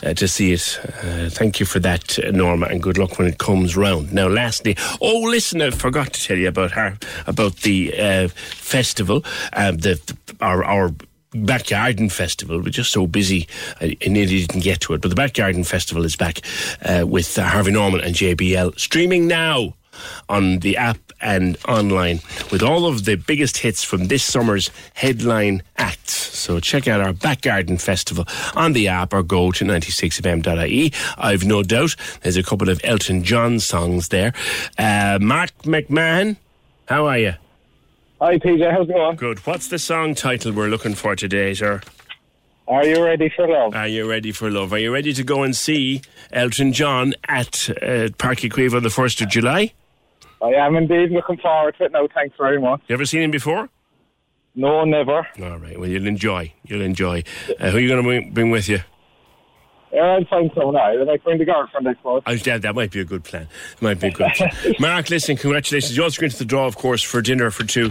uh, 0.03 0.15
to 0.15 0.29
see 0.29 0.53
it. 0.53 0.81
Uh, 1.03 1.29
thank 1.29 1.61
you 1.61 1.67
for 1.67 1.79
that, 1.81 2.19
uh, 2.19 2.31
Norma, 2.31 2.67
and 2.67 2.83
good 2.83 2.99
luck 2.99 3.19
when 3.19 3.29
it 3.29 3.39
comes 3.39 3.77
round. 3.77 4.13
Now, 4.13 4.29
lastly, 4.29 4.77
oh, 5.01 5.21
listen, 5.21 5.63
I 5.63 5.71
forgot 5.71 6.13
to 6.13 6.23
tell 6.23 6.37
you 6.37 6.49
about 6.49 6.73
her 6.73 6.99
about 7.27 7.57
the 7.57 7.99
uh, 7.99 8.29
festival, 8.29 9.25
um, 9.53 9.79
the, 9.79 10.01
the 10.07 10.37
our 10.41 10.65
our 10.65 10.93
Back 11.35 11.69
Garden 11.69 12.11
Festival. 12.11 12.59
We're 12.61 12.71
just 12.71 12.93
so 12.93 13.07
busy, 13.07 13.49
I, 13.81 13.97
nearly 14.07 14.45
didn't 14.45 14.63
get 14.63 14.81
to 14.83 14.95
it. 14.95 15.01
But 15.01 15.09
the 15.09 15.15
Back 15.15 15.35
Garden 15.35 15.65
Festival 15.65 16.05
is 16.05 16.15
back 16.15 16.41
uh, 16.85 17.07
with 17.07 17.39
uh, 17.39 17.45
Harvey 17.45 17.73
Norman 17.73 18.01
and 18.01 18.15
JBL 18.15 18.79
streaming 18.79 19.27
now 19.27 19.75
on 20.29 20.59
the 20.61 20.77
app 20.77 20.99
and 21.21 21.57
online 21.69 22.21
with 22.51 22.63
all 22.63 22.87
of 22.87 23.05
the 23.05 23.17
biggest 23.17 23.59
hits 23.59 23.85
from 23.85 24.09
this 24.09 24.25
summer's 24.25 24.71
headline 24.95 25.63
acts. 25.77 26.13
So 26.37 26.61
check 26.61 26.89
out 26.89 27.01
our 27.01 27.13
Back 27.13 27.43
Garden 27.43 27.79
Festival 27.79 28.25
on 28.55 28.73
the 28.73 28.89
app 28.89 29.13
or 29.13 29.23
go 29.23 29.53
to 29.53 29.65
96fm.ie. 29.65 30.93
I've 31.19 31.45
no 31.45 31.63
doubt 31.63 31.95
there's 32.23 32.37
a 32.37 32.43
couple 32.43 32.69
of 32.69 32.81
Elton 32.85 33.23
John 33.23 33.61
songs 33.61 34.09
there. 34.09 34.33
Uh, 34.79 35.19
Mark 35.21 35.51
McMahon, 35.63 36.37
how 36.87 37.07
are 37.07 37.19
you? 37.19 37.35
Hi 38.21 38.39
PJ, 38.39 38.71
how's 38.71 38.89
it 38.89 38.93
going? 38.93 39.17
Good. 39.17 39.41
What's 39.47 39.69
the 39.69 39.79
song 39.81 40.15
title 40.15 40.53
we're 40.53 40.69
looking 40.69 40.95
for 40.95 41.17
today, 41.17 41.55
sir? 41.55 41.81
Are 42.69 42.87
you 42.87 43.05
ready 43.05 43.29
for 43.29 43.49
love? 43.49 43.75
Are 43.75 43.89
you 43.89 44.09
ready 44.09 44.31
for 44.31 44.49
love? 44.51 44.73
Are 44.73 44.79
you 44.79 44.93
ready 44.93 45.13
to 45.13 45.25
go 45.25 45.43
and 45.43 45.55
see 45.57 46.03
Elton 46.33 46.73
John 46.73 47.15
at 47.29 47.69
uh, 47.69 48.15
Páirc 48.17 48.49
Uí 48.49 48.53
Chaoimh 48.53 48.77
on 48.77 48.83
the 48.85 48.89
1st 48.89 49.23
of 49.23 49.29
July? 49.29 49.73
I 50.43 50.51
am 50.55 50.77
indeed 50.77 51.11
looking 51.11 51.37
forward 51.39 51.77
to 51.79 51.85
it 51.85 51.93
now. 51.93 52.09
Thanks 52.13 52.37
very 52.37 52.61
much. 52.61 52.81
You 52.89 52.95
ever 52.95 53.05
seen 53.05 53.23
him 53.23 53.31
before? 53.31 53.69
No, 54.55 54.85
never. 54.85 55.27
All 55.43 55.59
right. 55.59 55.79
Well, 55.79 55.89
you'll 55.89 56.07
enjoy. 56.07 56.53
You'll 56.65 56.83
enjoy. 56.83 57.23
Uh, 57.59 57.71
who 57.71 57.77
are 57.79 57.81
you 57.81 57.89
going 57.89 58.03
to 58.03 58.07
bring, 58.09 58.33
bring 58.33 58.51
with 58.51 58.69
you? 58.69 58.81
Yeah, 59.93 60.05
I'll 60.05 60.25
find 60.25 60.51
someone 60.55 60.77
out. 60.77 60.99
I 60.99 61.05
might 61.05 61.23
find 61.23 61.39
a 61.39 61.45
girlfriend, 61.45 61.87
I 61.87 61.93
suppose. 61.95 62.23
Oh, 62.27 62.33
yeah, 62.33 62.57
that 62.57 62.75
might 62.75 62.91
be 62.91 63.01
a 63.01 63.05
good 63.05 63.25
plan. 63.25 63.47
It 63.75 63.83
might 63.83 64.01
be 64.01 64.07
a 64.07 64.11
good 64.11 64.33
plan. 64.33 64.51
Mark, 64.81 65.11
listen, 65.11 65.37
congratulations. 65.37 65.95
You 65.95 66.03
also 66.03 66.19
go 66.19 66.25
into 66.25 66.39
the 66.39 66.47
draw, 66.47 66.67
of 66.67 66.77
course, 66.77 67.03
for 67.03 67.21
dinner 67.21 67.51
for 67.51 67.65
two 67.65 67.91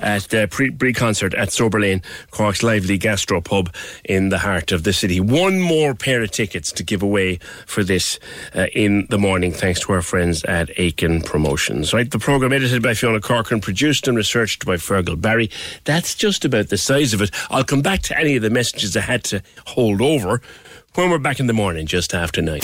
at 0.00 0.22
the 0.30 0.48
pre 0.48 0.94
concert 0.94 1.34
at 1.34 1.52
Sober 1.52 1.78
Lane, 1.78 2.00
Cork's 2.30 2.62
lively 2.62 2.96
gastro 2.96 3.42
pub 3.42 3.74
in 4.04 4.30
the 4.30 4.38
heart 4.38 4.72
of 4.72 4.84
the 4.84 4.94
city. 4.94 5.20
One 5.20 5.60
more 5.60 5.94
pair 5.94 6.22
of 6.22 6.30
tickets 6.30 6.72
to 6.72 6.82
give 6.82 7.02
away 7.02 7.38
for 7.66 7.84
this 7.84 8.18
uh, 8.54 8.68
in 8.72 9.06
the 9.10 9.18
morning, 9.18 9.52
thanks 9.52 9.80
to 9.80 9.92
our 9.92 10.02
friends 10.02 10.42
at 10.44 10.70
Aiken 10.78 11.20
Promotions. 11.20 11.92
Right, 11.92 12.10
the 12.10 12.18
programme 12.18 12.54
edited 12.54 12.82
by 12.82 12.94
Fiona 12.94 13.20
Corcoran, 13.20 13.60
produced 13.60 14.08
and 14.08 14.16
researched 14.16 14.64
by 14.64 14.76
Fergal 14.76 15.20
Barry. 15.20 15.50
That's 15.84 16.14
just 16.14 16.46
about 16.46 16.68
the 16.68 16.78
size 16.78 17.12
of 17.12 17.20
it. 17.20 17.30
I'll 17.50 17.62
come 17.62 17.82
back 17.82 18.00
to 18.02 18.18
any 18.18 18.36
of 18.36 18.42
the 18.42 18.48
messages 18.48 18.96
I 18.96 19.00
had 19.02 19.22
to 19.24 19.42
hold 19.66 20.00
over 20.00 20.40
when 20.94 21.10
we're 21.10 21.18
back 21.18 21.40
in 21.40 21.46
the 21.46 21.52
morning 21.52 21.86
just 21.86 22.14
after 22.14 22.42
nine. 22.42 22.60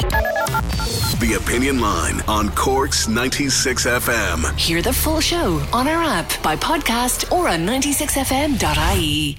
The 1.20 1.38
Opinion 1.40 1.80
Line 1.80 2.20
on 2.28 2.50
Cork's 2.50 3.08
96 3.08 3.86
FM. 3.86 4.56
Hear 4.58 4.82
the 4.82 4.92
full 4.92 5.20
show 5.20 5.62
on 5.72 5.88
our 5.88 6.02
app, 6.02 6.30
by 6.42 6.56
podcast, 6.56 7.32
or 7.32 7.48
on 7.48 7.60
96fm.ie. 7.66 9.38